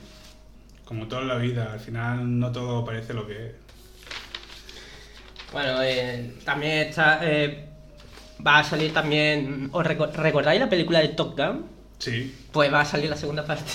Como 0.83 1.07
todo 1.07 1.21
en 1.21 1.27
la 1.29 1.37
vida, 1.37 1.73
al 1.73 1.79
final 1.79 2.39
no 2.39 2.51
todo 2.51 2.85
parece 2.85 3.13
lo 3.13 3.25
que 3.25 3.47
es. 3.47 3.51
Bueno, 5.51 5.81
eh, 5.81 6.33
también 6.43 6.89
está. 6.89 7.19
eh, 7.23 7.65
va 8.45 8.59
a 8.59 8.63
salir 8.63 8.93
también. 8.93 9.69
¿Os 9.71 9.85
reco- 9.85 10.11
recordáis 10.11 10.59
la 10.59 10.69
película 10.69 10.99
de 10.99 11.09
Top 11.09 11.37
Gun? 11.37 11.65
Sí, 11.97 12.35
Pues 12.51 12.71
va 12.71 12.81
a 12.81 12.85
salir 12.85 13.09
la 13.09 13.15
segunda 13.15 13.45
parte. 13.45 13.71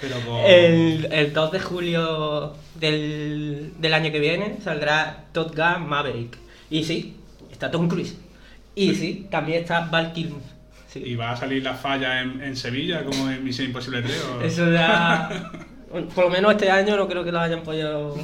Pero 0.00 0.16
con. 0.20 0.38
El, 0.46 1.08
el 1.10 1.32
2 1.32 1.52
de 1.52 1.60
julio 1.60 2.54
del, 2.76 3.72
del 3.78 3.94
año 3.94 4.10
que 4.12 4.18
viene 4.20 4.56
saldrá 4.62 5.24
Top 5.32 5.54
Gun 5.56 5.88
Maverick. 5.88 6.36
Y 6.70 6.84
sí, 6.84 7.16
está 7.50 7.70
Tom 7.70 7.88
Cruise. 7.88 8.16
Y 8.74 8.94
sí, 8.94 9.26
también 9.30 9.60
está 9.62 9.80
Val 9.80 10.12
Kilmer. 10.12 10.40
Sí. 10.88 11.02
¿Y 11.04 11.14
va 11.16 11.32
a 11.32 11.36
salir 11.36 11.62
la 11.62 11.74
falla 11.74 12.20
en, 12.20 12.42
en 12.42 12.56
Sevilla 12.56 13.04
como 13.04 13.30
en 13.30 13.44
Misión 13.44 13.66
Imposible 13.68 14.02
3? 14.02 14.24
o- 14.38 14.42
Eso 14.42 14.70
ya. 14.72 15.50
Por 16.14 16.24
lo 16.24 16.30
menos 16.30 16.52
este 16.52 16.70
año 16.70 16.96
no 16.96 17.08
creo 17.08 17.24
que 17.24 17.32
lo 17.32 17.40
hayan 17.40 17.62
podido. 17.64 18.16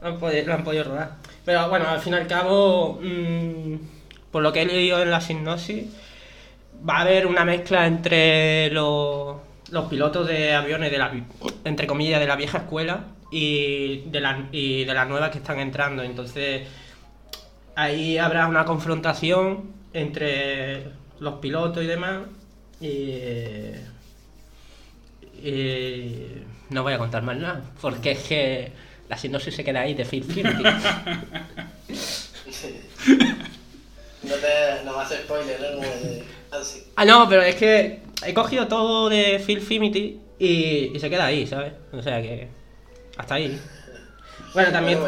Lo 0.00 0.08
han 0.08 0.18
podido, 0.18 0.46
lo 0.46 0.54
han 0.54 0.64
podido 0.64 0.84
rodar. 0.84 1.16
Pero 1.44 1.68
bueno, 1.68 1.86
al 1.88 2.00
fin 2.00 2.14
y 2.14 2.16
al 2.16 2.26
cabo, 2.26 2.98
mm, 3.02 3.74
por 4.30 4.42
lo 4.42 4.52
que 4.52 4.62
he 4.62 4.66
leído 4.66 5.02
en 5.02 5.10
la 5.10 5.20
sinopsis, 5.20 5.84
va 6.88 6.98
a 6.98 7.00
haber 7.02 7.26
una 7.26 7.44
mezcla 7.44 7.86
entre 7.86 8.70
los, 8.70 9.36
los 9.70 9.86
pilotos 9.88 10.26
de 10.26 10.54
aviones 10.54 10.90
de 10.90 10.98
la, 10.98 11.12
entre 11.64 11.86
comillas, 11.86 12.20
de 12.20 12.26
la 12.26 12.36
vieja 12.36 12.58
escuela 12.58 13.04
y 13.30 14.02
de, 14.10 14.20
la, 14.20 14.48
y 14.52 14.84
de 14.84 14.94
las 14.94 15.08
nuevas 15.08 15.30
que 15.30 15.38
están 15.38 15.58
entrando. 15.58 16.02
Entonces, 16.02 16.66
ahí 17.74 18.18
habrá 18.18 18.46
una 18.46 18.64
confrontación 18.64 19.72
entre 19.92 20.84
los 21.18 21.34
pilotos 21.40 21.82
y 21.82 21.86
demás. 21.86 22.22
Y, 22.80 23.12
y 25.42 26.42
no 26.70 26.82
voy 26.82 26.92
a 26.92 26.98
contar 26.98 27.22
más 27.22 27.36
nada, 27.36 27.62
porque 27.80 28.12
es 28.12 28.18
que 28.20 28.72
la 29.08 29.16
sinopsis 29.16 29.54
se 29.54 29.64
queda 29.64 29.80
ahí 29.80 29.94
de 29.94 30.04
Phil. 30.04 30.26
No 34.22 34.34
te 34.34 34.84
no 34.84 34.94
vas 34.94 35.12
a 35.12 35.16
spoiler, 35.18 35.60
¿no? 35.60 35.80
De 35.80 36.24
Ansi. 36.50 36.82
ah, 36.96 37.04
no, 37.04 37.28
pero 37.28 37.42
es 37.42 37.54
que 37.54 38.00
he 38.24 38.32
cogido 38.34 38.68
todo 38.68 39.08
de 39.08 39.42
Phil 39.44 39.60
Finity 39.60 40.20
y, 40.38 40.92
y 40.94 40.98
se 41.00 41.10
queda 41.10 41.26
ahí, 41.26 41.46
¿sabes? 41.46 41.72
O 41.92 42.02
sea 42.02 42.20
que 42.22 42.48
hasta 43.16 43.34
ahí. 43.34 43.58
Bueno, 44.54 44.70
también, 44.72 44.98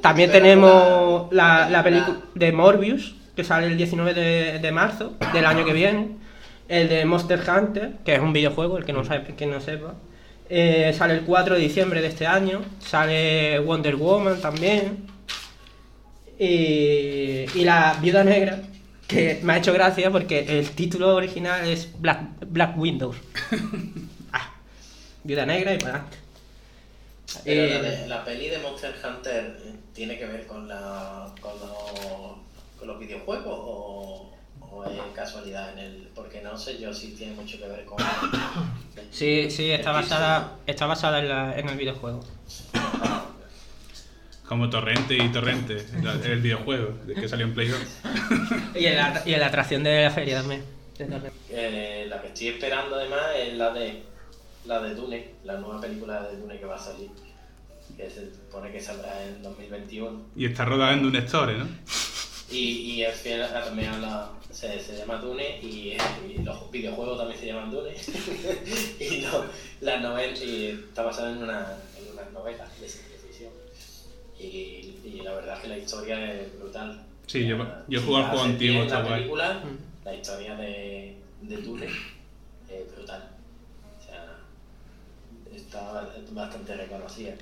también 0.00 0.30
tenemos 0.30 1.32
la- 1.32 1.60
la, 1.64 1.70
la 1.70 1.82
película 1.82 2.18
de 2.34 2.52
Morbius, 2.52 3.14
que 3.34 3.42
sale 3.44 3.66
el 3.66 3.76
19 3.76 4.14
de, 4.14 4.58
de 4.58 4.72
marzo 4.72 5.14
del 5.32 5.46
año 5.46 5.64
que 5.64 5.72
viene. 5.72 6.08
El 6.68 6.88
de 6.88 7.04
Monster 7.04 7.40
Hunter, 7.48 7.94
que 8.04 8.14
es 8.14 8.20
un 8.20 8.32
videojuego, 8.32 8.78
el 8.78 8.84
que 8.84 8.92
no, 8.92 9.04
sabe, 9.04 9.34
que 9.34 9.46
no 9.46 9.60
sepa. 9.60 9.94
Eh, 10.48 10.94
sale 10.96 11.14
el 11.14 11.20
4 11.22 11.54
de 11.56 11.60
diciembre 11.60 12.00
de 12.00 12.08
este 12.08 12.26
año. 12.26 12.60
Sale 12.78 13.58
Wonder 13.60 13.96
Woman 13.96 14.40
también. 14.40 15.06
Y, 16.38 17.44
y 17.54 17.64
la 17.64 17.96
Viuda 18.00 18.24
Negra, 18.24 18.60
que 19.08 19.40
me 19.42 19.52
ha 19.52 19.58
hecho 19.58 19.72
gracia 19.72 20.10
porque 20.10 20.58
el 20.58 20.70
título 20.70 21.14
original 21.14 21.66
es 21.68 21.88
Black, 22.00 22.20
Black 22.46 22.76
Windows. 22.78 23.16
Ah, 24.32 24.54
Viuda 25.24 25.44
Negra 25.46 25.74
y 25.74 25.78
para 25.78 25.90
adelante. 25.96 26.18
Pero 27.44 27.60
Eh, 27.62 27.70
la, 27.82 27.82
de- 27.90 28.06
la 28.08 28.24
peli 28.24 28.48
de 28.48 28.58
Monster 28.58 28.94
Hunter 29.04 29.56
eh, 29.64 29.74
tiene 29.94 30.18
que 30.18 30.26
ver 30.26 30.46
con, 30.46 30.68
la, 30.68 31.32
con, 31.40 31.52
los, 31.60 32.38
con 32.78 32.88
los 32.88 32.98
videojuegos 32.98 33.46
o, 33.46 34.30
o 34.60 34.84
es 34.84 34.90
casualidad 35.14 35.72
en 35.72 35.78
el. 35.78 36.08
Porque 36.14 36.40
no 36.42 36.56
sé 36.58 36.78
yo 36.78 36.92
si 36.94 37.08
tiene 37.12 37.34
mucho 37.34 37.58
que 37.58 37.66
ver 37.68 37.84
con. 37.84 37.98
Sí, 39.10 39.50
sí, 39.50 39.70
está 39.70 39.90
El 39.90 39.96
basada, 39.96 40.56
está 40.66 40.86
basada 40.86 41.18
en, 41.20 41.28
la- 41.28 41.58
en 41.58 41.68
el 41.68 41.76
videojuego. 41.76 42.22
Como 44.52 44.68
Torrente 44.68 45.16
y 45.16 45.28
Torrente, 45.32 45.82
la- 46.02 46.12
el 46.12 46.42
videojuego 46.42 46.94
que 47.18 47.26
salió 47.26 47.46
en 47.46 47.54
Play 47.54 47.68
2. 47.68 47.80
Y 48.74 48.84
en 48.84 48.96
la, 48.96 49.22
y 49.24 49.32
en 49.32 49.40
la 49.40 49.46
atracción 49.46 49.82
de 49.82 50.02
la 50.04 50.10
feria 50.10 50.40
también. 50.40 50.62
Eh, 51.48 52.04
la 52.06 52.20
que 52.20 52.28
estoy 52.28 52.48
esperando 52.48 52.96
además 52.96 53.20
es 53.34 53.54
la 53.54 53.72
de 53.72 54.02
la 54.66 54.82
de 54.82 54.94
Dune, 54.94 55.30
la 55.44 55.56
nueva 55.56 55.80
película 55.80 56.22
de 56.28 56.36
Dune 56.36 56.58
que 56.58 56.66
va 56.66 56.74
a 56.76 56.78
salir. 56.78 57.08
Que 57.96 58.10
se 58.10 58.26
supone 58.30 58.70
que 58.70 58.78
saldrá 58.78 59.24
en 59.24 59.42
2021. 59.42 60.20
Y 60.36 60.44
está 60.44 60.66
rodada 60.66 60.92
en 60.92 61.06
un 61.06 61.16
store, 61.16 61.56
¿no? 61.56 61.66
Y, 62.50 62.58
y 62.92 63.04
es 63.04 63.16
fiel 63.16 63.42
a- 63.42 63.64
también 63.64 63.88
a 63.88 63.98
la. 64.00 64.30
Se, 64.50 64.78
se 64.80 64.98
llama 64.98 65.16
Dune 65.16 65.60
y, 65.62 65.96
y 66.28 66.42
los 66.44 66.70
videojuegos 66.70 67.16
también 67.16 67.40
se 67.40 67.46
llaman 67.46 67.70
Dune. 67.70 67.92
y 69.00 69.22
no, 69.22 69.44
las 69.80 70.02
novelas. 70.02 70.42
Y 70.42 70.66
está 70.66 71.00
basada 71.04 71.30
en 71.30 71.38
una, 71.38 71.78
en 71.98 72.12
una 72.12 72.28
novela 72.38 72.66
de. 72.78 73.11
Y, 74.42 75.00
y 75.04 75.20
la 75.22 75.32
verdad 75.34 75.56
es 75.56 75.62
que 75.62 75.68
la 75.68 75.78
historia 75.78 76.32
es 76.32 76.58
brutal. 76.58 77.02
Sí, 77.26 77.46
yo- 77.46 77.58
La- 77.58 77.84
yo 77.88 78.02
jugado 78.02 78.24
al 78.24 78.30
juego 78.30 78.44
antiguo, 78.46 78.82
está 78.82 79.02
La 79.02 79.08
película, 79.16 79.62
Mm. 79.64 80.04
la 80.04 80.14
historia 80.14 80.54
de, 80.56 81.16
de 81.42 81.54
es 81.54 81.62
brutal. 82.96 83.28
O 83.98 84.04
sea, 84.04 84.38
está 85.54 86.08
bastante 86.32 86.74
reconocida. 86.76 87.32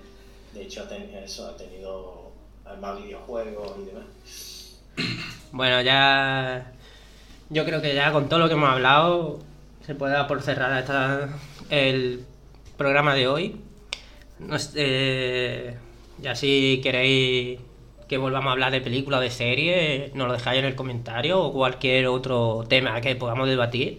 De 0.54 0.62
hecho, 0.62 0.82
ha 0.82 0.88
ten- 0.88 1.10
eso 1.14 1.48
ha 1.48 1.56
tenido 1.56 2.32
más 2.80 3.02
videojuegos 3.02 3.76
y 3.82 3.84
demás. 3.86 4.76
Bueno, 5.52 5.80
ya. 5.82 6.72
Yo 7.48 7.64
creo 7.64 7.80
que 7.82 7.94
ya 7.94 8.12
con 8.12 8.28
todo 8.28 8.38
lo 8.40 8.46
que 8.48 8.54
hemos 8.54 8.68
hablado, 8.70 9.40
se 9.84 9.94
puede 9.94 10.12
dar 10.12 10.28
por 10.28 10.40
cerrar 10.42 10.78
esta, 10.78 11.28
el 11.70 12.24
programa 12.76 13.14
de 13.14 13.26
hoy. 13.26 13.60
No 14.38 14.58
sé, 14.58 14.70
eh, 14.76 15.76
ya 16.22 16.34
si 16.34 16.80
queréis 16.82 17.60
que 18.10 18.18
volvamos 18.18 18.48
a 18.48 18.52
hablar 18.52 18.72
de 18.72 18.80
películas 18.80 19.20
o 19.20 19.22
de 19.22 19.30
series, 19.30 20.12
nos 20.16 20.26
lo 20.26 20.32
dejáis 20.32 20.58
en 20.58 20.64
el 20.64 20.74
comentario 20.74 21.40
o 21.40 21.52
cualquier 21.52 22.08
otro 22.08 22.64
tema 22.68 23.00
que 23.00 23.14
podamos 23.14 23.48
debatir. 23.48 23.98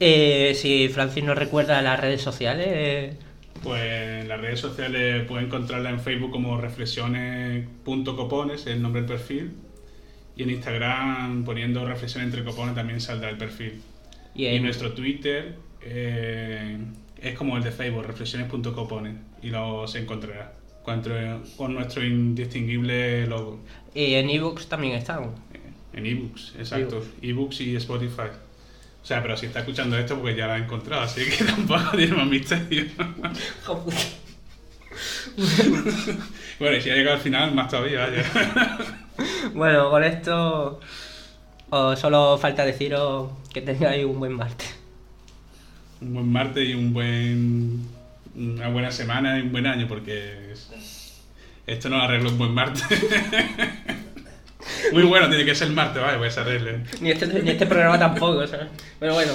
Eh, 0.00 0.54
si 0.56 0.88
Francis 0.88 1.22
nos 1.22 1.38
recuerda 1.38 1.80
las 1.82 2.00
redes 2.00 2.20
sociales, 2.20 2.66
eh, 2.68 3.12
Pues 3.62 3.80
en 3.82 4.26
las 4.28 4.40
redes 4.40 4.58
sociales 4.58 5.24
pueden 5.26 5.46
encontrarla 5.46 5.90
en 5.90 6.00
Facebook 6.00 6.32
como 6.32 6.60
reflexiones.copones, 6.60 8.62
es 8.62 8.66
el 8.66 8.82
nombre 8.82 9.02
del 9.02 9.10
perfil. 9.10 9.52
Y 10.36 10.42
en 10.42 10.50
Instagram 10.50 11.44
poniendo 11.44 11.86
reflexión 11.86 12.24
entre 12.24 12.42
copones 12.42 12.74
también 12.74 13.00
saldrá 13.00 13.30
el 13.30 13.38
perfil. 13.38 13.80
y 14.34 14.58
nuestro 14.58 14.94
Twitter 14.94 15.54
eh, 15.80 16.76
es 17.22 17.34
como 17.34 17.56
el 17.56 17.62
de 17.62 17.70
Facebook, 17.70 18.04
reflexiones.copones. 18.04 19.14
Y 19.42 19.50
los 19.50 19.94
encontrará 19.94 20.65
con, 20.86 21.02
con 21.56 21.74
nuestro 21.74 22.02
indistinguible 22.04 23.26
logo. 23.26 23.58
y 23.94 24.14
en 24.14 24.30
ebooks 24.30 24.68
también 24.68 24.94
estamos. 24.94 25.34
En 25.92 26.06
ebooks, 26.06 26.54
exacto. 26.58 27.04
Ebooks 27.20 27.60
y 27.60 27.76
Spotify. 27.76 28.30
O 29.02 29.06
sea, 29.06 29.20
pero 29.22 29.36
si 29.36 29.46
está 29.46 29.60
escuchando 29.60 29.98
esto, 29.98 30.18
pues 30.20 30.36
ya 30.36 30.46
lo 30.46 30.52
ha 30.54 30.58
encontrado, 30.58 31.02
así 31.02 31.22
que 31.24 31.44
tampoco 31.52 31.96
tiene 31.96 32.14
más 32.16 32.26
misterio. 32.26 32.84
bueno, 36.58 36.76
y 36.76 36.80
si 36.80 36.90
ha 36.90 36.94
llegado 36.94 37.16
al 37.16 37.22
final, 37.22 37.54
más 37.54 37.68
todavía. 37.68 38.08
Bueno, 39.54 39.88
con 39.88 40.04
esto 40.04 40.78
os 41.70 41.98
solo 41.98 42.36
falta 42.36 42.66
deciros 42.66 43.30
que 43.52 43.62
tengáis 43.62 44.04
un 44.04 44.18
buen 44.18 44.32
martes. 44.34 44.74
un 46.02 46.12
buen 46.12 46.28
martes 46.30 46.68
y 46.68 46.74
un 46.74 46.92
buen. 46.92 47.80
Una 48.34 48.68
buena 48.68 48.90
semana 48.90 49.38
y 49.38 49.42
un 49.42 49.52
buen 49.52 49.66
año, 49.66 49.88
porque 49.88 50.52
es- 50.52 50.68
esto 51.66 51.88
no 51.88 52.00
arregla 52.00 52.28
un 52.30 52.38
buen 52.38 52.54
martes. 52.54 52.84
Muy 54.92 55.02
bueno, 55.04 55.28
tiene 55.28 55.44
que 55.44 55.54
ser 55.54 55.68
el 55.68 55.74
martes, 55.74 56.02
vale, 56.02 56.18
pues 56.18 56.34
se 56.34 56.40
arregle. 56.40 56.84
Ni 57.00 57.10
este, 57.10 57.26
ni 57.26 57.50
este 57.50 57.66
programa 57.66 57.98
tampoco, 57.98 58.46
¿sabes? 58.46 58.68
Pero 58.98 59.14
bueno. 59.14 59.32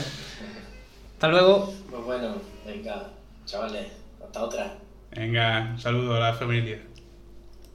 Hasta 1.13 1.27
luego. 1.27 1.73
Pues 1.89 2.03
bueno, 2.03 2.41
venga, 2.65 3.09
chavales, 3.45 3.87
hasta 4.23 4.43
otra. 4.43 4.73
Venga, 5.15 5.71
un 5.73 5.79
saludo 5.79 6.15
a 6.15 6.19
la 6.19 6.33
familia. 6.33 6.79